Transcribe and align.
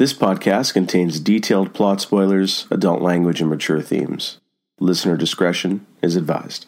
This 0.00 0.14
podcast 0.14 0.72
contains 0.72 1.20
detailed 1.20 1.74
plot 1.74 2.00
spoilers, 2.00 2.66
adult 2.70 3.02
language, 3.02 3.42
and 3.42 3.50
mature 3.50 3.82
themes. 3.82 4.38
Listener 4.78 5.14
discretion 5.14 5.84
is 6.00 6.16
advised. 6.16 6.64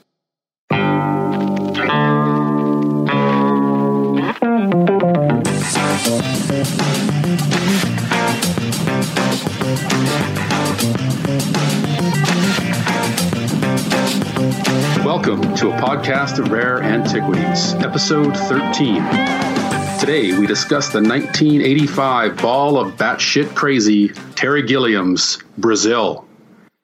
Welcome 15.02 15.54
to 15.54 15.70
a 15.70 15.80
podcast 15.80 16.38
of 16.38 16.50
rare 16.50 16.82
antiquities, 16.82 17.72
episode 17.76 18.36
13. 18.36 19.61
Today 20.02 20.36
we 20.36 20.48
discuss 20.48 20.88
the 20.88 21.00
1985 21.00 22.38
ball 22.38 22.76
of 22.76 22.94
batshit 22.94 23.54
crazy 23.54 24.08
Terry 24.34 24.64
Gilliam's 24.64 25.38
Brazil. 25.56 26.26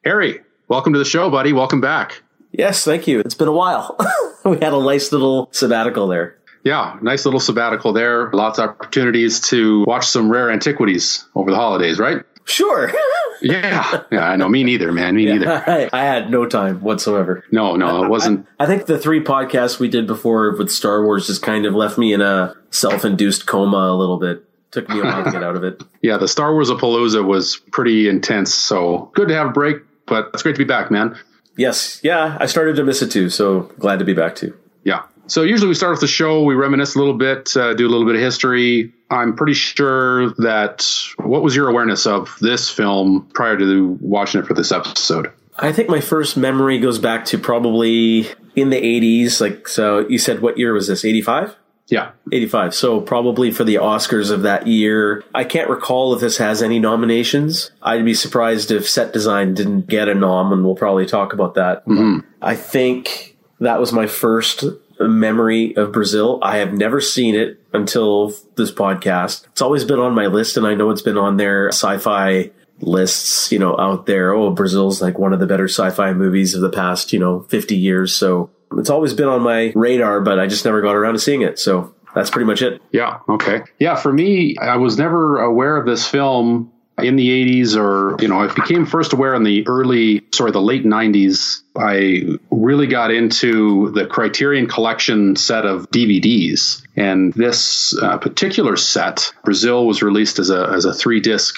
Harry, 0.05 0.39
welcome 0.69 0.93
to 0.93 0.99
the 0.99 1.03
show, 1.03 1.29
buddy. 1.29 1.51
Welcome 1.51 1.81
back. 1.81 2.23
Yes, 2.53 2.85
thank 2.85 3.07
you. 3.07 3.19
It's 3.19 3.35
been 3.35 3.49
a 3.49 3.51
while. 3.51 3.97
we 4.45 4.51
had 4.59 4.71
a 4.71 4.81
nice 4.81 5.11
little 5.11 5.49
sabbatical 5.51 6.07
there. 6.07 6.37
Yeah, 6.63 6.97
nice 7.01 7.25
little 7.25 7.41
sabbatical 7.41 7.91
there. 7.91 8.31
Lots 8.31 8.57
of 8.57 8.69
opportunities 8.69 9.41
to 9.49 9.83
watch 9.83 10.07
some 10.07 10.31
rare 10.31 10.49
antiquities 10.49 11.25
over 11.35 11.51
the 11.51 11.57
holidays, 11.57 11.99
right? 11.99 12.23
Sure. 12.45 12.89
Yeah, 13.41 14.03
yeah. 14.11 14.29
I 14.29 14.35
know. 14.35 14.49
Me 14.49 14.63
neither, 14.63 14.91
man. 14.91 15.15
Me 15.15 15.25
neither. 15.25 15.49
I, 15.67 15.89
I 15.93 16.03
had 16.03 16.29
no 16.29 16.45
time 16.45 16.81
whatsoever. 16.81 17.43
No, 17.51 17.75
no, 17.75 18.03
it 18.03 18.09
wasn't. 18.09 18.47
I, 18.59 18.63
I 18.65 18.67
think 18.67 18.85
the 18.85 18.97
three 18.99 19.23
podcasts 19.23 19.79
we 19.79 19.87
did 19.87 20.07
before 20.07 20.55
with 20.55 20.71
Star 20.71 21.03
Wars 21.03 21.27
just 21.27 21.41
kind 21.41 21.65
of 21.65 21.73
left 21.73 21.97
me 21.97 22.13
in 22.13 22.21
a 22.21 22.55
self-induced 22.71 23.45
coma 23.45 23.77
a 23.77 23.95
little 23.95 24.17
bit. 24.17 24.43
Took 24.71 24.87
me 24.89 24.99
a 24.99 25.03
while 25.03 25.23
to 25.23 25.31
get 25.31 25.43
out 25.43 25.55
of 25.55 25.63
it. 25.63 25.81
Yeah, 26.01 26.17
the 26.17 26.27
Star 26.27 26.53
Wars 26.53 26.69
Palooza 26.69 27.25
was 27.25 27.57
pretty 27.57 28.07
intense. 28.07 28.53
So 28.53 29.11
good 29.15 29.27
to 29.27 29.33
have 29.33 29.47
a 29.47 29.51
break, 29.51 29.77
but 30.05 30.29
it's 30.33 30.43
great 30.43 30.55
to 30.55 30.59
be 30.59 30.63
back, 30.63 30.91
man. 30.91 31.17
Yes, 31.57 31.99
yeah, 32.03 32.37
I 32.39 32.45
started 32.45 32.77
to 32.77 32.85
miss 32.85 33.01
it 33.01 33.11
too. 33.11 33.29
So 33.29 33.63
glad 33.79 33.99
to 33.99 34.05
be 34.05 34.13
back 34.13 34.35
too. 34.35 34.55
Yeah. 34.85 35.03
So 35.29 35.43
usually 35.43 35.67
we 35.69 35.75
start 35.75 35.93
off 35.93 36.01
the 36.01 36.07
show, 36.07 36.43
we 36.43 36.55
reminisce 36.55 36.95
a 36.95 36.99
little 36.99 37.13
bit, 37.13 37.55
uh, 37.55 37.73
do 37.75 37.87
a 37.87 37.89
little 37.89 38.05
bit 38.05 38.15
of 38.15 38.21
history. 38.21 38.93
I'm 39.11 39.35
pretty 39.35 39.53
sure 39.53 40.31
that 40.31 40.87
what 41.17 41.43
was 41.43 41.55
your 41.55 41.69
awareness 41.69 42.05
of 42.07 42.35
this 42.41 42.69
film 42.69 43.29
prior 43.33 43.57
to 43.57 43.97
watching 44.01 44.41
it 44.41 44.47
for 44.47 44.53
this 44.53 44.71
episode? 44.71 45.31
I 45.57 45.71
think 45.71 45.89
my 45.89 45.99
first 45.99 46.37
memory 46.37 46.79
goes 46.79 46.99
back 46.99 47.25
to 47.25 47.37
probably 47.37 48.27
in 48.55 48.69
the 48.69 48.77
80s. 48.81 49.39
Like, 49.39 49.67
so 49.67 50.07
you 50.07 50.17
said, 50.17 50.41
what 50.41 50.57
year 50.57 50.73
was 50.73 50.87
this? 50.87 51.05
85? 51.05 51.55
Yeah. 51.87 52.11
85. 52.31 52.73
So 52.73 53.01
probably 53.01 53.51
for 53.51 53.63
the 53.63 53.75
Oscars 53.75 54.31
of 54.31 54.43
that 54.43 54.67
year. 54.67 55.23
I 55.33 55.43
can't 55.43 55.69
recall 55.69 56.13
if 56.13 56.21
this 56.21 56.37
has 56.37 56.61
any 56.61 56.79
nominations. 56.79 57.71
I'd 57.81 58.05
be 58.05 58.13
surprised 58.13 58.71
if 58.71 58.87
set 58.87 59.11
design 59.11 59.53
didn't 59.53 59.87
get 59.87 60.07
a 60.07 60.15
nom, 60.15 60.53
and 60.53 60.63
we'll 60.63 60.75
probably 60.75 61.05
talk 61.05 61.33
about 61.33 61.55
that. 61.55 61.85
Mhm. 61.87 62.23
I 62.41 62.55
think 62.55 63.35
that 63.59 63.79
was 63.79 63.91
my 63.91 64.05
first 64.07 64.63
memory 64.99 65.75
of 65.75 65.91
Brazil. 65.91 66.39
I 66.41 66.57
have 66.57 66.73
never 66.73 66.99
seen 66.99 67.35
it 67.35 67.61
until 67.73 68.33
this 68.55 68.71
podcast. 68.71 69.47
It's 69.47 69.61
always 69.61 69.83
been 69.83 69.99
on 69.99 70.13
my 70.13 70.27
list, 70.27 70.57
and 70.57 70.67
I 70.67 70.73
know 70.73 70.89
it's 70.89 71.01
been 71.01 71.17
on 71.17 71.37
their 71.37 71.69
sci-fi 71.69 72.51
lists, 72.81 73.51
you 73.51 73.59
know, 73.59 73.77
out 73.77 74.05
there. 74.05 74.33
Oh, 74.33 74.51
Brazil's 74.51 75.01
like 75.01 75.17
one 75.17 75.33
of 75.33 75.39
the 75.39 75.47
better 75.47 75.67
sci-fi 75.67 76.13
movies 76.13 76.55
of 76.55 76.61
the 76.61 76.69
past, 76.69 77.13
you 77.13 77.19
know, 77.19 77.41
50 77.41 77.75
years. 77.75 78.15
So 78.15 78.49
it's 78.77 78.89
always 78.89 79.13
been 79.13 79.27
on 79.27 79.41
my 79.41 79.71
radar, 79.75 80.21
but 80.21 80.39
I 80.39 80.47
just 80.47 80.65
never 80.65 80.81
got 80.81 80.95
around 80.95 81.13
to 81.13 81.19
seeing 81.19 81.41
it. 81.41 81.59
So 81.59 81.93
that's 82.15 82.29
pretty 82.29 82.45
much 82.45 82.61
it. 82.61 82.81
Yeah. 82.91 83.19
Okay. 83.27 83.61
Yeah. 83.79 83.95
For 83.95 84.11
me, 84.11 84.55
I 84.57 84.77
was 84.77 84.97
never 84.97 85.39
aware 85.39 85.77
of 85.77 85.85
this 85.85 86.07
film 86.07 86.71
in 87.03 87.15
the 87.15 87.27
80s 87.61 87.75
or, 87.75 88.21
you 88.21 88.27
know, 88.27 88.41
I 88.41 88.53
became 88.53 88.85
first 88.85 89.13
aware 89.13 89.33
in 89.33 89.43
the 89.43 89.67
early, 89.67 90.23
sorry, 90.33 90.51
the 90.51 90.61
late 90.61 90.85
90s. 90.85 91.61
I 91.75 92.37
really 92.51 92.87
got 92.87 93.11
into 93.11 93.91
the 93.91 94.05
Criterion 94.05 94.67
Collection 94.67 95.35
set 95.35 95.65
of 95.65 95.89
DVDs. 95.91 96.81
And 96.95 97.33
this 97.33 97.97
uh, 97.97 98.17
particular 98.17 98.75
set, 98.77 99.33
Brazil, 99.43 99.85
was 99.85 100.01
released 100.01 100.39
as 100.39 100.49
a, 100.49 100.69
as 100.73 100.85
a 100.85 100.93
three 100.93 101.19
disc 101.19 101.55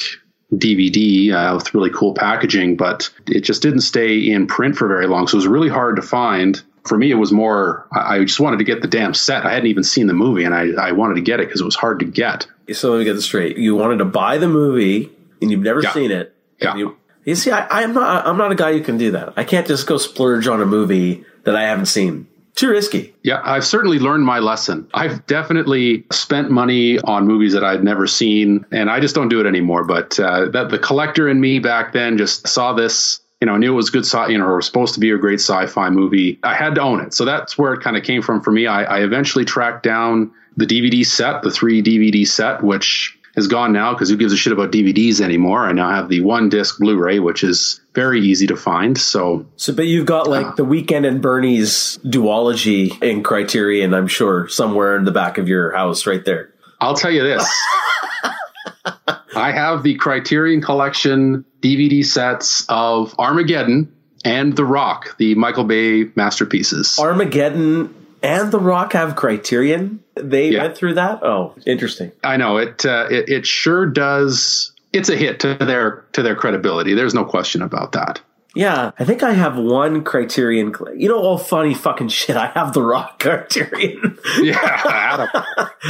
DVD 0.53 1.31
uh, 1.31 1.55
with 1.55 1.73
really 1.73 1.89
cool 1.89 2.13
packaging, 2.13 2.75
but 2.75 3.09
it 3.27 3.41
just 3.41 3.61
didn't 3.61 3.81
stay 3.81 4.19
in 4.19 4.47
print 4.47 4.75
for 4.75 4.87
very 4.87 5.07
long. 5.07 5.27
So 5.27 5.35
it 5.35 5.39
was 5.39 5.47
really 5.47 5.69
hard 5.69 5.95
to 5.95 6.01
find. 6.01 6.61
For 6.85 6.97
me, 6.97 7.11
it 7.11 7.15
was 7.15 7.31
more, 7.31 7.87
I 7.91 8.23
just 8.23 8.39
wanted 8.39 8.57
to 8.57 8.63
get 8.63 8.81
the 8.81 8.87
damn 8.87 9.13
set. 9.13 9.45
I 9.45 9.53
hadn't 9.53 9.67
even 9.67 9.83
seen 9.83 10.07
the 10.07 10.13
movie 10.13 10.43
and 10.43 10.53
I, 10.53 10.71
I 10.71 10.91
wanted 10.93 11.15
to 11.15 11.21
get 11.21 11.39
it 11.39 11.47
because 11.47 11.61
it 11.61 11.65
was 11.65 11.75
hard 11.75 11.99
to 11.99 12.05
get. 12.05 12.47
So 12.73 12.91
let 12.91 12.99
me 12.99 13.03
get 13.05 13.13
this 13.13 13.25
straight. 13.25 13.57
You 13.57 13.75
wanted 13.75 13.97
to 13.97 14.05
buy 14.05 14.37
the 14.39 14.47
movie 14.47 15.11
and 15.41 15.51
you've 15.51 15.61
never 15.61 15.81
Yeah. 15.81 15.91
seen 15.91 16.11
it. 16.11 16.35
Yeah. 16.61 16.75
You, 16.75 16.97
you 17.25 17.35
see, 17.35 17.51
I, 17.51 17.67
I'm 17.83 17.93
not, 17.93 18.25
I'm 18.25 18.37
not 18.37 18.51
a 18.51 18.55
guy 18.55 18.73
who 18.73 18.81
can 18.81 18.97
do 18.97 19.11
that. 19.11 19.33
I 19.37 19.43
can't 19.43 19.67
just 19.67 19.87
go 19.87 19.97
splurge 19.97 20.47
on 20.47 20.61
a 20.61 20.65
movie 20.65 21.23
that 21.43 21.55
I 21.55 21.63
haven't 21.63 21.85
seen. 21.87 22.27
Too 22.55 22.69
risky. 22.69 23.15
Yeah, 23.23 23.41
I've 23.43 23.65
certainly 23.65 23.97
learned 23.97 24.25
my 24.25 24.39
lesson. 24.39 24.87
I've 24.93 25.25
definitely 25.25 26.03
spent 26.11 26.51
money 26.51 26.99
on 26.99 27.25
movies 27.25 27.53
that 27.53 27.63
I've 27.63 27.81
never 27.83 28.07
seen, 28.07 28.65
and 28.71 28.89
I 28.91 28.99
just 28.99 29.15
don't 29.15 29.29
do 29.29 29.39
it 29.39 29.45
anymore. 29.47 29.85
But 29.85 30.19
uh, 30.19 30.49
that 30.49 30.69
the 30.69 30.77
collector 30.77 31.29
in 31.29 31.39
me 31.39 31.59
back 31.59 31.93
then 31.93 32.17
just 32.17 32.47
saw 32.47 32.73
this, 32.73 33.21
you 33.39 33.47
know, 33.47 33.55
knew 33.57 33.71
it 33.71 33.75
was 33.75 33.89
good, 33.89 34.05
sci- 34.05 34.27
you 34.27 34.37
know, 34.37 34.45
or 34.45 34.57
was 34.57 34.65
supposed 34.65 34.93
to 34.95 34.99
be 34.99 35.11
a 35.11 35.17
great 35.17 35.39
sci-fi 35.39 35.89
movie. 35.89 36.39
I 36.43 36.53
had 36.53 36.75
to 36.75 36.81
own 36.81 36.99
it, 36.99 37.13
so 37.13 37.23
that's 37.25 37.57
where 37.57 37.73
it 37.73 37.79
kind 37.81 37.95
of 37.95 38.03
came 38.03 38.21
from 38.21 38.41
for 38.41 38.51
me. 38.51 38.67
I, 38.67 38.83
I 38.83 38.99
eventually 39.03 39.45
tracked 39.45 39.83
down 39.83 40.31
the 40.57 40.65
DVD 40.65 41.05
set, 41.05 41.43
the 41.43 41.51
three 41.51 41.81
DVD 41.81 42.27
set, 42.27 42.61
which 42.61 43.17
is 43.35 43.47
gone 43.47 43.71
now 43.71 43.93
because 43.93 44.09
who 44.09 44.17
gives 44.17 44.33
a 44.33 44.37
shit 44.37 44.53
about 44.53 44.71
DVDs 44.71 45.21
anymore? 45.21 45.65
I 45.65 45.71
now 45.71 45.89
have 45.89 46.09
the 46.09 46.21
one 46.21 46.49
disc 46.49 46.79
Blu-ray, 46.79 47.19
which 47.19 47.43
is 47.43 47.81
very 47.93 48.21
easy 48.21 48.47
to 48.47 48.55
find. 48.55 48.97
So 48.97 49.45
So, 49.55 49.73
but 49.73 49.87
you've 49.87 50.05
got 50.05 50.27
like 50.27 50.45
ah. 50.45 50.53
the 50.55 50.65
Weekend 50.65 51.05
at 51.05 51.21
Bernie's 51.21 51.99
duology 52.03 53.01
in 53.01 53.23
Criterion, 53.23 53.93
I'm 53.93 54.07
sure, 54.07 54.47
somewhere 54.47 54.95
in 54.97 55.05
the 55.05 55.11
back 55.11 55.37
of 55.37 55.47
your 55.47 55.71
house, 55.71 56.05
right 56.05 56.23
there. 56.23 56.53
I'll 56.79 56.95
tell 56.95 57.11
you 57.11 57.23
this. 57.23 57.47
I 59.35 59.51
have 59.51 59.83
the 59.83 59.95
Criterion 59.95 60.61
Collection 60.61 61.45
DVD 61.61 62.03
sets 62.03 62.65
of 62.67 63.15
Armageddon 63.17 63.93
and 64.25 64.55
The 64.55 64.65
Rock, 64.65 65.17
the 65.17 65.35
Michael 65.35 65.63
Bay 65.63 66.05
masterpieces. 66.15 66.99
Armageddon 66.99 67.95
and 68.23 68.51
The 68.51 68.59
Rock 68.59 68.93
have 68.93 69.15
Criterion. 69.15 69.99
They 70.15 70.49
Yeah. 70.51 70.63
went 70.63 70.77
through 70.77 70.95
that. 70.95 71.23
Oh, 71.23 71.55
interesting. 71.65 72.11
I 72.23 72.37
know 72.37 72.57
it, 72.57 72.85
uh, 72.85 73.07
it. 73.09 73.29
It 73.29 73.45
sure 73.45 73.85
does. 73.85 74.71
It's 74.93 75.09
a 75.09 75.15
hit 75.15 75.39
to 75.41 75.55
their 75.55 76.05
to 76.13 76.21
their 76.21 76.35
credibility. 76.35 76.93
There's 76.93 77.13
no 77.13 77.23
question 77.25 77.61
about 77.61 77.93
that. 77.93 78.21
Yeah, 78.53 78.91
I 78.99 79.05
think 79.05 79.23
I 79.23 79.31
have 79.31 79.55
one 79.57 80.03
Criterion. 80.03 80.73
You 80.97 81.07
know, 81.07 81.17
all 81.17 81.37
funny 81.37 81.73
fucking 81.73 82.09
shit. 82.09 82.35
I 82.35 82.47
have 82.47 82.73
The 82.73 82.81
Rock 82.83 83.19
Criterion. 83.19 84.17
Yeah. 84.41 84.57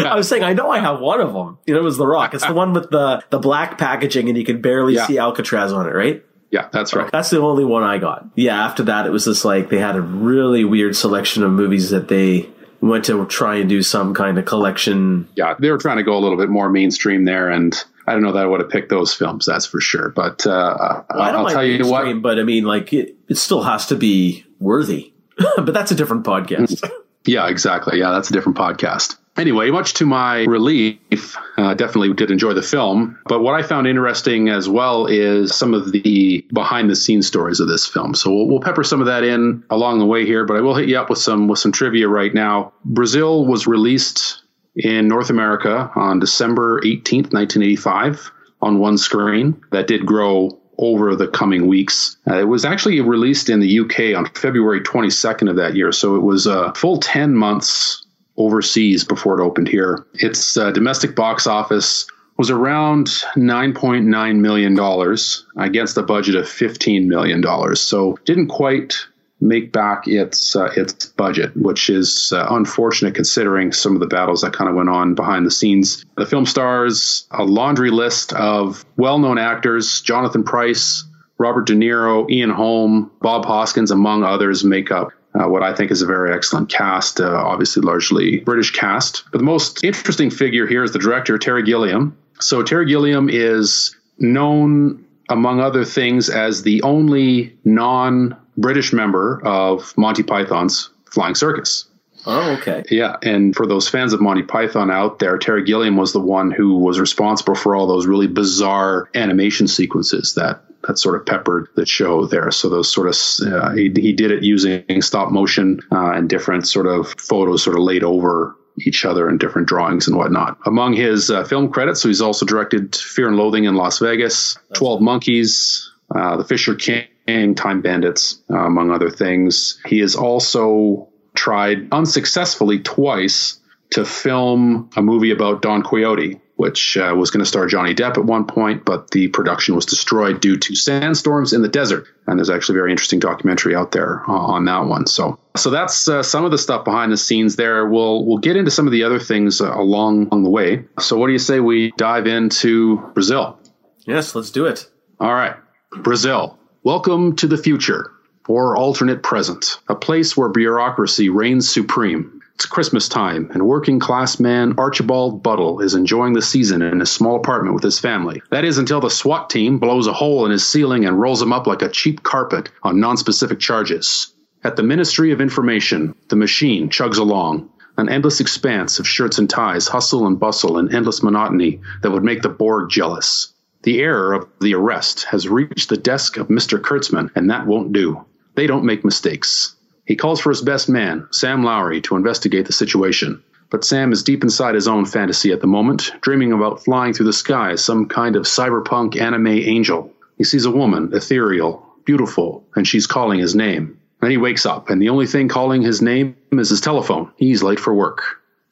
I 0.05 0.15
was 0.15 0.27
saying 0.27 0.43
I 0.43 0.53
know 0.53 0.69
I 0.69 0.77
have 0.79 0.99
one 0.99 1.21
of 1.21 1.33
them. 1.33 1.57
You 1.65 1.73
know, 1.73 1.79
it 1.79 1.83
was 1.83 1.97
The 1.97 2.05
Rock. 2.05 2.35
It's 2.35 2.45
the 2.45 2.53
one 2.53 2.73
with 2.73 2.91
the 2.91 3.23
the 3.31 3.39
black 3.39 3.79
packaging 3.79 4.29
and 4.29 4.37
you 4.37 4.45
can 4.45 4.61
barely 4.61 4.93
Yeah. 4.93 5.07
see 5.07 5.17
Alcatraz 5.17 5.73
on 5.73 5.87
it, 5.87 5.93
right? 5.95 6.23
Yeah, 6.51 6.67
that's 6.71 6.93
right. 6.93 7.09
That's 7.11 7.29
the 7.29 7.39
only 7.39 7.63
one 7.65 7.83
I 7.83 7.97
got. 7.97 8.27
Yeah, 8.35 8.63
after 8.65 8.83
that, 8.83 9.05
it 9.05 9.09
was 9.09 9.25
just 9.25 9.45
like 9.45 9.69
they 9.69 9.79
had 9.79 9.95
a 9.95 10.01
really 10.01 10.63
weird 10.65 10.95
selection 10.95 11.43
of 11.43 11.51
movies 11.51 11.89
that 11.91 12.09
they 12.09 12.49
went 12.81 13.05
to 13.05 13.25
try 13.27 13.55
and 13.55 13.69
do 13.69 13.81
some 13.81 14.13
kind 14.13 14.37
of 14.37 14.45
collection. 14.45 15.29
Yeah, 15.35 15.55
they 15.57 15.71
were 15.71 15.77
trying 15.77 15.97
to 15.97 16.03
go 16.03 16.17
a 16.17 16.19
little 16.19 16.37
bit 16.37 16.49
more 16.49 16.69
mainstream 16.69 17.23
there, 17.25 17.49
and 17.49 17.73
I 18.05 18.13
don't 18.13 18.21
know 18.23 18.33
that 18.33 18.43
I 18.43 18.45
would 18.45 18.59
have 18.59 18.69
picked 18.69 18.89
those 18.89 19.13
films. 19.13 19.45
That's 19.45 19.65
for 19.65 19.79
sure. 19.79 20.09
But 20.09 20.45
uh, 20.45 21.03
Well, 21.09 21.21
I 21.21 21.31
don't 21.31 21.45
I'll 21.45 21.51
tell 21.53 21.63
you 21.63 21.87
what. 21.87 22.21
but 22.21 22.39
I 22.39 22.43
mean, 22.43 22.65
like 22.65 22.91
it, 22.91 23.15
it 23.29 23.37
still 23.37 23.63
has 23.63 23.85
to 23.87 23.95
be 23.95 24.45
worthy. 24.59 25.13
but 25.55 25.73
that's 25.73 25.91
a 25.91 25.95
different 25.95 26.25
podcast. 26.25 26.83
Yeah, 27.23 27.49
exactly. 27.49 27.99
Yeah, 27.99 28.09
that's 28.09 28.31
a 28.31 28.33
different 28.33 28.57
podcast. 28.57 29.15
Anyway, 29.37 29.71
much 29.71 29.93
to 29.93 30.05
my 30.05 30.43
relief, 30.43 31.37
uh, 31.57 31.73
definitely 31.73 32.13
did 32.13 32.31
enjoy 32.31 32.53
the 32.53 32.61
film. 32.61 33.17
But 33.25 33.41
what 33.41 33.55
I 33.55 33.63
found 33.63 33.87
interesting 33.87 34.49
as 34.49 34.67
well 34.67 35.05
is 35.05 35.55
some 35.55 35.73
of 35.73 35.91
the 35.91 36.45
behind 36.53 36.89
the 36.89 36.95
scenes 36.95 37.27
stories 37.27 37.59
of 37.59 37.67
this 37.67 37.87
film. 37.87 38.13
So 38.13 38.31
we'll, 38.31 38.47
we'll 38.47 38.59
pepper 38.59 38.83
some 38.83 38.99
of 38.99 39.07
that 39.07 39.23
in 39.23 39.63
along 39.69 39.99
the 39.99 40.05
way 40.05 40.25
here. 40.25 40.45
But 40.45 40.57
I 40.57 40.61
will 40.61 40.75
hit 40.75 40.89
you 40.89 40.99
up 40.99 41.09
with 41.09 41.19
some 41.19 41.47
with 41.47 41.59
some 41.59 41.71
trivia 41.71 42.09
right 42.09 42.33
now. 42.33 42.73
Brazil 42.83 43.45
was 43.45 43.67
released 43.67 44.43
in 44.75 45.07
North 45.07 45.29
America 45.29 45.91
on 45.95 46.19
December 46.19 46.81
18th, 46.81 47.33
1985, 47.33 48.31
on 48.61 48.79
one 48.79 48.97
screen. 48.97 49.61
That 49.71 49.87
did 49.87 50.05
grow 50.05 50.59
over 50.77 51.15
the 51.15 51.27
coming 51.27 51.67
weeks. 51.67 52.17
Uh, 52.29 52.39
it 52.39 52.47
was 52.47 52.65
actually 52.65 52.99
released 53.01 53.49
in 53.49 53.59
the 53.59 53.79
UK 53.79 54.17
on 54.17 54.25
February 54.33 54.81
22nd 54.81 55.49
of 55.49 55.55
that 55.55 55.75
year. 55.75 55.91
So 55.91 56.15
it 56.15 56.21
was 56.21 56.47
a 56.47 56.73
full 56.73 56.97
10 56.97 57.35
months 57.35 58.05
overseas 58.45 59.03
before 59.03 59.39
it 59.39 59.43
opened 59.43 59.67
here. 59.67 60.05
Its 60.15 60.57
uh, 60.57 60.71
domestic 60.71 61.15
box 61.15 61.47
office 61.47 62.07
was 62.37 62.49
around 62.49 63.07
$9.9 63.35 64.39
million 64.39 65.17
against 65.57 65.97
a 65.97 66.01
budget 66.01 66.35
of 66.35 66.45
$15 66.45 67.05
million. 67.05 67.75
So 67.75 68.17
didn't 68.25 68.47
quite 68.47 68.95
make 69.41 69.71
back 69.71 70.07
its 70.07 70.55
uh, 70.55 70.71
its 70.77 71.07
budget, 71.07 71.51
which 71.57 71.89
is 71.89 72.31
uh, 72.33 72.47
unfortunate 72.51 73.15
considering 73.15 73.71
some 73.71 73.95
of 73.95 73.99
the 73.99 74.07
battles 74.07 74.41
that 74.41 74.53
kind 74.53 74.69
of 74.69 74.75
went 74.75 74.89
on 74.89 75.15
behind 75.15 75.45
the 75.45 75.51
scenes. 75.51 76.05
The 76.15 76.25
film 76.25 76.45
stars 76.45 77.27
a 77.31 77.43
laundry 77.43 77.89
list 77.89 78.33
of 78.33 78.85
well-known 78.97 79.39
actors: 79.39 80.01
Jonathan 80.01 80.43
Pryce, 80.43 81.03
Robert 81.39 81.65
De 81.65 81.73
Niro, 81.73 82.29
Ian 82.29 82.51
Holm, 82.51 83.11
Bob 83.19 83.45
Hoskins, 83.45 83.91
among 83.91 84.23
others, 84.23 84.63
make 84.63 84.91
up 84.91 85.11
uh, 85.33 85.47
what 85.47 85.63
I 85.63 85.73
think 85.73 85.91
is 85.91 86.01
a 86.01 86.05
very 86.05 86.33
excellent 86.33 86.69
cast, 86.69 87.21
uh, 87.21 87.29
obviously 87.29 87.81
largely 87.81 88.39
British 88.39 88.71
cast. 88.71 89.23
But 89.31 89.37
the 89.37 89.43
most 89.45 89.83
interesting 89.83 90.29
figure 90.29 90.67
here 90.67 90.83
is 90.83 90.91
the 90.91 90.99
director, 90.99 91.37
Terry 91.37 91.63
Gilliam. 91.63 92.17
So 92.39 92.63
Terry 92.63 92.85
Gilliam 92.85 93.29
is 93.29 93.95
known, 94.19 95.05
among 95.29 95.59
other 95.59 95.85
things, 95.85 96.29
as 96.29 96.63
the 96.63 96.81
only 96.83 97.55
non 97.63 98.35
British 98.57 98.91
member 98.91 99.41
of 99.45 99.93
Monty 99.97 100.23
Python's 100.23 100.89
Flying 101.05 101.35
Circus. 101.35 101.85
Oh, 102.25 102.57
okay. 102.57 102.83
Yeah, 102.89 103.15
and 103.23 103.55
for 103.55 103.65
those 103.65 103.87
fans 103.87 104.13
of 104.13 104.21
Monty 104.21 104.43
Python 104.43 104.91
out 104.91 105.19
there, 105.19 105.37
Terry 105.37 105.63
Gilliam 105.63 105.97
was 105.97 106.13
the 106.13 106.19
one 106.19 106.51
who 106.51 106.77
was 106.77 106.99
responsible 106.99 107.55
for 107.55 107.75
all 107.75 107.87
those 107.87 108.05
really 108.05 108.27
bizarre 108.27 109.09
animation 109.15 109.67
sequences 109.67 110.35
that 110.35 110.63
that 110.87 110.97
sort 110.97 111.15
of 111.15 111.27
peppered 111.27 111.67
the 111.75 111.85
show 111.85 112.25
there. 112.25 112.49
So 112.49 112.67
those 112.69 112.91
sort 112.91 113.07
of 113.07 113.53
uh, 113.53 113.73
he, 113.73 113.91
he 113.95 114.13
did 114.13 114.31
it 114.31 114.43
using 114.43 115.01
stop 115.01 115.31
motion 115.31 115.79
uh, 115.91 116.11
and 116.11 116.29
different 116.29 116.67
sort 116.67 116.87
of 116.87 117.13
photos 117.19 117.63
sort 117.63 117.75
of 117.75 117.83
laid 117.83 118.03
over 118.03 118.55
each 118.79 119.05
other 119.05 119.29
in 119.29 119.37
different 119.37 119.67
drawings 119.67 120.07
and 120.07 120.17
whatnot. 120.17 120.57
Among 120.65 120.93
his 120.93 121.29
uh, 121.29 121.43
film 121.43 121.71
credits, 121.71 122.01
so 122.01 122.07
he's 122.07 122.21
also 122.21 122.45
directed 122.45 122.95
Fear 122.95 123.27
and 123.27 123.37
Loathing 123.37 123.65
in 123.65 123.75
Las 123.75 123.99
Vegas, 123.99 124.57
Twelve 124.73 125.01
Monkeys, 125.01 125.91
uh, 126.15 126.37
The 126.37 126.45
Fisher 126.45 126.75
King 126.75 127.55
Time 127.55 127.81
Bandits, 127.81 128.41
uh, 128.49 128.57
among 128.57 128.89
other 128.89 129.11
things. 129.11 129.79
He 129.85 129.99
is 129.99 130.15
also 130.15 131.09
tried 131.33 131.87
unsuccessfully 131.91 132.79
twice 132.79 133.59
to 133.91 134.05
film 134.05 134.89
a 134.95 135.01
movie 135.01 135.31
about 135.31 135.61
Don 135.61 135.83
Quixote, 135.83 136.39
which 136.55 136.95
uh, 136.95 137.13
was 137.15 137.29
going 137.31 137.39
to 137.39 137.45
star 137.45 137.67
Johnny 137.67 137.93
Depp 137.93 138.17
at 138.17 138.23
one 138.23 138.45
point, 138.45 138.85
but 138.85 139.11
the 139.11 139.27
production 139.27 139.75
was 139.75 139.85
destroyed 139.85 140.39
due 140.39 140.57
to 140.57 140.75
sandstorms 140.75 141.53
in 141.53 141.61
the 141.61 141.67
desert. 141.67 142.07
And 142.27 142.39
there's 142.39 142.49
actually 142.49 142.75
a 142.75 142.79
very 142.81 142.91
interesting 142.91 143.19
documentary 143.19 143.75
out 143.75 143.91
there 143.91 144.23
uh, 144.27 144.31
on 144.31 144.65
that 144.65 144.85
one. 144.85 145.07
So, 145.07 145.39
so 145.57 145.69
that's 145.69 146.07
uh, 146.07 146.23
some 146.23 146.45
of 146.45 146.51
the 146.51 146.57
stuff 146.57 146.85
behind 146.85 147.11
the 147.11 147.17
scenes 147.17 147.55
there. 147.55 147.85
We'll 147.85 148.25
we'll 148.25 148.37
get 148.37 148.55
into 148.55 148.71
some 148.71 148.87
of 148.87 148.93
the 148.93 149.03
other 149.03 149.19
things 149.19 149.59
uh, 149.59 149.73
along 149.73 150.27
along 150.27 150.43
the 150.43 150.49
way. 150.49 150.85
So, 150.99 151.17
what 151.17 151.27
do 151.27 151.33
you 151.33 151.39
say 151.39 151.59
we 151.59 151.91
dive 151.97 152.27
into 152.27 152.97
Brazil? 153.13 153.59
Yes, 154.05 154.35
let's 154.35 154.51
do 154.51 154.65
it. 154.65 154.89
All 155.19 155.33
right, 155.33 155.55
Brazil. 155.91 156.57
Welcome 156.83 157.35
to 157.37 157.47
the 157.47 157.57
future, 157.57 158.11
or 158.47 158.75
alternate 158.75 159.23
present, 159.23 159.79
a 159.87 159.95
place 159.95 160.35
where 160.35 160.49
bureaucracy 160.49 161.29
reigns 161.29 161.69
supreme. 161.69 162.41
It's 162.55 162.65
Christmas 162.65 163.09
time, 163.09 163.49
and 163.53 163.65
working 163.65 163.99
class 163.99 164.39
man 164.39 164.75
Archibald 164.77 165.41
Buttle 165.41 165.79
is 165.79 165.95
enjoying 165.95 166.33
the 166.33 166.41
season 166.41 166.81
in 166.81 167.01
a 167.01 167.05
small 167.05 167.35
apartment 167.35 167.73
with 167.73 167.83
his 167.83 167.99
family. 167.99 168.41
That 168.51 168.65
is 168.65 168.77
until 168.77 169.01
the 169.01 169.09
SWAT 169.09 169.49
team 169.49 169.79
blows 169.79 170.05
a 170.05 170.13
hole 170.13 170.45
in 170.45 170.51
his 170.51 170.67
ceiling 170.67 171.05
and 171.05 171.19
rolls 171.19 171.41
him 171.41 171.53
up 171.53 171.65
like 171.65 171.81
a 171.81 171.89
cheap 171.89 172.21
carpet 172.21 172.69
on 172.83 172.99
non-specific 172.99 173.59
charges. 173.59 174.33
At 174.63 174.75
the 174.75 174.83
Ministry 174.83 175.31
of 175.31 175.41
Information, 175.41 176.13
the 176.29 176.35
machine 176.35 176.89
chugs 176.89 177.17
along. 177.17 177.69
An 177.97 178.09
endless 178.09 178.39
expanse 178.39 178.99
of 178.99 179.07
shirts 179.07 179.39
and 179.39 179.49
ties, 179.49 179.87
hustle 179.87 180.27
and 180.27 180.39
bustle, 180.39 180.77
and 180.77 180.93
endless 180.93 181.23
monotony 181.23 181.81
that 182.03 182.11
would 182.11 182.23
make 182.23 182.43
the 182.43 182.49
Borg 182.49 182.89
jealous. 182.89 183.53
The 183.83 184.01
error 184.01 184.33
of 184.33 184.47
the 184.59 184.75
arrest 184.75 185.23
has 185.25 185.49
reached 185.49 185.89
the 185.89 185.97
desk 185.97 186.37
of 186.37 186.49
Mr. 186.49 186.79
Kurtzman, 186.79 187.31
and 187.35 187.49
that 187.49 187.65
won't 187.65 187.91
do. 187.91 188.23
They 188.55 188.67
don't 188.67 188.85
make 188.85 189.05
mistakes. 189.05 189.75
He 190.05 190.15
calls 190.15 190.41
for 190.41 190.49
his 190.49 190.61
best 190.61 190.89
man, 190.89 191.27
Sam 191.31 191.63
Lowry, 191.63 192.01
to 192.01 192.15
investigate 192.15 192.65
the 192.65 192.73
situation. 192.73 193.43
But 193.69 193.85
Sam 193.85 194.11
is 194.11 194.23
deep 194.23 194.43
inside 194.43 194.75
his 194.75 194.87
own 194.87 195.05
fantasy 195.05 195.51
at 195.53 195.61
the 195.61 195.67
moment, 195.67 196.11
dreaming 196.21 196.51
about 196.51 196.83
flying 196.83 197.13
through 197.13 197.27
the 197.27 197.33
sky 197.33 197.71
as 197.71 197.83
some 197.83 198.07
kind 198.07 198.35
of 198.35 198.43
cyberpunk 198.43 199.19
anime 199.19 199.47
angel. 199.47 200.11
He 200.37 200.43
sees 200.43 200.65
a 200.65 200.71
woman, 200.71 201.11
ethereal, 201.13 201.85
beautiful, 202.03 202.65
and 202.75 202.85
she's 202.85 203.07
calling 203.07 203.39
his 203.39 203.55
name. 203.55 203.97
Then 204.19 204.31
he 204.31 204.37
wakes 204.37 204.65
up, 204.65 204.89
and 204.89 205.01
the 205.01 205.09
only 205.09 205.27
thing 205.27 205.47
calling 205.47 205.81
his 205.81 206.01
name 206.01 206.35
is 206.51 206.69
his 206.69 206.81
telephone. 206.81 207.31
He's 207.37 207.63
late 207.63 207.79
for 207.79 207.93
work. 207.93 208.21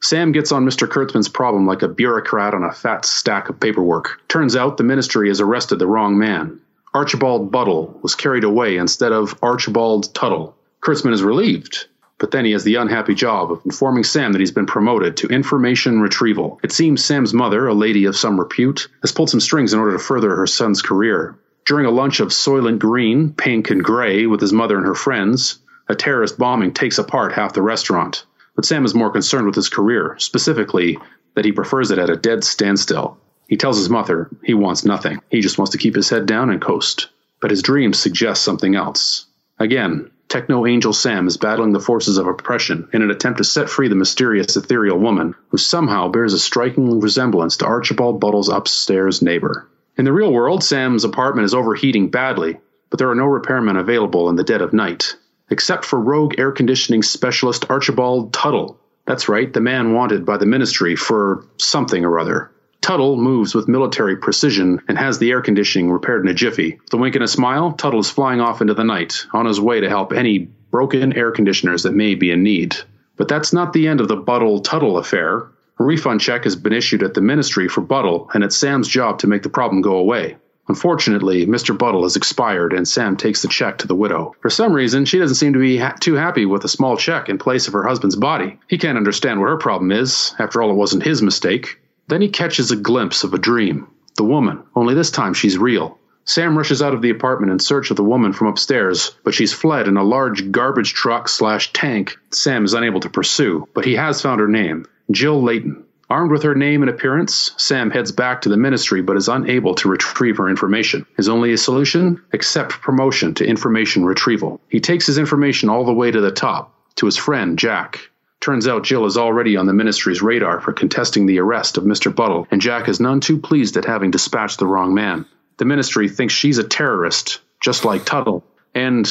Sam 0.02 0.32
gets 0.32 0.52
on 0.52 0.64
Mr. 0.64 0.88
Kurtzman's 0.88 1.28
problem 1.28 1.66
like 1.66 1.82
a 1.82 1.88
bureaucrat 1.88 2.54
on 2.54 2.64
a 2.64 2.72
fat 2.72 3.04
stack 3.04 3.48
of 3.48 3.60
paperwork. 3.60 4.20
Turns 4.28 4.56
out 4.56 4.76
the 4.76 4.84
ministry 4.84 5.28
has 5.28 5.40
arrested 5.40 5.78
the 5.78 5.86
wrong 5.86 6.18
man. 6.18 6.60
Archibald 6.92 7.52
Buttle 7.52 8.00
was 8.02 8.16
carried 8.16 8.42
away 8.42 8.76
instead 8.76 9.12
of 9.12 9.38
Archibald 9.42 10.12
Tuttle. 10.12 10.56
Kurtzman 10.82 11.12
is 11.12 11.22
relieved, 11.22 11.86
but 12.18 12.32
then 12.32 12.44
he 12.44 12.50
has 12.50 12.64
the 12.64 12.74
unhappy 12.74 13.14
job 13.14 13.52
of 13.52 13.62
informing 13.64 14.02
Sam 14.02 14.32
that 14.32 14.40
he's 14.40 14.50
been 14.50 14.66
promoted 14.66 15.16
to 15.18 15.28
information 15.28 16.00
retrieval. 16.00 16.58
It 16.64 16.72
seems 16.72 17.04
Sam's 17.04 17.32
mother, 17.32 17.68
a 17.68 17.74
lady 17.74 18.06
of 18.06 18.16
some 18.16 18.40
repute, 18.40 18.88
has 19.02 19.12
pulled 19.12 19.30
some 19.30 19.38
strings 19.38 19.72
in 19.72 19.78
order 19.78 19.92
to 19.92 20.00
further 20.00 20.34
her 20.34 20.48
son's 20.48 20.82
career. 20.82 21.38
During 21.64 21.86
a 21.86 21.92
lunch 21.92 22.18
of 22.18 22.30
Soylent 22.30 22.80
Green, 22.80 23.34
pink, 23.34 23.70
and 23.70 23.84
gray 23.84 24.26
with 24.26 24.40
his 24.40 24.52
mother 24.52 24.76
and 24.76 24.86
her 24.86 24.96
friends, 24.96 25.60
a 25.88 25.94
terrorist 25.94 26.38
bombing 26.38 26.72
takes 26.72 26.98
apart 26.98 27.32
half 27.32 27.52
the 27.52 27.62
restaurant. 27.62 28.24
But 28.56 28.64
Sam 28.64 28.84
is 28.84 28.96
more 28.96 29.12
concerned 29.12 29.46
with 29.46 29.54
his 29.54 29.68
career, 29.68 30.16
specifically 30.18 30.98
that 31.36 31.44
he 31.44 31.52
prefers 31.52 31.92
it 31.92 31.98
at 31.98 32.10
a 32.10 32.16
dead 32.16 32.42
standstill. 32.42 33.16
He 33.50 33.56
tells 33.56 33.76
his 33.76 33.90
mother 33.90 34.30
he 34.44 34.54
wants 34.54 34.84
nothing. 34.84 35.20
He 35.28 35.40
just 35.40 35.58
wants 35.58 35.72
to 35.72 35.78
keep 35.78 35.96
his 35.96 36.08
head 36.08 36.24
down 36.24 36.50
and 36.50 36.62
coast. 36.62 37.08
But 37.40 37.50
his 37.50 37.62
dreams 37.62 37.98
suggest 37.98 38.42
something 38.42 38.76
else. 38.76 39.26
Again, 39.58 40.12
Techno 40.28 40.66
Angel 40.66 40.92
Sam 40.92 41.26
is 41.26 41.36
battling 41.36 41.72
the 41.72 41.80
forces 41.80 42.16
of 42.16 42.28
oppression 42.28 42.88
in 42.92 43.02
an 43.02 43.10
attempt 43.10 43.38
to 43.38 43.44
set 43.44 43.68
free 43.68 43.88
the 43.88 43.96
mysterious 43.96 44.56
ethereal 44.56 45.00
woman 45.00 45.34
who 45.48 45.58
somehow 45.58 46.06
bears 46.06 46.32
a 46.32 46.38
striking 46.38 47.00
resemblance 47.00 47.56
to 47.56 47.66
Archibald 47.66 48.20
Buttle's 48.20 48.48
upstairs 48.48 49.20
neighbor. 49.20 49.68
In 49.98 50.04
the 50.04 50.12
real 50.12 50.32
world, 50.32 50.62
Sam's 50.62 51.02
apartment 51.02 51.46
is 51.46 51.52
overheating 51.52 52.08
badly, 52.08 52.60
but 52.88 53.00
there 53.00 53.10
are 53.10 53.16
no 53.16 53.26
repairmen 53.26 53.80
available 53.80 54.30
in 54.30 54.36
the 54.36 54.44
dead 54.44 54.62
of 54.62 54.72
night 54.72 55.16
except 55.50 55.84
for 55.84 56.00
rogue 56.00 56.38
air 56.38 56.52
conditioning 56.52 57.02
specialist 57.02 57.68
Archibald 57.68 58.32
Tuttle. 58.32 58.78
That's 59.06 59.28
right, 59.28 59.52
the 59.52 59.60
man 59.60 59.92
wanted 59.92 60.24
by 60.24 60.36
the 60.36 60.46
ministry 60.46 60.94
for 60.94 61.44
something 61.58 62.04
or 62.04 62.20
other. 62.20 62.52
Tuttle 62.80 63.16
moves 63.16 63.54
with 63.54 63.68
military 63.68 64.16
precision 64.16 64.80
and 64.88 64.96
has 64.96 65.18
the 65.18 65.30
air 65.30 65.42
conditioning 65.42 65.90
repaired 65.90 66.24
in 66.24 66.30
a 66.30 66.34
jiffy. 66.34 66.78
With 66.82 66.94
a 66.94 66.96
wink 66.96 67.14
and 67.14 67.24
a 67.24 67.28
smile, 67.28 67.72
Tuttle 67.72 68.00
is 68.00 68.10
flying 68.10 68.40
off 68.40 68.60
into 68.60 68.74
the 68.74 68.84
night, 68.84 69.26
on 69.32 69.46
his 69.46 69.60
way 69.60 69.80
to 69.80 69.88
help 69.88 70.12
any 70.12 70.38
broken 70.70 71.12
air 71.12 71.30
conditioners 71.30 71.82
that 71.82 71.94
may 71.94 72.14
be 72.14 72.30
in 72.30 72.42
need. 72.42 72.76
But 73.16 73.28
that's 73.28 73.52
not 73.52 73.72
the 73.72 73.86
end 73.88 74.00
of 74.00 74.08
the 74.08 74.16
Buttle 74.16 74.60
Tuttle 74.60 74.96
affair. 74.96 75.50
A 75.78 75.84
refund 75.84 76.20
check 76.20 76.44
has 76.44 76.56
been 76.56 76.72
issued 76.72 77.02
at 77.02 77.14
the 77.14 77.20
ministry 77.20 77.68
for 77.68 77.80
Buttle, 77.80 78.30
and 78.32 78.42
it's 78.42 78.56
Sam's 78.56 78.88
job 78.88 79.18
to 79.18 79.26
make 79.26 79.42
the 79.42 79.48
problem 79.48 79.82
go 79.82 79.96
away. 79.96 80.36
Unfortunately, 80.68 81.46
Mr. 81.46 81.76
Buttle 81.76 82.04
has 82.04 82.14
expired 82.14 82.72
and 82.72 82.86
Sam 82.86 83.16
takes 83.16 83.42
the 83.42 83.48
check 83.48 83.78
to 83.78 83.88
the 83.88 83.94
widow. 83.94 84.36
For 84.40 84.50
some 84.50 84.72
reason, 84.72 85.04
she 85.04 85.18
doesn't 85.18 85.34
seem 85.34 85.54
to 85.54 85.58
be 85.58 85.78
ha- 85.78 85.96
too 85.98 86.14
happy 86.14 86.46
with 86.46 86.64
a 86.64 86.68
small 86.68 86.96
check 86.96 87.28
in 87.28 87.38
place 87.38 87.66
of 87.66 87.72
her 87.72 87.82
husband's 87.82 88.14
body. 88.14 88.60
He 88.68 88.78
can't 88.78 88.96
understand 88.96 89.40
what 89.40 89.48
her 89.48 89.56
problem 89.56 89.90
is. 89.90 90.32
After 90.38 90.62
all, 90.62 90.70
it 90.70 90.76
wasn't 90.76 91.02
his 91.02 91.22
mistake. 91.22 91.79
Then 92.10 92.20
he 92.20 92.28
catches 92.28 92.72
a 92.72 92.76
glimpse 92.76 93.22
of 93.22 93.34
a 93.34 93.38
dream. 93.38 93.86
The 94.16 94.24
woman, 94.24 94.64
only 94.74 94.94
this 94.94 95.12
time 95.12 95.32
she's 95.32 95.56
real. 95.56 95.96
Sam 96.24 96.58
rushes 96.58 96.82
out 96.82 96.92
of 96.92 97.02
the 97.02 97.10
apartment 97.10 97.52
in 97.52 97.60
search 97.60 97.90
of 97.90 97.96
the 97.96 98.02
woman 98.02 98.32
from 98.32 98.48
upstairs, 98.48 99.16
but 99.22 99.32
she's 99.32 99.52
fled 99.52 99.86
in 99.86 99.96
a 99.96 100.02
large 100.02 100.50
garbage 100.50 100.92
truck 100.92 101.28
slash 101.28 101.72
tank 101.72 102.16
Sam 102.32 102.64
is 102.64 102.74
unable 102.74 102.98
to 102.98 103.08
pursue. 103.08 103.68
But 103.74 103.84
he 103.84 103.94
has 103.94 104.20
found 104.20 104.40
her 104.40 104.48
name 104.48 104.86
Jill 105.12 105.40
Layton. 105.40 105.84
Armed 106.10 106.32
with 106.32 106.42
her 106.42 106.56
name 106.56 106.82
and 106.82 106.90
appearance, 106.90 107.52
Sam 107.56 107.92
heads 107.92 108.10
back 108.10 108.42
to 108.42 108.48
the 108.48 108.56
ministry 108.56 109.02
but 109.02 109.16
is 109.16 109.28
unable 109.28 109.76
to 109.76 109.88
retrieve 109.88 110.38
her 110.38 110.48
information. 110.48 111.06
His 111.16 111.28
only 111.28 111.56
solution? 111.56 112.20
Accept 112.32 112.80
promotion 112.82 113.34
to 113.34 113.46
information 113.46 114.04
retrieval. 114.04 114.60
He 114.68 114.80
takes 114.80 115.06
his 115.06 115.18
information 115.18 115.68
all 115.68 115.84
the 115.84 115.94
way 115.94 116.10
to 116.10 116.20
the 116.20 116.32
top, 116.32 116.74
to 116.96 117.06
his 117.06 117.16
friend 117.16 117.56
Jack. 117.56 118.09
Turns 118.40 118.66
out 118.66 118.84
Jill 118.84 119.04
is 119.04 119.18
already 119.18 119.56
on 119.56 119.66
the 119.66 119.74
ministry's 119.74 120.22
radar 120.22 120.60
for 120.60 120.72
contesting 120.72 121.26
the 121.26 121.38
arrest 121.40 121.76
of 121.76 121.84
Mr. 121.84 122.14
Buttle, 122.14 122.48
and 122.50 122.60
Jack 122.60 122.88
is 122.88 122.98
none 122.98 123.20
too 123.20 123.38
pleased 123.38 123.76
at 123.76 123.84
having 123.84 124.10
dispatched 124.10 124.58
the 124.58 124.66
wrong 124.66 124.94
man. 124.94 125.26
The 125.58 125.66
ministry 125.66 126.08
thinks 126.08 126.32
she's 126.32 126.56
a 126.56 126.64
terrorist, 126.64 127.40
just 127.60 127.84
like 127.84 128.06
Tuttle. 128.06 128.42
And, 128.74 129.06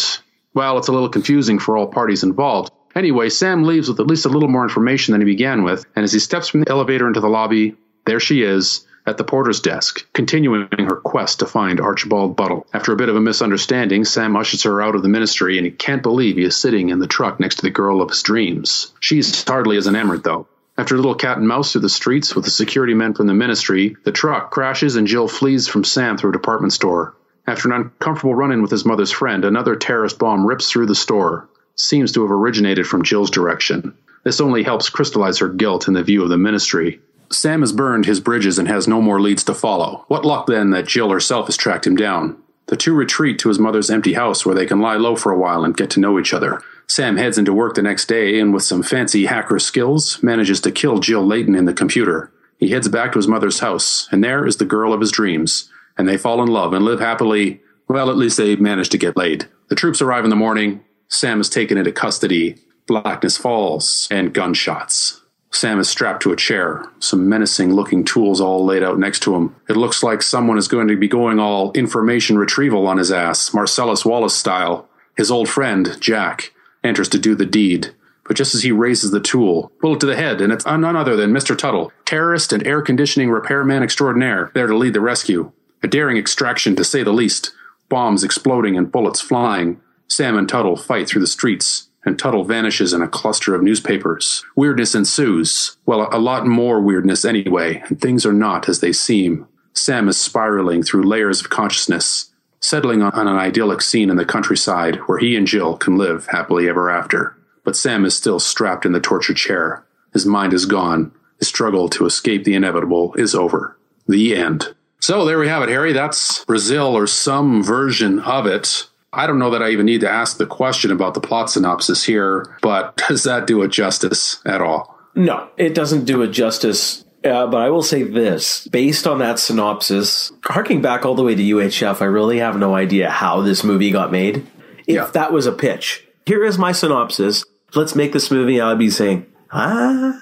well, 0.56 0.80
it's 0.80 0.88
a 0.88 0.92
little 0.92 1.10
confusing 1.10 1.60
for 1.60 1.78
all 1.78 1.86
parties 1.86 2.24
involved. 2.24 2.72
Anyway, 2.96 3.30
Sam 3.30 3.64
leaves 3.64 3.88
with 3.88 4.00
at 4.00 4.08
least 4.08 4.26
a 4.26 4.30
little 4.30 4.50
more 4.50 4.64
information 4.64 5.12
than 5.12 5.22
he 5.22 5.26
began 5.26 5.64
with, 5.64 5.86
and 5.96 6.04
as 6.04 6.12
he 6.12 6.18
steps 6.18 6.48
from 6.48 6.62
the 6.62 6.70
elevator 6.70 7.08
into 7.08 7.20
the 7.20 7.30
lobby, 7.30 7.76
there 8.06 8.20
she 8.20 8.42
is, 8.42 8.88
at 9.10 9.18
the 9.18 9.24
porter's 9.24 9.60
desk, 9.60 10.06
continuing 10.14 10.68
her 10.72 10.96
quest 10.96 11.40
to 11.40 11.46
find 11.48 11.82
Archibald 11.82 12.36
Buttle. 12.36 12.68
After 12.74 12.94
a 12.94 12.96
bit 12.96 13.10
of 13.10 13.16
a 13.16 13.22
misunderstanding, 13.22 14.06
Sam 14.06 14.36
ushers 14.36 14.64
her 14.64 14.82
out 14.82 14.96
of 14.96 15.02
the 15.02 15.10
ministry, 15.10 15.58
and 15.58 15.66
he 15.66 15.72
can't 15.72 16.04
believe 16.04 16.38
he 16.38 16.44
is 16.44 16.56
sitting 16.56 16.90
in 16.90 17.00
the 17.00 17.08
truck 17.08 17.40
next 17.40 17.56
to 17.56 17.62
the 17.64 17.72
girl 17.72 18.02
of 18.02 18.10
his 18.10 18.22
dreams. 18.22 18.94
She's 19.00 19.44
hardly 19.44 19.78
as 19.78 19.88
enamored, 19.88 20.24
though. 20.24 20.48
After 20.78 20.94
a 20.96 20.98
little 20.98 21.16
cat 21.16 21.38
and 21.38 21.48
mouse 21.48 21.72
through 21.72 21.82
the 21.82 21.90
streets 21.90 22.36
with 22.36 22.46
the 22.46 22.52
security 22.52 22.94
men 22.94 23.14
from 23.14 23.28
the 23.28 23.34
ministry, 23.34 23.98
the 24.06 24.12
truck 24.12 24.52
crashes 24.52 24.96
and 24.96 25.08
Jill 25.08 25.28
flees 25.28 25.68
from 25.68 25.84
Sam 25.84 26.16
through 26.16 26.30
a 26.30 26.34
department 26.34 26.72
store. 26.72 27.16
After 27.48 27.68
an 27.68 27.82
uncomfortable 27.82 28.36
run 28.36 28.52
in 28.52 28.62
with 28.62 28.72
his 28.72 28.86
mother's 28.86 29.12
friend, 29.12 29.44
another 29.44 29.76
terrorist 29.76 30.20
bomb 30.20 30.46
rips 30.46 30.70
through 30.70 30.86
the 30.86 30.96
store. 30.96 31.50
Seems 31.76 32.12
to 32.12 32.22
have 32.22 32.32
originated 32.32 32.88
from 32.88 33.04
Jill's 33.04 33.32
direction. 33.32 33.98
This 34.24 34.40
only 34.40 34.64
helps 34.64 34.90
crystallize 34.90 35.40
her 35.40 35.50
guilt 35.50 35.88
in 35.88 35.96
the 35.96 36.04
view 36.04 36.22
of 36.24 36.30
the 36.30 36.38
ministry. 36.38 37.02
Sam 37.32 37.62
has 37.62 37.72
burned 37.72 38.06
his 38.06 38.20
bridges 38.20 38.58
and 38.58 38.68
has 38.68 38.88
no 38.88 39.02
more 39.02 39.22
leads 39.22 39.44
to 39.46 39.54
follow. 39.54 40.06
What 40.08 40.26
luck 40.26 40.48
then 40.48 40.72
that 40.72 40.88
Jill 40.88 41.10
herself 41.10 41.46
has 41.46 41.58
tracked 41.58 41.86
him 41.86 41.96
down. 41.96 42.42
The 42.68 42.78
two 42.78 42.94
retreat 42.94 43.40
to 43.40 43.50
his 43.50 43.60
mother's 43.60 43.90
empty 43.90 44.14
house 44.14 44.46
where 44.46 44.56
they 44.56 44.66
can 44.66 44.80
lie 44.80 44.96
low 44.96 45.16
for 45.16 45.32
a 45.32 45.38
while 45.38 45.64
and 45.64 45.76
get 45.76 45.90
to 45.92 46.00
know 46.00 46.20
each 46.20 46.34
other. 46.34 46.62
Sam 46.88 47.18
heads 47.18 47.38
into 47.38 47.54
work 47.54 47.76
the 47.76 47.82
next 47.82 48.08
day 48.08 48.40
and, 48.40 48.54
with 48.54 48.64
some 48.64 48.84
fancy 48.84 49.26
hacker 49.26 49.60
skills, 49.60 50.22
manages 50.24 50.60
to 50.62 50.72
kill 50.72 51.00
Jill 51.00 51.26
Layton 51.26 51.56
in 51.56 51.66
the 51.66 51.74
computer. 51.74 52.32
He 52.58 52.70
heads 52.70 52.88
back 52.88 53.12
to 53.12 53.20
his 53.20 53.28
mother's 53.28 53.60
house, 53.60 54.08
and 54.12 54.24
there 54.24 54.46
is 54.46 54.58
the 54.58 54.66
girl 54.66 54.92
of 54.92 55.00
his 55.00 55.12
dreams. 55.12 55.70
And 55.98 56.08
they 56.08 56.18
fall 56.18 56.42
in 56.42 56.50
love 56.50 56.74
and 56.74 56.84
live 56.84 57.00
happily. 57.00 57.62
Well, 57.88 58.10
at 58.10 58.18
least 58.18 58.38
they 58.38 58.56
manage 58.56 58.90
to 58.90 58.98
get 58.98 59.18
laid. 59.18 59.48
The 59.70 59.76
troops 59.76 60.02
arrive 60.02 60.24
in 60.24 60.30
the 60.30 60.36
morning. 60.36 60.84
Sam 61.08 61.40
is 61.40 61.50
taken 61.50 61.78
into 61.78 61.92
custody. 61.92 62.58
Blackness 62.88 63.38
falls, 63.38 64.08
and 64.10 64.34
gunshots. 64.34 65.22
Sam 65.52 65.80
is 65.80 65.90
strapped 65.90 66.22
to 66.24 66.32
a 66.32 66.36
chair, 66.36 66.86
some 67.00 67.28
menacing 67.28 67.74
looking 67.74 68.06
tools 68.06 68.40
all 68.40 68.64
laid 68.64 68.84
out 68.84 69.00
next 69.00 69.22
to 69.22 69.36
him. 69.36 69.56
It 69.68 69.78
looks 69.78 70.04
like 70.04 70.22
someone 70.22 70.58
is 70.58 70.68
going 70.68 70.88
to 70.88 70.96
be 70.96 71.08
going 71.08 71.40
all 71.40 71.72
information 71.72 72.38
retrieval 72.38 72.88
on 72.88 72.98
his 72.98 73.12
ass, 73.12 73.54
Marcellus 73.54 74.06
Wallace 74.06 74.36
style. 74.36 74.88
His 75.18 75.32
old 75.32 75.50
friend, 75.50 75.98
Jack, 76.00 76.54
enters 76.84 77.10
to 77.10 77.20
do 77.20 77.36
the 77.36 77.46
deed. 77.46 77.94
But 78.26 78.38
just 78.38 78.54
as 78.54 78.62
he 78.62 78.72
raises 78.72 79.10
the 79.10 79.20
tool, 79.20 79.72
bullet 79.82 80.00
to 80.02 80.06
the 80.06 80.16
head, 80.16 80.40
and 80.40 80.54
it's 80.54 80.66
none 80.66 80.96
other 80.96 81.16
than 81.16 81.34
Mr. 81.34 81.58
Tuttle, 81.58 81.92
terrorist 82.06 82.54
and 82.54 82.66
air 82.66 82.82
conditioning 82.84 83.32
repairman 83.32 83.82
extraordinaire, 83.82 84.52
there 84.54 84.68
to 84.68 84.78
lead 84.78 84.94
the 84.94 85.02
rescue. 85.02 85.52
A 85.82 85.88
daring 85.88 86.18
extraction, 86.18 86.76
to 86.76 86.84
say 86.84 87.02
the 87.02 87.12
least. 87.12 87.54
Bombs 87.90 88.24
exploding 88.24 88.78
and 88.78 88.92
bullets 88.92 89.20
flying. 89.20 89.82
Sam 90.08 90.38
and 90.38 90.48
Tuttle 90.48 90.76
fight 90.76 91.08
through 91.08 91.22
the 91.22 91.28
streets, 91.28 91.89
and 92.06 92.18
Tuttle 92.18 92.44
vanishes 92.44 92.94
in 92.94 93.02
a 93.02 93.08
cluster 93.08 93.54
of 93.54 93.62
newspapers. 93.62 94.44
Weirdness 94.56 94.96
ensues. 94.96 95.78
Well, 95.86 96.08
a 96.12 96.20
lot 96.20 96.48
more 96.48 96.80
weirdness 96.82 97.26
anyway, 97.26 97.84
and 97.88 98.00
things 98.00 98.26
are 98.26 98.34
not 98.34 98.70
as 98.70 98.80
they 98.80 98.94
seem. 98.94 99.48
Sam 99.74 100.08
is 100.08 100.18
spiraling 100.18 100.84
through 100.84 101.04
layers 101.04 101.42
of 101.42 101.50
consciousness, 101.50 102.32
settling 102.60 103.02
on 103.02 103.28
an 103.28 103.36
idyllic 103.36 103.82
scene 103.82 104.10
in 104.10 104.18
the 104.18 104.26
countryside 104.26 104.98
where 105.06 105.20
he 105.20 105.36
and 105.36 105.48
Jill 105.48 105.78
can 105.78 105.98
live 105.98 106.28
happily 106.28 106.68
ever 106.68 106.90
after. 106.90 107.36
But 107.64 107.76
Sam 107.76 108.06
is 108.06 108.16
still 108.16 108.40
strapped 108.40 108.86
in 108.86 108.94
the 108.94 109.00
torture 109.00 109.34
chair. 109.34 109.86
His 110.14 110.26
mind 110.26 110.54
is 110.54 110.66
gone. 110.66 111.12
His 111.38 111.48
struggle 111.48 111.88
to 111.90 112.06
escape 112.06 112.44
the 112.44 112.56
inevitable 112.56 113.14
is 113.16 113.36
over. 113.36 113.78
The 114.08 114.36
end. 114.36 114.74
So 115.00 115.24
there 115.24 115.40
we 115.40 115.48
have 115.48 115.64
it, 115.64 115.70
Harry. 115.70 115.94
That's 115.94 116.44
Brazil 116.46 116.88
or 116.88 117.08
some 117.08 117.64
version 117.64 118.20
of 118.20 118.46
it. 118.46 118.88
I 119.12 119.26
don't 119.28 119.40
know 119.40 119.50
that 119.52 119.64
I 119.64 119.70
even 119.70 119.86
need 119.86 120.02
to 120.02 120.10
ask 120.10 120.38
the 120.38 120.46
question 120.46 120.92
about 120.92 121.14
the 121.16 121.20
plot 121.22 121.50
synopsis 121.50 122.04
here, 122.04 122.56
but 122.62 122.96
does 123.08 123.24
that 123.24 123.48
do 123.48 123.62
it 123.64 123.70
justice 123.70 124.40
at 124.46 124.62
all? 124.62 125.00
No, 125.16 125.50
it 125.58 125.74
doesn't 125.74 126.06
do 126.06 126.22
it 126.22 126.28
justice. 126.30 127.04
Uh, 127.26 127.48
but 127.48 127.58
I 127.62 127.70
will 127.70 127.84
say 127.84 128.04
this 128.04 128.66
based 128.68 129.06
on 129.06 129.20
that 129.20 129.40
synopsis, 129.40 130.32
harking 130.46 130.82
back 130.82 131.06
all 131.06 131.16
the 131.16 131.24
way 131.24 131.36
to 131.36 131.42
UHF, 131.44 132.02
I 132.02 132.06
really 132.06 132.38
have 132.40 132.58
no 132.58 132.76
idea 132.76 133.10
how 133.10 133.42
this 133.42 133.64
movie 133.64 133.92
got 133.92 134.12
made. 134.12 134.48
If 134.88 134.96
Yeah. 134.96 135.06
that 135.14 135.34
was 135.34 135.46
a 135.46 135.52
pitch, 135.52 136.08
here 136.26 136.46
is 136.46 136.58
my 136.58 136.72
synopsis. 136.72 137.44
Let's 137.76 137.94
make 137.96 138.14
this 138.14 138.32
movie. 138.32 138.62
I'd 138.62 138.80
be 138.80 138.90
saying, 138.90 139.26
ah. 139.52 140.22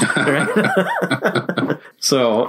Right? 0.00 1.78
so 1.98 2.46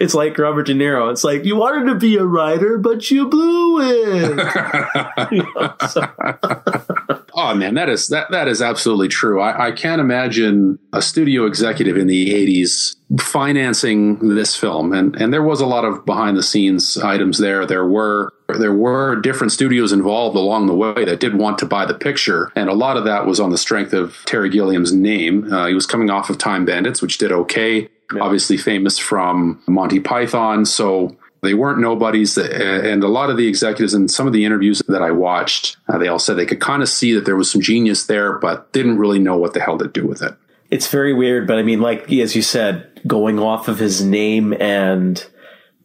it's 0.00 0.14
like 0.14 0.38
Robert 0.38 0.66
De 0.66 0.74
Niro. 0.74 1.10
It's 1.10 1.24
like 1.24 1.44
you 1.44 1.56
wanted 1.56 1.86
to 1.92 1.94
be 1.98 2.16
a 2.16 2.24
writer, 2.24 2.78
but 2.78 3.10
you 3.10 3.28
blew 3.28 3.80
it. 3.80 4.40
You 5.32 5.42
know, 5.56 5.74
so- 5.88 7.20
Oh 7.36 7.52
man, 7.52 7.74
that 7.74 7.88
is 7.88 8.06
that 8.08 8.30
that 8.30 8.46
is 8.46 8.62
absolutely 8.62 9.08
true. 9.08 9.40
I, 9.40 9.66
I 9.68 9.72
can't 9.72 10.00
imagine 10.00 10.78
a 10.92 11.02
studio 11.02 11.46
executive 11.46 11.96
in 11.96 12.06
the 12.06 12.32
'80s 12.32 12.94
financing 13.20 14.36
this 14.36 14.54
film, 14.54 14.92
and 14.92 15.16
and 15.16 15.32
there 15.32 15.42
was 15.42 15.60
a 15.60 15.66
lot 15.66 15.84
of 15.84 16.04
behind 16.06 16.36
the 16.36 16.44
scenes 16.44 16.96
items 16.98 17.38
there. 17.38 17.66
There 17.66 17.84
were 17.86 18.32
there 18.48 18.74
were 18.74 19.16
different 19.16 19.52
studios 19.52 19.92
involved 19.92 20.36
along 20.36 20.66
the 20.66 20.74
way 20.74 21.04
that 21.04 21.20
did 21.20 21.34
want 21.34 21.58
to 21.58 21.66
buy 21.66 21.86
the 21.86 21.94
picture, 21.94 22.52
and 22.54 22.68
a 22.68 22.74
lot 22.74 22.96
of 22.96 23.04
that 23.04 23.26
was 23.26 23.40
on 23.40 23.50
the 23.50 23.58
strength 23.58 23.92
of 23.92 24.16
Terry 24.26 24.50
Gilliam's 24.50 24.92
name. 24.92 25.52
Uh, 25.52 25.66
he 25.66 25.74
was 25.74 25.86
coming 25.86 26.10
off 26.10 26.30
of 26.30 26.38
Time 26.38 26.64
Bandits, 26.64 27.00
which 27.00 27.18
did 27.18 27.32
okay. 27.32 27.88
Obviously 28.20 28.58
famous 28.58 28.98
from 28.98 29.62
Monty 29.66 29.98
Python, 29.98 30.66
so 30.66 31.16
they 31.42 31.54
weren't 31.54 31.78
nobodies, 31.78 32.36
uh, 32.36 32.42
and 32.42 33.02
a 33.02 33.08
lot 33.08 33.30
of 33.30 33.36
the 33.36 33.46
executives 33.46 33.94
in 33.94 34.08
some 34.08 34.26
of 34.26 34.32
the 34.32 34.44
interviews 34.44 34.82
that 34.88 35.02
I 35.02 35.10
watched, 35.10 35.76
uh, 35.88 35.98
they 35.98 36.08
all 36.08 36.18
said 36.18 36.36
they 36.36 36.46
could 36.46 36.60
kind 36.60 36.82
of 36.82 36.88
see 36.88 37.12
that 37.14 37.24
there 37.24 37.36
was 37.36 37.50
some 37.50 37.60
genius 37.62 38.06
there, 38.06 38.38
but 38.38 38.72
didn't 38.72 38.98
really 38.98 39.18
know 39.18 39.36
what 39.36 39.54
the 39.54 39.60
hell 39.60 39.78
to 39.78 39.88
do 39.88 40.06
with 40.06 40.22
it. 40.22 40.34
it's 40.70 40.88
very 40.88 41.12
weird, 41.12 41.46
but 41.46 41.58
I 41.58 41.62
mean, 41.62 41.80
like 41.80 42.12
as 42.12 42.34
you 42.36 42.42
said, 42.42 43.00
going 43.06 43.38
off 43.38 43.68
of 43.68 43.78
his 43.78 44.02
name 44.02 44.54
and 44.60 45.24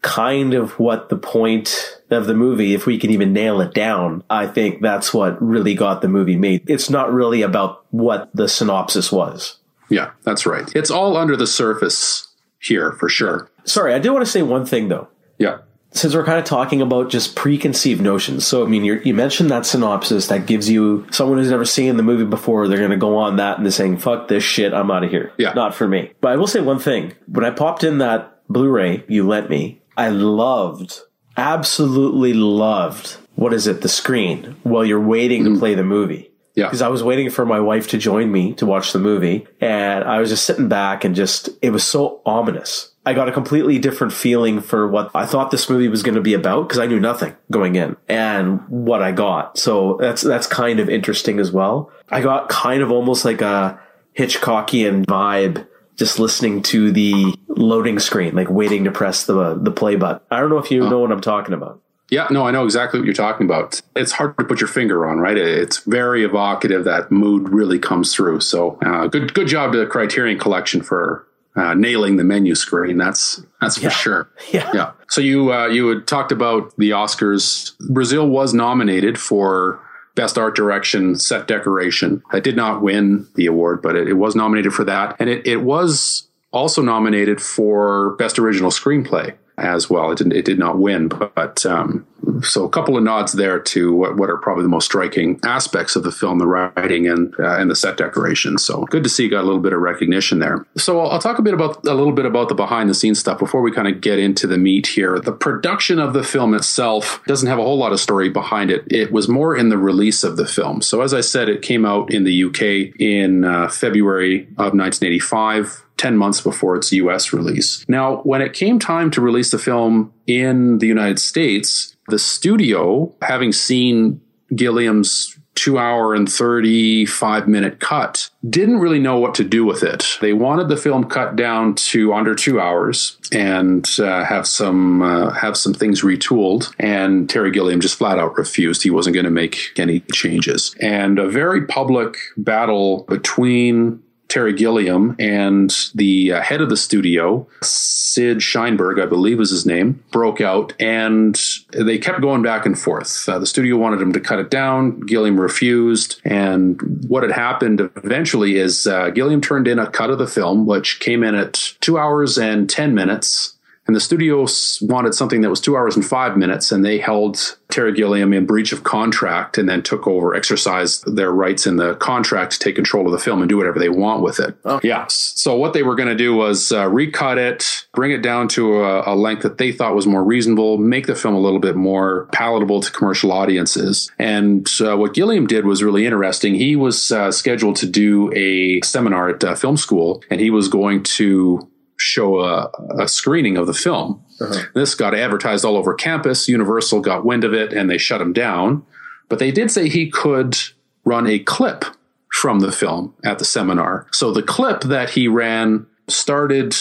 kind 0.01 0.53
of 0.53 0.79
what 0.79 1.09
the 1.09 1.17
point 1.17 2.01
of 2.09 2.25
the 2.25 2.33
movie, 2.33 2.73
if 2.73 2.85
we 2.85 2.97
can 2.97 3.11
even 3.11 3.33
nail 3.33 3.61
it 3.61 3.73
down, 3.73 4.23
I 4.29 4.47
think 4.47 4.81
that's 4.81 5.13
what 5.13 5.41
really 5.41 5.73
got 5.73 6.01
the 6.01 6.07
movie 6.07 6.37
made. 6.37 6.69
It's 6.69 6.89
not 6.89 7.11
really 7.13 7.41
about 7.41 7.85
what 7.91 8.29
the 8.33 8.47
synopsis 8.47 9.11
was. 9.11 9.57
Yeah, 9.89 10.11
that's 10.23 10.45
right. 10.45 10.71
It's 10.75 10.91
all 10.91 11.17
under 11.17 11.35
the 11.35 11.47
surface 11.47 12.27
here 12.59 12.93
for 12.93 13.09
sure. 13.09 13.49
Sorry, 13.65 13.93
I 13.93 13.99
do 13.99 14.13
want 14.13 14.25
to 14.25 14.31
say 14.31 14.41
one 14.41 14.65
thing 14.65 14.87
though. 14.87 15.07
Yeah. 15.37 15.59
Since 15.91 16.13
we're 16.13 16.25
kind 16.25 16.37
of 16.37 16.45
talking 16.45 16.83
about 16.83 17.09
just 17.09 17.35
preconceived 17.35 17.99
notions, 17.99 18.45
so 18.45 18.63
I 18.63 18.67
mean, 18.67 18.85
you're, 18.85 19.01
you 19.01 19.15
mentioned 19.15 19.49
that 19.49 19.65
synopsis 19.65 20.27
that 20.27 20.45
gives 20.45 20.69
you 20.69 21.07
someone 21.09 21.39
who's 21.39 21.49
never 21.49 21.65
seen 21.65 21.97
the 21.97 22.03
movie 22.03 22.25
before. 22.25 22.67
They're 22.67 22.77
going 22.77 22.91
to 22.91 22.97
go 22.97 23.17
on 23.17 23.37
that 23.37 23.57
and 23.57 23.65
they're 23.65 23.71
saying, 23.71 23.97
"Fuck 23.97 24.27
this 24.27 24.43
shit, 24.43 24.71
I'm 24.71 24.91
out 24.91 25.03
of 25.03 25.09
here." 25.09 25.33
Yeah. 25.39 25.53
not 25.53 25.73
for 25.73 25.87
me. 25.87 26.11
But 26.21 26.33
I 26.33 26.35
will 26.35 26.45
say 26.45 26.61
one 26.61 26.77
thing: 26.77 27.13
when 27.25 27.43
I 27.43 27.49
popped 27.49 27.83
in 27.83 27.97
that 27.97 28.39
Blu-ray 28.49 29.03
you 29.07 29.27
lent 29.27 29.49
me, 29.49 29.78
I 29.99 30.07
loved, 30.07 31.01
absolutely 31.35 32.33
loved. 32.33 33.17
What 33.35 33.53
is 33.53 33.67
it? 33.67 33.81
The 33.81 33.89
screen 33.89 34.55
while 34.63 34.85
you're 34.85 34.99
waiting 34.99 35.43
to 35.43 35.49
mm-hmm. 35.49 35.59
play 35.59 35.75
the 35.75 35.83
movie. 35.83 36.31
Yeah. 36.55 36.67
Because 36.67 36.81
I 36.81 36.87
was 36.87 37.03
waiting 37.03 37.29
for 37.29 37.45
my 37.45 37.59
wife 37.59 37.89
to 37.89 37.97
join 37.97 38.31
me 38.31 38.53
to 38.55 38.65
watch 38.65 38.93
the 38.93 38.99
movie, 38.99 39.45
and 39.59 40.05
I 40.05 40.19
was 40.19 40.29
just 40.29 40.45
sitting 40.45 40.69
back 40.69 41.03
and 41.03 41.15
just, 41.15 41.49
it 41.61 41.71
was 41.71 41.83
so 41.83 42.21
ominous. 42.25 42.93
I 43.05 43.13
got 43.13 43.27
a 43.27 43.33
completely 43.33 43.77
different 43.77 44.13
feeling 44.13 44.61
for 44.61 44.87
what 44.87 45.11
I 45.13 45.25
thought 45.25 45.51
this 45.51 45.69
movie 45.69 45.89
was 45.89 46.01
going 46.01 46.15
to 46.15 46.21
be 46.21 46.33
about 46.33 46.67
because 46.67 46.79
I 46.79 46.85
knew 46.85 46.99
nothing 46.99 47.35
going 47.51 47.75
in 47.75 47.97
and 48.07 48.61
what 48.69 49.01
I 49.01 49.11
got. 49.11 49.57
So 49.57 49.97
that's, 49.99 50.21
that's 50.21 50.47
kind 50.47 50.79
of 50.79 50.89
interesting 50.89 51.39
as 51.39 51.51
well. 51.51 51.91
I 52.09 52.21
got 52.21 52.47
kind 52.47 52.81
of 52.81 52.89
almost 52.89 53.25
like 53.25 53.41
a 53.41 53.79
Hitchcockian 54.17 55.05
vibe 55.05 55.67
just 55.99 56.17
listening 56.17 56.63
to 56.63 56.91
the 56.91 57.35
loading 57.49 57.99
screen, 57.99 58.33
like 58.33 58.49
waiting 58.49 58.85
to 58.85 58.91
press 58.91 59.25
the, 59.25 59.53
the 59.55 59.69
play 59.69 59.97
button. 59.97 60.21
I 60.31 60.39
don't 60.39 60.49
know 60.49 60.57
if 60.57 60.71
you 60.71 60.89
know 60.89 60.99
what 60.99 61.11
I'm 61.11 61.21
talking 61.21 61.53
about. 61.53 61.81
Yeah, 62.09 62.25
no, 62.31 62.47
I 62.47 62.51
know 62.51 62.63
exactly 62.63 62.99
what 62.99 63.05
you're 63.05 63.13
talking 63.13 63.45
about. 63.45 63.79
It's 63.95 64.13
hard 64.13 64.35
to 64.39 64.43
put 64.45 64.61
your 64.61 64.67
finger 64.67 65.05
on, 65.05 65.19
right? 65.19 65.37
It's 65.37 65.83
very 65.83 66.23
evocative. 66.23 66.85
That 66.85 67.11
mood 67.11 67.49
really 67.49 67.77
comes 67.77 68.15
through. 68.15 68.39
So, 68.39 68.79
uh, 68.83 69.07
good, 69.07 69.35
good 69.35 69.47
job 69.47 69.73
to 69.73 69.77
the 69.77 69.85
Criterion 69.85 70.39
Collection 70.39 70.81
for 70.81 71.27
uh, 71.55 71.75
nailing 71.75 72.15
the 72.15 72.23
menu 72.23 72.55
screen. 72.55 72.97
That's 72.97 73.43
that's 73.61 73.77
for 73.77 73.89
sure. 73.89 74.29
Yeah. 74.51 74.71
Yeah. 74.73 74.91
So 75.09 75.21
you 75.21 75.53
uh, 75.53 75.67
you 75.67 75.87
had 75.89 76.07
talked 76.07 76.31
about 76.31 76.75
the 76.77 76.91
Oscars. 76.91 77.77
Brazil 77.89 78.27
was 78.27 78.53
nominated 78.53 79.19
for 79.19 79.79
Best 80.19 80.37
Art 80.37 80.53
Direction 80.53 81.15
Set 81.15 81.47
Decoration. 81.47 82.21
I 82.29 82.41
did 82.41 82.57
not 82.57 82.81
win 82.81 83.25
the 83.35 83.45
award, 83.45 83.81
but 83.81 83.95
it, 83.95 84.09
it 84.09 84.15
was 84.15 84.35
nominated 84.35 84.73
for 84.73 84.83
that, 84.83 85.15
and 85.17 85.29
it, 85.29 85.47
it 85.47 85.61
was 85.61 86.27
also 86.51 86.81
nominated 86.81 87.41
for 87.41 88.17
Best 88.17 88.37
Original 88.37 88.69
Screenplay 88.69 89.33
as 89.61 89.89
well. 89.89 90.11
It 90.11 90.17
didn't 90.17 90.33
it 90.33 90.45
did 90.45 90.59
not 90.59 90.79
win, 90.79 91.07
but 91.07 91.65
um, 91.65 92.05
so 92.43 92.65
a 92.65 92.69
couple 92.69 92.97
of 92.97 93.03
nods 93.03 93.33
there 93.33 93.59
to 93.59 93.93
what, 93.93 94.17
what 94.17 94.29
are 94.29 94.37
probably 94.37 94.63
the 94.63 94.69
most 94.69 94.85
striking 94.85 95.39
aspects 95.43 95.95
of 95.95 96.03
the 96.03 96.11
film, 96.11 96.39
the 96.39 96.47
writing 96.47 97.07
and 97.07 97.33
uh, 97.39 97.57
and 97.57 97.69
the 97.69 97.75
set 97.75 97.97
decoration. 97.97 98.57
So 98.57 98.83
good 98.85 99.03
to 99.03 99.09
see 99.09 99.23
you 99.23 99.29
got 99.29 99.41
a 99.41 99.47
little 99.47 99.61
bit 99.61 99.73
of 99.73 99.79
recognition 99.79 100.39
there. 100.39 100.65
So 100.77 100.99
I'll, 100.99 101.11
I'll 101.11 101.19
talk 101.19 101.39
a 101.39 101.41
bit 101.41 101.53
about 101.53 101.85
a 101.85 101.93
little 101.93 102.13
bit 102.13 102.25
about 102.25 102.49
the 102.49 102.55
behind 102.55 102.89
the 102.89 102.93
scenes 102.93 103.19
stuff 103.19 103.39
before 103.39 103.61
we 103.61 103.71
kind 103.71 103.87
of 103.87 104.01
get 104.01 104.19
into 104.19 104.47
the 104.47 104.57
meat 104.57 104.87
here. 104.87 105.19
The 105.19 105.31
production 105.31 105.99
of 105.99 106.13
the 106.13 106.23
film 106.23 106.53
itself 106.53 107.21
doesn't 107.27 107.47
have 107.47 107.59
a 107.59 107.63
whole 107.63 107.77
lot 107.77 107.91
of 107.91 107.99
story 107.99 108.29
behind 108.29 108.71
it. 108.71 108.83
It 108.91 109.11
was 109.11 109.27
more 109.27 109.55
in 109.55 109.69
the 109.69 109.77
release 109.77 110.23
of 110.23 110.37
the 110.37 110.45
film. 110.45 110.81
So 110.81 111.01
as 111.01 111.13
I 111.13 111.21
said, 111.21 111.49
it 111.49 111.61
came 111.61 111.85
out 111.85 112.13
in 112.13 112.23
the 112.23 112.43
UK 112.45 112.99
in 112.99 113.45
uh, 113.45 113.69
February 113.69 114.41
of 114.57 114.73
1985. 114.73 115.85
10 115.99 116.17
months 116.17 116.41
before 116.41 116.75
its 116.75 116.91
US 116.93 117.33
release. 117.33 117.85
Now, 117.87 118.17
when 118.23 118.41
it 118.41 118.53
came 118.53 118.79
time 118.79 119.11
to 119.11 119.21
release 119.21 119.51
the 119.51 119.59
film 119.59 120.11
in 120.25 120.79
the 120.79 120.87
United 120.87 121.19
States, 121.19 121.95
the 122.07 122.17
studio, 122.17 123.13
having 123.21 123.51
seen 123.51 124.21
Gilliam's 124.55 125.37
two 125.55 125.77
hour 125.77 126.13
and 126.13 126.31
35 126.31 127.47
minute 127.49 127.81
cut 127.81 128.29
didn't 128.49 128.79
really 128.79 128.99
know 128.99 129.19
what 129.19 129.35
to 129.35 129.43
do 129.43 129.65
with 129.65 129.83
it. 129.83 130.17
They 130.21 130.31
wanted 130.31 130.69
the 130.69 130.77
film 130.77 131.03
cut 131.09 131.35
down 131.35 131.75
to 131.75 132.13
under 132.13 132.33
two 132.33 132.61
hours 132.61 133.17
and 133.33 133.85
uh, 133.99 134.23
have 134.23 134.47
some 134.47 135.01
uh, 135.01 135.31
have 135.31 135.57
some 135.57 135.73
things 135.73 136.01
retooled. 136.01 136.73
And 136.79 137.29
Terry 137.29 137.51
Gilliam 137.51 137.81
just 137.81 137.97
flat 137.97 138.19
out 138.19 138.37
refused. 138.37 138.83
He 138.83 138.89
wasn't 138.89 139.15
going 139.15 139.25
to 139.25 139.31
make 139.31 139.77
any 139.77 139.99
changes. 140.13 140.73
And 140.79 141.19
a 141.19 141.27
very 141.27 141.65
public 141.65 142.17
battle 142.37 143.03
between 143.09 144.01
Terry 144.29 144.53
Gilliam 144.53 145.15
and 145.19 145.75
the 145.95 146.33
uh, 146.33 146.41
head 146.41 146.61
of 146.61 146.69
the 146.69 146.77
studio, 146.77 147.47
Sid 147.63 148.37
Sheinberg, 148.37 149.01
I 149.01 149.07
believe 149.07 149.39
is 149.39 149.49
his 149.49 149.65
name, 149.65 150.03
broke 150.11 150.39
out 150.39 150.73
and 150.79 151.39
they 151.71 151.97
kept 151.97 152.21
going 152.21 152.43
back 152.43 152.65
and 152.65 152.77
forth. 152.77 153.27
Uh, 153.27 153.39
the 153.39 153.47
studio 153.47 153.75
wanted 153.75 154.01
him 154.01 154.13
to 154.13 154.19
cut 154.19 154.39
it 154.39 154.51
down. 154.51 154.99
Gilliam 155.01 155.39
refused. 155.41 156.21
And 156.23 156.79
what 157.07 157.23
had 157.23 157.31
happened 157.31 157.81
eventually 157.81 158.57
is 158.57 158.85
uh, 158.85 159.09
Gilliam 159.09 159.41
turned 159.41 159.67
in 159.67 159.79
a 159.79 159.89
cut 159.89 160.11
of 160.11 160.19
the 160.19 160.27
film, 160.27 160.65
which 160.67 160.99
came 160.99 161.23
in 161.23 161.33
at 161.33 161.73
two 161.81 161.97
hours 161.97 162.37
and 162.37 162.69
10 162.69 162.93
minutes. 162.93 163.55
And 163.89 163.95
the 163.95 163.99
studio 163.99 164.45
wanted 164.81 165.15
something 165.15 165.41
that 165.41 165.49
was 165.49 165.59
two 165.59 165.75
hours 165.75 165.95
and 165.95 166.05
five 166.05 166.37
minutes, 166.37 166.71
and 166.71 166.85
they 166.85 166.99
held 166.99 167.57
Terry 167.69 167.91
Gilliam 167.91 168.33
in 168.33 168.45
breach 168.45 168.71
of 168.71 168.83
contract 168.83 169.57
and 169.57 169.67
then 169.67 169.81
took 169.81 170.05
over, 170.05 170.35
exercised 170.35 171.15
their 171.15 171.31
rights 171.31 171.65
in 171.65 171.77
the 171.77 171.95
contract 171.95 172.51
to 172.51 172.59
take 172.59 172.75
control 172.75 173.07
of 173.07 173.11
the 173.11 173.17
film 173.17 173.41
and 173.41 173.49
do 173.49 173.57
whatever 173.57 173.79
they 173.79 173.89
want 173.89 174.21
with 174.21 174.39
it. 174.39 174.55
Oh. 174.63 174.79
Yeah. 174.83 175.07
So 175.07 175.55
what 175.55 175.73
they 175.73 175.81
were 175.81 175.95
going 175.95 176.09
to 176.09 176.15
do 176.15 176.35
was 176.35 176.71
uh, 176.71 176.87
recut 176.87 177.39
it, 177.39 177.87
bring 177.95 178.11
it 178.11 178.21
down 178.21 178.47
to 178.49 178.83
a, 178.83 179.11
a, 179.11 179.15
length 179.15 179.41
that 179.41 179.57
they 179.57 179.71
thought 179.71 179.95
was 179.95 180.05
more 180.05 180.23
reasonable, 180.23 180.77
make 180.77 181.07
the 181.07 181.15
film 181.15 181.33
a 181.33 181.39
little 181.39 181.57
bit 181.57 181.75
more 181.75 182.27
palatable 182.31 182.81
to 182.81 182.91
commercial 182.91 183.31
audiences. 183.31 184.11
And 184.19 184.69
uh, 184.81 184.97
what 184.97 185.15
Gilliam 185.15 185.47
did 185.47 185.65
was 185.65 185.81
really 185.81 186.05
interesting. 186.05 186.53
He 186.53 186.75
was 186.75 187.11
uh, 187.11 187.31
scheduled 187.31 187.77
to 187.77 187.87
do 187.87 188.31
a 188.35 188.81
seminar 188.81 189.29
at 189.29 189.43
uh, 189.43 189.55
film 189.55 189.77
school, 189.77 190.23
and 190.29 190.39
he 190.39 190.51
was 190.51 190.67
going 190.67 191.01
to 191.01 191.67
show 191.99 192.39
a, 192.39 192.71
a 192.97 193.07
screening 193.07 193.57
of 193.57 193.67
the 193.67 193.73
film. 193.73 194.23
Uh-huh. 194.41 194.63
This 194.73 194.95
got 194.95 195.13
advertised 195.13 195.65
all 195.65 195.77
over 195.77 195.93
campus. 195.93 196.47
Universal 196.47 197.01
got 197.01 197.25
wind 197.25 197.43
of 197.43 197.53
it 197.53 197.73
and 197.73 197.89
they 197.89 197.97
shut 197.97 198.21
him 198.21 198.33
down. 198.33 198.85
But 199.27 199.39
they 199.39 199.51
did 199.51 199.69
say 199.69 199.89
he 199.89 200.09
could 200.09 200.57
run 201.05 201.27
a 201.27 201.39
clip 201.39 201.85
from 202.31 202.59
the 202.59 202.71
film 202.71 203.13
at 203.23 203.39
the 203.39 203.45
seminar. 203.45 204.07
So 204.11 204.31
the 204.31 204.43
clip 204.43 204.81
that 204.81 205.11
he 205.11 205.27
ran 205.27 205.87
started 206.07 206.75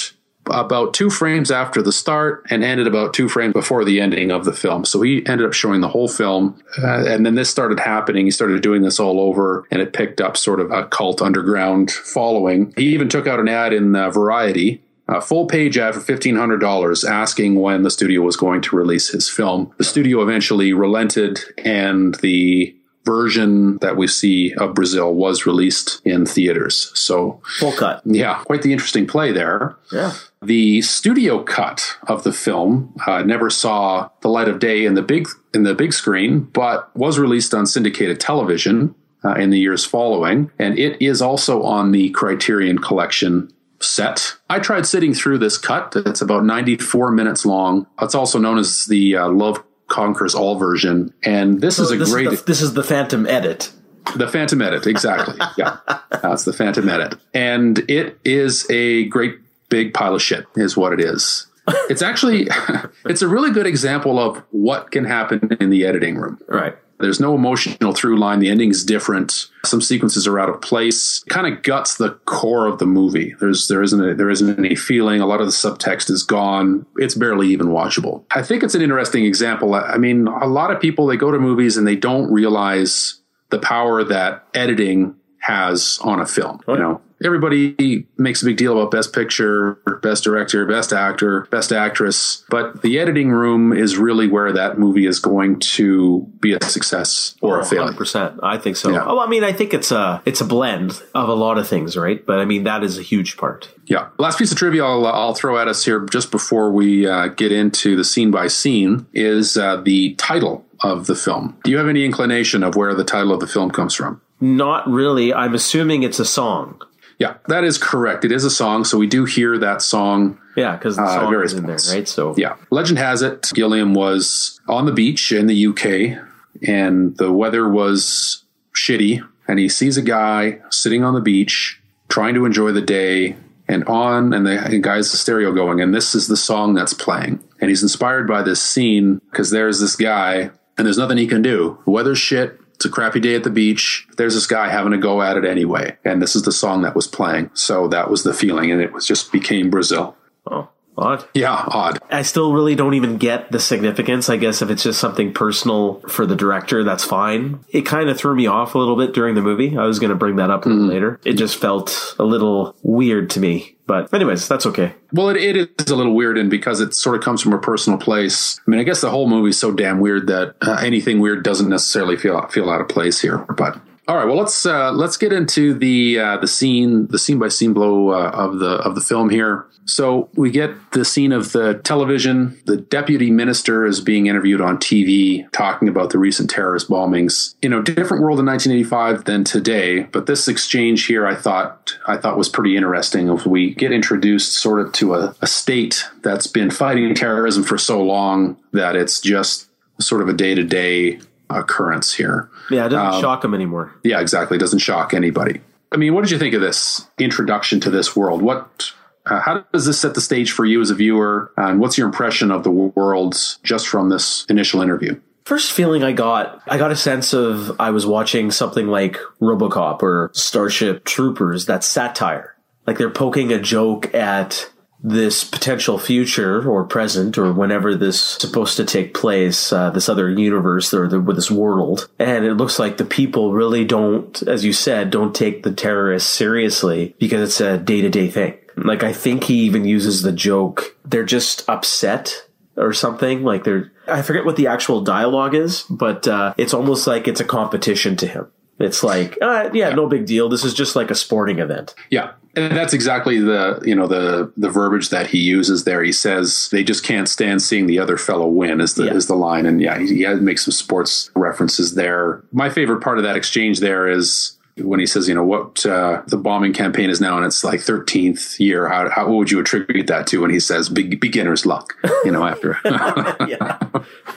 about 0.51 0.95
two 0.95 1.11
frames 1.11 1.51
after 1.51 1.83
the 1.83 1.93
start 1.93 2.47
and 2.49 2.65
ended 2.65 2.87
about 2.87 3.13
two 3.13 3.29
frames 3.29 3.53
before 3.53 3.85
the 3.85 4.01
ending 4.01 4.31
of 4.31 4.47
the 4.47 4.53
film. 4.53 4.85
So 4.85 5.03
he 5.03 5.27
ended 5.27 5.47
up 5.47 5.53
showing 5.53 5.83
the 5.83 5.89
whole 5.89 6.09
film. 6.09 6.63
Uh, 6.83 7.05
and 7.07 7.27
then 7.27 7.35
this 7.35 7.51
started 7.51 7.81
happening. 7.81 8.25
He 8.25 8.31
started 8.31 8.63
doing 8.63 8.81
this 8.81 8.99
all 8.99 9.21
over 9.21 9.67
and 9.71 9.83
it 9.83 9.93
picked 9.93 10.23
up 10.23 10.39
sort 10.39 10.61
of 10.61 10.71
a 10.71 10.87
cult 10.87 11.21
underground 11.21 11.91
following. 11.91 12.73
He 12.77 12.95
even 12.95 13.11
took 13.11 13.27
out 13.27 13.41
an 13.41 13.49
ad 13.49 13.75
in 13.75 13.95
uh, 13.95 14.11
Variety 14.11 14.83
a 15.09 15.21
full 15.21 15.47
page 15.47 15.79
ad 15.79 15.95
for 15.95 16.01
$1,500 16.01 17.09
asking 17.09 17.55
when 17.61 17.83
the 17.83 17.91
studio 17.91 18.21
was 18.21 18.37
going 18.37 18.61
to 18.63 18.77
release 18.77 19.09
his 19.09 19.29
film. 19.29 19.73
The 19.79 19.85
studio 19.85 20.23
eventually 20.23 20.73
relented 20.73 21.41
and 21.65 22.15
the 22.17 22.75
version 23.09 23.79
that 23.79 23.97
we 23.97 24.07
see 24.07 24.53
of 24.55 24.75
Brazil 24.75 25.15
was 25.15 25.47
released 25.47 26.03
in 26.05 26.27
theaters. 26.27 26.93
So 26.95 27.41
full 27.59 27.73
cut. 27.73 28.03
Yeah, 28.05 28.43
quite 28.45 28.61
the 28.61 28.73
interesting 28.73 29.07
play 29.07 29.33
there. 29.33 29.79
Yeah. 29.91 30.13
The 30.43 30.83
studio 30.83 31.43
cut 31.43 31.97
of 32.07 32.23
the 32.23 32.35
film 32.35 32.95
uh, 33.07 33.23
never 33.23 33.49
saw 33.49 34.11
the 34.21 34.29
light 34.29 34.49
of 34.49 34.59
day 34.59 34.85
in 34.85 34.93
the 34.93 35.01
big 35.01 35.27
in 35.55 35.63
the 35.63 35.75
big 35.75 35.95
screen, 35.95 36.41
but 36.41 36.95
was 36.95 37.19
released 37.19 37.55
on 37.55 37.65
syndicated 37.65 38.21
television 38.21 38.95
uh, 39.25 39.33
in 39.33 39.49
the 39.49 39.59
years 39.59 39.87
following, 39.87 40.51
and 40.59 40.79
it 40.79 41.01
is 41.01 41.23
also 41.23 41.63
on 41.63 41.93
the 41.93 42.11
Criterion 42.11 42.79
Collection 42.79 43.51
set. 43.81 44.37
I 44.49 44.59
tried 44.59 44.87
sitting 44.87 45.15
through 45.15 45.39
this 45.39 45.59
cut. 45.59 45.95
It's 45.95 46.21
about 46.21 46.45
94 46.45 47.11
minutes 47.13 47.47
long. 47.47 47.87
It's 48.01 48.15
also 48.15 48.39
known 48.39 48.59
as 48.59 48.87
the 48.87 49.17
uh, 49.17 49.29
Love 49.29 49.63
Conquers 49.89 50.35
All 50.35 50.57
version. 50.57 51.13
And 51.23 51.61
this 51.61 51.77
so 51.77 51.85
is 51.85 51.93
a 51.93 51.97
this 51.97 52.13
great. 52.13 52.29
Is 52.29 52.41
the, 52.41 52.47
this 52.47 52.63
is 52.63 52.75
the 52.75 52.85
Phantom 52.85 53.27
Edit. 53.27 53.73
The 54.17 54.29
Phantom 54.29 54.63
Edit, 54.63 54.87
exactly. 54.87 55.37
yeah. 55.59 55.79
That's 56.11 56.45
the 56.45 56.53
Phantom 56.53 56.89
Edit. 56.89 57.19
And 57.35 57.79
it 57.91 58.19
is 58.25 58.69
a 58.71 59.05
great 59.05 59.39
big 59.69 59.93
pile 59.93 60.15
of 60.15 60.23
shit, 60.23 60.47
is 60.57 60.77
what 60.77 60.93
it 60.93 61.01
is. 61.01 61.47
It's 61.91 62.01
actually, 62.01 62.49
it's 63.05 63.21
a 63.21 63.29
really 63.29 63.51
good 63.51 63.67
example 63.67 64.19
of 64.19 64.43
what 64.51 64.91
can 64.91 65.05
happen 65.05 65.57
in 65.61 65.69
the 65.69 65.85
editing 65.85 66.17
room. 66.17 66.39
Right. 66.49 66.77
There's 66.99 67.21
no 67.21 67.35
emotional 67.35 67.93
through 67.93 68.19
line. 68.19 68.41
The 68.41 68.49
ending's 68.49 68.85
different. 68.85 69.47
Some 69.65 69.81
sequences 69.81 70.27
are 70.27 70.39
out 70.39 70.49
of 70.49 70.61
place. 70.61 71.23
Kind 71.29 71.47
of 71.47 71.63
guts 71.63 71.97
the 71.97 72.11
core 72.25 72.67
of 72.67 72.79
the 72.79 72.87
movie. 72.87 73.35
There's 73.39 73.69
there 73.69 73.83
isn't 73.83 74.05
a, 74.05 74.15
there 74.15 74.31
isn't 74.31 74.59
any 74.59 74.75
feeling. 74.75 75.21
A 75.21 75.27
lot 75.27 75.41
of 75.41 75.47
the 75.47 75.53
subtext 75.53 76.11
is 76.11 76.23
gone. 76.23 76.87
It's 76.97 77.15
barely 77.15 77.49
even 77.49 77.69
watchable. 77.69 78.25
I 78.31 78.43
think 78.43 78.63
it's 78.63 78.75
an 78.75 78.83
interesting 78.83 79.25
example. 79.25 79.75
I 79.75 79.97
mean, 79.97 80.27
a 80.27 80.47
lot 80.47 80.71
of 80.71 80.81
people 80.81 81.07
they 81.07 81.17
go 81.17 81.31
to 81.31 81.39
movies 81.39 81.77
and 81.77 81.87
they 81.87 81.97
don't 81.97 82.31
realize 82.33 83.21
the 83.51 83.59
power 83.59 84.05
that 84.05 84.47
editing 84.55 85.15
has 85.41 85.99
on 86.03 86.21
a 86.21 86.27
film. 86.27 86.61
You 86.69 86.77
know, 86.77 87.01
everybody 87.25 88.07
makes 88.17 88.43
a 88.43 88.47
big 88.47 88.57
deal 88.57 88.73
about 88.73 88.91
best 88.91 89.13
picture, 89.13 89.75
best 90.03 90.25
director, 90.25 90.65
best 90.67 90.93
actor, 90.93 91.47
best 91.51 91.73
actress, 91.73 92.45
but 92.49 92.83
the 92.83 92.99
editing 92.99 93.31
room 93.31 93.73
is 93.73 93.97
really 93.97 94.29
where 94.29 94.53
that 94.53 94.79
movie 94.79 95.07
is 95.07 95.19
going 95.19 95.59
to 95.61 96.21
be 96.41 96.53
a 96.53 96.65
success 96.65 97.35
or 97.41 97.59
oh, 97.59 97.63
a 97.63 97.65
failure. 97.65 97.93
percent 97.93 98.39
I 98.43 98.59
think 98.59 98.77
so. 98.77 98.91
Yeah. 98.91 99.05
Oh, 99.05 99.19
I 99.19 99.27
mean, 99.27 99.45
I 99.45 99.53
think 99.53 99.75
it's 99.75 99.91
a 99.91 100.23
it's 100.25 100.41
a 100.41 100.45
blend 100.45 101.03
of 101.15 101.29
a 101.29 101.35
lot 101.35 101.59
of 101.59 101.69
things, 101.69 101.97
right? 101.97 102.25
But 102.25 102.39
I 102.39 102.45
mean, 102.45 102.65
that 102.65 102.85
is 102.85 102.99
a 102.99 103.03
huge 103.03 103.37
part. 103.37 103.69
Yeah. 103.87 104.09
Last 104.19 104.39
piece 104.39 104.53
of 104.53 104.59
trivia 104.59 104.85
I'll, 104.85 105.07
I'll 105.07 105.35
throw 105.35 105.59
at 105.59 105.69
us 105.69 105.85
here 105.85 106.01
just 106.07 106.31
before 106.31 106.71
we 106.71 107.07
uh, 107.07 107.29
get 107.29 107.53
into 107.53 107.97
the 107.97 108.05
scene 108.05 108.31
by 108.31 108.49
scene 108.49 109.07
is 109.13 109.57
uh, 109.57 109.77
the 109.77 110.15
title 110.15 110.65
of 110.81 111.07
the 111.07 111.17
film. 111.17 111.59
Do 111.65 111.71
you 111.71 111.79
have 111.79 111.89
any 111.89 112.05
inclination 112.05 112.63
of 112.63 112.77
where 112.77 112.95
the 112.95 113.05
title 113.05 113.33
of 113.33 113.41
the 113.41 113.47
film 113.47 113.71
comes 113.71 113.95
from? 113.95 114.21
Not 114.41 114.89
really. 114.89 115.35
I'm 115.35 115.55
assuming 115.55 116.03
it's 116.03 116.21
a 116.21 116.25
song. 116.25 116.81
Yeah, 117.19 117.35
that 117.49 117.65
is 117.65 117.79
correct. 117.79 118.25
It 118.25 118.31
is 118.31 118.45
a 118.45 118.51
song, 118.51 118.85
so 118.85 118.97
we 118.97 119.09
do 119.09 119.25
hear 119.25 119.59
that 119.59 119.83
song. 119.83 120.39
Yeah, 120.57 120.77
because 120.77 120.97
the 120.97 121.03
uh, 121.03 121.15
song 121.15 121.35
uh, 121.35 121.41
is 121.41 121.53
in 121.53 121.67
there, 121.67 121.79
right? 121.91 122.09
So 122.09 122.35
yeah, 122.37 122.57
legend 122.71 122.99
has 122.99 123.23
it 123.23 123.51
Gilliam 123.55 123.93
was 123.93 124.61
on 124.69 124.87
the 124.87 124.93
beach 124.93 125.33
in 125.33 125.49
the 125.49 125.67
UK, 125.67 126.25
and 126.67 127.17
the 127.17 127.33
weather 127.33 127.69
was 127.69 128.45
shitty, 128.73 129.27
and 129.49 129.59
he 129.59 129.69
sees 129.69 129.97
a 129.97 130.03
guy 130.03 130.61
sitting 130.71 131.03
on 131.03 131.15
the 131.15 131.21
beach 131.21 131.81
trying 132.09 132.35
to 132.35 132.45
enjoy 132.45 132.71
the 132.71 132.81
day, 132.81 133.37
and 133.67 133.85
on, 133.85 134.33
and 134.33 134.47
the 134.47 134.79
guy's 134.81 135.11
the 135.11 135.17
stereo 135.17 135.53
going, 135.53 135.81
and 135.81 135.93
this 135.93 136.15
is 136.15 136.29
the 136.29 136.37
song 136.37 136.75
that's 136.75 136.95
playing, 136.95 137.43
and 137.61 137.69
he's 137.69 137.83
inspired 137.83 138.29
by 138.29 138.43
this 138.43 138.63
scene 138.63 139.21
because 139.31 139.51
there's 139.51 139.81
this 139.81 139.97
guy, 139.97 140.51
and 140.77 140.87
there's 140.87 140.99
nothing 140.99 141.19
he 141.19 141.27
can 141.27 141.43
do. 141.43 141.81
The 141.85 141.91
weather's 141.91 142.19
shit 142.19 142.58
it's 142.79 142.85
a 142.85 142.91
crappy 142.91 143.19
day 143.19 143.35
at 143.35 143.43
the 143.43 143.51
beach. 143.51 144.07
There's 144.19 144.35
this 144.35 144.47
guy 144.47 144.69
having 144.69 144.93
a 144.93 144.99
go 144.99 145.21
at 145.21 145.37
it 145.37 145.45
anyway. 145.45 145.97
And 146.05 146.23
this 146.23 146.37
is 146.37 146.43
the 146.43 146.53
song 146.53 146.83
that 146.83 146.95
was 146.95 147.09
playing. 147.09 147.51
So 147.53 147.89
that 147.89 148.09
was 148.09 148.23
the 148.23 148.33
feeling. 148.33 148.71
And 148.71 148.81
it 148.81 148.93
was 148.93 149.05
just 149.05 149.33
became 149.33 149.69
Brazil. 149.69 150.17
Oh. 150.47 150.69
Odd. 150.97 151.25
Yeah, 151.35 151.55
odd. 151.55 152.01
I 152.11 152.23
still 152.23 152.53
really 152.53 152.77
don't 152.77 152.95
even 152.95 153.19
get 153.19 153.51
the 153.53 153.61
significance. 153.61 154.29
I 154.29 154.37
guess 154.37 154.63
if 154.63 154.71
it's 154.71 154.83
just 154.83 155.01
something 155.01 155.33
personal 155.33 156.01
for 156.09 156.27
the 156.27 156.37
director, 156.37 156.83
that's 156.85 157.05
fine. 157.05 157.65
It 157.69 157.83
kind 157.83 158.09
of 158.09 158.19
threw 158.19 158.35
me 158.35 158.47
off 158.47 158.75
a 158.75 158.79
little 158.79 158.97
bit 158.97 159.15
during 159.15 159.35
the 159.35 159.43
movie. 159.43 159.77
I 159.77 159.87
was 159.87 159.99
going 159.99 160.11
to 160.11 160.17
bring 160.17 160.37
that 160.37 160.51
up 160.51 160.65
mm. 160.65 160.89
later. 160.89 161.21
It 161.25 161.35
just 161.35 161.57
felt 161.57 162.15
a 162.19 162.25
little 162.25 162.77
weird 162.83 163.31
to 163.31 163.41
me. 163.41 163.77
But 163.89 164.13
anyways, 164.13 164.47
that's 164.47 164.67
okay. 164.67 164.95
Well, 165.15 165.31
it, 165.31 165.39
it 165.39 165.71
is 165.81 165.91
a 165.91 165.97
little 165.97 166.15
weird, 166.15 166.37
and 166.37 166.51
because 166.51 166.81
it 166.81 166.93
sort 166.93 167.17
of 167.17 167.23
comes 167.23 167.41
from 167.41 167.55
a 167.55 167.59
personal 167.59 167.99
place. 167.99 168.61
I 168.65 168.71
mean, 168.71 168.79
I 168.79 168.83
guess 168.83 169.01
the 169.01 169.09
whole 169.11 169.27
movie's 169.27 169.59
so 169.59 169.73
damn 169.73 169.99
weird 169.99 170.27
that 170.27 170.57
uh, 170.61 170.79
anything 170.83 171.21
weird 171.21 171.43
doesn't 171.43 171.71
necessarily 171.71 172.17
feel 172.17 172.47
feel 172.49 172.69
out 172.69 172.83
of 172.83 172.89
place 172.89 173.19
here. 173.21 173.39
But 173.39 173.81
all 174.09 174.17
right, 174.17 174.25
well 174.25 174.37
let's 174.37 174.65
uh, 174.65 174.91
let's 174.91 175.19
get 175.19 175.35
into 175.35 175.75
the 175.75 176.19
uh, 176.19 176.37
the 176.39 176.49
scene 176.49 177.09
the 177.09 177.19
scene 177.19 177.39
by 177.39 177.49
scene 177.49 177.75
blow 177.75 178.09
uh, 178.09 178.31
of 178.31 178.59
the 178.59 178.77
of 178.77 178.95
the 178.95 179.03
film 179.03 179.29
here. 179.29 179.67
So 179.85 180.31
we 180.35 180.51
get 180.51 180.71
the 180.93 181.05
scene 181.05 181.31
of 181.31 181.53
the 181.53 181.75
television. 181.75 182.59
The 182.65 182.79
deputy 182.79 183.31
minister 183.31 183.87
is 183.87 184.01
being 184.01 184.27
interviewed 184.27 184.61
on 184.63 184.79
TV 184.79 185.51
talking 185.53 185.89
about 185.89 186.11
the 186.11 186.19
recent 186.19 186.49
terrorist 186.49 186.89
bombings. 186.89 187.55
You 187.61 187.69
know, 187.69 187.83
different 187.83 188.23
world 188.23 188.39
in 188.39 188.47
1985 188.47 189.25
than 189.25 189.45
today, 189.45 190.03
but 190.03 190.27
this 190.27 190.49
exchange 190.49 191.05
here 191.05 191.27
I 191.27 191.35
thought 191.35 191.99
I 192.07 192.17
thought 192.17 192.39
was 192.39 192.49
pretty 192.49 192.77
interesting. 192.77 193.29
If 193.29 193.45
we 193.45 193.75
get 193.75 193.93
introduced 193.93 194.55
sort 194.55 194.81
of 194.81 194.93
to 194.95 195.15
a, 195.17 195.35
a 195.43 195.47
state 195.47 196.05
that's 196.23 196.47
been 196.47 196.71
fighting 196.71 197.15
terrorism 197.15 197.63
for 197.63 197.77
so 197.77 198.03
long 198.03 198.57
that 198.73 198.97
it's 198.97 199.21
just 199.21 199.69
sort 200.01 200.23
of 200.23 200.29
a 200.29 200.33
day 200.33 200.55
to 200.55 200.65
day 200.65 201.21
occurrence 201.51 202.15
here. 202.15 202.51
Yeah, 202.71 202.87
it 202.87 202.91
doesn't 202.91 203.15
um, 203.15 203.21
shock 203.21 203.43
them 203.43 203.55
anymore. 203.55 203.95
Yeah, 204.05 204.21
exactly. 204.21 204.57
It 204.57 204.61
doesn't 204.61 204.81
shock 204.81 205.15
anybody. 205.15 205.61
I 205.91 205.97
mean, 205.97 206.15
what 206.15 206.23
did 206.23 206.31
you 206.31 206.39
think 206.39 206.55
of 206.55 206.61
this 206.61 207.07
introduction 207.19 207.81
to 207.81 207.91
this 207.91 208.15
world? 208.15 208.43
What 208.43 208.93
uh, 209.27 209.41
how 209.41 209.65
does 209.73 209.87
this 209.87 210.01
set 210.01 210.15
the 210.15 210.21
stage 210.21 210.51
for 210.51 210.65
you 210.65 210.81
as 210.81 210.91
a 210.91 210.95
viewer? 210.95 211.53
And 211.57 211.81
what's 211.81 211.97
your 211.99 212.07
impression 212.07 212.51
of 212.51 212.65
the 212.65 212.71
world 212.71 213.37
just 213.63 213.89
from 213.89 214.09
this 214.09 214.45
initial 214.49 214.83
interview? 214.83 215.21
first 215.49 215.73
feeling 215.73 216.05
I 216.05 216.13
got, 216.13 216.61
I 216.69 216.77
got 216.77 216.91
a 216.91 216.97
sense 216.97 217.33
of 217.33 217.81
I 217.81 217.89
was 217.89 218.05
watching 218.05 218.51
something 218.51 218.87
like 218.87 219.17
Robocop 219.41 220.03
or 220.03 220.31
Starship 220.35 221.07
Troopers, 221.07 221.65
that 221.65 221.83
satire. 221.83 222.55
Like 222.87 222.99
they're 222.99 223.09
poking 223.09 223.51
a 223.51 223.59
joke 223.59 224.15
at 224.15 224.71
this 225.09 225.45
potential 225.45 225.99
future 225.99 226.69
or 226.69 226.85
present 226.85 227.39
or 227.39 227.53
whenever 227.53 227.95
this 227.95 228.17
is 228.17 228.21
supposed 228.21 228.77
to 228.77 228.85
take 228.85 229.15
place, 229.15 229.73
uh, 229.73 229.91
this 229.91 230.09
other 230.09 230.31
universe 230.31 230.93
or 230.93 231.09
the, 231.09 231.21
this 231.21 231.51
world. 231.51 232.09
And 232.19 232.45
it 232.45 232.55
looks 232.55 232.79
like 232.79 232.97
the 232.97 233.05
people 233.05 233.53
really 233.53 233.85
don't, 233.85 234.41
as 234.43 234.65
you 234.65 234.73
said, 234.73 235.11
don't 235.11 235.35
take 235.35 235.63
the 235.63 235.73
terrorists 235.73 236.31
seriously 236.31 237.15
because 237.19 237.43
it's 237.43 237.61
a 237.61 237.79
day 237.79 238.01
to 238.03 238.11
day 238.11 238.29
thing. 238.29 238.59
Like 238.77 239.03
I 239.03 239.13
think 239.13 239.45
he 239.45 239.61
even 239.63 239.85
uses 239.85 240.23
the 240.23 240.33
joke, 240.33 240.97
they're 241.05 241.25
just 241.25 241.69
upset 241.69 242.47
or 242.77 242.93
something. 242.93 243.43
Like 243.43 243.65
they're, 243.65 243.93
I 244.07 244.23
forget 244.23 244.45
what 244.45 244.57
the 244.57 244.69
actual 244.69 245.01
dialogue 245.01 245.55
is, 245.55 245.83
but, 245.91 246.29
uh, 246.29 246.55
it's 246.57 246.75
almost 246.75 247.07
like 247.07 247.27
it's 247.27 247.41
a 247.41 247.45
competition 247.45 248.17
to 248.17 248.27
him. 248.27 248.47
It's 248.79 249.03
like, 249.03 249.37
uh, 249.43 249.71
yeah, 249.73 249.91
no 249.95 250.07
big 250.07 250.27
deal. 250.27 250.49
This 250.49 250.65
is 250.65 250.73
just 250.75 250.95
like 250.95 251.11
a 251.11 251.15
sporting 251.15 251.59
event. 251.59 251.95
Yeah. 252.11 252.33
And 252.57 252.77
that's 252.77 252.93
exactly 252.93 253.39
the 253.39 253.81
you 253.85 253.95
know 253.95 254.09
the 254.09 254.51
the 254.57 254.69
verbiage 254.71 255.11
that 255.11 255.29
he 255.29 255.39
uses 255.39 255.85
there. 255.85 256.03
He 256.03 256.11
says 256.11 256.69
they 256.73 256.83
just 256.83 257.05
can't 257.05 257.29
stand 257.29 257.63
seeing 257.63 257.87
the 257.87 258.01
other 258.01 258.17
fellow 258.17 258.49
win 258.49 258.81
is 258.81 258.95
the 258.95 259.05
Yeah. 259.05 259.15
is 259.15 259.27
the 259.29 259.37
line, 259.37 259.65
and 259.65 259.81
yeah, 259.81 259.97
he, 259.99 260.25
he 260.25 260.35
makes 260.35 260.65
some 260.65 260.73
sports 260.73 261.31
references 261.37 261.95
there. 261.95 262.43
My 262.51 262.69
favorite 262.69 263.01
part 263.01 263.19
of 263.19 263.25
that 263.25 263.37
exchange 263.37 263.79
there 263.79 264.09
is 264.09 264.58
when 264.83 265.01
he 265.01 265.07
says, 265.07 265.29
you 265.29 265.35
know, 265.35 265.45
what 265.45 265.85
uh, 265.87 266.23
the 266.27 266.37
bombing 266.37 266.73
campaign 266.73 267.11
is 267.11 267.21
now 267.21 267.39
in 267.39 267.45
its 267.45 267.63
like 267.65 267.81
thirteenth 267.81 268.59
year. 268.61 268.89
How, 268.89 269.09
how 269.11 269.27
what 269.29 269.37
would 269.37 269.51
you 269.51 269.61
attribute 269.61 270.07
that 270.09 270.27
to? 270.29 270.45
And 270.45 270.53
he 270.53 270.61
says, 270.61 270.89
Be- 270.89 271.15
beginner's 271.15 271.65
luck. 271.67 271.95
You 272.25 272.31
know, 272.33 272.45
after 272.45 272.79
yeah. 272.85 273.79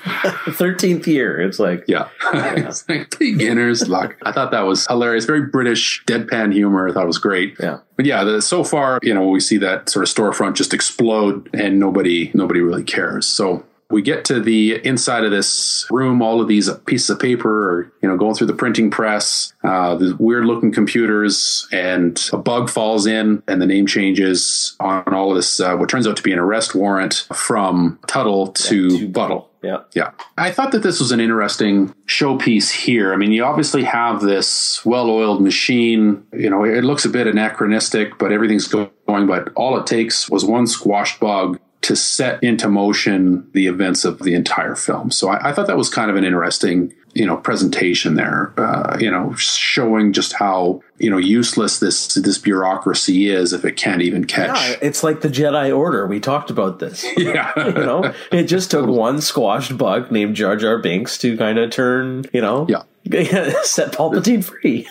13th 0.04 1.06
year. 1.08 1.40
It's 1.42 1.60
like, 1.60 1.84
yeah, 1.88 2.10
it's 2.34 2.88
like 2.90 3.18
beginner's 3.18 3.88
luck. 3.88 4.16
I 4.24 4.32
thought 4.32 4.52
that 4.52 4.62
was 4.62 4.86
hilarious. 4.88 5.26
Very 5.26 5.44
British 5.44 6.04
deadpan 6.06 6.54
humor. 6.54 6.88
I 6.90 6.94
thought 6.94 7.04
it 7.04 7.08
was 7.08 7.18
great. 7.18 7.56
yeah. 7.60 7.80
But 7.96 8.06
yeah, 8.06 8.24
the, 8.24 8.42
so 8.42 8.64
far, 8.64 9.00
you 9.04 9.14
know, 9.14 9.28
we 9.28 9.40
see 9.40 9.58
that 9.58 9.90
sort 9.90 10.08
of 10.08 10.14
storefront 10.14 10.56
just 10.56 10.74
explode, 10.74 11.50
and 11.54 11.80
nobody 11.80 12.32
nobody 12.34 12.60
really 12.62 12.84
cares. 12.84 13.28
So 13.28 13.64
we 13.92 14.02
get 14.02 14.26
to 14.26 14.40
the 14.40 14.86
inside 14.86 15.24
of 15.24 15.32
this 15.32 15.86
room, 15.90 16.22
all 16.22 16.42
of 16.42 16.48
these 16.48 16.70
pieces 16.86 17.10
of 17.10 17.20
paper 17.20 17.80
are, 17.80 17.94
you 18.02 18.10
know, 18.10 18.18
going 18.18 18.36
through 18.36 18.48
the 18.48 18.54
printing 18.54 18.90
press, 18.90 19.54
uh, 19.64 19.96
the 19.96 20.16
weird 20.20 20.46
looking 20.46 20.72
computers, 20.72 21.68
and 21.72 22.30
a 22.34 22.38
bug 22.38 22.70
falls 22.70 23.06
in, 23.06 23.44
and 23.48 23.62
the 23.62 23.66
name 23.66 23.88
changes 23.88 24.76
on 24.80 25.14
all 25.14 25.30
of 25.30 25.36
this, 25.36 25.60
uh, 25.60 25.76
what 25.76 25.90
turns 25.90 26.08
out 26.08 26.18
to 26.18 26.24
be 26.24 26.32
an 26.32 26.40
arrest 26.40 26.76
warrant 26.76 27.28
from 27.34 28.00
Tuttle 28.08 28.48
to, 28.48 29.00
to 29.00 29.08
Buttle. 29.08 29.50
Yeah. 29.64 29.82
Yeah. 29.94 30.12
I 30.38 30.52
thought 30.52 30.72
that 30.72 30.82
this 30.82 31.00
was 31.00 31.12
an 31.12 31.20
interesting 31.20 31.94
showpiece 32.08 32.72
here. 32.72 33.14
I 33.14 33.16
mean, 33.16 33.32
you 33.32 33.44
obviously 33.44 33.84
have 33.84 34.22
this 34.22 34.84
well 34.86 35.10
oiled 35.10 35.42
machine. 35.42 36.26
You 36.34 36.50
know, 36.50 36.64
it 36.64 36.84
looks 36.84 37.06
a 37.06 37.10
bit 37.10 37.28
anachronistic, 37.28 38.18
but 38.18 38.32
everything's 38.32 38.68
going. 38.68 38.90
But 39.06 39.50
all 39.56 39.78
it 39.78 39.86
takes 39.86 40.30
was 40.30 40.46
one 40.46 40.66
squashed 40.66 41.20
bug 41.20 41.60
to 41.82 41.96
set 41.96 42.44
into 42.44 42.68
motion 42.70 43.50
the 43.54 43.66
events 43.68 44.06
of 44.06 44.20
the 44.20 44.34
entire 44.36 44.76
film. 44.76 45.10
So 45.12 45.30
I, 45.30 45.50
I 45.50 45.52
thought 45.54 45.68
that 45.68 45.78
was 45.78 45.90
kind 45.90 46.12
of 46.12 46.16
an 46.16 46.24
interesting, 46.24 46.94
you 47.14 47.26
know, 47.26 47.38
presentation 47.38 48.14
there. 48.16 48.54
Uh, 48.56 48.98
you 49.00 49.10
know, 49.10 49.34
showing 49.34 50.14
just 50.14 50.34
how 50.34 50.82
you 51.00 51.10
know 51.10 51.18
useless 51.18 51.80
this 51.80 52.14
this 52.14 52.38
bureaucracy 52.38 53.30
is 53.30 53.52
if 53.52 53.66
it 53.66 53.78
can't 53.78 54.02
even 54.04 54.26
catch. 54.26 54.56
Yeah, 54.70 54.76
it's 54.82 55.04
like 55.04 55.22
the 55.22 55.28
Jedi 55.30 55.76
Order. 55.76 56.06
We 56.06 56.20
talked 56.20 56.50
about 56.52 56.80
this. 56.80 57.04
Yeah. 57.18 57.52
you 57.58 57.72
know, 57.74 58.14
it 58.32 58.44
just 58.44 58.70
took 58.72 58.86
one 59.06 59.20
squashed 59.22 59.76
bug 59.78 60.12
named 60.12 60.36
Jar 60.36 60.56
Jar 60.56 60.78
Binks 60.80 61.18
to 61.20 61.36
kind 61.38 61.58
of 61.58 61.72
turn, 61.72 62.26
you 62.34 62.42
know, 62.42 62.68
Yeah. 62.70 62.84
set 63.64 63.92
Palpatine 63.94 64.44
free. 64.44 64.88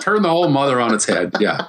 turn 0.00 0.22
the 0.22 0.28
whole 0.30 0.48
mother 0.48 0.80
on 0.80 0.94
its 0.94 1.04
head. 1.04 1.34
Yeah. 1.38 1.66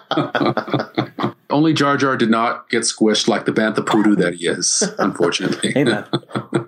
Only 1.49 1.73
Jar 1.73 1.97
Jar 1.97 2.17
did 2.17 2.29
not 2.29 2.69
get 2.69 2.83
squished 2.83 3.27
like 3.27 3.45
the 3.45 3.53
Bantha 3.53 3.85
Poodoo 3.85 4.15
that 4.15 4.35
he 4.35 4.47
is, 4.47 4.83
unfortunately. 4.99 5.73
Amen. 5.75 6.05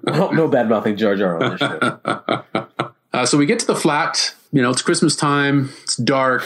no, 0.08 0.32
no 0.32 0.48
bad 0.48 0.70
mouthing 0.70 0.96
Jar 0.96 1.16
Jar 1.16 1.42
on 1.42 1.52
this 1.52 1.60
show. 1.60 2.36
Uh, 3.12 3.26
so 3.26 3.40
we 3.40 3.48
get 3.48 3.58
to 3.58 3.66
the 3.66 3.76
flat. 3.76 4.36
You 4.52 4.62
know, 4.62 4.70
it's 4.70 4.84
Christmas 4.84 5.16
time. 5.16 5.72
It's 5.82 5.96
dark, 5.96 6.44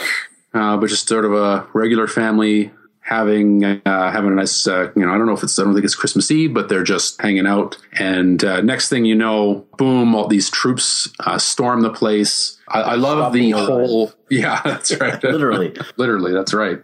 uh, 0.54 0.78
but 0.78 0.88
just 0.88 1.06
sort 1.06 1.26
of 1.26 1.34
a 1.34 1.68
regular 1.74 2.06
family 2.06 2.72
having 3.04 3.64
uh, 3.64 3.80
having 3.84 4.32
a 4.32 4.34
nice. 4.34 4.66
Uh, 4.66 4.90
you 4.96 5.04
know, 5.04 5.12
I 5.12 5.18
don't 5.18 5.26
know 5.26 5.34
if 5.34 5.42
it's. 5.42 5.58
I 5.58 5.64
don't 5.64 5.74
think 5.74 5.84
it's 5.84 5.94
Christmas 5.94 6.30
Eve, 6.30 6.52
but 6.54 6.68
they're 6.68 6.82
just 6.82 7.20
hanging 7.20 7.46
out. 7.46 7.76
And 7.98 8.42
uh, 8.42 8.62
next 8.62 8.88
thing 8.88 9.04
you 9.04 9.14
know, 9.14 9.66
boom! 9.78 10.14
All 10.14 10.26
these 10.26 10.50
troops 10.50 11.08
uh, 11.20 11.38
storm 11.38 11.82
the 11.82 11.92
place. 11.92 12.58
I, 12.68 12.80
I 12.80 12.94
love 12.94 13.32
the 13.32 13.50
whole. 13.52 14.12
Yeah, 14.30 14.60
that's 14.64 14.98
right. 14.98 15.22
Literally. 15.22 15.76
Literally, 15.96 16.32
that's 16.32 16.52
right. 16.54 16.80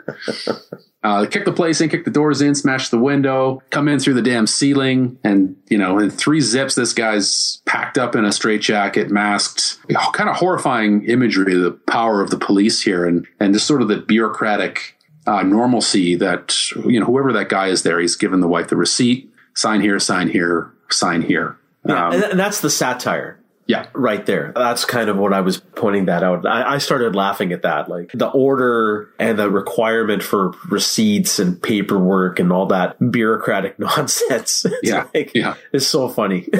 Uh, 1.02 1.24
kick 1.24 1.46
the 1.46 1.52
place 1.52 1.80
in, 1.80 1.88
kick 1.88 2.04
the 2.04 2.10
doors 2.10 2.42
in, 2.42 2.54
smash 2.54 2.90
the 2.90 2.98
window, 2.98 3.62
come 3.70 3.88
in 3.88 3.98
through 3.98 4.12
the 4.12 4.22
damn 4.22 4.46
ceiling, 4.46 5.18
and 5.24 5.56
you 5.70 5.78
know, 5.78 5.98
in 5.98 6.10
three 6.10 6.40
zips, 6.40 6.74
this 6.74 6.92
guy's 6.92 7.62
packed 7.64 7.96
up 7.96 8.14
in 8.14 8.26
a 8.26 8.32
straitjacket, 8.32 9.10
masked. 9.10 9.78
Kind 10.12 10.28
of 10.28 10.36
horrifying 10.36 11.06
imagery 11.06 11.54
of 11.54 11.62
the 11.62 11.70
power 11.70 12.20
of 12.20 12.28
the 12.28 12.36
police 12.36 12.82
here, 12.82 13.06
and 13.06 13.26
and 13.38 13.54
just 13.54 13.66
sort 13.66 13.80
of 13.80 13.88
the 13.88 13.96
bureaucratic 13.96 14.98
uh, 15.26 15.42
normalcy 15.42 16.16
that 16.16 16.70
you 16.84 17.00
know, 17.00 17.06
whoever 17.06 17.32
that 17.32 17.48
guy 17.48 17.68
is 17.68 17.82
there, 17.82 17.98
he's 17.98 18.16
given 18.16 18.40
the 18.40 18.48
wife 18.48 18.68
the 18.68 18.76
receipt, 18.76 19.32
sign 19.54 19.80
here, 19.80 19.98
sign 19.98 20.28
here, 20.28 20.72
sign 20.90 21.22
here. 21.22 21.56
Um, 21.86 22.12
and, 22.12 22.24
and 22.24 22.38
that's 22.38 22.60
the 22.60 22.68
satire. 22.68 23.39
Yeah, 23.70 23.86
right 23.94 24.24
there. 24.26 24.52
That's 24.54 24.84
kind 24.84 25.08
of 25.08 25.16
what 25.16 25.32
I 25.32 25.40
was 25.40 25.58
pointing 25.60 26.06
that 26.06 26.22
out. 26.22 26.44
I, 26.46 26.74
I 26.74 26.78
started 26.78 27.14
laughing 27.14 27.52
at 27.52 27.62
that, 27.62 27.88
like 27.88 28.10
the 28.12 28.28
order 28.28 29.08
and 29.18 29.38
the 29.38 29.48
requirement 29.50 30.22
for 30.22 30.50
receipts 30.68 31.38
and 31.38 31.60
paperwork 31.62 32.38
and 32.40 32.52
all 32.52 32.66
that 32.66 32.96
bureaucratic 33.10 33.78
nonsense. 33.78 34.64
It's 34.66 34.78
Yeah, 34.82 35.06
like, 35.14 35.32
yeah. 35.34 35.54
it's 35.72 35.86
so 35.86 36.08
funny. 36.08 36.48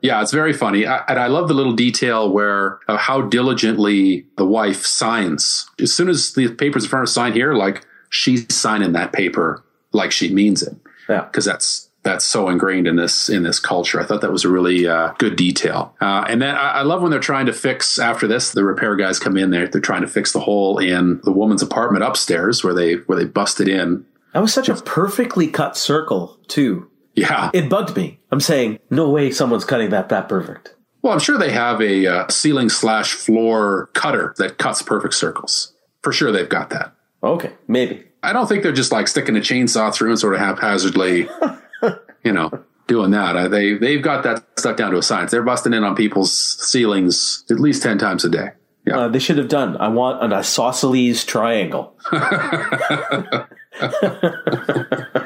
Yeah, 0.00 0.22
it's 0.22 0.32
very 0.32 0.54
funny. 0.54 0.86
I, 0.86 1.04
and 1.08 1.18
I 1.18 1.26
love 1.26 1.48
the 1.48 1.52
little 1.54 1.74
detail 1.74 2.30
where 2.32 2.78
uh, 2.88 2.96
how 2.96 3.20
diligently 3.20 4.24
the 4.38 4.46
wife 4.46 4.84
signs. 4.86 5.68
As 5.78 5.92
soon 5.92 6.08
as 6.08 6.32
the 6.32 6.48
paper's 6.48 6.84
in 6.84 6.90
front 6.90 7.02
of 7.02 7.08
her 7.08 7.12
sign 7.12 7.32
here, 7.34 7.52
like 7.54 7.84
she's 8.08 8.46
signing 8.54 8.92
that 8.92 9.12
paper 9.12 9.62
like 9.92 10.10
she 10.10 10.32
means 10.32 10.62
it. 10.62 10.74
yeah. 11.08 11.22
Because 11.24 11.44
that's 11.44 11.83
that's 12.04 12.24
so 12.24 12.48
ingrained 12.48 12.86
in 12.86 12.96
this 12.96 13.28
in 13.28 13.42
this 13.42 13.58
culture. 13.58 14.00
I 14.00 14.04
thought 14.04 14.20
that 14.20 14.30
was 14.30 14.44
a 14.44 14.48
really 14.48 14.86
uh, 14.86 15.12
good 15.18 15.36
detail. 15.36 15.94
Uh, 16.00 16.24
and 16.28 16.40
then 16.40 16.54
I, 16.54 16.72
I 16.72 16.82
love 16.82 17.02
when 17.02 17.10
they're 17.10 17.20
trying 17.20 17.46
to 17.46 17.52
fix 17.52 17.98
after 17.98 18.28
this. 18.28 18.52
The 18.52 18.64
repair 18.64 18.94
guys 18.94 19.18
come 19.18 19.36
in 19.36 19.50
there. 19.50 19.66
They're 19.66 19.80
trying 19.80 20.02
to 20.02 20.08
fix 20.08 20.32
the 20.32 20.40
hole 20.40 20.78
in 20.78 21.20
the 21.24 21.32
woman's 21.32 21.62
apartment 21.62 22.04
upstairs 22.04 22.62
where 22.62 22.74
they 22.74 22.94
where 22.94 23.18
they 23.18 23.24
busted 23.24 23.68
in. 23.68 24.06
That 24.32 24.40
was 24.40 24.52
such 24.52 24.68
a 24.68 24.74
perfectly 24.74 25.46
cut 25.46 25.76
circle, 25.76 26.38
too. 26.48 26.90
Yeah. 27.14 27.50
It 27.54 27.70
bugged 27.70 27.96
me. 27.96 28.18
I'm 28.32 28.40
saying, 28.40 28.80
no 28.90 29.08
way 29.08 29.30
someone's 29.30 29.64
cutting 29.64 29.90
that 29.90 30.08
that 30.08 30.28
perfect. 30.28 30.74
Well, 31.02 31.12
I'm 31.12 31.20
sure 31.20 31.38
they 31.38 31.52
have 31.52 31.80
a 31.80 32.06
uh, 32.06 32.28
ceiling 32.28 32.68
slash 32.68 33.12
floor 33.12 33.90
cutter 33.92 34.34
that 34.38 34.58
cuts 34.58 34.82
perfect 34.82 35.14
circles. 35.14 35.72
For 36.02 36.12
sure, 36.12 36.32
they've 36.32 36.48
got 36.48 36.70
that. 36.70 36.94
Okay, 37.22 37.52
maybe. 37.68 38.04
I 38.22 38.32
don't 38.32 38.48
think 38.48 38.62
they're 38.62 38.72
just 38.72 38.90
like 38.90 39.06
sticking 39.06 39.36
a 39.36 39.40
chainsaw 39.40 39.94
through 39.94 40.10
and 40.10 40.18
sort 40.18 40.34
of 40.34 40.40
haphazardly, 40.40 41.28
you 42.24 42.32
know, 42.32 42.50
doing 42.86 43.10
that. 43.12 43.50
They 43.50 43.74
they've 43.74 44.02
got 44.02 44.22
that 44.24 44.44
stuff 44.58 44.76
down 44.76 44.92
to 44.92 44.98
a 44.98 45.02
science. 45.02 45.30
They're 45.30 45.42
busting 45.42 45.72
in 45.72 45.84
on 45.84 45.94
people's 45.94 46.32
ceilings 46.32 47.44
at 47.50 47.60
least 47.60 47.82
ten 47.82 47.98
times 47.98 48.24
a 48.24 48.30
day. 48.30 48.50
Yeah, 48.86 48.98
Uh, 48.98 49.08
they 49.08 49.18
should 49.18 49.38
have 49.38 49.48
done. 49.48 49.76
I 49.78 49.88
want 49.88 50.22
an 50.22 50.32
isosceles 50.32 51.24
triangle. 51.24 51.96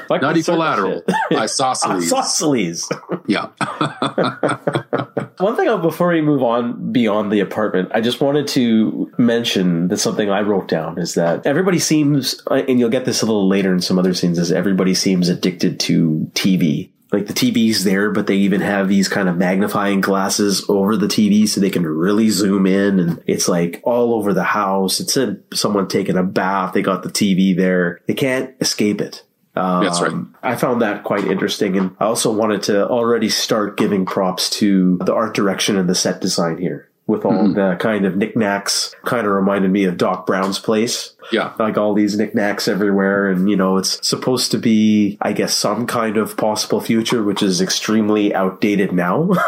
Like 0.09 0.21
not 0.23 0.35
equilateral, 0.37 1.03
isosceles. 1.31 2.11
Isosceles. 2.11 2.89
yeah, 3.27 3.47
One 5.37 5.55
thing 5.55 5.67
uh, 5.69 5.77
before 5.77 6.07
we 6.09 6.21
move 6.21 6.41
on 6.41 6.91
beyond 6.91 7.31
the 7.31 7.41
apartment, 7.41 7.89
I 7.93 8.01
just 8.01 8.19
wanted 8.19 8.47
to 8.49 9.11
mention 9.19 9.87
that 9.89 9.97
something 9.99 10.31
I 10.31 10.41
wrote 10.41 10.67
down 10.67 10.97
is 10.97 11.13
that 11.13 11.45
everybody 11.45 11.77
seems, 11.77 12.41
uh, 12.49 12.55
and 12.67 12.79
you'll 12.79 12.89
get 12.89 13.05
this 13.05 13.21
a 13.21 13.25
little 13.27 13.47
later 13.47 13.71
in 13.71 13.81
some 13.81 13.99
other 13.99 14.15
scenes, 14.15 14.39
is 14.39 14.51
everybody 14.51 14.95
seems 14.95 15.29
addicted 15.29 15.79
to 15.81 16.29
TV. 16.33 16.89
Like 17.11 17.25
the 17.25 17.33
TV's 17.33 17.83
there, 17.83 18.11
but 18.11 18.27
they 18.27 18.35
even 18.35 18.61
have 18.61 18.87
these 18.87 19.07
kind 19.07 19.27
of 19.27 19.37
magnifying 19.37 19.99
glasses 19.99 20.63
over 20.69 20.95
the 20.95 21.07
TV 21.07 21.47
so 21.47 21.59
they 21.59 21.71
can 21.71 21.85
really 21.85 22.29
zoom 22.29 22.67
in 22.67 22.99
and 22.99 23.23
it's 23.25 23.47
like 23.47 23.81
all 23.83 24.13
over 24.13 24.33
the 24.33 24.43
house. 24.43 24.99
It's 24.99 25.17
in 25.17 25.43
someone 25.53 25.87
taking 25.87 26.17
a 26.17 26.23
bath. 26.23 26.73
They 26.73 26.83
got 26.83 27.01
the 27.01 27.09
TV 27.09 27.55
there. 27.55 28.01
They 28.05 28.13
can't 28.13 28.53
escape 28.61 29.01
it. 29.01 29.23
Um, 29.55 29.83
That's 29.83 30.01
right. 30.01 30.13
I 30.43 30.55
found 30.55 30.83
that 30.83 31.03
quite 31.03 31.25
interesting. 31.25 31.77
And 31.77 31.95
I 31.99 32.05
also 32.05 32.31
wanted 32.31 32.63
to 32.63 32.87
already 32.87 33.29
start 33.29 33.75
giving 33.75 34.05
props 34.05 34.49
to 34.51 34.99
the 34.99 35.13
art 35.13 35.33
direction 35.33 35.77
and 35.77 35.89
the 35.89 35.95
set 35.95 36.21
design 36.21 36.57
here 36.57 36.88
with 37.09 37.25
all 37.25 37.33
Mm-hmm. 37.33 37.53
the 37.53 37.75
kind 37.79 38.05
of 38.05 38.15
knickknacks. 38.15 38.95
Kind 39.03 39.25
of 39.27 39.33
reminded 39.33 39.71
me 39.71 39.83
of 39.83 39.97
Doc 39.97 40.25
Brown's 40.25 40.59
place. 40.59 41.13
yeah, 41.31 41.53
Like 41.59 41.77
all 41.77 41.93
these 41.93 42.17
knickknacks 42.17 42.67
everywhere. 42.67 43.27
And, 43.29 43.49
you 43.49 43.55
know, 43.57 43.77
it's 43.77 44.05
supposed 44.07 44.51
to 44.51 44.57
be, 44.57 45.17
I 45.21 45.33
guess, 45.33 45.53
some 45.55 45.85
kind 45.87 46.15
of 46.17 46.37
possible 46.37 46.79
future, 46.79 47.23
which 47.23 47.43
is 47.43 47.59
extremely 47.61 48.33
outdated 48.33 48.91
now. 48.93 49.29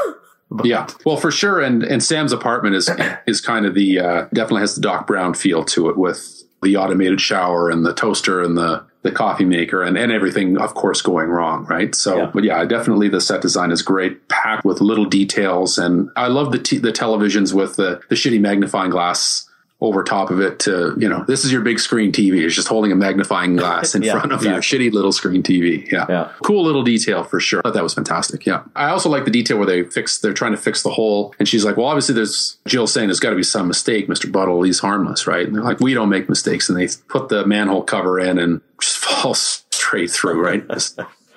But 0.53 0.65
Yeah, 0.65 0.85
well, 1.05 1.15
for 1.15 1.31
sure, 1.31 1.61
and 1.61 1.81
and 1.81 2.03
Sam's 2.03 2.33
apartment 2.33 2.75
is 2.75 2.89
is 3.25 3.39
kind 3.39 3.65
of 3.65 3.73
the 3.73 3.99
uh, 4.01 4.21
definitely 4.33 4.59
has 4.59 4.75
the 4.75 4.81
Doc 4.81 5.07
Brown 5.07 5.33
feel 5.33 5.63
to 5.63 5.87
it 5.89 5.97
with 5.97 6.43
the 6.61 6.75
automated 6.75 7.21
shower 7.21 7.69
and 7.69 7.85
the 7.85 7.93
toaster 7.93 8.41
and 8.41 8.57
the 8.57 8.85
the 9.03 9.11
coffee 9.11 9.45
maker 9.45 9.81
and, 9.83 9.97
and 9.97 10.11
everything, 10.11 10.57
of 10.57 10.73
course, 10.75 11.01
going 11.01 11.29
wrong, 11.29 11.65
right? 11.65 11.95
So, 11.95 12.17
Yeah. 12.17 12.31
but 12.33 12.43
yeah, 12.43 12.63
definitely 12.65 13.09
the 13.09 13.21
set 13.21 13.41
design 13.41 13.71
is 13.71 13.81
great, 13.81 14.27
packed 14.27 14.63
with 14.63 14.79
little 14.81 15.05
details, 15.05 15.77
and 15.77 16.09
I 16.15 16.27
love 16.27 16.51
the 16.51 16.59
t- 16.59 16.77
the 16.77 16.91
televisions 16.91 17.53
with 17.53 17.75
the 17.77 18.01
the 18.09 18.15
shitty 18.15 18.39
magnifying 18.39 18.91
glass 18.91 19.47
over 19.83 20.03
top 20.03 20.29
of 20.29 20.39
it 20.39 20.59
to 20.59 20.93
you 20.99 21.09
know 21.09 21.25
this 21.27 21.43
is 21.43 21.51
your 21.51 21.61
big 21.63 21.79
screen 21.79 22.11
TV. 22.11 22.45
It's 22.45 22.53
just 22.53 22.67
holding 22.67 22.91
a 22.91 22.95
magnifying 22.95 23.55
glass 23.55 23.95
in 23.95 24.03
Yeah, 24.03 24.11
front 24.19 24.31
of 24.31 24.43
your 24.43 24.59
shitty 24.59 24.91
little 24.91 25.11
screen 25.11 25.41
TV. 25.41 25.91
Yeah. 25.91 26.05
Yeah. 26.07 26.31
Cool 26.43 26.63
little 26.63 26.83
detail 26.83 27.23
for 27.23 27.39
sure. 27.39 27.61
I 27.61 27.61
thought 27.63 27.73
that 27.73 27.81
was 27.81 27.95
fantastic. 27.95 28.45
Yeah. 28.45 28.61
I 28.75 28.89
also 28.89 29.09
like 29.09 29.25
the 29.25 29.31
detail 29.31 29.57
where 29.57 29.65
they 29.65 29.81
fix, 29.81 30.19
they're 30.19 30.33
trying 30.35 30.51
to 30.51 30.57
fix 30.59 30.83
the 30.83 30.91
hole. 30.91 31.33
And 31.39 31.47
she's 31.47 31.65
like, 31.65 31.77
well, 31.77 31.87
obviously 31.87 32.13
there's, 32.13 32.57
Jill 32.67 32.85
saying 32.85 33.07
there's 33.07 33.19
got 33.19 33.31
to 33.31 33.35
be 33.35 33.41
some 33.41 33.67
mistake. 33.67 34.07
Mr. 34.07 34.31
Buttle, 34.31 34.61
he's 34.61 34.77
harmless, 34.77 35.25
right? 35.25 35.47
And 35.47 35.55
they're 35.55 35.63
like, 35.63 35.79
we 35.79 35.95
don't 35.95 36.09
make 36.09 36.29
mistakes. 36.29 36.69
And 36.69 36.77
they 36.77 36.87
put 37.07 37.29
the 37.29 37.43
manhole 37.47 37.81
cover 37.81 38.19
in 38.19 38.37
and 38.37 38.61
falls 39.11 39.63
straight 39.71 40.11
through, 40.11 40.43
right? 40.43 40.63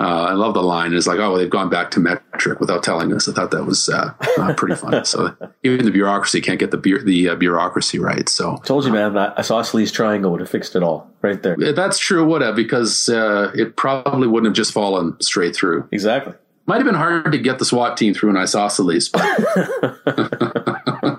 Uh, 0.00 0.26
I 0.28 0.32
love 0.32 0.54
the 0.54 0.62
line. 0.62 0.92
It's 0.92 1.06
like, 1.06 1.20
oh, 1.20 1.38
they've 1.38 1.48
gone 1.48 1.70
back 1.70 1.92
to 1.92 2.00
metric 2.00 2.58
without 2.58 2.82
telling 2.82 3.12
us. 3.12 3.28
I 3.28 3.32
thought 3.32 3.52
that 3.52 3.64
was 3.64 3.88
uh, 3.88 4.12
uh, 4.38 4.52
pretty 4.54 4.74
fun. 4.74 5.04
So 5.04 5.34
even 5.62 5.84
the 5.84 5.92
bureaucracy 5.92 6.40
can't 6.40 6.58
get 6.58 6.72
the 6.72 6.76
bu- 6.76 7.04
the 7.04 7.28
uh, 7.28 7.34
bureaucracy 7.36 8.00
right. 8.00 8.28
So 8.28 8.56
Told 8.64 8.84
you, 8.84 8.92
man. 8.92 9.16
I 9.16 9.32
isosceles 9.38 9.92
triangle 9.92 10.32
would 10.32 10.40
have 10.40 10.50
fixed 10.50 10.74
it 10.74 10.82
all 10.82 11.08
right 11.22 11.40
there. 11.42 11.56
that's 11.72 11.98
true, 11.98 12.24
would 12.24 12.42
have, 12.42 12.56
because 12.56 13.08
uh, 13.08 13.52
it 13.54 13.76
probably 13.76 14.26
wouldn't 14.26 14.46
have 14.46 14.56
just 14.56 14.72
fallen 14.72 15.18
straight 15.20 15.54
through. 15.54 15.88
Exactly. 15.92 16.34
Might 16.66 16.78
have 16.78 16.86
been 16.86 16.94
hard 16.94 17.30
to 17.30 17.38
get 17.38 17.58
the 17.58 17.64
SWAT 17.64 17.96
team 17.96 18.14
through 18.14 18.30
an 18.30 18.36
isosceles. 18.36 19.10
But 19.10 19.22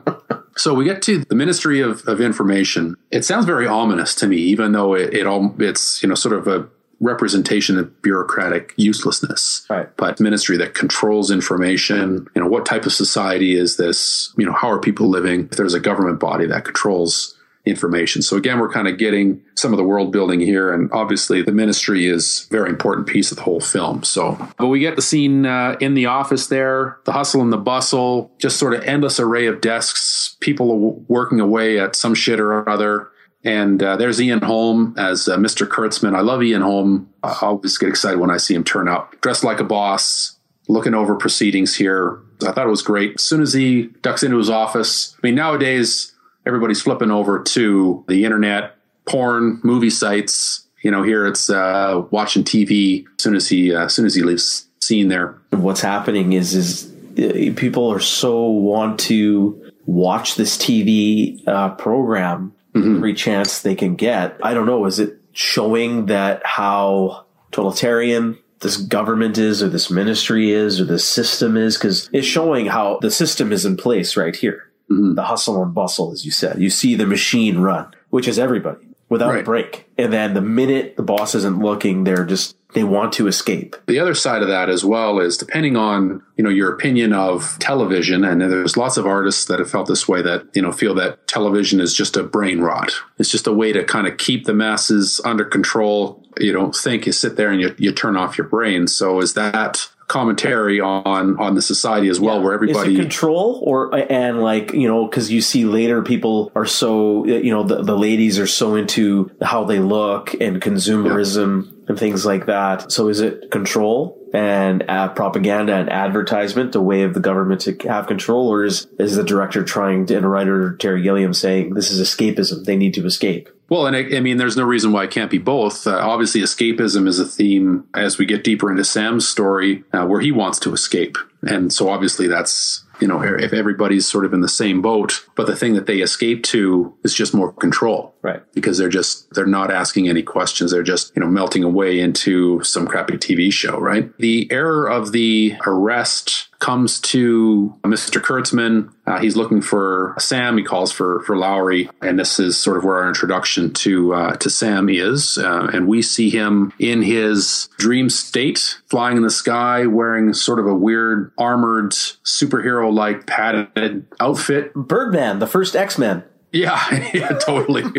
so 0.57 0.73
we 0.73 0.85
get 0.85 1.01
to 1.03 1.19
the 1.19 1.35
Ministry 1.35 1.81
of, 1.81 2.07
of 2.07 2.21
Information. 2.21 2.95
It 3.11 3.25
sounds 3.25 3.45
very 3.45 3.67
ominous 3.67 4.15
to 4.15 4.27
me, 4.27 4.37
even 4.37 4.71
though 4.71 4.93
it, 4.93 5.13
it 5.13 5.27
all 5.27 5.53
it's 5.59 6.01
you 6.01 6.09
know 6.09 6.15
sort 6.15 6.35
of 6.35 6.47
a 6.47 6.67
representation 7.01 7.77
of 7.77 8.01
bureaucratic 8.01 8.73
uselessness. 8.77 9.65
Right. 9.69 9.89
But 9.97 10.19
ministry 10.19 10.57
that 10.57 10.73
controls 10.73 11.29
information. 11.29 12.27
You 12.35 12.41
know, 12.41 12.47
what 12.47 12.65
type 12.65 12.85
of 12.85 12.93
society 12.93 13.55
is 13.55 13.77
this? 13.77 14.33
You 14.37 14.45
know, 14.45 14.53
how 14.53 14.69
are 14.69 14.79
people 14.79 15.09
living? 15.09 15.49
If 15.51 15.57
there's 15.57 15.73
a 15.73 15.79
government 15.79 16.19
body 16.19 16.45
that 16.47 16.63
controls 16.63 17.35
information. 17.65 18.21
So 18.21 18.37
again, 18.37 18.59
we're 18.59 18.71
kind 18.71 18.87
of 18.87 18.97
getting 18.97 19.43
some 19.55 19.73
of 19.73 19.77
the 19.77 19.83
world 19.83 20.11
building 20.11 20.39
here, 20.39 20.73
and 20.73 20.91
obviously 20.91 21.41
the 21.41 21.51
ministry 21.51 22.05
is 22.05 22.47
a 22.49 22.53
very 22.53 22.69
important 22.69 23.07
piece 23.07 23.31
of 23.31 23.37
the 23.37 23.43
whole 23.43 23.59
film. 23.59 24.03
So, 24.03 24.37
but 24.57 24.67
we 24.67 24.79
get 24.79 24.95
the 24.95 25.01
scene 25.01 25.45
uh, 25.45 25.75
in 25.79 25.93
the 25.93 26.05
office 26.05 26.47
there, 26.47 26.99
the 27.05 27.11
hustle 27.11 27.41
and 27.41 27.51
the 27.51 27.57
bustle, 27.57 28.31
just 28.37 28.57
sort 28.57 28.73
of 28.73 28.83
endless 28.83 29.19
array 29.19 29.47
of 29.47 29.61
desks, 29.61 30.35
people 30.39 31.03
working 31.07 31.39
away 31.39 31.79
at 31.79 31.95
some 31.95 32.13
shit 32.13 32.39
or 32.39 32.67
other. 32.69 33.09
And 33.43 33.81
uh, 33.83 33.95
there's 33.95 34.19
Ian 34.19 34.41
Holm 34.41 34.95
as 34.97 35.27
uh, 35.27 35.37
Mr. 35.37 35.67
Kurtzman. 35.67 36.15
I 36.15 36.21
love 36.21 36.41
Ian 36.41 36.63
Holm. 36.63 37.13
I 37.21 37.37
always 37.41 37.77
get 37.77 37.89
excited 37.89 38.19
when 38.19 38.31
I 38.31 38.37
see 38.37 38.55
him 38.55 38.63
turn 38.63 38.87
up, 38.87 39.19
dressed 39.21 39.43
like 39.43 39.59
a 39.59 39.63
boss, 39.63 40.37
looking 40.67 40.95
over 40.95 41.15
proceedings 41.15 41.75
here. 41.75 42.21
I 42.41 42.51
thought 42.51 42.65
it 42.65 42.71
was 42.71 42.81
great. 42.81 43.15
As 43.15 43.23
soon 43.23 43.41
as 43.41 43.53
he 43.53 43.89
ducks 44.01 44.23
into 44.23 44.37
his 44.37 44.49
office, 44.49 45.15
I 45.21 45.27
mean, 45.27 45.35
nowadays 45.35 46.11
everybody's 46.45 46.81
flipping 46.81 47.11
over 47.11 47.41
to 47.43 48.03
the 48.07 48.25
internet, 48.25 48.75
porn, 49.05 49.59
movie 49.63 49.89
sites. 49.89 50.67
You 50.81 50.91
know, 50.91 51.03
here 51.03 51.25
it's 51.25 51.49
uh, 51.49 52.03
watching 52.11 52.43
TV. 52.43 53.05
As 53.17 53.23
soon 53.23 53.35
as 53.35 53.47
he, 53.47 53.73
uh, 53.73 53.85
as 53.85 53.93
soon 53.93 54.05
as 54.05 54.15
he 54.15 54.21
leaves 54.21 54.67
scene 54.79 55.07
there, 55.07 55.39
What's 55.51 55.81
happening 55.81 56.33
is 56.33 56.53
is 56.53 56.91
uh, 57.17 57.53
people 57.55 57.91
are 57.91 57.99
so 57.99 58.45
want 58.45 58.99
to 59.01 59.71
watch 59.85 60.35
this 60.35 60.57
TV 60.57 61.47
uh, 61.47 61.69
program 61.75 62.53
every 62.75 63.13
chance 63.13 63.61
they 63.61 63.75
can 63.75 63.95
get. 63.95 64.37
I 64.43 64.53
don't 64.53 64.65
know. 64.65 64.85
Is 64.85 64.99
it 64.99 65.19
showing 65.31 66.07
that 66.07 66.45
how 66.45 67.25
totalitarian 67.51 68.37
this 68.59 68.77
government 68.77 69.37
is, 69.37 69.63
or 69.63 69.69
this 69.69 69.89
ministry 69.89 70.51
is, 70.51 70.81
or 70.81 70.85
this 70.85 71.07
system 71.07 71.55
is? 71.55 71.77
Because 71.77 72.09
it's 72.11 72.27
showing 72.27 72.65
how 72.65 72.99
the 73.01 73.11
system 73.11 73.53
is 73.53 73.65
in 73.65 73.77
place 73.77 74.17
right 74.17 74.35
here. 74.35 74.69
Mm-hmm. 74.91 75.15
The 75.15 75.23
hustle 75.23 75.63
and 75.63 75.73
bustle, 75.73 76.11
as 76.11 76.25
you 76.25 76.31
said. 76.31 76.59
You 76.59 76.69
see 76.69 76.95
the 76.95 77.07
machine 77.07 77.59
run, 77.59 77.93
which 78.09 78.27
is 78.27 78.37
everybody 78.37 78.85
without 79.09 79.35
a 79.37 79.43
break. 79.43 79.89
And 79.97 80.11
then 80.11 80.33
the 80.33 80.41
minute 80.41 80.95
the 80.95 81.03
boss 81.03 81.35
isn't 81.35 81.59
looking, 81.59 82.03
they're 82.03 82.25
just 82.25 82.55
they 82.73 82.83
want 82.83 83.13
to 83.13 83.27
escape. 83.27 83.75
the 83.87 83.99
other 83.99 84.13
side 84.13 84.41
of 84.41 84.49
that 84.49 84.69
as 84.69 84.83
well 84.83 85.19
is 85.19 85.37
depending 85.37 85.77
on 85.77 86.21
you 86.35 86.43
know 86.43 86.49
your 86.49 86.73
opinion 86.73 87.13
of 87.13 87.57
television 87.59 88.25
and 88.25 88.41
there's 88.41 88.75
lots 88.75 88.97
of 88.97 89.07
artists 89.07 89.45
that 89.45 89.59
have 89.59 89.71
felt 89.71 89.87
this 89.87 90.09
way 90.09 90.21
that 90.21 90.45
you 90.53 90.61
know 90.61 90.73
feel 90.73 90.93
that 90.93 91.25
television 91.25 91.79
is 91.79 91.95
just 91.95 92.17
a 92.17 92.23
brain 92.23 92.59
rot 92.59 92.91
it's 93.17 93.31
just 93.31 93.47
a 93.47 93.53
way 93.53 93.71
to 93.71 93.83
kind 93.85 94.07
of 94.07 94.17
keep 94.17 94.43
the 94.43 94.53
masses 94.53 95.21
under 95.23 95.45
control 95.45 96.21
you 96.37 96.51
don't 96.51 96.75
think 96.75 97.05
you 97.05 97.13
sit 97.13 97.37
there 97.37 97.49
and 97.49 97.61
you, 97.61 97.73
you 97.77 97.93
turn 97.93 98.17
off 98.17 98.37
your 98.37 98.47
brain 98.47 98.87
so 98.87 99.21
is 99.21 99.35
that 99.35 99.87
commentary 100.07 100.79
on 100.79 101.39
on 101.39 101.55
the 101.55 101.61
society 101.61 102.09
as 102.09 102.19
well 102.19 102.41
where 102.41 102.53
everybody 102.53 102.93
it 102.93 102.99
control 102.99 103.59
or 103.65 103.95
and 103.95 104.39
like 104.39 104.71
you 104.71 104.87
know 104.87 105.07
because 105.07 105.31
you 105.31 105.41
see 105.41 105.65
later 105.65 106.03
people 106.03 106.51
are 106.55 106.65
so 106.65 107.25
you 107.25 107.49
know 107.51 107.63
the, 107.63 107.81
the 107.81 107.97
ladies 107.97 108.37
are 108.37 108.45
so 108.45 108.75
into 108.75 109.31
how 109.41 109.63
they 109.63 109.79
look 109.79 110.33
and 110.35 110.61
consumerism 110.61 111.75
and 111.87 111.99
things 111.99 112.25
like 112.25 112.47
that. 112.47 112.91
So 112.91 113.09
is 113.09 113.19
it 113.19 113.51
control 113.51 114.19
and 114.33 114.83
uh, 114.89 115.09
propaganda 115.09 115.75
and 115.75 115.89
advertisement, 115.89 116.75
a 116.75 116.81
way 116.81 117.03
of 117.03 117.13
the 117.13 117.19
government 117.19 117.61
to 117.61 117.77
have 117.87 118.07
control, 118.07 118.47
or 118.47 118.65
is 118.65 118.87
is 118.99 119.15
the 119.15 119.23
director 119.23 119.63
trying 119.63 120.05
to 120.07 120.17
and 120.17 120.29
writer 120.29 120.75
Terry 120.77 121.01
Gilliam 121.01 121.33
saying 121.33 121.73
this 121.73 121.91
is 121.91 121.99
escapism? 121.99 122.65
They 122.65 122.75
need 122.75 122.93
to 122.95 123.05
escape. 123.05 123.49
Well, 123.67 123.87
and 123.87 123.95
I, 123.95 124.17
I 124.17 124.19
mean, 124.19 124.37
there's 124.37 124.57
no 124.57 124.63
reason 124.63 124.91
why 124.91 125.05
it 125.05 125.11
can't 125.11 125.31
be 125.31 125.37
both. 125.37 125.87
Uh, 125.87 125.97
obviously, 125.97 126.41
escapism 126.41 127.07
is 127.07 127.19
a 127.19 127.25
theme 127.25 127.87
as 127.93 128.17
we 128.17 128.25
get 128.25 128.43
deeper 128.43 128.69
into 128.69 128.83
Sam's 128.83 129.27
story, 129.27 129.83
uh, 129.91 130.05
where 130.05 130.21
he 130.21 130.31
wants 130.31 130.59
to 130.59 130.73
escape, 130.73 131.17
and 131.41 131.73
so 131.73 131.89
obviously 131.89 132.27
that's 132.27 132.83
you 132.99 133.07
know 133.07 133.21
if 133.21 133.53
everybody's 133.53 134.07
sort 134.07 134.25
of 134.25 134.33
in 134.33 134.41
the 134.41 134.47
same 134.47 134.81
boat, 134.81 135.25
but 135.35 135.47
the 135.47 135.55
thing 135.55 135.73
that 135.73 135.87
they 135.87 135.99
escape 135.99 136.43
to 136.43 136.95
is 137.03 137.13
just 137.13 137.33
more 137.33 137.51
control, 137.51 138.14
Right. 138.25 138.41
Because 138.55 138.79
they're 138.79 138.89
just 138.89 139.31
they're 139.35 139.45
not 139.45 139.69
asking 139.69 140.09
any 140.09 140.23
questions. 140.23 140.71
They're 140.71 140.81
just 140.81 141.15
you 141.15 141.19
know 141.19 141.27
melting 141.27 141.63
away 141.63 141.99
into 141.99 142.63
some 142.63 142.87
crappy 142.87 143.17
TV 143.17 143.53
show, 143.53 143.77
right? 143.77 144.17
The 144.17 144.51
error 144.51 144.89
of 144.89 145.11
the 145.11 145.53
arrest 145.67 146.47
comes 146.57 146.99
to 147.01 147.77
Mr. 147.83 148.19
Kurtzman. 148.19 148.91
Uh, 149.05 149.19
he's 149.19 149.35
looking 149.35 149.61
for 149.61 150.15
Sam. 150.17 150.57
He 150.57 150.63
calls 150.63 150.91
for 150.91 151.21
for 151.21 151.37
Lowry, 151.37 151.87
and 152.01 152.17
this 152.17 152.39
is 152.39 152.57
sort 152.57 152.77
of 152.77 152.83
where 152.83 152.95
our 152.95 153.07
introduction 153.07 153.71
to 153.73 154.15
uh, 154.15 154.35
to 154.37 154.49
Sam 154.49 154.89
is. 154.89 155.37
Uh, 155.37 155.69
and 155.71 155.87
we 155.87 156.01
see 156.01 156.31
him 156.31 156.73
in 156.79 157.03
his 157.03 157.69
dream 157.77 158.09
state, 158.09 158.79
flying 158.87 159.17
in 159.17 159.23
the 159.23 159.29
sky, 159.29 159.85
wearing 159.85 160.33
sort 160.33 160.57
of 160.57 160.65
a 160.65 160.73
weird 160.73 161.31
armored 161.37 161.91
superhero 161.91 162.91
like 162.91 163.27
padded 163.27 164.07
outfit. 164.19 164.73
Birdman, 164.73 165.37
the 165.37 165.45
first 165.45 165.75
X 165.75 165.99
Men. 165.99 166.23
Yeah, 166.55 167.09
yeah, 167.13 167.29
totally. 167.37 167.83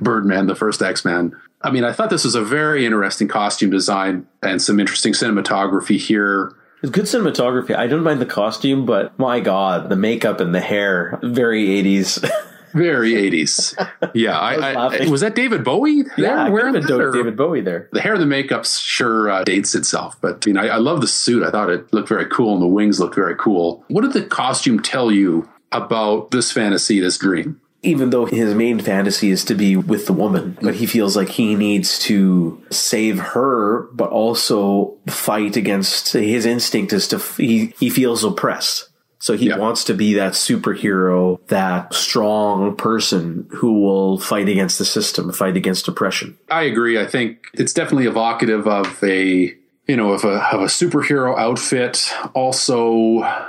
Birdman, 0.00 0.46
the 0.46 0.54
first 0.56 0.80
X 0.82 1.04
Man. 1.04 1.36
I 1.60 1.70
mean, 1.70 1.84
I 1.84 1.92
thought 1.92 2.08
this 2.10 2.24
was 2.24 2.34
a 2.34 2.42
very 2.42 2.86
interesting 2.86 3.28
costume 3.28 3.70
design 3.70 4.26
and 4.42 4.60
some 4.60 4.80
interesting 4.80 5.12
cinematography 5.12 5.98
here. 5.98 6.56
It's 6.82 6.90
good 6.90 7.04
cinematography. 7.04 7.76
I 7.76 7.86
don't 7.86 8.02
mind 8.02 8.20
the 8.20 8.26
costume, 8.26 8.86
but 8.86 9.16
my 9.18 9.40
God, 9.40 9.90
the 9.90 9.94
makeup 9.94 10.40
and 10.40 10.54
the 10.54 10.60
hair, 10.60 11.20
very 11.22 11.66
80s. 11.68 12.28
Very 12.74 13.12
80s. 13.12 13.74
Yeah, 14.14 14.38
I, 14.38 14.56
was 14.56 14.64
I, 14.64 14.72
laughing. 14.72 15.10
was 15.10 15.20
that 15.20 15.34
David 15.34 15.62
Bowie? 15.62 16.04
there 16.04 16.12
yeah, 16.16 16.48
wearing 16.48 16.72
good 16.72 16.84
that, 16.84 17.00
or- 17.00 17.10
David 17.12 17.36
Bowie 17.36 17.60
there. 17.60 17.90
The 17.92 18.00
hair 18.00 18.14
and 18.14 18.22
the 18.22 18.26
makeup 18.26 18.64
sure 18.64 19.28
uh, 19.30 19.44
dates 19.44 19.74
itself, 19.74 20.16
but 20.22 20.46
I 20.46 20.48
mean, 20.50 20.56
I, 20.56 20.68
I 20.68 20.76
love 20.78 21.02
the 21.02 21.06
suit. 21.06 21.42
I 21.42 21.50
thought 21.50 21.68
it 21.68 21.92
looked 21.92 22.08
very 22.08 22.24
cool, 22.24 22.54
and 22.54 22.62
the 22.62 22.66
wings 22.66 22.98
looked 22.98 23.14
very 23.14 23.36
cool. 23.36 23.84
What 23.88 24.00
did 24.00 24.14
the 24.14 24.22
costume 24.22 24.80
tell 24.80 25.12
you 25.12 25.46
about 25.72 26.30
this 26.30 26.52
fantasy, 26.52 27.00
this 27.00 27.18
dream? 27.18 27.60
even 27.84 28.10
though 28.10 28.26
his 28.26 28.54
main 28.54 28.78
fantasy 28.78 29.30
is 29.32 29.44
to 29.44 29.56
be 29.56 29.74
with 29.74 30.06
the 30.06 30.12
woman, 30.12 30.56
but 30.62 30.76
he 30.76 30.86
feels 30.86 31.16
like 31.16 31.28
he 31.30 31.56
needs 31.56 31.98
to 31.98 32.62
save 32.70 33.18
her, 33.18 33.88
but 33.92 34.08
also 34.08 34.96
fight 35.08 35.56
against 35.56 36.12
his 36.12 36.46
instinct 36.46 36.92
is 36.92 37.08
to, 37.08 37.18
he, 37.38 37.74
he 37.80 37.90
feels 37.90 38.22
oppressed. 38.22 38.88
So 39.18 39.36
he 39.36 39.48
Yeah. 39.48 39.58
wants 39.58 39.82
to 39.84 39.94
be 39.94 40.14
that 40.14 40.34
superhero, 40.34 41.40
that 41.48 41.92
strong 41.92 42.76
person 42.76 43.48
who 43.50 43.80
will 43.80 44.16
fight 44.18 44.48
against 44.48 44.78
the 44.78 44.84
system, 44.84 45.32
fight 45.32 45.56
against 45.56 45.88
oppression. 45.88 46.38
I 46.48 46.62
agree. 46.62 47.00
I 47.00 47.06
think 47.08 47.38
it's 47.54 47.72
definitely 47.72 48.06
evocative 48.06 48.68
of 48.68 49.02
a 49.02 49.54
you 49.86 49.96
know 49.96 50.12
of 50.12 50.24
a 50.24 50.42
of 50.52 50.60
a 50.60 50.66
superhero 50.66 51.36
outfit. 51.38 52.12
Also, 52.34 52.84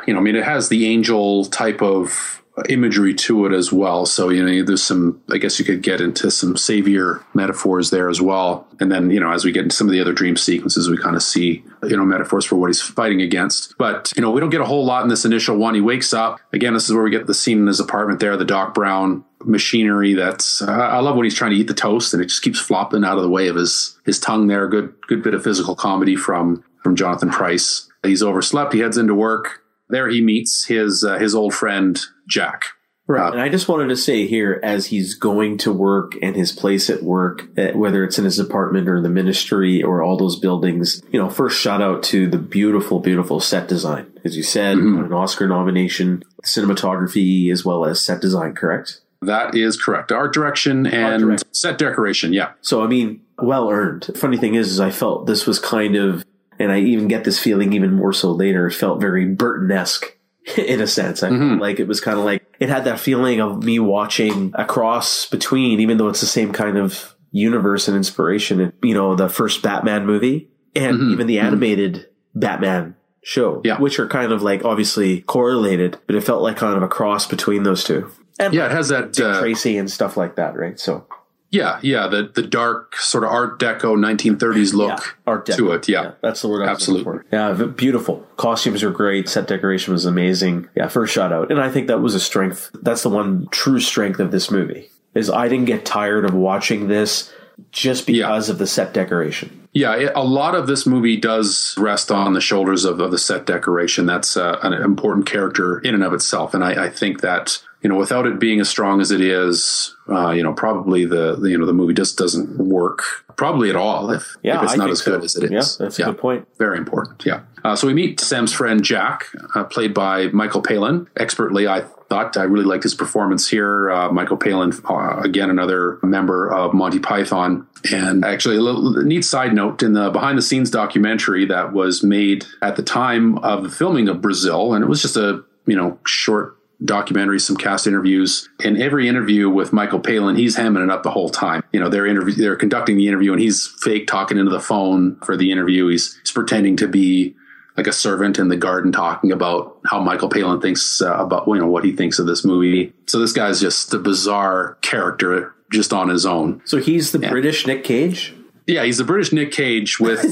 you 0.08 0.13
know, 0.13 0.19
I 0.19 0.22
mean, 0.22 0.36
it 0.36 0.43
has 0.43 0.69
the 0.69 0.88
angel 0.88 1.46
type 1.46 1.82
of 1.82 2.43
imagery 2.69 3.13
to 3.15 3.46
it 3.46 3.54
as 3.54 3.74
well. 3.74 4.06
So, 4.06 4.30
you 4.30 4.46
know, 4.46 4.63
there's 4.63 4.84
some, 4.84 5.22
I 5.32 5.38
guess 5.38 5.58
you 5.58 5.65
could 5.65 5.82
get 5.82 6.00
into 6.00 6.30
some 6.30 6.56
savior 6.56 7.24
metaphors 7.34 7.89
there 7.89 8.10
as 8.10 8.22
well. 8.22 8.67
And 8.80 8.91
then, 8.91 9.10
you 9.10 9.19
know, 9.19 9.32
as 9.32 9.43
we 9.43 9.52
get 9.52 9.63
into 9.63 9.76
some 9.76 9.88
of 9.88 9.91
the 9.91 10.00
other 10.00 10.13
dream 10.13 10.38
sequences, 10.38 10.89
we 10.89 10.98
kind 10.98 11.15
of 11.15 11.24
see, 11.24 11.63
you 11.84 11.98
know, 11.98 12.06
metaphors 12.06 12.46
for 12.46 12.56
what 12.56 12.67
he's 12.67 12.82
fighting 12.82 13.22
against. 13.22 13.76
But, 13.78 14.13
you 14.15 14.22
know, 14.22 14.30
we 14.30 14.39
don't 14.39 14.52
get 14.52 14.62
a 14.62 14.65
whole 14.65 14.86
lot 14.86 15.04
in 15.04 15.10
this 15.10 15.26
initial 15.26 15.58
one. 15.58 15.74
He 15.74 15.82
wakes 15.82 16.13
up. 16.13 16.39
Again, 16.52 16.74
this 16.74 16.86
is 16.88 16.93
where 16.93 17.04
we 17.04 17.10
get 17.10 17.26
the 17.26 17.34
scene 17.34 17.60
in 17.60 17.67
his 17.67 17.80
apartment 17.80 18.19
there, 18.19 18.38
the 18.38 18.46
Doc 18.46 18.76
Brown 18.76 19.26
machinery 19.46 20.14
that's 20.14 20.62
uh, 20.62 20.72
I 20.72 21.00
love 21.00 21.16
when 21.16 21.26
he's 21.26 21.36
trying 21.36 21.52
to 21.52 21.58
eat 21.58 21.68
the 21.68 21.74
toast 21.74 22.14
and 22.14 22.22
it 22.22 22.28
just 22.28 22.42
keeps 22.42 22.60
flopping 22.60 23.04
out 23.04 23.18
of 23.18 23.24
the 23.24 23.30
way 23.30 23.48
of 23.48 23.56
his 23.56 23.98
his 24.06 24.20
tongue 24.20 24.48
there 24.48 24.68
good 24.68 24.94
good 25.08 25.24
bit 25.24 25.34
of 25.34 25.44
physical 25.44 25.76
comedy 25.76 26.16
from 26.16 26.64
from 26.82 26.96
Jonathan 26.96 27.30
Pryce 27.30 27.90
he's 28.04 28.24
overslept 28.24 28.74
he 28.74 28.80
heads 28.80 28.98
into 28.98 29.16
work 29.16 29.62
there 29.90 30.10
he 30.10 30.22
meets 30.22 30.66
his 30.66 31.04
uh, 31.04 31.18
his 31.18 31.36
old 31.36 31.54
friend 31.54 32.00
Jack 32.28 32.66
Right. 33.06 33.28
Uh, 33.28 33.32
and 33.34 33.42
I 33.42 33.50
just 33.50 33.68
wanted 33.68 33.90
to 33.90 33.98
say 33.98 34.28
here, 34.28 34.60
as 34.64 34.88
he's 34.88 35.14
going 35.16 35.58
to 35.60 35.74
work 35.74 36.14
and 36.22 36.36
his 36.36 36.54
place 36.54 36.90
at 36.90 37.04
work, 37.04 37.50
whether 37.74 38.04
it's 38.04 38.18
in 38.18 38.24
his 38.24 38.40
apartment 38.40 38.88
or 38.88 39.02
the 39.02 39.10
ministry 39.10 39.84
or 39.84 40.02
all 40.02 40.16
those 40.16 40.40
buildings, 40.40 41.02
you 41.12 41.20
know, 41.20 41.30
first 41.30 41.60
shout 41.60 41.82
out 41.82 42.02
to 42.04 42.30
the 42.30 42.38
beautiful, 42.38 43.00
beautiful 43.00 43.42
set 43.42 43.68
design. 43.68 44.12
As 44.24 44.38
you 44.38 44.44
said, 44.44 44.78
mm-hmm. 44.78 45.06
an 45.06 45.14
Oscar 45.14 45.48
nomination, 45.48 46.24
cinematography, 46.44 47.52
as 47.52 47.66
well 47.66 47.86
as 47.86 48.02
set 48.02 48.22
design, 48.22 48.56
correct? 48.56 49.02
That 49.26 49.56
is 49.56 49.82
correct. 49.82 50.12
Art 50.12 50.34
direction 50.34 50.88
and 50.88 51.32
Art 51.32 51.44
set 51.56 51.78
decoration. 51.78 52.34
Yeah. 52.34 52.52
So, 52.62 52.84
I 52.84 52.88
mean, 52.88 53.22
well 53.38 53.70
earned. 53.70 54.10
Funny 54.16 54.38
thing 54.38 54.56
is, 54.56 54.72
is 54.72 54.80
I 54.80 54.92
felt 54.92 55.26
this 55.28 55.46
was 55.46 55.60
kind 55.60 55.96
of, 55.96 56.24
and 56.60 56.72
I 56.72 56.80
even 56.80 57.08
get 57.08 57.24
this 57.24 57.40
feeling 57.40 57.74
even 57.74 57.94
more 57.94 58.14
so 58.14 58.32
later, 58.32 58.70
felt 58.70 59.02
very 59.02 59.26
Burton-esque 59.26 60.18
in 60.58 60.82
a 60.82 60.88
sense. 60.88 61.24
I 61.24 61.30
mm-hmm. 61.30 61.60
like 61.60 61.80
it 61.80 61.88
was 61.88 62.02
kind 62.02 62.18
of 62.18 62.26
like 62.26 62.46
it 62.60 62.70
had 62.70 62.86
that 62.86 63.00
feeling 63.00 63.42
of 63.42 63.64
me 63.64 63.80
watching 63.80 64.52
a 64.56 64.66
cross 64.66 65.26
between, 65.28 65.80
even 65.80 65.98
though 65.98 66.10
it's 66.10 66.22
the 66.22 66.26
same 66.26 66.54
kind 66.54 66.78
of 66.78 67.16
universe 67.32 67.88
and 67.88 67.98
inspiration. 67.98 68.74
You 68.82 68.94
know, 68.94 69.16
the 69.16 69.30
first 69.30 69.62
Batman 69.62 70.06
movie 70.06 70.50
and 70.76 70.98
mm-hmm. 70.98 71.12
even 71.12 71.28
the 71.28 71.38
mm-hmm. 71.38 71.48
animated 71.48 71.94
mm-hmm. 71.96 72.40
Batman 72.40 72.96
show, 73.24 73.62
yeah. 73.64 73.80
which 73.80 74.00
are 74.00 74.08
kind 74.08 74.32
of 74.32 74.42
like 74.42 74.66
obviously 74.66 75.22
correlated, 75.22 75.98
but 76.06 76.16
it 76.16 76.22
felt 76.22 76.42
like 76.42 76.58
kind 76.58 76.76
of 76.76 76.84
a 76.84 76.88
cross 76.88 77.26
between 77.26 77.64
those 77.64 77.84
two. 77.84 78.12
And 78.39 78.54
yeah, 78.54 78.65
it 78.65 78.72
has 78.72 78.89
that 78.89 79.19
uh, 79.19 79.39
Tracy 79.39 79.78
and 79.78 79.89
stuff 79.89 80.17
like 80.17 80.36
that, 80.36 80.56
right? 80.56 80.80
So 80.80 81.06
yeah, 81.54 81.80
yeah, 81.84 82.08
the 82.08 82.32
the 82.34 82.41
dark 82.41 82.96
sort 82.96 83.24
of 83.24 83.30
Art 83.30 83.60
Deco 83.60 83.96
1930s 83.96 84.74
look 84.74 84.89
yeah, 84.89 85.12
art 85.28 85.46
Deco. 85.46 85.58
to 85.58 85.72
it. 85.74 85.88
Yeah. 85.88 86.02
yeah. 86.02 86.12
that's 86.22 86.41
the 86.41 86.48
word. 86.48 86.63
I 86.63 86.72
Absolutely. 86.72 87.19
Yeah, 87.32 87.54
beautiful. 87.54 88.28
Costumes 88.38 88.82
are 88.82 88.89
great. 88.89 89.30
Set 89.30 89.48
decoration 89.48 89.93
was 89.93 90.06
amazing. 90.06 90.67
Yeah, 90.76 90.88
first 90.88 91.13
shot 91.13 91.32
out, 91.32 91.52
and 91.52 91.62
I 91.62 91.69
think 91.69 91.88
that 91.88 92.00
was 92.00 92.15
a 92.15 92.19
strength. 92.19 92.72
That's 92.82 93.04
the 93.04 93.10
one 93.10 93.48
true 93.52 93.80
strength 93.80 94.19
of 94.19 94.32
this 94.32 94.50
movie 94.50 94.89
is 95.13 95.30
I 95.30 95.48
didn't 95.48 95.65
get 95.65 95.86
tired 95.86 96.26
of 96.26 96.34
watching 96.34 96.88
this 96.88 97.32
just 97.72 98.08
because 98.08 98.48
yeah. 98.48 98.52
of 98.52 98.58
the 98.58 98.65
set 98.65 98.93
decoration. 98.93 99.67
Yeah, 99.74 99.96
it, 99.96 100.12
a 100.15 100.24
lot 100.24 100.56
of 100.56 100.67
this 100.67 100.88
movie 100.88 101.17
does 101.17 101.76
rest 101.78 102.12
on 102.12 102.34
the 102.34 102.41
shoulders 102.41 102.86
of, 102.86 103.00
of 103.00 103.12
the 103.12 103.17
set 103.17 103.46
decoration. 103.46 104.06
That's 104.08 104.38
uh, 104.38 104.60
an 104.63 104.74
important 104.74 105.28
character 105.28 105.80
in 105.80 105.93
and 105.93 106.04
of 106.04 106.13
itself, 106.13 106.54
and 106.54 106.63
I, 106.63 106.86
I 106.86 106.89
think 106.89 107.22
that 107.22 107.62
you 107.84 107.89
know, 107.89 107.98
without 107.98 108.26
it 108.26 108.39
being 108.39 108.62
as 108.62 108.69
strong 108.69 109.02
as 109.02 109.12
it 109.12 109.19
is, 109.19 109.96
uh, 110.10 110.32
you 110.32 110.41
know, 110.41 110.54
probably 110.54 111.06
the, 111.06 111.36
the, 111.36 111.50
you 111.50 111.58
know 111.58 111.65
the 111.65 111.74
movie 111.74 111.93
just 111.93 112.17
doesn't 112.17 112.58
work 112.58 113.04
probably 113.36 113.69
at 113.69 113.76
all 113.76 114.10
if, 114.12 114.38
yeah, 114.41 114.58
if 114.58 114.63
it's 114.63 114.74
I 114.74 114.76
not 114.78 114.89
as 114.89 115.04
so. 115.04 115.12
good 115.12 115.24
as 115.24 115.36
it 115.36 115.43
is. 115.46 115.52
Yeah, 115.52 115.86
that's 115.86 116.00
yeah. 116.00 116.06
a 116.06 116.12
good 116.12 116.17
point. 116.17 116.48
Very 116.58 116.78
important. 116.78 117.26
Yeah. 117.26 117.41
Uh, 117.63 117.76
so 117.76 117.88
we 117.88 117.93
meet 117.93 118.19
Sam's 118.19 118.54
friend 118.54 118.84
Jack, 118.84 119.26
uh, 119.56 119.63
played 119.65 119.93
by 119.93 120.28
Michael 120.28 120.62
Palin, 120.62 121.08
expertly. 121.17 121.67
I 121.67 121.82
thought 121.82 122.38
I 122.38 122.43
really 122.43 122.65
liked 122.65 122.84
his 122.84 122.93
performance 122.93 123.50
here. 123.50 123.89
Uh, 123.89 124.12
Michael 124.12 124.38
Palin, 124.38 124.72
uh, 124.89 125.19
again, 125.22 125.50
another 125.50 126.00
member 126.04 126.52
of 126.54 126.74
Monty 126.74 127.00
Python. 127.00 127.67
And 127.91 128.24
actually, 128.24 128.58
a 128.58 128.62
little 128.62 128.93
neat 129.04 129.26
side 129.26 129.54
note 129.54 129.84
in 129.84 129.93
the 129.93 130.10
behind 130.10 130.38
the 130.38 130.41
scenes 130.41 130.69
documentary 130.69 131.46
that 131.46 131.74
was 131.74 132.02
made 132.02 132.46
at 132.62 132.76
the 132.78 132.84
time 132.84 133.38
of 133.39 133.63
the 133.63 133.69
filming 133.69 134.08
of 134.08 134.22
Brazil, 134.22 134.74
and 134.74 134.84
it 134.84 134.88
was 134.88 135.02
just 135.02 135.17
a 135.17 135.43
you 135.65 135.76
know 135.76 136.00
short 136.06 136.58
documentary, 136.84 137.39
some 137.39 137.56
cast 137.56 137.88
interviews. 137.88 138.50
In 138.63 138.82
every 138.82 139.08
interview 139.08 139.50
with 139.50 139.74
Michael 139.74 140.00
Palin, 140.00 140.36
he's 140.36 140.56
hamming 140.56 140.84
it 140.84 140.89
up 140.89 141.04
the 141.04 141.12
whole 141.12 141.30
time. 141.30 141.63
You 141.72 141.80
know, 141.80 141.89
they're 141.89 142.06
interview, 142.06 142.36
they're 142.36 142.56
conducting 142.56 142.98
the 142.98 143.08
interview, 143.08 143.32
and 143.32 143.41
he's 143.41 143.67
fake 143.82 144.08
talking 144.08 144.38
into 144.38 144.52
the 144.52 144.60
phone 144.60 145.17
for 145.26 145.38
the 145.38 145.52
interview. 145.52 145.88
He's, 145.88 146.15
he's 146.17 146.32
pretending 146.32 146.78
to 146.78 146.88
be 146.88 147.36
like 147.78 147.88
a 147.88 147.93
servant 147.93 148.38
in 148.38 148.50
the 148.50 148.58
garden, 148.58 148.91
talking 148.91 149.32
about 149.32 149.80
how 149.86 150.00
Michael 150.00 150.30
Palin 150.30 150.62
thinks 150.62 151.02
uh, 151.02 151.15
about 151.15 151.48
you 151.48 151.56
know 151.56 151.67
what 151.67 151.84
he 151.84 151.91
thinks 151.91 152.19
of 152.19 152.28
this 152.28 152.46
movie. 152.46 152.93
So 153.08 153.19
this 153.19 153.34
guy's 153.34 153.60
just 153.60 153.93
a 153.93 154.00
bizarre 154.00 154.78
character, 154.82 155.56
just 155.72 155.91
on 155.93 156.10
his 156.10 156.26
own. 156.26 156.62
So 156.65 156.78
he's 156.78 157.12
the 157.12 157.19
British 157.19 157.65
Nick 157.65 157.84
Cage. 157.84 158.36
Yeah, 158.67 158.84
he's 158.86 158.98
the 158.98 159.04
British 159.04 159.34
Nick 159.34 159.52
Cage 159.52 160.00
with 160.00 160.24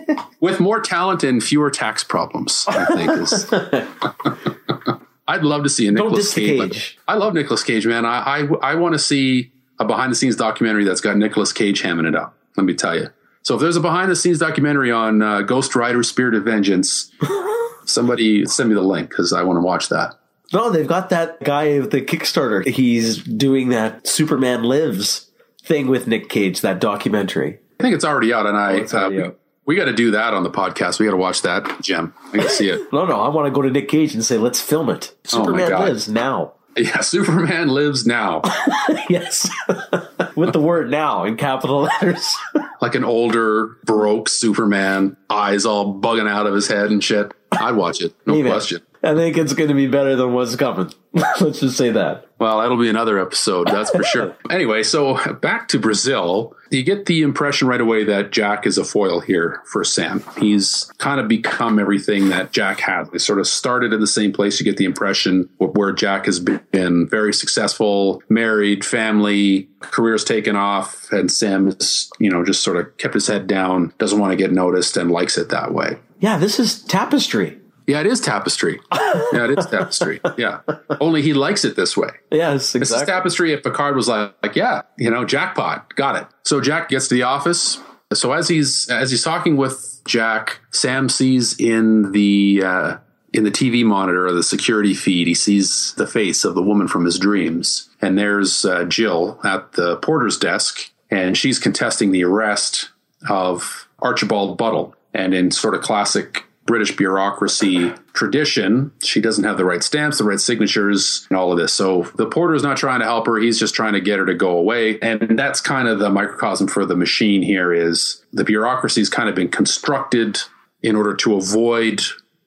with 0.40 0.58
more 0.60 0.80
talent 0.80 1.22
and 1.22 1.42
fewer 1.42 1.70
tax 1.70 2.02
problems. 2.02 2.64
I 2.68 2.84
think 2.86 3.10
is. 3.10 4.98
I'd 5.26 5.44
love 5.44 5.62
to 5.62 5.68
see 5.68 5.86
a 5.86 5.92
Nicolas 5.92 6.34
Cage. 6.34 6.72
Cage. 6.72 6.98
I 7.06 7.14
love 7.14 7.34
Nicolas 7.34 7.62
Cage, 7.62 7.86
man. 7.86 8.04
I 8.04 8.40
I, 8.40 8.72
I 8.72 8.74
want 8.74 8.94
to 8.94 8.98
see 8.98 9.52
a 9.78 9.84
behind 9.84 10.12
the 10.12 10.16
scenes 10.16 10.36
documentary 10.36 10.84
that's 10.84 11.00
got 11.00 11.16
Nicolas 11.16 11.52
Cage 11.52 11.82
hamming 11.82 12.08
it 12.08 12.14
up. 12.14 12.36
Let 12.56 12.64
me 12.64 12.74
tell 12.74 12.96
you. 12.96 13.08
So 13.42 13.56
if 13.56 13.60
there's 13.60 13.76
a 13.76 13.80
behind 13.80 14.10
the 14.10 14.16
scenes 14.16 14.38
documentary 14.38 14.92
on 14.92 15.22
uh, 15.22 15.42
Ghost 15.42 15.74
Rider: 15.74 16.02
Spirit 16.02 16.34
of 16.34 16.44
Vengeance, 16.44 17.10
somebody 17.84 18.46
send 18.46 18.68
me 18.68 18.74
the 18.74 18.82
link 18.82 19.10
because 19.10 19.32
I 19.32 19.42
want 19.42 19.56
to 19.56 19.62
watch 19.62 19.88
that. 19.88 20.14
No, 20.52 20.70
they've 20.70 20.86
got 20.86 21.08
that 21.10 21.42
guy 21.42 21.78
with 21.80 21.92
the 21.92 22.02
Kickstarter. 22.02 22.66
He's 22.66 23.22
doing 23.22 23.70
that 23.70 24.06
Superman 24.06 24.64
Lives 24.64 25.30
thing 25.62 25.86
with 25.86 26.06
Nick 26.06 26.28
Cage, 26.28 26.60
that 26.60 26.80
documentary. 26.80 27.58
I 27.80 27.82
think 27.82 27.94
it's 27.94 28.04
already 28.04 28.32
out, 28.32 28.46
and 28.46 28.56
I 28.56 28.80
oh, 28.80 29.06
uh, 29.06 29.08
we 29.08 29.30
got 29.76 29.84
to 29.84 29.92
do 29.92 30.10
that 30.12 30.34
on 30.34 30.42
the 30.42 30.50
podcast. 30.50 30.98
We 30.98 31.06
got 31.06 31.12
to 31.12 31.16
watch 31.16 31.42
that, 31.42 31.80
Jim. 31.80 32.14
I 32.32 32.38
got 32.38 32.42
to 32.44 32.48
see 32.50 32.68
it. 32.68 32.80
no, 32.92 33.06
no, 33.06 33.20
I 33.20 33.28
want 33.28 33.46
to 33.46 33.50
go 33.50 33.62
to 33.62 33.70
Nick 33.70 33.88
Cage 33.88 34.14
and 34.14 34.24
say, 34.24 34.38
let's 34.38 34.60
film 34.60 34.88
it. 34.88 35.14
Oh 35.26 35.44
Superman 35.44 35.72
oh 35.72 35.80
lives 35.84 36.08
now. 36.08 36.52
Yeah, 36.76 37.00
Superman 37.00 37.68
lives 37.68 38.06
now. 38.06 38.42
yes. 39.10 39.50
With 40.36 40.52
the 40.52 40.60
word 40.60 40.90
now 40.90 41.24
in 41.24 41.36
capital 41.36 41.82
letters. 41.82 42.34
like 42.80 42.94
an 42.94 43.04
older, 43.04 43.76
broke 43.84 44.28
Superman, 44.28 45.16
eyes 45.28 45.66
all 45.66 46.00
bugging 46.00 46.28
out 46.28 46.46
of 46.46 46.54
his 46.54 46.68
head 46.68 46.90
and 46.90 47.04
shit. 47.04 47.32
I'd 47.52 47.76
watch 47.76 48.00
it. 48.00 48.14
No 48.26 48.34
Even. 48.34 48.50
question. 48.50 48.80
I 49.02 49.14
think 49.14 49.36
it's 49.36 49.52
going 49.52 49.68
to 49.68 49.74
be 49.74 49.86
better 49.86 50.16
than 50.16 50.32
what's 50.32 50.56
coming. 50.56 50.90
Let's 51.12 51.60
just 51.60 51.76
say 51.76 51.90
that. 51.90 52.26
Well, 52.42 52.60
that'll 52.60 52.76
be 52.76 52.88
another 52.88 53.20
episode, 53.20 53.68
that's 53.68 53.92
for 53.92 54.02
sure. 54.02 54.34
anyway, 54.50 54.82
so 54.82 55.16
back 55.34 55.68
to 55.68 55.78
Brazil. 55.78 56.56
You 56.70 56.82
get 56.82 57.06
the 57.06 57.22
impression 57.22 57.68
right 57.68 57.80
away 57.80 58.02
that 58.02 58.32
Jack 58.32 58.66
is 58.66 58.78
a 58.78 58.84
foil 58.84 59.20
here 59.20 59.62
for 59.64 59.84
Sam. 59.84 60.24
He's 60.36 60.90
kind 60.98 61.20
of 61.20 61.28
become 61.28 61.78
everything 61.78 62.30
that 62.30 62.50
Jack 62.50 62.80
had. 62.80 63.12
They 63.12 63.18
sort 63.18 63.38
of 63.38 63.46
started 63.46 63.92
in 63.92 64.00
the 64.00 64.08
same 64.08 64.32
place. 64.32 64.58
You 64.58 64.64
get 64.64 64.76
the 64.76 64.86
impression 64.86 65.50
where 65.58 65.92
Jack 65.92 66.26
has 66.26 66.40
been 66.40 67.06
very 67.06 67.32
successful, 67.32 68.20
married, 68.28 68.84
family, 68.84 69.68
career's 69.78 70.24
taken 70.24 70.56
off, 70.56 71.12
and 71.12 71.30
Sam 71.30 71.68
is, 71.68 72.10
you 72.18 72.28
know, 72.28 72.44
just 72.44 72.64
sort 72.64 72.76
of 72.76 72.96
kept 72.96 73.14
his 73.14 73.28
head 73.28 73.46
down, 73.46 73.94
doesn't 73.98 74.18
want 74.18 74.32
to 74.32 74.36
get 74.36 74.50
noticed, 74.50 74.96
and 74.96 75.12
likes 75.12 75.38
it 75.38 75.50
that 75.50 75.72
way. 75.72 75.96
Yeah, 76.18 76.38
this 76.38 76.58
is 76.58 76.82
tapestry. 76.82 77.60
Yeah, 77.86 78.00
it 78.00 78.06
is 78.06 78.20
tapestry. 78.20 78.80
yeah, 78.92 79.44
it 79.50 79.58
is 79.58 79.66
tapestry. 79.66 80.20
Yeah. 80.38 80.60
Only 81.00 81.22
he 81.22 81.34
likes 81.34 81.64
it 81.64 81.76
this 81.76 81.96
way. 81.96 82.10
Yes, 82.30 82.74
exactly. 82.74 82.78
This 82.80 82.92
is 82.92 83.02
tapestry 83.02 83.52
if 83.52 83.62
Picard 83.62 83.96
was 83.96 84.08
like, 84.08 84.34
like, 84.42 84.56
yeah, 84.56 84.82
you 84.96 85.10
know, 85.10 85.24
jackpot, 85.24 85.94
got 85.96 86.16
it. 86.16 86.26
So 86.44 86.60
Jack 86.60 86.88
gets 86.88 87.08
to 87.08 87.14
the 87.14 87.22
office. 87.22 87.78
So 88.14 88.32
as 88.32 88.48
he's 88.48 88.88
as 88.90 89.10
he's 89.10 89.22
talking 89.22 89.56
with 89.56 90.00
Jack, 90.04 90.60
Sam 90.70 91.08
sees 91.08 91.58
in 91.58 92.12
the 92.12 92.62
uh, 92.64 92.96
in 93.32 93.44
the 93.44 93.50
TV 93.50 93.84
monitor 93.84 94.26
or 94.26 94.32
the 94.32 94.42
security 94.42 94.94
feed, 94.94 95.26
he 95.26 95.34
sees 95.34 95.94
the 95.94 96.06
face 96.06 96.44
of 96.44 96.54
the 96.54 96.62
woman 96.62 96.88
from 96.88 97.04
his 97.04 97.18
dreams. 97.18 97.88
And 98.00 98.18
there's 98.18 98.64
uh, 98.64 98.84
Jill 98.84 99.40
at 99.44 99.72
the 99.72 99.96
porter's 99.96 100.36
desk, 100.36 100.90
and 101.10 101.36
she's 101.36 101.58
contesting 101.58 102.12
the 102.12 102.24
arrest 102.24 102.90
of 103.28 103.88
Archibald 104.00 104.58
Buttle. 104.58 104.94
And 105.14 105.34
in 105.34 105.50
sort 105.50 105.74
of 105.74 105.82
classic 105.82 106.46
British 106.64 106.96
bureaucracy 106.96 107.92
tradition. 108.12 108.92
She 109.02 109.20
doesn't 109.20 109.44
have 109.44 109.56
the 109.56 109.64
right 109.64 109.82
stamps, 109.82 110.18
the 110.18 110.24
right 110.24 110.40
signatures, 110.40 111.26
and 111.28 111.36
all 111.36 111.50
of 111.50 111.58
this. 111.58 111.72
So 111.72 112.02
the 112.16 112.26
porter 112.26 112.54
is 112.54 112.62
not 112.62 112.76
trying 112.76 113.00
to 113.00 113.06
help 113.06 113.26
her. 113.26 113.38
He's 113.38 113.58
just 113.58 113.74
trying 113.74 113.94
to 113.94 114.00
get 114.00 114.18
her 114.18 114.26
to 114.26 114.34
go 114.34 114.56
away. 114.56 114.98
And 115.00 115.38
that's 115.38 115.60
kind 115.60 115.88
of 115.88 115.98
the 115.98 116.10
microcosm 116.10 116.68
for 116.68 116.86
the 116.86 116.96
machine 116.96 117.42
here 117.42 117.72
is 117.72 118.24
the 118.32 118.44
bureaucracy's 118.44 119.08
kind 119.08 119.28
of 119.28 119.34
been 119.34 119.48
constructed 119.48 120.38
in 120.82 120.94
order 120.94 121.14
to 121.14 121.34
avoid 121.34 122.02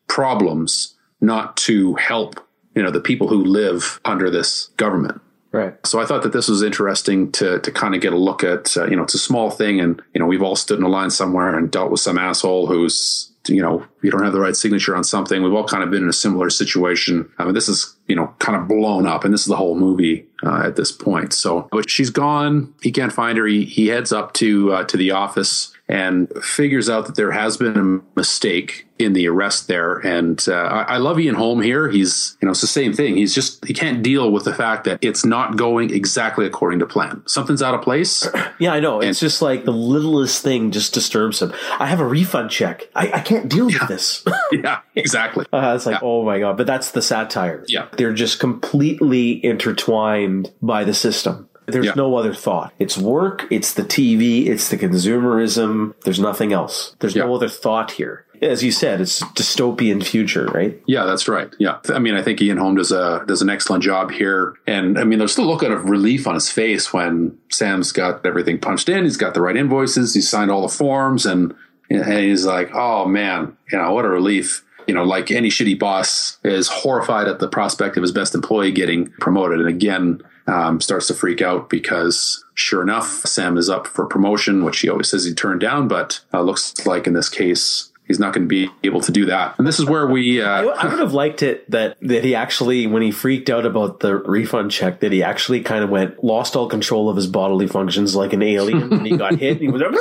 problems, 0.07 0.95
not 1.19 1.57
to 1.57 1.95
help, 1.95 2.39
you 2.73 2.83
know, 2.83 2.91
the 2.91 3.01
people 3.01 3.27
who 3.27 3.43
live 3.43 3.99
under 4.05 4.29
this 4.29 4.67
government. 4.77 5.21
Right. 5.51 5.73
So 5.85 6.01
I 6.01 6.05
thought 6.05 6.23
that 6.23 6.33
this 6.33 6.49
was 6.49 6.61
interesting 6.63 7.31
to 7.33 7.59
to 7.59 7.71
kind 7.71 7.95
of 7.95 8.01
get 8.01 8.11
a 8.11 8.17
look 8.17 8.43
at. 8.43 8.75
Uh, 8.75 8.87
you 8.87 8.97
know, 8.97 9.03
it's 9.03 9.13
a 9.13 9.19
small 9.19 9.49
thing, 9.49 9.79
and 9.79 10.01
you 10.13 10.19
know, 10.19 10.25
we've 10.25 10.41
all 10.41 10.57
stood 10.57 10.79
in 10.79 10.83
a 10.83 10.89
line 10.89 11.09
somewhere 11.09 11.57
and 11.57 11.71
dealt 11.71 11.91
with 11.91 12.01
some 12.01 12.17
asshole 12.17 12.67
who's 12.67 13.31
you 13.47 13.61
know, 13.61 13.85
you 14.01 14.11
don't 14.11 14.23
have 14.23 14.33
the 14.33 14.39
right 14.39 14.55
signature 14.55 14.95
on 14.95 15.03
something. 15.03 15.43
We've 15.43 15.53
all 15.53 15.67
kind 15.67 15.83
of 15.83 15.91
been 15.91 16.03
in 16.03 16.09
a 16.09 16.13
similar 16.13 16.49
situation. 16.49 17.29
I 17.37 17.45
mean, 17.45 17.53
this 17.53 17.69
is, 17.69 17.95
you 18.07 18.15
know, 18.15 18.33
kind 18.39 18.59
of 18.59 18.67
blown 18.67 19.05
up. 19.05 19.23
And 19.23 19.33
this 19.33 19.41
is 19.41 19.47
the 19.47 19.55
whole 19.55 19.75
movie 19.75 20.25
uh, 20.43 20.63
at 20.65 20.75
this 20.75 20.91
point. 20.91 21.33
So, 21.33 21.67
but 21.71 21.89
she's 21.89 22.09
gone. 22.09 22.73
He 22.81 22.91
can't 22.91 23.13
find 23.13 23.37
her. 23.37 23.45
He, 23.45 23.65
he 23.65 23.87
heads 23.87 24.11
up 24.11 24.33
to 24.33 24.73
uh, 24.73 24.83
to 24.85 24.97
the 24.97 25.11
office 25.11 25.74
and 25.87 26.31
figures 26.43 26.89
out 26.89 27.05
that 27.05 27.15
there 27.15 27.31
has 27.31 27.57
been 27.57 27.77
a 27.77 28.19
mistake 28.19 28.87
in 28.97 29.13
the 29.13 29.27
arrest 29.27 29.67
there. 29.67 29.97
And 29.97 30.43
uh, 30.47 30.53
I, 30.53 30.81
I, 30.95 30.97
love 30.97 31.19
Ian 31.19 31.35
Holm 31.35 31.61
here. 31.61 31.89
He's, 31.89 32.37
you 32.41 32.45
know, 32.45 32.51
it's 32.51 32.61
the 32.61 32.67
same 32.67 32.93
thing. 32.93 33.17
He's 33.17 33.35
just, 33.35 33.63
he 33.65 33.73
can't 33.73 34.01
deal 34.01 34.31
with 34.31 34.45
the 34.45 34.53
fact 34.53 34.85
that 34.85 34.99
it's 35.01 35.25
not 35.25 35.57
going 35.57 35.91
exactly 35.91 36.45
according 36.45 36.79
to 36.79 36.85
plan. 36.85 37.21
Something's 37.27 37.61
out 37.61 37.73
of 37.75 37.81
place. 37.81 38.27
Yeah, 38.57 38.71
I 38.71 38.79
know. 38.79 39.01
And, 39.01 39.09
it's 39.09 39.19
just 39.19 39.41
like 39.41 39.65
the 39.65 39.73
littlest 39.73 40.41
thing 40.41 40.71
just 40.71 40.93
disturbs 40.93 41.41
him. 41.41 41.51
I 41.77 41.87
have 41.87 41.99
a 41.99 42.07
refund 42.07 42.51
check. 42.51 42.89
I, 42.95 43.11
I 43.11 43.19
can't 43.19 43.49
deal 43.49 43.69
yeah. 43.69 43.79
with 43.81 43.89
this. 43.89 44.23
yeah, 44.53 44.79
exactly. 44.95 45.45
Uh, 45.51 45.73
it's 45.75 45.85
like, 45.85 45.95
yeah. 45.95 46.07
oh 46.07 46.23
my 46.23 46.39
God. 46.39 46.55
But 46.55 46.65
that's 46.65 46.91
the 46.91 47.01
satire. 47.01 47.65
Yeah. 47.67 47.89
They're 47.97 48.13
just 48.13 48.39
completely 48.39 49.43
intertwined 49.43 50.53
by 50.61 50.85
the 50.85 50.93
system. 50.93 51.49
There's 51.67 51.87
yeah. 51.87 51.93
no 51.95 52.15
other 52.15 52.33
thought. 52.33 52.73
It's 52.79 52.97
work, 52.97 53.45
it's 53.49 53.73
the 53.73 53.83
TV, 53.83 54.47
it's 54.47 54.69
the 54.69 54.77
consumerism. 54.77 55.93
There's 56.03 56.19
nothing 56.19 56.53
else. 56.53 56.95
There's 56.99 57.15
yeah. 57.15 57.23
no 57.23 57.35
other 57.35 57.49
thought 57.49 57.91
here. 57.91 58.25
As 58.41 58.63
you 58.63 58.71
said, 58.71 58.99
it's 58.99 59.23
dystopian 59.23 60.03
future, 60.03 60.45
right? 60.47 60.81
Yeah, 60.87 61.05
that's 61.05 61.27
right. 61.27 61.49
Yeah. 61.57 61.79
I 61.89 61.99
mean, 61.99 62.15
I 62.15 62.21
think 62.21 62.41
Ian 62.41 62.57
Holm 62.57 62.75
does 62.75 62.91
a 62.91 63.23
does 63.25 63.41
an 63.41 63.49
excellent 63.49 63.81
job 63.81 64.11
here. 64.11 64.55
And 64.67 64.99
I 64.99 65.05
mean, 65.05 65.19
there's 65.19 65.31
still 65.31 65.45
a 65.45 65.51
look 65.51 65.63
of 65.63 65.89
relief 65.89 66.27
on 66.27 66.33
his 66.33 66.51
face 66.51 66.91
when 66.91 67.37
Sam's 67.49 67.93
got 67.93 68.25
everything 68.25 68.59
punched 68.59 68.89
in, 68.89 69.05
he's 69.05 69.17
got 69.17 69.33
the 69.33 69.41
right 69.41 69.55
invoices, 69.55 70.13
he's 70.13 70.29
signed 70.29 70.51
all 70.51 70.61
the 70.61 70.67
forms 70.69 71.25
and 71.25 71.55
and 71.89 72.03
he's 72.11 72.45
like, 72.45 72.71
"Oh 72.73 73.05
man, 73.05 73.55
you 73.71 73.77
know, 73.77 73.93
what 73.93 74.05
a 74.05 74.09
relief." 74.09 74.65
you 74.87 74.93
know, 74.93 75.03
like 75.03 75.31
any 75.31 75.49
shitty 75.49 75.77
boss 75.77 76.37
is 76.43 76.67
horrified 76.67 77.27
at 77.27 77.39
the 77.39 77.47
prospect 77.47 77.97
of 77.97 78.03
his 78.03 78.11
best 78.11 78.35
employee 78.35 78.71
getting 78.71 79.11
promoted. 79.19 79.59
And 79.59 79.69
again, 79.69 80.21
um, 80.47 80.79
starts 80.81 81.07
to 81.07 81.13
freak 81.13 81.41
out 81.41 81.69
because 81.69 82.43
sure 82.53 82.81
enough, 82.81 83.07
Sam 83.25 83.57
is 83.57 83.69
up 83.69 83.87
for 83.87 84.05
promotion, 84.05 84.63
which 84.63 84.79
he 84.79 84.89
always 84.89 85.09
says 85.09 85.25
he 85.25 85.33
turned 85.33 85.61
down, 85.61 85.87
but 85.87 86.21
uh, 86.33 86.41
looks 86.41 86.85
like 86.85 87.07
in 87.07 87.13
this 87.13 87.29
case, 87.29 87.91
he's 88.07 88.19
not 88.19 88.33
going 88.33 88.47
to 88.47 88.47
be 88.47 88.69
able 88.83 89.01
to 89.01 89.11
do 89.11 89.25
that. 89.25 89.55
And 89.57 89.67
this 89.67 89.79
is 89.79 89.85
where 89.85 90.07
we. 90.07 90.41
Uh, 90.41 90.47
I 90.47 90.87
would 90.87 90.99
have 90.99 91.13
liked 91.13 91.43
it 91.43 91.69
that 91.71 91.97
that 92.01 92.23
he 92.23 92.35
actually, 92.35 92.87
when 92.87 93.01
he 93.01 93.11
freaked 93.11 93.49
out 93.49 93.65
about 93.65 93.99
the 93.99 94.15
refund 94.15 94.71
check, 94.71 94.99
that 95.01 95.11
he 95.11 95.23
actually 95.23 95.61
kind 95.61 95.83
of 95.83 95.89
went 95.89 96.23
lost 96.23 96.55
all 96.55 96.67
control 96.67 97.09
of 97.09 97.15
his 97.15 97.27
bodily 97.27 97.67
functions 97.67 98.15
like 98.15 98.33
an 98.33 98.43
alien, 98.43 98.93
and 98.93 99.05
he 99.05 99.17
got 99.17 99.39
hit. 99.39 99.53
And 99.53 99.61
he 99.61 99.67
was. 99.67 99.81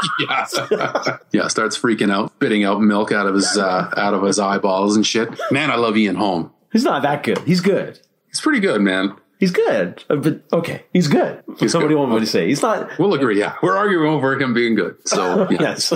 yeah, 0.20 1.18
yeah. 1.32 1.48
Starts 1.48 1.78
freaking 1.78 2.10
out, 2.10 2.32
spitting 2.32 2.64
out 2.64 2.80
milk 2.80 3.12
out 3.12 3.26
of 3.26 3.34
his 3.34 3.56
uh, 3.56 3.92
out 3.96 4.14
of 4.14 4.22
his 4.22 4.38
eyeballs 4.38 4.96
and 4.96 5.06
shit. 5.06 5.28
Man, 5.50 5.70
I 5.70 5.76
love 5.76 5.96
Ian 5.96 6.16
Holm. 6.16 6.52
He's 6.72 6.84
not 6.84 7.02
that 7.02 7.22
good. 7.22 7.38
He's 7.40 7.60
good. 7.60 8.00
He's 8.28 8.40
pretty 8.40 8.60
good, 8.60 8.80
man. 8.80 9.16
He's 9.40 9.50
good, 9.50 10.04
uh, 10.10 10.16
but 10.16 10.42
okay, 10.52 10.84
he's 10.92 11.08
good. 11.08 11.42
He's 11.58 11.72
Somebody 11.72 11.94
good. 11.94 12.00
want 12.00 12.12
me 12.12 12.20
to 12.20 12.26
say 12.26 12.46
he's 12.46 12.60
not. 12.60 12.90
We'll 12.98 13.14
agree. 13.14 13.38
Yeah, 13.38 13.56
we're 13.62 13.76
arguing 13.76 14.12
over 14.12 14.38
him 14.38 14.52
being 14.52 14.74
good. 14.74 14.96
So 15.08 15.48
yeah. 15.50 15.56
yes. 15.60 15.92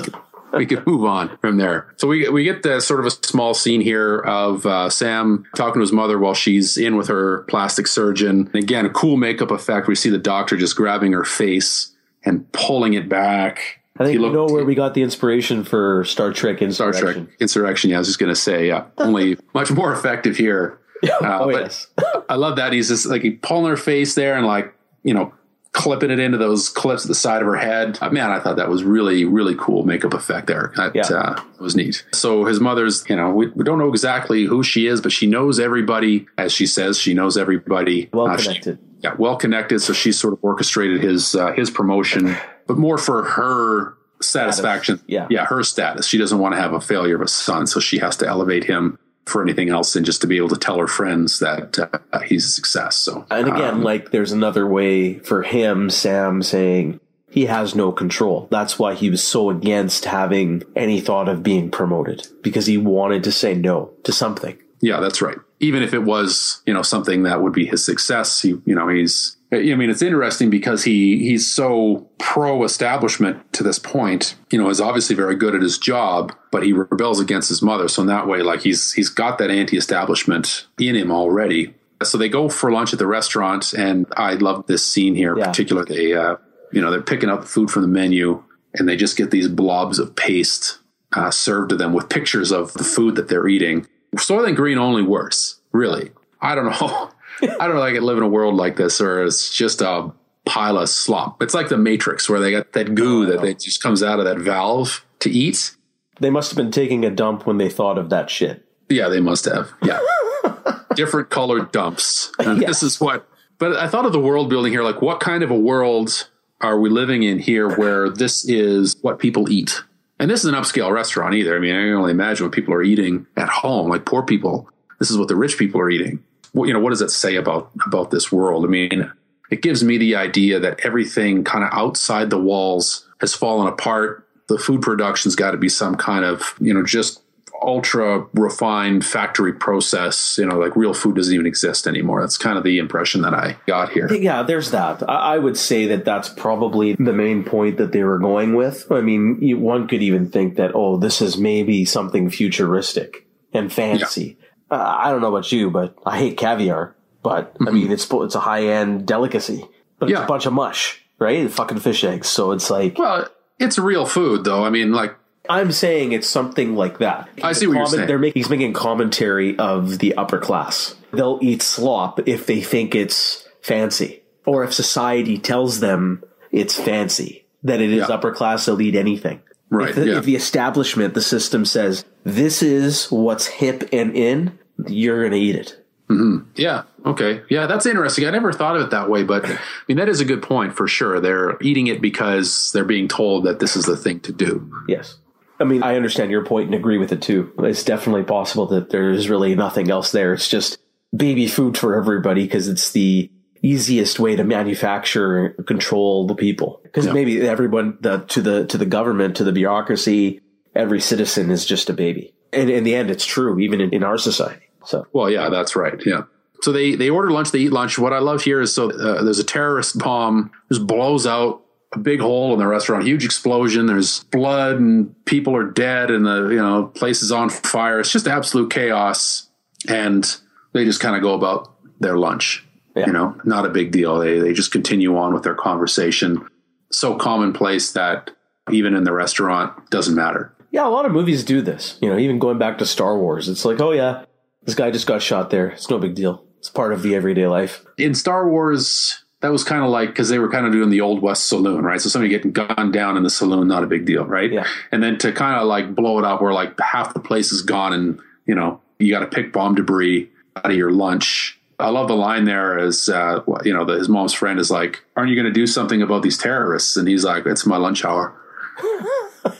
we 0.54 0.64
can 0.64 0.82
move 0.86 1.04
on 1.04 1.36
from 1.38 1.58
there. 1.58 1.92
So 1.96 2.08
we 2.08 2.26
we 2.30 2.42
get 2.42 2.62
the 2.62 2.80
sort 2.80 3.00
of 3.00 3.06
a 3.06 3.10
small 3.10 3.52
scene 3.52 3.82
here 3.82 4.20
of 4.20 4.64
uh, 4.64 4.88
Sam 4.88 5.44
talking 5.54 5.74
to 5.74 5.80
his 5.80 5.92
mother 5.92 6.18
while 6.18 6.32
she's 6.32 6.78
in 6.78 6.96
with 6.96 7.08
her 7.08 7.42
plastic 7.42 7.86
surgeon. 7.86 8.50
And 8.54 8.64
again, 8.64 8.86
a 8.86 8.90
cool 8.90 9.18
makeup 9.18 9.50
effect. 9.50 9.88
We 9.88 9.94
see 9.94 10.08
the 10.08 10.16
doctor 10.16 10.56
just 10.56 10.74
grabbing 10.74 11.12
her 11.12 11.24
face 11.24 11.94
and 12.24 12.50
pulling 12.52 12.94
it 12.94 13.10
back. 13.10 13.82
I 13.98 14.04
think 14.04 14.14
you 14.18 14.32
know 14.32 14.46
where 14.46 14.64
we 14.64 14.74
got 14.84 14.94
the 14.94 15.02
inspiration 15.02 15.64
for 15.64 16.04
Star 16.04 16.32
Trek 16.32 16.62
Insurrection. 16.62 17.00
Star 17.02 17.12
Trek 17.12 17.26
Insurrection. 17.40 17.90
Yeah, 17.90 17.96
I 17.96 17.98
was 18.00 18.08
just 18.08 18.18
going 18.18 18.32
to 18.32 18.40
say, 18.40 18.68
yeah, 18.68 18.86
only 18.98 19.36
much 19.52 19.70
more 19.70 19.92
effective 19.92 20.36
here. 20.36 20.80
Uh, 21.04 21.18
oh, 21.42 21.50
yes. 21.50 21.88
I 22.28 22.36
love 22.36 22.56
that. 22.56 22.72
He's 22.72 22.88
just 22.88 23.06
like 23.06 23.22
he 23.22 23.30
pulling 23.30 23.70
her 23.70 23.76
face 23.76 24.14
there 24.14 24.36
and 24.36 24.46
like, 24.46 24.74
you 25.02 25.14
know, 25.14 25.32
clipping 25.74 26.10
it 26.10 26.20
into 26.20 26.38
those 26.38 26.68
clips 26.68 27.04
at 27.04 27.08
the 27.08 27.14
side 27.14 27.42
of 27.42 27.46
her 27.46 27.56
head. 27.56 27.98
Uh, 28.00 28.08
man, 28.08 28.30
I 28.30 28.38
thought 28.38 28.56
that 28.56 28.68
was 28.68 28.84
really, 28.84 29.24
really 29.24 29.56
cool 29.56 29.84
makeup 29.84 30.14
effect 30.14 30.46
there. 30.46 30.72
That 30.76 30.94
yeah. 30.94 31.02
uh, 31.02 31.42
was 31.58 31.74
neat. 31.74 32.04
So 32.12 32.44
his 32.44 32.60
mother's, 32.60 33.04
you 33.08 33.16
know, 33.16 33.30
we, 33.30 33.48
we, 33.48 33.64
don't 33.64 33.78
know 33.78 33.88
exactly 33.88 34.44
who 34.44 34.62
she 34.62 34.86
is, 34.86 35.00
but 35.00 35.10
she 35.10 35.26
knows 35.26 35.58
everybody. 35.58 36.26
As 36.38 36.52
she 36.52 36.66
says, 36.66 36.98
she 36.98 37.12
knows 37.12 37.36
everybody. 37.36 38.08
Well 38.12 38.28
uh, 38.28 38.36
connected. 38.36 38.78
She, 38.80 39.00
yeah, 39.00 39.14
well 39.18 39.36
connected. 39.36 39.80
So 39.80 39.92
she's 39.92 40.18
sort 40.18 40.32
of 40.32 40.38
orchestrated 40.42 41.02
his 41.02 41.34
uh, 41.34 41.52
his 41.52 41.70
promotion, 41.70 42.36
but 42.68 42.78
more 42.78 42.96
for 42.96 43.24
her 43.24 43.94
satisfaction. 44.22 44.98
Status. 44.98 45.10
Yeah, 45.12 45.26
yeah, 45.28 45.44
her 45.46 45.64
status. 45.64 46.06
She 46.06 46.18
doesn't 46.18 46.38
want 46.38 46.54
to 46.54 46.60
have 46.60 46.72
a 46.72 46.80
failure 46.80 47.16
of 47.16 47.20
a 47.20 47.28
son, 47.28 47.66
so 47.66 47.80
she 47.80 47.98
has 47.98 48.16
to 48.18 48.28
elevate 48.28 48.64
him 48.64 48.96
for 49.26 49.42
anything 49.42 49.70
else 49.70 49.94
than 49.94 50.04
just 50.04 50.20
to 50.20 50.26
be 50.26 50.36
able 50.36 50.48
to 50.50 50.56
tell 50.56 50.78
her 50.78 50.86
friends 50.86 51.38
that 51.38 51.78
uh, 52.12 52.20
he's 52.20 52.44
a 52.44 52.48
success. 52.48 52.96
So, 52.96 53.26
and 53.30 53.48
again, 53.48 53.74
um, 53.74 53.82
like 53.82 54.10
there's 54.10 54.32
another 54.32 54.66
way 54.66 55.18
for 55.20 55.42
him, 55.42 55.90
Sam, 55.90 56.42
saying 56.42 57.00
he 57.30 57.46
has 57.46 57.74
no 57.74 57.90
control. 57.90 58.46
That's 58.50 58.78
why 58.78 58.94
he 58.94 59.10
was 59.10 59.22
so 59.22 59.50
against 59.50 60.04
having 60.04 60.62
any 60.76 61.00
thought 61.00 61.28
of 61.28 61.42
being 61.42 61.70
promoted 61.70 62.28
because 62.42 62.66
he 62.66 62.78
wanted 62.78 63.24
to 63.24 63.32
say 63.32 63.54
no 63.54 63.92
to 64.04 64.12
something. 64.12 64.56
Yeah, 64.80 65.00
that's 65.00 65.22
right. 65.22 65.38
Even 65.60 65.82
if 65.82 65.94
it 65.94 66.04
was, 66.04 66.62
you 66.66 66.74
know, 66.74 66.82
something 66.82 67.22
that 67.22 67.42
would 67.42 67.52
be 67.52 67.66
his 67.66 67.84
success, 67.84 68.42
he, 68.42 68.50
you 68.66 68.74
know, 68.74 68.88
he's 68.88 69.36
I 69.54 69.74
mean, 69.74 69.90
it's 69.90 70.02
interesting 70.02 70.50
because 70.50 70.84
he 70.84 71.18
he's 71.18 71.50
so 71.50 72.08
pro 72.18 72.64
establishment 72.64 73.52
to 73.54 73.62
this 73.62 73.78
point. 73.78 74.36
You 74.50 74.58
know, 74.58 74.68
is 74.68 74.80
obviously 74.80 75.16
very 75.16 75.36
good 75.36 75.54
at 75.54 75.62
his 75.62 75.78
job, 75.78 76.34
but 76.50 76.62
he 76.62 76.72
rebels 76.72 77.20
against 77.20 77.48
his 77.48 77.62
mother. 77.62 77.88
So 77.88 78.02
in 78.02 78.08
that 78.08 78.26
way, 78.26 78.42
like 78.42 78.62
he's 78.62 78.92
he's 78.92 79.08
got 79.08 79.38
that 79.38 79.50
anti-establishment 79.50 80.66
in 80.78 80.96
him 80.96 81.10
already. 81.10 81.74
So 82.02 82.18
they 82.18 82.28
go 82.28 82.48
for 82.48 82.70
lunch 82.72 82.92
at 82.92 82.98
the 82.98 83.06
restaurant, 83.06 83.72
and 83.72 84.06
I 84.16 84.34
love 84.34 84.66
this 84.66 84.84
scene 84.84 85.14
here. 85.14 85.36
Yeah. 85.38 85.46
Particularly, 85.46 85.94
they 85.94 86.12
uh, 86.14 86.36
you 86.72 86.80
know 86.80 86.90
they're 86.90 87.02
picking 87.02 87.28
up 87.28 87.44
food 87.44 87.70
from 87.70 87.82
the 87.82 87.88
menu, 87.88 88.42
and 88.74 88.88
they 88.88 88.96
just 88.96 89.16
get 89.16 89.30
these 89.30 89.48
blobs 89.48 89.98
of 89.98 90.16
paste 90.16 90.78
uh, 91.14 91.30
served 91.30 91.70
to 91.70 91.76
them 91.76 91.92
with 91.92 92.08
pictures 92.08 92.52
of 92.52 92.72
the 92.74 92.84
food 92.84 93.16
that 93.16 93.28
they're 93.28 93.48
eating. 93.48 93.86
Soylent 94.16 94.56
Green 94.56 94.78
only 94.78 95.02
worse, 95.02 95.60
really. 95.72 96.10
I 96.40 96.54
don't 96.54 96.66
know. 96.66 97.10
I 97.42 97.66
don't 97.66 97.76
know. 97.76 97.82
I 97.82 97.92
could 97.92 98.02
live 98.02 98.16
in 98.16 98.22
a 98.22 98.28
world 98.28 98.54
like 98.54 98.76
this, 98.76 99.00
or 99.00 99.24
it's 99.24 99.54
just 99.54 99.80
a 99.80 100.12
pile 100.44 100.78
of 100.78 100.88
slop. 100.88 101.42
It's 101.42 101.54
like 101.54 101.68
the 101.68 101.78
Matrix, 101.78 102.28
where 102.28 102.40
they 102.40 102.50
got 102.50 102.72
that 102.72 102.94
goo 102.94 103.24
oh, 103.24 103.26
that 103.26 103.42
they 103.42 103.54
just 103.54 103.82
comes 103.82 104.02
out 104.02 104.18
of 104.18 104.24
that 104.24 104.38
valve 104.38 105.04
to 105.20 105.30
eat. 105.30 105.74
They 106.20 106.30
must 106.30 106.50
have 106.50 106.56
been 106.56 106.70
taking 106.70 107.04
a 107.04 107.10
dump 107.10 107.46
when 107.46 107.58
they 107.58 107.68
thought 107.68 107.98
of 107.98 108.10
that 108.10 108.30
shit. 108.30 108.64
Yeah, 108.88 109.08
they 109.08 109.20
must 109.20 109.46
have. 109.46 109.72
Yeah, 109.82 110.00
different 110.94 111.30
colored 111.30 111.72
dumps. 111.72 112.30
And 112.38 112.60
This 112.60 112.82
is 112.82 113.00
what. 113.00 113.28
But 113.58 113.76
I 113.76 113.88
thought 113.88 114.04
of 114.04 114.12
the 114.12 114.20
world 114.20 114.50
building 114.50 114.72
here. 114.72 114.82
Like, 114.82 115.00
what 115.00 115.20
kind 115.20 115.42
of 115.42 115.50
a 115.50 115.58
world 115.58 116.28
are 116.60 116.78
we 116.78 116.90
living 116.90 117.22
in 117.22 117.38
here, 117.38 117.74
where 117.76 118.10
this 118.10 118.44
is 118.48 118.96
what 119.00 119.18
people 119.18 119.50
eat? 119.50 119.82
And 120.18 120.30
this 120.30 120.40
is 120.40 120.46
an 120.46 120.54
upscale 120.54 120.92
restaurant 120.92 121.34
either. 121.34 121.56
I 121.56 121.60
mean, 121.60 121.74
I 121.74 121.82
can 121.82 121.94
only 121.94 122.10
imagine 122.12 122.46
what 122.46 122.54
people 122.54 122.74
are 122.74 122.82
eating 122.82 123.26
at 123.36 123.48
home. 123.48 123.90
Like 123.90 124.04
poor 124.04 124.22
people, 124.22 124.68
this 124.98 125.10
is 125.10 125.18
what 125.18 125.28
the 125.28 125.36
rich 125.36 125.58
people 125.58 125.80
are 125.80 125.90
eating 125.90 126.22
you 126.54 126.72
know, 126.72 126.80
what 126.80 126.90
does 126.90 127.02
it 127.02 127.10
say 127.10 127.36
about 127.36 127.70
about 127.86 128.10
this 128.10 128.30
world? 128.30 128.64
I 128.64 128.68
mean, 128.68 129.12
it 129.50 129.62
gives 129.62 129.84
me 129.84 129.98
the 129.98 130.16
idea 130.16 130.60
that 130.60 130.80
everything 130.84 131.44
kind 131.44 131.64
of 131.64 131.70
outside 131.72 132.30
the 132.30 132.38
walls 132.38 133.08
has 133.20 133.34
fallen 133.34 133.66
apart. 133.66 134.26
The 134.48 134.58
food 134.58 134.82
production's 134.82 135.36
got 135.36 135.52
to 135.52 135.56
be 135.56 135.68
some 135.68 135.96
kind 135.96 136.24
of, 136.24 136.54
you 136.60 136.72
know, 136.72 136.84
just 136.84 137.22
ultra 137.62 138.26
refined 138.34 139.04
factory 139.06 139.52
process. 139.52 140.36
You 140.38 140.46
know, 140.46 140.58
like 140.58 140.76
real 140.76 140.94
food 140.94 141.16
doesn't 141.16 141.32
even 141.32 141.46
exist 141.46 141.86
anymore. 141.86 142.20
That's 142.20 142.38
kind 142.38 142.58
of 142.58 142.64
the 142.64 142.78
impression 142.78 143.22
that 143.22 143.34
I 143.34 143.56
got 143.66 143.90
here. 143.90 144.12
Yeah, 144.12 144.42
there's 144.42 144.70
that. 144.70 145.08
I 145.08 145.38
would 145.38 145.56
say 145.56 145.86
that 145.86 146.04
that's 146.04 146.28
probably 146.28 146.94
the 146.94 147.12
main 147.12 147.42
point 147.42 147.78
that 147.78 147.92
they 147.92 148.04
were 148.04 148.18
going 148.18 148.54
with. 148.54 148.90
I 148.92 149.00
mean, 149.00 149.60
one 149.60 149.88
could 149.88 150.02
even 150.02 150.30
think 150.30 150.56
that, 150.56 150.72
oh, 150.74 150.98
this 150.98 151.20
is 151.20 151.38
maybe 151.38 151.84
something 151.84 152.30
futuristic 152.30 153.26
and 153.52 153.72
fancy. 153.72 154.36
Yeah 154.38 154.43
uh, 154.70 154.96
I 154.98 155.10
don't 155.10 155.20
know 155.20 155.34
about 155.34 155.50
you, 155.52 155.70
but 155.70 155.96
I 156.04 156.18
hate 156.18 156.36
caviar. 156.36 156.94
But 157.22 157.54
mm-hmm. 157.54 157.68
I 157.68 157.70
mean, 157.70 157.90
it's 157.90 158.06
it's 158.10 158.34
a 158.34 158.40
high 158.40 158.66
end 158.66 159.06
delicacy, 159.06 159.64
but 159.98 160.10
it's 160.10 160.18
yeah. 160.18 160.24
a 160.24 160.28
bunch 160.28 160.46
of 160.46 160.52
mush, 160.52 161.02
right? 161.18 161.50
Fucking 161.50 161.80
fish 161.80 162.04
eggs. 162.04 162.28
So 162.28 162.52
it's 162.52 162.70
like, 162.70 162.98
well, 162.98 163.26
it's 163.58 163.78
real 163.78 164.04
food, 164.04 164.44
though. 164.44 164.62
I 164.62 164.70
mean, 164.70 164.92
like 164.92 165.16
I'm 165.48 165.72
saying 165.72 166.12
it's 166.12 166.28
something 166.28 166.76
like 166.76 166.98
that. 166.98 167.28
I 167.42 167.52
see 167.52 167.66
what 167.66 167.76
you're 167.76 167.86
saying. 167.86 168.06
They're 168.06 168.18
making, 168.18 168.40
he's 168.40 168.50
making 168.50 168.72
commentary 168.74 169.58
of 169.58 169.98
the 169.98 170.14
upper 170.16 170.38
class. 170.38 170.94
They'll 171.12 171.38
eat 171.42 171.62
slop 171.62 172.28
if 172.28 172.46
they 172.46 172.60
think 172.60 172.94
it's 172.94 173.48
fancy, 173.62 174.22
or 174.44 174.64
if 174.64 174.74
society 174.74 175.38
tells 175.38 175.80
them 175.80 176.24
it's 176.50 176.74
fancy 176.74 177.46
that 177.62 177.80
it 177.80 177.90
is 177.90 178.08
yeah. 178.08 178.14
upper 178.14 178.32
class. 178.32 178.66
They'll 178.66 178.80
eat 178.80 178.96
anything. 178.96 179.40
Right. 179.74 179.90
If 179.90 179.96
the, 179.96 180.06
yeah. 180.06 180.18
if 180.18 180.24
the 180.24 180.36
establishment, 180.36 181.14
the 181.14 181.22
system 181.22 181.64
says 181.64 182.04
this 182.24 182.62
is 182.62 183.10
what's 183.10 183.46
hip 183.46 183.88
and 183.92 184.16
in, 184.16 184.58
you're 184.86 185.20
going 185.20 185.32
to 185.32 185.38
eat 185.38 185.56
it. 185.56 185.84
Mm-hmm. 186.08 186.50
Yeah. 186.56 186.82
Okay. 187.06 187.42
Yeah, 187.48 187.66
that's 187.66 187.86
interesting. 187.86 188.26
I 188.26 188.30
never 188.30 188.52
thought 188.52 188.76
of 188.76 188.82
it 188.82 188.90
that 188.90 189.08
way, 189.08 189.22
but 189.22 189.46
I 189.46 189.58
mean 189.88 189.96
that 189.96 190.08
is 190.08 190.20
a 190.20 190.24
good 190.24 190.42
point 190.42 190.76
for 190.76 190.86
sure. 190.86 191.20
They're 191.20 191.56
eating 191.60 191.86
it 191.86 192.00
because 192.00 192.72
they're 192.72 192.84
being 192.84 193.08
told 193.08 193.44
that 193.44 193.58
this 193.58 193.76
is 193.76 193.84
the 193.84 193.96
thing 193.96 194.20
to 194.20 194.32
do. 194.32 194.70
Yes. 194.86 195.16
I 195.58 195.64
mean, 195.64 195.82
I 195.82 195.96
understand 195.96 196.30
your 196.30 196.44
point 196.44 196.66
and 196.66 196.74
agree 196.74 196.98
with 196.98 197.12
it 197.12 197.22
too. 197.22 197.52
It's 197.60 197.84
definitely 197.84 198.24
possible 198.24 198.66
that 198.66 198.90
there's 198.90 199.30
really 199.30 199.54
nothing 199.54 199.90
else 199.90 200.12
there. 200.12 200.34
It's 200.34 200.48
just 200.48 200.78
baby 201.16 201.46
food 201.46 201.78
for 201.78 201.96
everybody 201.96 202.44
because 202.44 202.68
it's 202.68 202.90
the 202.92 203.30
easiest 203.64 204.20
way 204.20 204.36
to 204.36 204.44
manufacture 204.44 205.50
control 205.66 206.26
the 206.26 206.34
people. 206.34 206.80
Because 206.82 207.06
Yeah. 207.06 207.12
maybe 207.12 207.40
everyone 207.40 207.96
the, 208.00 208.18
to 208.18 208.42
the 208.42 208.66
to 208.66 208.78
the 208.78 208.86
government 208.86 209.36
to 209.36 209.44
the 209.44 209.52
bureaucracy, 209.52 210.40
every 210.74 211.00
citizen 211.00 211.50
is 211.50 211.64
just 211.64 211.88
a 211.90 211.92
baby. 211.92 212.34
And 212.52 212.70
in 212.70 212.84
the 212.84 212.94
end, 212.94 213.10
it's 213.10 213.24
true 213.24 213.58
even 213.58 213.80
in, 213.80 213.90
in 213.90 214.02
our 214.04 214.18
society. 214.18 214.66
So 214.84 215.06
Well, 215.12 215.30
yeah, 215.30 215.48
that's 215.48 215.74
right. 215.76 216.00
Yeah. 216.04 216.22
So 216.62 216.72
they 216.72 216.94
they 216.94 217.10
order 217.10 217.30
lunch, 217.30 217.50
they 217.52 217.60
eat 217.60 217.72
lunch. 217.72 217.98
What 217.98 218.12
I 218.12 218.18
love 218.20 218.42
here 218.42 218.60
is 218.60 218.74
so 218.74 218.90
uh, 218.90 219.22
there's 219.22 219.38
a 219.38 219.44
terrorist 219.44 219.98
bomb 219.98 220.50
just 220.70 220.86
blows 220.86 221.26
out 221.26 221.62
a 221.92 221.98
big 221.98 222.20
hole 222.20 222.52
in 222.52 222.58
the 222.58 222.66
restaurant, 222.66 223.04
huge 223.04 223.24
explosion. 223.24 223.86
There's 223.86 224.24
blood 224.24 224.78
and 224.80 225.14
people 225.26 225.54
are 225.56 225.70
dead, 225.70 226.10
and 226.10 226.26
the 226.26 226.48
you 226.48 226.56
know 226.62 226.86
place 226.94 227.22
is 227.22 227.32
on 227.32 227.50
fire. 227.50 228.00
It's 228.00 228.10
just 228.12 228.26
absolute 228.26 228.70
chaos, 228.70 229.48
and 229.88 230.24
they 230.72 230.84
just 230.84 231.00
kind 231.00 231.16
of 231.16 231.22
go 231.22 231.34
about 231.34 231.74
their 232.00 232.16
lunch. 232.18 232.66
Yeah. 232.94 233.06
You 233.06 233.12
know, 233.12 233.36
not 233.44 233.66
a 233.66 233.70
big 233.70 233.90
deal. 233.90 234.18
They 234.18 234.38
they 234.38 234.52
just 234.52 234.70
continue 234.72 235.16
on 235.16 235.34
with 235.34 235.42
their 235.42 235.54
conversation. 235.54 236.46
So 236.92 237.16
commonplace 237.16 237.92
that 237.92 238.30
even 238.70 238.94
in 238.94 239.04
the 239.04 239.12
restaurant 239.12 239.90
doesn't 239.90 240.14
matter. 240.14 240.54
yeah, 240.70 240.86
a 240.86 240.88
lot 240.88 241.04
of 241.06 241.12
movies 241.12 241.44
do 241.44 241.60
this. 241.60 241.98
You 242.00 242.08
know, 242.08 242.18
even 242.18 242.38
going 242.38 242.58
back 242.58 242.78
to 242.78 242.86
Star 242.86 243.18
Wars, 243.18 243.48
it's 243.48 243.64
like, 243.64 243.80
oh 243.80 243.92
yeah, 243.92 244.24
this 244.62 244.74
guy 244.74 244.90
just 244.90 245.06
got 245.06 245.22
shot 245.22 245.50
there. 245.50 245.68
It's 245.68 245.90
no 245.90 245.98
big 245.98 246.14
deal. 246.14 246.44
It's 246.58 246.70
part 246.70 246.92
of 246.92 247.02
the 247.02 247.14
everyday 247.14 247.46
life. 247.46 247.84
in 247.98 248.14
Star 248.14 248.48
Wars, 248.48 249.22
that 249.40 249.52
was 249.52 249.64
kind 249.64 249.84
of 249.84 249.90
like 249.90 250.08
because 250.08 250.30
they 250.30 250.38
were 250.38 250.50
kind 250.50 250.64
of 250.64 250.72
doing 250.72 250.88
the 250.88 251.02
old 251.02 251.20
west 251.20 251.46
saloon, 251.48 251.84
right? 251.84 252.00
So 252.00 252.08
somebody 252.08 252.30
getting 252.30 252.52
gunned 252.52 252.92
down 252.94 253.16
in 253.18 253.22
the 253.22 253.28
saloon, 253.30 253.68
not 253.68 253.84
a 253.84 253.86
big 253.86 254.06
deal, 254.06 254.24
right? 254.24 254.50
Yeah. 254.50 254.66
And 254.90 255.02
then 255.02 255.18
to 255.18 255.32
kind 255.32 255.60
of 255.60 255.66
like 255.66 255.94
blow 255.94 256.18
it 256.18 256.24
up, 256.24 256.40
where 256.40 256.54
like 256.54 256.78
half 256.80 257.12
the 257.12 257.20
place 257.20 257.52
is 257.52 257.60
gone, 257.60 257.92
and 257.92 258.18
you 258.46 258.54
know 258.54 258.80
you 258.98 259.10
got 259.10 259.20
to 259.20 259.26
pick 259.26 259.52
bomb 259.52 259.74
debris 259.74 260.30
out 260.56 260.70
of 260.70 260.76
your 260.76 260.92
lunch. 260.92 261.60
I 261.78 261.88
love 261.90 262.08
the 262.08 262.14
line 262.16 262.44
there 262.44 262.78
as 262.78 263.08
uh, 263.08 263.40
you 263.64 263.72
know 263.72 263.84
the, 263.84 263.94
his 263.98 264.08
mom's 264.08 264.32
friend 264.32 264.58
is 264.60 264.70
like, 264.70 265.04
"Aren't 265.16 265.30
you 265.30 265.36
going 265.36 265.46
to 265.46 265.52
do 265.52 265.66
something 265.66 266.02
about 266.02 266.22
these 266.22 266.38
terrorists?" 266.38 266.96
And 266.96 267.08
he's 267.08 267.24
like, 267.24 267.46
"It's 267.46 267.66
my 267.66 267.76
lunch 267.76 268.04
hour." 268.04 268.34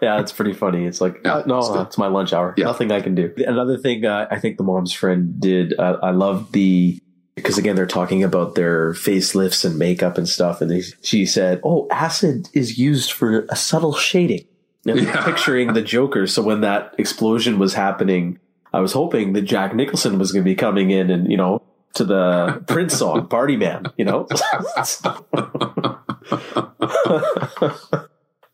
Yeah, 0.00 0.20
it's 0.20 0.32
pretty 0.32 0.52
funny. 0.52 0.84
It's 0.86 1.00
like, 1.00 1.20
Yeah, 1.24 1.36
uh, 1.38 1.42
no, 1.46 1.58
it's 1.58 1.68
it's 1.88 1.98
my 1.98 2.06
lunch 2.06 2.32
hour. 2.32 2.54
Yeah. 2.56 2.64
Nothing 2.66 2.92
I 2.92 3.00
can 3.00 3.14
do. 3.14 3.32
Another 3.38 3.76
thing 3.76 4.04
uh, 4.04 4.26
I 4.30 4.38
think 4.38 4.56
the 4.56 4.62
mom's 4.62 4.92
friend 4.92 5.40
did, 5.40 5.78
uh, 5.78 5.98
I 6.02 6.10
love 6.10 6.52
the, 6.52 7.00
because 7.34 7.58
again, 7.58 7.74
they're 7.76 7.86
talking 7.86 8.22
about 8.22 8.54
their 8.54 8.92
facelifts 8.92 9.64
and 9.64 9.78
makeup 9.78 10.16
and 10.18 10.28
stuff. 10.28 10.60
And 10.60 10.70
they, 10.70 10.82
she 11.02 11.26
said, 11.26 11.60
oh, 11.64 11.88
acid 11.90 12.48
is 12.54 12.78
used 12.78 13.10
for 13.12 13.44
a 13.48 13.56
subtle 13.56 13.94
shading. 13.94 14.44
And 14.86 15.00
Yeah. 15.00 15.24
picturing 15.24 15.72
the 15.72 15.82
Joker. 15.82 16.26
So 16.26 16.42
when 16.42 16.60
that 16.60 16.94
explosion 16.98 17.58
was 17.58 17.74
happening, 17.74 18.38
I 18.72 18.80
was 18.80 18.92
hoping 18.92 19.32
that 19.34 19.42
Jack 19.42 19.74
Nicholson 19.74 20.18
was 20.18 20.32
going 20.32 20.44
to 20.44 20.50
be 20.50 20.54
coming 20.54 20.90
in 20.90 21.10
and, 21.10 21.30
you 21.30 21.36
know, 21.36 21.62
to 21.94 22.04
the 22.04 22.62
Prince 22.66 22.96
song, 22.96 23.26
Party 23.30 23.56
Man, 23.56 23.84
you 23.96 24.04
know? 24.04 24.26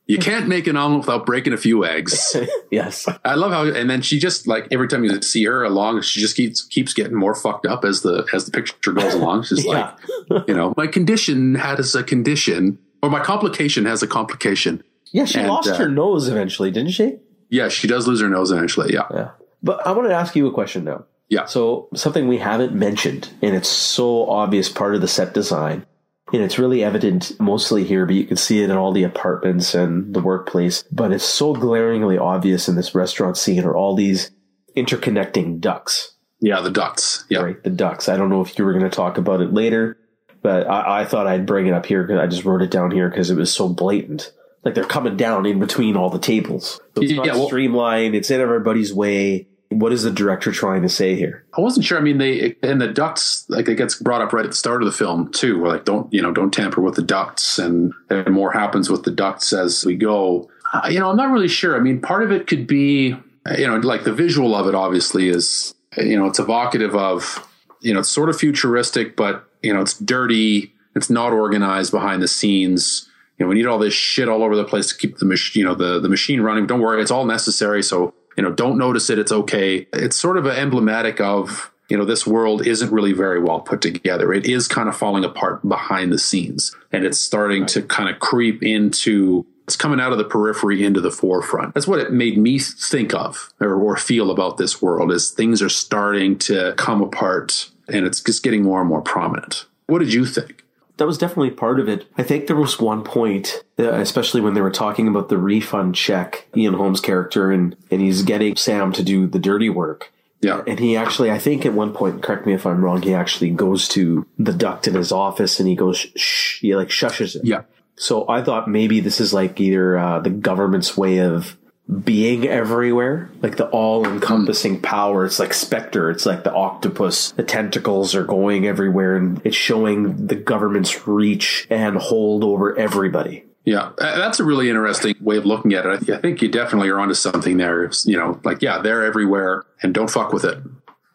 You 0.06 0.18
can't 0.18 0.46
make 0.48 0.66
an 0.66 0.76
omelet 0.76 1.06
without 1.06 1.24
breaking 1.24 1.54
a 1.54 1.56
few 1.56 1.82
eggs. 1.86 2.36
yes. 2.70 3.08
I 3.24 3.36
love 3.36 3.52
how, 3.52 3.64
and 3.64 3.88
then 3.88 4.02
she 4.02 4.18
just 4.18 4.46
like 4.46 4.68
every 4.70 4.86
time 4.86 5.02
you 5.02 5.22
see 5.22 5.44
her 5.44 5.64
along, 5.64 6.02
she 6.02 6.20
just 6.20 6.36
keeps 6.36 6.62
keeps 6.62 6.92
getting 6.92 7.14
more 7.16 7.34
fucked 7.34 7.64
up 7.64 7.86
as 7.86 8.02
the 8.02 8.26
as 8.34 8.44
the 8.44 8.50
picture 8.50 8.92
goes 8.92 9.14
along. 9.14 9.44
She's 9.44 9.64
Yeah. 9.66 9.94
like, 10.28 10.46
you 10.46 10.54
know, 10.54 10.74
my 10.76 10.86
condition 10.88 11.54
has 11.54 11.94
a 11.94 12.02
condition, 12.02 12.78
or 13.02 13.08
my 13.08 13.20
complication 13.20 13.86
has 13.86 14.02
a 14.02 14.06
complication. 14.06 14.84
Yeah, 15.10 15.24
she 15.24 15.38
And, 15.38 15.48
lost 15.48 15.70
uh, 15.70 15.76
her 15.76 15.88
nose 15.88 16.28
eventually, 16.28 16.70
didn't 16.70 16.90
she? 16.92 17.16
Yeah, 17.48 17.68
she 17.70 17.86
does 17.88 18.06
lose 18.06 18.20
her 18.20 18.28
nose 18.28 18.50
eventually. 18.50 18.92
Yeah, 18.92 19.06
Yeah. 19.10 19.30
But 19.64 19.84
I 19.86 19.90
want 19.92 20.08
to 20.08 20.14
ask 20.14 20.36
you 20.36 20.46
a 20.46 20.52
question 20.52 20.84
now. 20.84 21.06
Yeah. 21.28 21.46
So 21.46 21.88
something 21.94 22.28
we 22.28 22.38
haven't 22.38 22.74
mentioned, 22.74 23.30
and 23.42 23.56
it's 23.56 23.68
so 23.68 24.28
obvious 24.28 24.68
part 24.68 24.94
of 24.94 25.00
the 25.00 25.08
set 25.08 25.32
design, 25.34 25.86
and 26.32 26.42
it's 26.42 26.58
really 26.58 26.84
evident 26.84 27.32
mostly 27.40 27.82
here, 27.82 28.04
but 28.06 28.14
you 28.14 28.26
can 28.26 28.36
see 28.36 28.62
it 28.62 28.68
in 28.70 28.76
all 28.76 28.92
the 28.92 29.04
apartments 29.04 29.74
and 29.74 30.14
the 30.14 30.20
workplace. 30.20 30.84
But 30.92 31.12
it's 31.12 31.24
so 31.24 31.54
glaringly 31.54 32.18
obvious 32.18 32.68
in 32.68 32.76
this 32.76 32.94
restaurant 32.94 33.36
scene 33.38 33.64
are 33.64 33.74
all 33.74 33.96
these 33.96 34.30
interconnecting 34.76 35.60
ducts, 35.60 36.12
yeah, 36.40 36.60
the 36.60 36.70
ducts. 36.70 37.24
Yeah, 37.30 37.40
right? 37.40 37.62
The 37.62 37.70
ducts. 37.70 38.08
I 38.08 38.16
don't 38.18 38.28
know 38.28 38.42
if 38.42 38.58
you 38.58 38.64
were 38.66 38.72
going 38.72 38.84
to 38.84 38.94
talk 38.94 39.16
about 39.16 39.40
it 39.40 39.52
later, 39.54 39.96
but 40.42 40.66
I, 40.68 41.00
I 41.00 41.04
thought 41.06 41.26
I'd 41.26 41.46
bring 41.46 41.66
it 41.66 41.72
up 41.72 41.86
here 41.86 42.02
because 42.02 42.20
I 42.20 42.26
just 42.26 42.44
wrote 42.44 42.60
it 42.60 42.70
down 42.70 42.90
here 42.90 43.08
because 43.08 43.30
it 43.30 43.36
was 43.36 43.52
so 43.52 43.68
blatant. 43.68 44.30
Like 44.62 44.74
they're 44.74 44.84
coming 44.84 45.16
down 45.16 45.46
in 45.46 45.58
between 45.58 45.96
all 45.96 46.10
the 46.10 46.18
tables. 46.18 46.80
So 46.94 47.02
it's 47.02 47.12
not 47.12 47.26
Yeah, 47.26 47.34
well- 47.34 47.46
streamlined. 47.46 48.14
It's 48.14 48.30
in 48.30 48.40
everybody's 48.40 48.92
way. 48.92 49.48
What 49.70 49.92
is 49.92 50.04
the 50.04 50.10
director 50.10 50.52
trying 50.52 50.82
to 50.82 50.88
say 50.88 51.16
here? 51.16 51.44
I 51.56 51.60
wasn't 51.60 51.86
sure. 51.86 51.98
I 51.98 52.00
mean, 52.00 52.18
they 52.18 52.54
and 52.62 52.80
the 52.80 52.88
ducts 52.88 53.44
like 53.48 53.68
it 53.68 53.76
gets 53.76 53.96
brought 53.96 54.22
up 54.22 54.32
right 54.32 54.44
at 54.44 54.50
the 54.50 54.56
start 54.56 54.82
of 54.82 54.86
the 54.86 54.92
film 54.92 55.32
too. 55.32 55.60
Where 55.60 55.72
like 55.72 55.84
don't 55.84 56.12
you 56.12 56.22
know 56.22 56.32
don't 56.32 56.52
tamper 56.52 56.80
with 56.80 56.94
the 56.94 57.02
ducts, 57.02 57.58
and, 57.58 57.92
and 58.10 58.32
more 58.32 58.52
happens 58.52 58.90
with 58.90 59.04
the 59.04 59.10
ducts 59.10 59.52
as 59.52 59.84
we 59.84 59.96
go. 59.96 60.48
Uh, 60.72 60.88
you 60.88 61.00
know, 61.00 61.10
I'm 61.10 61.16
not 61.16 61.30
really 61.30 61.48
sure. 61.48 61.76
I 61.76 61.80
mean, 61.80 62.00
part 62.00 62.22
of 62.22 62.30
it 62.30 62.46
could 62.46 62.66
be 62.66 63.16
you 63.56 63.66
know 63.66 63.76
like 63.78 64.04
the 64.04 64.12
visual 64.12 64.54
of 64.54 64.68
it 64.68 64.74
obviously 64.74 65.28
is 65.28 65.74
you 65.96 66.16
know 66.16 66.26
it's 66.26 66.38
evocative 66.38 66.94
of 66.94 67.46
you 67.80 67.92
know 67.92 68.00
it's 68.00 68.08
sort 68.08 68.28
of 68.28 68.38
futuristic, 68.38 69.16
but 69.16 69.48
you 69.62 69.72
know 69.72 69.80
it's 69.80 69.98
dirty. 69.98 70.72
It's 70.94 71.10
not 71.10 71.32
organized 71.32 71.90
behind 71.90 72.22
the 72.22 72.28
scenes. 72.28 73.08
You 73.38 73.44
know, 73.44 73.50
we 73.50 73.56
need 73.56 73.66
all 73.66 73.78
this 73.78 73.94
shit 73.94 74.28
all 74.28 74.44
over 74.44 74.54
the 74.54 74.64
place 74.64 74.88
to 74.88 74.96
keep 74.96 75.18
the 75.18 75.24
machine, 75.24 75.60
you 75.60 75.66
know, 75.66 75.74
the, 75.74 75.98
the 75.98 76.08
machine 76.08 76.40
running. 76.40 76.64
But 76.64 76.68
Don't 76.68 76.80
worry, 76.80 77.02
it's 77.02 77.10
all 77.10 77.26
necessary. 77.26 77.82
So, 77.82 78.14
you 78.36 78.42
know, 78.42 78.52
don't 78.52 78.78
notice 78.78 79.10
it. 79.10 79.18
It's 79.18 79.32
okay. 79.32 79.86
It's 79.92 80.16
sort 80.16 80.36
of 80.36 80.46
emblematic 80.46 81.20
of, 81.20 81.72
you 81.88 81.96
know, 81.96 82.04
this 82.04 82.26
world 82.26 82.66
isn't 82.66 82.92
really 82.92 83.12
very 83.12 83.40
well 83.40 83.60
put 83.60 83.80
together. 83.80 84.32
It 84.32 84.46
is 84.46 84.68
kind 84.68 84.88
of 84.88 84.96
falling 84.96 85.24
apart 85.24 85.66
behind 85.68 86.12
the 86.12 86.18
scenes 86.18 86.74
and 86.92 87.04
it's 87.04 87.18
starting 87.18 87.66
to 87.66 87.82
kind 87.82 88.08
of 88.08 88.20
creep 88.20 88.62
into, 88.62 89.46
it's 89.64 89.76
coming 89.76 90.00
out 90.00 90.12
of 90.12 90.18
the 90.18 90.24
periphery 90.24 90.84
into 90.84 91.00
the 91.00 91.10
forefront. 91.10 91.74
That's 91.74 91.86
what 91.86 92.00
it 92.00 92.12
made 92.12 92.38
me 92.38 92.58
think 92.58 93.14
of 93.14 93.52
or, 93.60 93.74
or 93.74 93.96
feel 93.96 94.30
about 94.30 94.56
this 94.56 94.80
world 94.80 95.12
is 95.12 95.30
things 95.30 95.62
are 95.62 95.68
starting 95.68 96.38
to 96.40 96.74
come 96.76 97.02
apart 97.02 97.70
and 97.88 98.06
it's 98.06 98.20
just 98.20 98.42
getting 98.42 98.62
more 98.62 98.80
and 98.80 98.88
more 98.88 99.02
prominent. 99.02 99.66
What 99.86 99.98
did 99.98 100.12
you 100.12 100.24
think? 100.24 100.63
That 100.96 101.06
was 101.06 101.18
definitely 101.18 101.50
part 101.50 101.80
of 101.80 101.88
it. 101.88 102.06
I 102.16 102.22
think 102.22 102.46
there 102.46 102.56
was 102.56 102.78
one 102.78 103.02
point, 103.02 103.64
especially 103.78 104.40
when 104.40 104.54
they 104.54 104.60
were 104.60 104.70
talking 104.70 105.08
about 105.08 105.28
the 105.28 105.38
refund 105.38 105.94
check, 105.94 106.46
Ian 106.56 106.74
Holmes' 106.74 107.00
character, 107.00 107.50
and, 107.50 107.76
and 107.90 108.00
he's 108.00 108.22
getting 108.22 108.56
Sam 108.56 108.92
to 108.92 109.02
do 109.02 109.26
the 109.26 109.38
dirty 109.38 109.68
work. 109.68 110.12
Yeah. 110.40 110.62
And 110.66 110.78
he 110.78 110.96
actually, 110.96 111.30
I 111.30 111.38
think 111.38 111.64
at 111.64 111.72
one 111.72 111.94
point, 111.94 112.22
correct 112.22 112.46
me 112.46 112.52
if 112.52 112.66
I'm 112.66 112.84
wrong, 112.84 113.02
he 113.02 113.14
actually 113.14 113.50
goes 113.50 113.88
to 113.88 114.26
the 114.38 114.52
duct 114.52 114.86
in 114.86 114.94
his 114.94 115.10
office 115.10 115.58
and 115.58 115.68
he 115.68 115.74
goes, 115.74 115.98
shh, 115.98 116.10
shh 116.16 116.60
he 116.60 116.76
like 116.76 116.88
shushes 116.88 117.34
it. 117.34 117.44
Yeah. 117.44 117.62
So 117.96 118.28
I 118.28 118.42
thought 118.42 118.68
maybe 118.68 119.00
this 119.00 119.20
is 119.20 119.32
like 119.32 119.58
either 119.60 119.96
uh, 119.96 120.20
the 120.20 120.30
government's 120.30 120.96
way 120.96 121.18
of 121.18 121.56
being 122.02 122.46
everywhere, 122.46 123.30
like 123.42 123.56
the 123.56 123.68
all 123.68 124.06
encompassing 124.06 124.80
power. 124.80 125.24
It's 125.24 125.38
like 125.38 125.52
Spectre. 125.52 126.10
It's 126.10 126.24
like 126.26 126.44
the 126.44 126.52
octopus. 126.52 127.32
The 127.32 127.42
tentacles 127.42 128.14
are 128.14 128.24
going 128.24 128.66
everywhere 128.66 129.16
and 129.16 129.40
it's 129.44 129.56
showing 129.56 130.26
the 130.26 130.34
government's 130.34 131.06
reach 131.06 131.66
and 131.68 131.96
hold 131.96 132.42
over 132.42 132.76
everybody. 132.78 133.44
Yeah, 133.66 133.92
that's 133.98 134.40
a 134.40 134.44
really 134.44 134.68
interesting 134.68 135.14
way 135.20 135.38
of 135.38 135.46
looking 135.46 135.72
at 135.72 135.86
it. 135.86 136.10
I 136.10 136.18
think 136.18 136.42
you 136.42 136.48
definitely 136.48 136.90
are 136.90 137.00
onto 137.00 137.14
something 137.14 137.56
there. 137.56 137.84
It's, 137.84 138.04
You 138.06 138.18
know, 138.18 138.38
like 138.44 138.60
yeah, 138.60 138.78
they're 138.78 139.04
everywhere, 139.04 139.64
and 139.82 139.94
don't 139.94 140.10
fuck 140.10 140.34
with 140.34 140.44
it. 140.44 140.58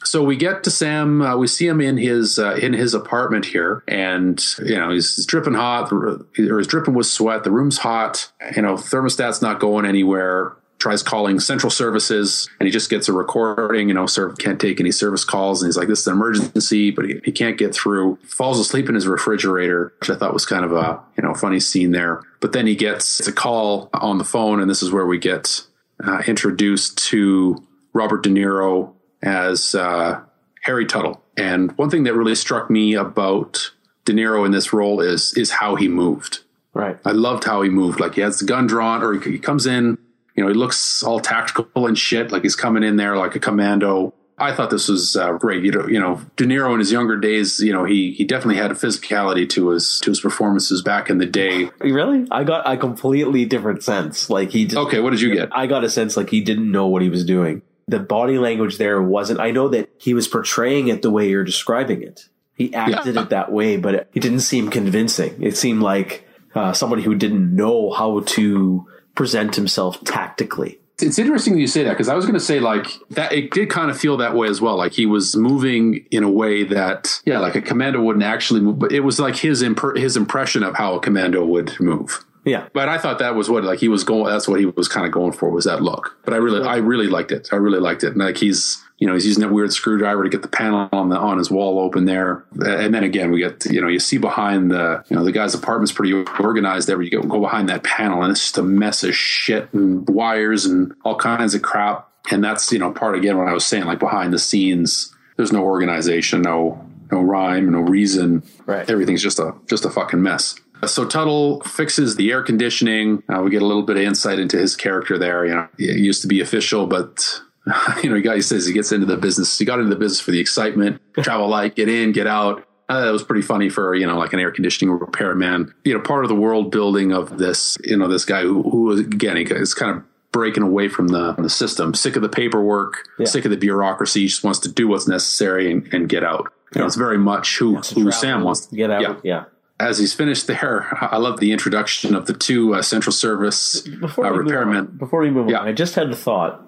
So 0.03 0.23
we 0.23 0.37
get 0.37 0.63
to 0.63 0.71
Sam. 0.71 1.21
Uh, 1.21 1.35
we 1.35 1.47
see 1.47 1.67
him 1.67 1.81
in 1.81 1.97
his 1.97 2.39
uh, 2.39 2.55
in 2.55 2.73
his 2.73 2.93
apartment 2.93 3.45
here, 3.45 3.83
and 3.87 4.43
you 4.59 4.75
know 4.75 4.91
he's, 4.91 5.15
he's 5.15 5.25
dripping 5.25 5.53
hot, 5.53 5.91
or 5.91 6.25
he's 6.35 6.67
dripping 6.67 6.93
with 6.93 7.07
sweat. 7.07 7.43
The 7.43 7.51
room's 7.51 7.77
hot. 7.77 8.31
You 8.55 8.61
know, 8.61 8.75
thermostat's 8.75 9.41
not 9.41 9.59
going 9.59 9.85
anywhere. 9.85 10.55
Tries 10.77 11.03
calling 11.03 11.41
central 11.41 11.69
services, 11.69 12.49
and 12.57 12.65
he 12.65 12.71
just 12.71 12.89
gets 12.89 13.09
a 13.09 13.13
recording. 13.13 13.89
You 13.89 13.93
know, 13.93 14.05
sir 14.05 14.31
can't 14.35 14.61
take 14.61 14.79
any 14.79 14.91
service 14.91 15.25
calls, 15.25 15.61
and 15.61 15.67
he's 15.67 15.75
like, 15.75 15.89
"This 15.89 15.99
is 15.99 16.07
an 16.07 16.13
emergency," 16.13 16.91
but 16.91 17.03
he, 17.03 17.19
he 17.25 17.31
can't 17.33 17.57
get 17.57 17.75
through. 17.75 18.17
Falls 18.23 18.57
asleep 18.57 18.87
in 18.87 18.95
his 18.95 19.05
refrigerator, 19.05 19.93
which 19.99 20.09
I 20.09 20.15
thought 20.15 20.33
was 20.33 20.45
kind 20.45 20.63
of 20.63 20.71
a 20.71 20.97
you 21.17 21.23
know 21.23 21.33
funny 21.33 21.59
scene 21.59 21.91
there. 21.91 22.21
But 22.39 22.53
then 22.53 22.65
he 22.65 22.75
gets 22.75 23.27
a 23.27 23.33
call 23.33 23.89
on 23.93 24.17
the 24.17 24.23
phone, 24.23 24.61
and 24.61 24.69
this 24.69 24.81
is 24.81 24.91
where 24.91 25.05
we 25.05 25.17
get 25.17 25.61
uh, 26.01 26.23
introduced 26.25 26.97
to 27.09 27.61
Robert 27.91 28.23
De 28.23 28.29
Niro 28.29 28.93
as 29.21 29.75
uh, 29.75 30.21
Harry 30.63 30.85
Tuttle. 30.85 31.21
And 31.37 31.71
one 31.77 31.89
thing 31.89 32.03
that 32.03 32.13
really 32.13 32.35
struck 32.35 32.69
me 32.69 32.95
about 32.95 33.71
De 34.05 34.13
Niro 34.13 34.45
in 34.45 34.51
this 34.51 34.73
role 34.73 35.01
is 35.01 35.33
is 35.35 35.51
how 35.51 35.75
he 35.75 35.87
moved. 35.87 36.39
Right. 36.73 36.97
I 37.05 37.11
loved 37.11 37.43
how 37.43 37.61
he 37.61 37.69
moved. 37.69 37.99
Like 37.99 38.15
he 38.15 38.21
has 38.21 38.39
the 38.39 38.45
gun 38.45 38.67
drawn, 38.67 39.03
or 39.03 39.13
he, 39.13 39.31
he 39.31 39.39
comes 39.39 39.65
in. 39.65 39.97
You 40.35 40.43
know, 40.43 40.47
he 40.47 40.53
looks 40.53 41.03
all 41.03 41.19
tactical 41.19 41.85
and 41.85 41.97
shit, 41.97 42.31
like 42.31 42.43
he's 42.43 42.55
coming 42.55 42.83
in 42.83 42.95
there 42.95 43.17
like 43.17 43.35
a 43.35 43.39
commando. 43.39 44.13
I 44.37 44.53
thought 44.53 44.69
this 44.69 44.87
was 44.87 45.17
uh, 45.17 45.33
great. 45.33 45.63
You 45.65 45.71
know, 45.71 45.87
you 45.87 45.99
know, 45.99 46.21
De 46.37 46.45
Niro 46.45 46.71
in 46.73 46.79
his 46.79 46.91
younger 46.91 47.17
days, 47.17 47.59
you 47.59 47.73
know, 47.73 47.83
he 47.83 48.13
he 48.13 48.23
definitely 48.23 48.55
had 48.55 48.71
a 48.71 48.75
physicality 48.75 49.49
to 49.49 49.69
his 49.69 49.99
to 50.01 50.11
his 50.11 50.21
performances 50.21 50.81
back 50.81 51.09
in 51.09 51.17
the 51.17 51.25
day. 51.25 51.69
Really? 51.79 52.25
I 52.31 52.45
got 52.45 52.71
a 52.71 52.77
completely 52.77 53.45
different 53.45 53.83
sense. 53.83 54.29
Like 54.29 54.51
he 54.51 54.65
just, 54.65 54.77
Okay, 54.77 54.99
what 55.01 55.09
did 55.09 55.21
you 55.21 55.33
get? 55.33 55.49
I 55.51 55.67
got 55.67 55.83
a 55.83 55.89
sense 55.89 56.15
like 56.15 56.29
he 56.29 56.41
didn't 56.41 56.71
know 56.71 56.87
what 56.87 57.01
he 57.01 57.09
was 57.09 57.25
doing. 57.25 57.61
The 57.89 57.99
body 57.99 58.37
language 58.37 58.77
there 58.77 59.01
wasn't. 59.01 59.39
I 59.39 59.51
know 59.51 59.67
that 59.69 59.89
he 59.97 60.13
was 60.13 60.27
portraying 60.27 60.87
it 60.87 61.01
the 61.01 61.11
way 61.11 61.29
you're 61.29 61.43
describing 61.43 62.01
it. 62.03 62.29
He 62.55 62.73
acted 62.73 63.15
Yeah. 63.15 63.21
it 63.23 63.29
that 63.29 63.51
way, 63.51 63.77
but 63.77 63.95
it, 63.95 64.09
it 64.13 64.19
didn't 64.21 64.41
seem 64.41 64.69
convincing. 64.69 65.41
It 65.41 65.55
seemed 65.57 65.81
like 65.81 66.27
uh, 66.55 66.73
somebody 66.73 67.03
who 67.03 67.15
didn't 67.15 67.55
know 67.55 67.91
how 67.91 68.19
to 68.21 68.85
present 69.15 69.55
himself 69.55 70.03
tactically. 70.03 70.79
It's 71.01 71.17
interesting 71.17 71.53
that 71.53 71.59
you 71.61 71.67
say 71.67 71.83
that 71.83 71.91
because 71.91 72.09
I 72.09 72.15
was 72.15 72.25
going 72.25 72.33
to 72.37 72.41
say 72.41 72.59
like 72.59 72.87
that 73.11 73.31
it 73.31 73.51
did 73.51 73.69
kind 73.69 73.89
of 73.89 73.97
feel 73.97 74.17
that 74.17 74.35
way 74.35 74.49
as 74.49 74.59
well. 74.59 74.75
Like 74.75 74.91
he 74.91 75.05
was 75.05 75.33
moving 75.37 76.05
in 76.11 76.23
a 76.23 76.29
way 76.29 76.63
that 76.65 77.21
yeah, 77.25 77.39
like 77.39 77.55
a 77.55 77.61
commando 77.61 78.01
wouldn't 78.01 78.25
actually 78.25 78.59
move, 78.59 78.79
but 78.79 78.91
it 78.91 78.99
was 78.99 79.17
like 79.17 79.37
his 79.37 79.61
imp- 79.61 79.95
his 79.95 80.17
impression 80.17 80.61
of 80.61 80.75
how 80.75 80.95
a 80.95 80.99
commando 80.99 81.45
would 81.45 81.79
move. 81.79 82.25
Yeah. 82.45 82.67
But 82.73 82.89
I 82.89 82.97
thought 82.97 83.19
that 83.19 83.35
was 83.35 83.49
what 83.49 83.63
like 83.63 83.79
he 83.79 83.87
was 83.87 84.03
going. 84.03 84.25
That's 84.25 84.47
what 84.47 84.59
he 84.59 84.65
was 84.65 84.87
kind 84.87 85.05
of 85.05 85.11
going 85.11 85.33
for 85.33 85.49
was 85.49 85.65
that 85.65 85.81
look. 85.81 86.17
But 86.23 86.33
I 86.33 86.37
really, 86.37 86.65
I 86.65 86.77
really 86.77 87.07
liked 87.07 87.31
it. 87.31 87.49
I 87.51 87.57
really 87.57 87.79
liked 87.79 88.03
it. 88.03 88.11
And 88.11 88.17
like 88.17 88.37
he's, 88.37 88.81
you 88.97 89.07
know, 89.07 89.13
he's 89.13 89.25
using 89.25 89.41
that 89.41 89.51
weird 89.51 89.71
screwdriver 89.71 90.23
to 90.23 90.29
get 90.29 90.41
the 90.41 90.47
panel 90.47 90.89
on 90.91 91.09
the 91.09 91.17
on 91.17 91.37
his 91.37 91.49
wall 91.49 91.79
open 91.79 92.05
there. 92.05 92.45
And 92.51 92.93
then 92.93 93.03
again, 93.03 93.31
we 93.31 93.39
get, 93.39 93.65
you 93.65 93.81
know, 93.81 93.87
you 93.87 93.99
see 93.99 94.17
behind 94.17 94.71
the, 94.71 95.03
you 95.09 95.15
know, 95.15 95.23
the 95.23 95.31
guy's 95.31 95.53
apartment's 95.53 95.91
pretty 95.91 96.13
organized. 96.39 96.87
There, 96.87 97.01
you 97.01 97.11
go, 97.11 97.21
go 97.21 97.39
behind 97.39 97.69
that 97.69 97.83
panel, 97.83 98.23
and 98.23 98.31
it's 98.31 98.41
just 98.41 98.57
a 98.57 98.63
mess 98.63 99.03
of 99.03 99.15
shit 99.15 99.73
and 99.73 100.07
wires 100.09 100.65
and 100.65 100.93
all 101.03 101.15
kinds 101.15 101.55
of 101.55 101.61
crap. 101.61 102.09
And 102.31 102.43
that's, 102.43 102.71
you 102.71 102.79
know, 102.79 102.91
part 102.91 103.15
again 103.15 103.37
what 103.37 103.47
I 103.47 103.53
was 103.53 103.65
saying, 103.65 103.85
like 103.85 103.99
behind 103.99 104.33
the 104.33 104.39
scenes, 104.39 105.15
there's 105.37 105.53
no 105.53 105.63
organization, 105.63 106.41
no 106.41 106.85
no 107.11 107.21
rhyme, 107.21 107.71
no 107.71 107.79
reason. 107.79 108.43
Right. 108.65 108.89
Everything's 108.89 109.23
just 109.23 109.39
a 109.39 109.53
just 109.67 109.85
a 109.85 109.89
fucking 109.89 110.21
mess. 110.21 110.55
So 110.87 111.05
Tuttle 111.05 111.61
fixes 111.61 112.15
the 112.15 112.31
air 112.31 112.41
conditioning. 112.41 113.23
Uh, 113.29 113.41
we 113.41 113.51
get 113.51 113.61
a 113.61 113.65
little 113.65 113.83
bit 113.83 113.97
of 113.97 114.03
insight 114.03 114.39
into 114.39 114.57
his 114.57 114.75
character 114.75 115.17
there. 115.17 115.45
You 115.45 115.55
know, 115.55 115.67
he 115.77 115.85
used 115.91 116.21
to 116.21 116.27
be 116.27 116.41
official, 116.41 116.87
but 116.87 117.41
you 118.03 118.09
know, 118.09 118.15
he, 118.15 118.21
got, 118.21 118.35
he 118.35 118.41
says 118.41 118.65
he 118.65 118.73
gets 118.73 118.91
into 118.91 119.05
the 119.05 119.17
business. 119.17 119.57
He 119.57 119.65
got 119.65 119.79
into 119.79 119.89
the 119.93 119.99
business 119.99 120.19
for 120.19 120.31
the 120.31 120.39
excitement, 120.39 121.01
travel 121.19 121.47
light, 121.47 121.75
get 121.75 121.89
in, 121.89 122.11
get 122.11 122.27
out. 122.27 122.65
Uh, 122.87 123.05
that 123.05 123.11
was 123.11 123.23
pretty 123.23 123.43
funny 123.43 123.69
for 123.69 123.93
you 123.93 124.07
know, 124.07 124.17
like 124.17 124.33
an 124.33 124.39
air 124.39 124.51
conditioning 124.51 124.91
repairman. 124.97 125.73
You 125.83 125.93
know, 125.93 125.99
part 125.99 126.25
of 126.25 126.29
the 126.29 126.35
world 126.35 126.71
building 126.71 127.11
of 127.11 127.37
this. 127.37 127.77
You 127.83 127.97
know, 127.97 128.07
this 128.07 128.25
guy 128.25 128.41
who 128.41 128.63
who 128.63 128.91
again 128.91 129.37
he 129.37 129.43
is 129.43 129.73
kind 129.75 129.95
of 129.97 130.03
breaking 130.31 130.63
away 130.63 130.87
from 130.87 131.07
the, 131.07 131.33
the 131.33 131.49
system, 131.49 131.93
sick 131.93 132.15
of 132.15 132.21
the 132.21 132.29
paperwork, 132.29 133.07
Yeah. 133.17 133.25
sick 133.25 133.45
of 133.45 133.51
the 133.51 133.57
bureaucracy, 133.57 134.21
He 134.21 134.27
just 134.27 134.43
wants 134.43 134.59
to 134.59 134.71
do 134.71 134.87
what's 134.87 135.07
necessary 135.07 135.71
and, 135.71 135.91
and 135.91 136.07
get 136.07 136.23
out. 136.23 136.51
You 136.73 136.81
know, 136.81 136.87
it's 136.87 136.95
very 136.95 137.17
much 137.17 137.57
who, 137.57 137.77
who 137.77 138.11
Sam 138.11 138.43
wants 138.43 138.67
to 138.67 138.75
get 138.75 138.91
out. 138.91 139.01
Yeah 139.01 139.15
Yeah. 139.23 139.43
As 139.79 139.97
he's 139.97 140.13
finished 140.13 140.47
there, 140.47 140.87
I 141.01 141.17
love 141.17 141.39
the 141.39 141.51
introduction 141.51 142.15
of 142.15 142.25
the 142.25 142.33
two 142.33 142.75
uh, 142.75 142.81
Central 142.81 143.13
Service 143.13 143.81
Before 143.81 144.25
uh, 144.25 144.31
we 144.31 144.37
move 144.43 144.47
repairmen. 144.51 144.77
on, 144.77 144.97
before 144.97 145.21
we 145.21 145.31
move 145.31 145.49
Yeah. 145.49 145.59
on, 145.59 145.67
I 145.67 145.73
just 145.73 145.95
had 145.95 146.09
a 146.09 146.15
thought. 146.15 146.65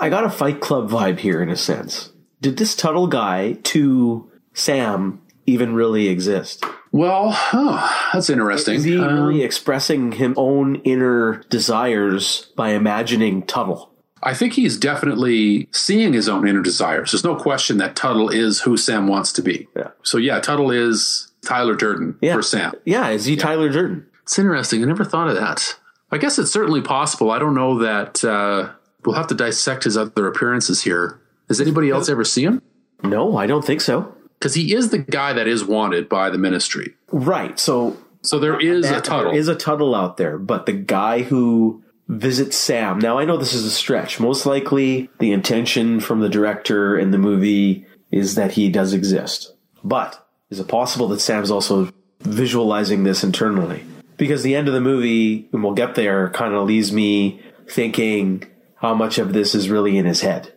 I 0.00 0.08
got 0.08 0.24
a 0.24 0.30
Fight 0.30 0.60
Club 0.60 0.88
vibe 0.90 1.18
here 1.18 1.42
in 1.42 1.50
a 1.50 1.56
sense. 1.56 2.12
Did 2.40 2.56
this 2.56 2.74
Tuttle 2.74 3.06
guy 3.08 3.58
to 3.64 4.30
Sam 4.54 5.20
even 5.46 5.74
really 5.74 6.08
exist? 6.08 6.64
Well, 6.92 7.30
oh, 7.52 8.08
that's 8.12 8.30
interesting. 8.30 8.76
Is 8.76 8.84
he 8.84 8.98
Um, 8.98 9.22
really 9.26 9.42
expressing 9.42 10.12
his 10.12 10.32
own 10.36 10.76
inner 10.76 11.42
desires 11.50 12.50
by 12.56 12.70
imagining 12.70 13.42
Tuttle? 13.42 13.92
I 14.22 14.34
think 14.34 14.54
he's 14.54 14.76
definitely 14.78 15.68
seeing 15.72 16.12
his 16.14 16.28
own 16.28 16.46
inner 16.48 16.62
desires. 16.62 17.12
There's 17.12 17.24
no 17.24 17.36
question 17.36 17.78
that 17.78 17.96
Tuttle 17.96 18.28
is 18.28 18.60
who 18.62 18.76
Sam 18.76 19.06
wants 19.08 19.32
to 19.34 19.42
be. 19.42 19.68
Yeah. 19.76 19.88
So 20.02 20.18
yeah, 20.18 20.40
Tuttle 20.40 20.70
is 20.70 21.29
Tyler 21.44 21.74
Durden 21.74 22.16
Yeah. 22.20 22.34
for 22.36 22.42
Sam. 22.42 22.72
Yeah, 22.84 23.08
is 23.10 23.24
he 23.24 23.36
Tyler 23.36 23.68
Durden? 23.68 24.06
It's 24.22 24.38
interesting. 24.38 24.82
I 24.82 24.86
never 24.86 25.04
thought 25.04 25.28
of 25.28 25.36
that. 25.36 25.76
I 26.12 26.18
guess 26.18 26.38
it's 26.38 26.50
certainly 26.50 26.80
possible. 26.82 27.30
I 27.30 27.38
don't 27.38 27.54
know 27.54 27.78
that 27.78 28.24
uh, 28.24 28.70
we'll 29.04 29.16
have 29.16 29.28
to 29.28 29.34
dissect 29.34 29.84
his 29.84 29.96
other 29.96 30.26
appearances 30.26 30.82
here. 30.82 31.20
Has 31.48 31.60
anybody 31.60 31.90
else 31.90 32.08
ever 32.08 32.24
see 32.24 32.44
him? 32.44 32.62
No, 33.02 33.36
I 33.36 33.46
don't 33.46 33.64
think 33.64 33.80
so. 33.80 34.14
Because 34.38 34.54
he 34.54 34.74
is 34.74 34.90
the 34.90 34.98
guy 34.98 35.32
that 35.32 35.46
is 35.48 35.64
wanted 35.64 36.08
by 36.08 36.30
the 36.30 36.38
ministry. 36.38 36.94
Right. 37.12 37.58
So 37.58 37.96
So 38.22 38.38
there 38.38 38.58
is 38.60 38.86
a 38.86 38.92
There 38.92 39.00
Tuttle. 39.00 39.32
is 39.32 39.48
a 39.48 39.54
Tuttle 39.54 39.94
out 39.94 40.16
there, 40.16 40.38
but 40.38 40.66
the 40.66 40.72
guy 40.72 41.22
who 41.22 41.82
visits 42.08 42.56
Sam. 42.56 42.98
Now 42.98 43.18
I 43.18 43.24
know 43.24 43.36
this 43.36 43.54
is 43.54 43.64
a 43.64 43.70
stretch. 43.70 44.18
Most 44.20 44.44
likely 44.46 45.08
the 45.20 45.32
intention 45.32 46.00
from 46.00 46.20
the 46.20 46.28
director 46.28 46.98
in 46.98 47.10
the 47.12 47.18
movie 47.18 47.86
is 48.10 48.34
that 48.34 48.52
he 48.52 48.68
does 48.68 48.92
exist. 48.92 49.54
But 49.84 50.26
is 50.50 50.60
it 50.60 50.68
possible 50.68 51.08
that 51.08 51.20
Sam's 51.20 51.50
also 51.50 51.90
visualizing 52.20 53.04
this 53.04 53.24
internally? 53.24 53.84
Because 54.16 54.42
the 54.42 54.54
end 54.54 54.68
of 54.68 54.74
the 54.74 54.80
movie, 54.80 55.48
and 55.52 55.64
we'll 55.64 55.72
get 55.72 55.94
there, 55.94 56.28
kind 56.30 56.54
of 56.54 56.66
leaves 56.66 56.92
me 56.92 57.40
thinking 57.68 58.44
how 58.76 58.94
much 58.94 59.18
of 59.18 59.32
this 59.32 59.54
is 59.54 59.70
really 59.70 59.96
in 59.96 60.04
his 60.04 60.20
head. 60.20 60.52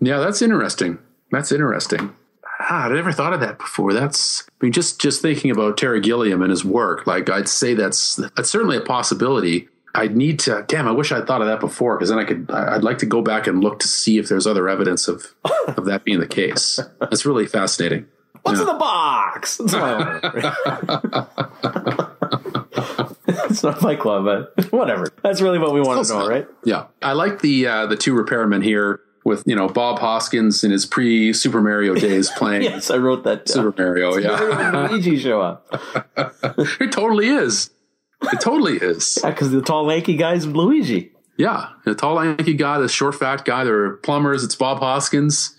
Yeah, 0.00 0.18
that's 0.18 0.42
interesting. 0.42 0.98
That's 1.30 1.52
interesting. 1.52 2.14
Ah, 2.60 2.86
I 2.86 2.88
never 2.92 3.12
thought 3.12 3.32
of 3.32 3.40
that 3.40 3.58
before. 3.58 3.92
That's 3.92 4.42
I 4.42 4.64
mean, 4.64 4.72
just 4.72 5.00
just 5.00 5.20
thinking 5.20 5.50
about 5.50 5.76
Terry 5.76 6.00
Gilliam 6.00 6.40
and 6.40 6.50
his 6.50 6.64
work. 6.64 7.06
Like 7.06 7.28
I'd 7.28 7.48
say 7.48 7.74
that's 7.74 8.16
that's 8.16 8.48
certainly 8.48 8.76
a 8.76 8.80
possibility. 8.80 9.68
I'd 9.94 10.16
need 10.16 10.38
to. 10.40 10.64
Damn, 10.66 10.88
I 10.88 10.92
wish 10.92 11.12
I'd 11.12 11.26
thought 11.26 11.40
of 11.40 11.46
that 11.46 11.60
before 11.60 11.96
because 11.96 12.08
then 12.08 12.18
I 12.18 12.24
could. 12.24 12.50
I'd 12.50 12.82
like 12.84 12.98
to 12.98 13.06
go 13.06 13.22
back 13.22 13.46
and 13.46 13.62
look 13.62 13.80
to 13.80 13.88
see 13.88 14.18
if 14.18 14.28
there's 14.28 14.46
other 14.46 14.68
evidence 14.68 15.08
of 15.08 15.34
of 15.68 15.84
that 15.84 16.04
being 16.04 16.20
the 16.20 16.26
case. 16.26 16.80
That's 17.00 17.26
really 17.26 17.46
fascinating. 17.46 18.06
What's 18.44 18.60
in 18.60 18.66
the 18.66 18.74
box? 18.74 19.56
That's 19.56 19.72
my 19.72 20.20
It's 23.50 23.62
not 23.62 23.80
Fight 23.80 24.00
Club, 24.00 24.24
but 24.24 24.70
whatever. 24.70 25.06
That's 25.22 25.40
really 25.40 25.58
what 25.58 25.72
we 25.72 25.80
want 25.80 26.06
to 26.06 26.12
know, 26.12 26.28
right? 26.28 26.46
Yeah, 26.64 26.86
I 27.02 27.12
like 27.12 27.40
the 27.40 27.66
uh, 27.66 27.86
the 27.86 27.96
two 27.96 28.14
repairmen 28.14 28.62
here 28.62 29.00
with 29.24 29.44
you 29.46 29.56
know 29.56 29.68
Bob 29.68 29.98
Hoskins 29.98 30.62
in 30.62 30.70
his 30.70 30.84
pre 30.84 31.32
Super 31.32 31.62
Mario 31.62 31.94
days 31.94 32.30
playing 32.36 32.62
Yes, 32.62 32.90
I 32.90 32.98
wrote 32.98 33.24
that 33.24 33.46
down. 33.46 33.72
Super 33.72 33.82
Mario. 33.82 34.16
Yeah, 34.18 34.88
Luigi 34.90 35.18
show 35.18 35.40
up. 35.40 35.66
it 36.16 36.92
totally 36.92 37.28
is. 37.28 37.70
It 38.24 38.40
totally 38.40 38.76
is. 38.76 39.18
Yeah, 39.22 39.30
because 39.30 39.50
the 39.50 39.62
tall, 39.62 39.84
lanky 39.84 40.16
guy's 40.16 40.46
Luigi. 40.46 41.12
Yeah, 41.36 41.70
the 41.84 41.94
tall, 41.94 42.14
lanky 42.14 42.54
guy, 42.54 42.78
the 42.78 42.88
short, 42.88 43.14
fat 43.16 43.44
guy. 43.44 43.64
They're 43.64 43.94
plumbers. 43.96 44.44
It's 44.44 44.54
Bob 44.54 44.78
Hoskins. 44.80 45.56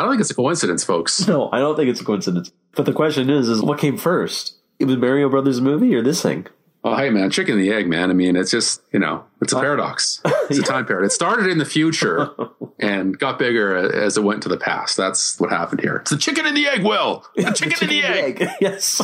I 0.00 0.02
don't 0.04 0.12
think 0.12 0.22
it's 0.22 0.30
a 0.30 0.34
coincidence, 0.34 0.82
folks. 0.82 1.28
No, 1.28 1.50
I 1.52 1.58
don't 1.58 1.76
think 1.76 1.90
it's 1.90 2.00
a 2.00 2.04
coincidence. 2.04 2.50
But 2.74 2.86
the 2.86 2.94
question 2.94 3.28
is, 3.28 3.50
is 3.50 3.60
what 3.60 3.78
came 3.78 3.98
first? 3.98 4.54
It 4.78 4.86
was 4.86 4.96
Mario 4.96 5.28
Brothers 5.28 5.60
movie 5.60 5.94
or 5.94 6.02
this 6.02 6.22
thing? 6.22 6.46
Oh, 6.82 6.96
hey, 6.96 7.10
man, 7.10 7.30
chicken 7.30 7.58
and 7.58 7.62
the 7.62 7.70
egg, 7.70 7.86
man. 7.86 8.08
I 8.08 8.14
mean, 8.14 8.34
it's 8.34 8.50
just 8.50 8.80
you 8.92 8.98
know, 8.98 9.24
it's 9.42 9.52
a 9.52 9.60
paradox. 9.60 10.22
It's 10.48 10.58
a 10.58 10.62
time 10.62 10.86
paradox. 10.86 11.12
It 11.12 11.14
started 11.14 11.46
in 11.48 11.58
the 11.58 11.64
future 11.64 12.30
and 12.80 13.16
got 13.16 13.38
bigger 13.38 13.76
as 13.76 14.16
it 14.16 14.24
went 14.24 14.42
to 14.44 14.48
the 14.48 14.56
past. 14.56 14.96
That's 14.96 15.38
what 15.38 15.50
happened 15.50 15.82
here. 15.82 15.96
It's 15.96 16.10
the 16.10 16.16
chicken 16.16 16.46
and 16.46 16.56
the 16.56 16.66
egg, 16.66 16.82
Will. 16.82 17.24
The 17.36 17.52
chicken, 17.52 17.78
and 17.82 17.90
the 17.90 18.02
egg. 18.02 18.48
yes. 18.60 19.00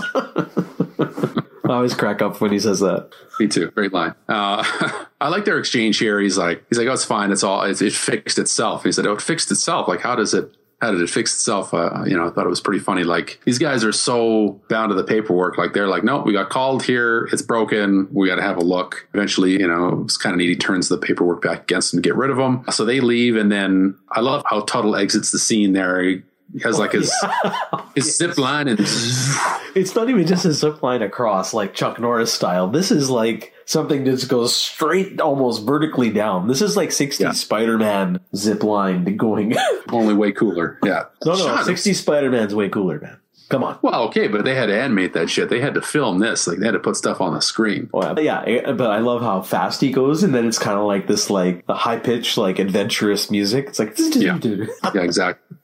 I 0.98 1.72
always 1.72 1.94
crack 1.94 2.22
up 2.22 2.40
when 2.40 2.50
he 2.52 2.58
says 2.58 2.80
that. 2.80 3.10
Me 3.38 3.46
too. 3.48 3.70
Great 3.72 3.92
line. 3.92 4.14
Uh, 4.28 4.64
I 5.20 5.28
like 5.28 5.44
their 5.44 5.58
exchange 5.58 5.98
here. 5.98 6.18
He's 6.20 6.38
like, 6.38 6.64
he's 6.68 6.78
like, 6.78 6.88
oh, 6.88 6.92
it's 6.92 7.04
fine. 7.04 7.30
It's 7.30 7.42
all, 7.42 7.62
it's, 7.62 7.82
it 7.82 7.92
fixed 7.92 8.38
itself. 8.38 8.84
He 8.84 8.90
said, 8.92 9.06
oh, 9.06 9.12
it 9.12 9.22
fixed 9.22 9.50
itself. 9.50 9.86
Like, 9.86 10.00
how 10.00 10.16
does 10.16 10.34
it, 10.34 10.56
how 10.80 10.90
did 10.90 11.00
it 11.00 11.08
fix 11.08 11.34
itself? 11.34 11.72
Uh, 11.72 12.04
you 12.06 12.16
know, 12.16 12.26
I 12.26 12.30
thought 12.30 12.44
it 12.44 12.50
was 12.50 12.60
pretty 12.60 12.80
funny. 12.80 13.02
Like, 13.02 13.40
these 13.46 13.58
guys 13.58 13.82
are 13.82 13.92
so 13.92 14.60
bound 14.68 14.90
to 14.90 14.94
the 14.94 15.04
paperwork. 15.04 15.56
Like, 15.56 15.72
they're 15.72 15.88
like, 15.88 16.04
no, 16.04 16.20
we 16.20 16.32
got 16.34 16.50
called 16.50 16.82
here. 16.82 17.28
It's 17.32 17.40
broken. 17.40 18.08
We 18.12 18.28
got 18.28 18.36
to 18.36 18.42
have 18.42 18.58
a 18.58 18.64
look. 18.64 19.08
Eventually, 19.14 19.52
you 19.52 19.66
know, 19.66 20.02
it's 20.04 20.18
kind 20.18 20.34
of 20.34 20.38
neat. 20.38 20.50
He 20.50 20.56
turns 20.56 20.88
the 20.88 20.98
paperwork 20.98 21.42
back 21.42 21.62
against 21.62 21.92
them 21.92 22.02
to 22.02 22.06
get 22.06 22.14
rid 22.16 22.30
of 22.30 22.36
them. 22.36 22.64
So 22.70 22.84
they 22.84 23.00
leave. 23.00 23.36
And 23.36 23.50
then 23.50 23.96
I 24.10 24.20
love 24.20 24.42
how 24.46 24.60
Tuttle 24.60 24.96
exits 24.96 25.30
the 25.30 25.38
scene 25.38 25.72
there. 25.72 26.02
He 26.02 26.22
has 26.62 26.78
like 26.78 26.92
his, 26.92 27.12
his 27.94 28.16
zip 28.16 28.36
line 28.36 28.68
and 28.68 28.78
It's 28.78 29.94
not 29.94 30.10
even 30.10 30.26
just 30.26 30.44
a 30.44 30.52
zip 30.52 30.82
line 30.82 31.02
across 31.02 31.54
like 31.54 31.74
Chuck 31.74 31.98
Norris 31.98 32.32
style. 32.32 32.68
This 32.68 32.90
is 32.90 33.08
like 33.08 33.52
something 33.66 34.04
just 34.04 34.28
goes 34.28 34.56
straight, 34.56 35.20
almost 35.20 35.66
vertically 35.66 36.10
down. 36.10 36.48
This 36.48 36.62
is 36.62 36.76
like 36.76 36.90
60 36.92 37.22
Yeah. 37.24 37.32
Spider-Man 37.32 38.20
zip 38.34 38.62
line 38.62 39.16
going. 39.16 39.54
only 39.92 40.14
way 40.14 40.32
cooler. 40.32 40.78
Yeah. 40.82 41.04
no, 41.24 41.32
up. 41.32 41.64
60 41.66 41.92
Spider-Man's 41.92 42.54
way 42.54 42.68
cooler, 42.70 42.98
man. 43.00 43.18
Come 43.48 43.62
on. 43.62 43.78
Well, 43.80 44.02
okay, 44.08 44.26
but 44.26 44.44
they 44.44 44.56
had 44.56 44.66
to 44.66 44.76
animate 44.80 45.12
that 45.12 45.30
shit. 45.30 45.48
They 45.50 45.60
had 45.60 45.74
to 45.74 45.80
film 45.80 46.18
this. 46.18 46.48
Like 46.48 46.58
they 46.58 46.64
had 46.66 46.72
to 46.72 46.80
put 46.80 46.96
stuff 46.96 47.20
on 47.20 47.32
the 47.32 47.40
screen. 47.40 47.88
Well, 47.92 48.18
yeah, 48.20 48.42
eh, 48.42 48.72
but 48.72 48.90
I 48.90 48.98
love 48.98 49.22
how 49.22 49.40
fast 49.40 49.80
he 49.80 49.92
goes, 49.92 50.24
and 50.24 50.34
then 50.34 50.48
it's 50.48 50.58
kind 50.58 50.76
of 50.76 50.84
like 50.84 51.06
this, 51.06 51.30
like 51.30 51.64
the 51.66 51.74
high 51.76 51.98
pitched, 52.00 52.36
like 52.38 52.58
adventurous 52.58 53.30
music. 53.30 53.66
It's 53.68 53.78
like, 53.78 53.94
Yeah. 53.98 54.40
Yeah, 54.42 55.00
exactly. 55.02 55.56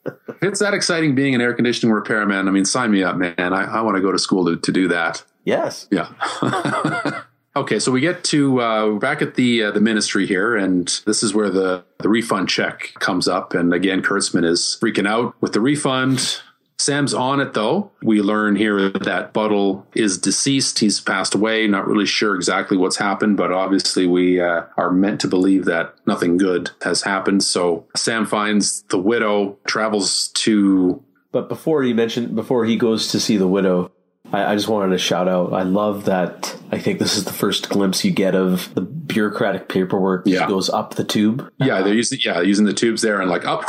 it's 0.43 0.61
that 0.61 0.75
exciting 0.75 1.17
being 1.17 1.35
an 1.35 1.41
air 1.41 1.55
conditioning 1.55 1.93
repairman. 1.93 2.47
I 2.47 2.53
mean, 2.53 2.65
sign 2.65 2.93
me 2.93 3.03
up, 3.03 3.17
man. 3.17 3.35
I, 3.39 3.65
I 3.65 3.81
want 3.81 3.97
to 3.97 4.01
go 4.01 4.13
to 4.13 4.19
school 4.19 4.45
to, 4.45 4.57
to 4.59 4.71
do 4.73 4.87
that. 4.89 5.25
yes, 5.45 5.89
Yeah. 5.91 6.07
okay, 7.57 7.79
so 7.79 7.93
we 7.93 8.01
get 8.01 8.25
to 8.25 8.61
uh, 8.61 8.91
back 8.99 9.23
at 9.23 9.35
the 9.35 9.65
uh, 9.65 9.71
the 9.71 9.81
ministry 9.81 10.27
here, 10.27 10.57
and 10.57 10.89
this 11.07 11.23
is 11.23 11.35
where 11.35 11.51
the 11.51 11.85
the 11.99 12.09
refund 12.09 12.49
check 12.49 12.93
comes 12.95 13.29
up. 13.29 13.55
And 13.55 13.73
again, 13.73 14.03
Kurtzmann 14.03 14.45
is 14.45 14.77
freaking 14.81 15.07
out 15.07 15.35
with 15.41 15.53
the 15.53 15.61
refund. 15.61 16.41
Sam's 16.79 17.15
on 17.15 17.41
it 17.41 17.55
though. 17.55 17.93
We 18.03 18.23
learn 18.23 18.57
here 18.57 18.91
that 18.91 19.33
Buttle 19.33 19.87
is 19.95 20.19
deceased. 20.19 20.81
He's 20.81 21.01
passed 21.01 21.35
away. 21.35 21.69
Not 21.69 21.87
really 21.87 22.07
sure 22.07 22.35
exactly 22.35 22.77
what's 22.77 22.97
happened, 22.97 23.37
but 23.37 23.53
obviously 23.53 24.07
we 24.07 24.41
uh, 24.41 24.63
are 24.77 24.91
meant 24.91 25.21
to 25.21 25.29
believe 25.29 25.65
that 25.67 25.95
nothing 26.07 26.39
good 26.39 26.73
has 26.83 27.03
happened. 27.03 27.45
So 27.45 27.87
Sam 27.95 28.27
finds 28.27 28.83
the 28.85 28.99
widow, 28.99 29.59
travels 29.65 30.29
to. 30.29 31.03
But 31.31 31.49
before 31.49 31.85
you 31.85 31.95
mentioned, 31.95 32.35
before 32.35 32.65
he 32.65 32.77
goes 32.77 33.09
to 33.09 33.21
see 33.21 33.37
the 33.37 33.49
widow, 33.49 33.92
I, 34.33 34.53
I 34.53 34.55
just 34.55 34.69
wanted 34.69 34.93
to 34.93 34.99
shout 34.99 35.29
out. 35.29 35.53
I 35.53 35.63
love 35.63 36.07
that. 36.07 36.57
I 36.71 36.79
think 36.79 36.99
this 36.99 37.17
is 37.17 37.25
the 37.25 37.33
first 37.33 37.69
glimpse 37.69 38.05
you 38.05 38.11
get 38.11 38.35
of 38.35 38.75
the 38.75 38.81
bureaucratic 38.81 39.69
paperwork 39.69 40.23
Yeah. 40.27 40.41
that 40.41 40.49
goes 40.49 40.71
up 40.71 40.95
the 40.95 41.05
tube. 41.05 41.51
Yeah, 41.59 41.83
they're 41.83 41.95
using 41.95 42.19
yeah 42.25 42.41
using 42.41 42.65
the 42.65 42.73
tubes 42.73 43.03
there 43.03 43.21
and 43.21 43.29
like 43.31 43.45
up 43.45 43.65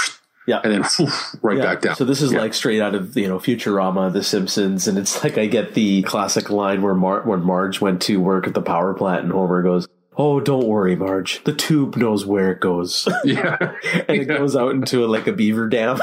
Yeah. 0.47 0.61
and 0.63 0.71
then 0.73 0.83
phew, 0.83 1.07
right 1.41 1.57
Yeah. 1.57 1.63
back 1.63 1.81
down. 1.81 1.95
So 1.95 2.05
this 2.05 2.21
is 2.21 2.31
Yeah. 2.31 2.39
like 2.39 2.53
straight 2.53 2.81
out 2.81 2.95
of 2.95 3.15
you 3.17 3.27
know 3.27 3.39
Futurama, 3.39 4.11
The 4.13 4.23
Simpsons, 4.23 4.87
and 4.87 4.97
it's 4.97 5.23
like 5.23 5.37
I 5.37 5.47
get 5.47 5.73
the 5.73 6.01
classic 6.03 6.49
line 6.49 6.81
where 6.81 6.95
Mar- 6.95 7.23
when 7.23 7.41
Marge 7.43 7.81
went 7.81 8.01
to 8.03 8.17
work 8.21 8.47
at 8.47 8.53
the 8.53 8.61
power 8.61 8.93
plant, 8.93 9.23
and 9.23 9.31
Homer 9.33 9.61
goes, 9.63 9.87
"Oh, 10.17 10.39
don't 10.39 10.67
worry, 10.67 10.95
Marge. 10.95 11.43
The 11.43 11.53
tube 11.53 11.97
knows 11.97 12.25
where 12.25 12.51
it 12.51 12.61
goes," 12.61 13.07
yeah, 13.25 13.57
and 14.07 14.21
it 14.21 14.25
goes 14.25 14.55
out 14.55 14.71
into 14.71 15.05
like 15.07 15.27
a 15.27 15.33
beaver 15.33 15.67
dam. 15.67 15.99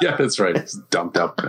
yeah, 0.00 0.14
that's 0.16 0.38
right. 0.38 0.56
It's 0.56 0.74
dumped 0.90 1.16
up. 1.16 1.40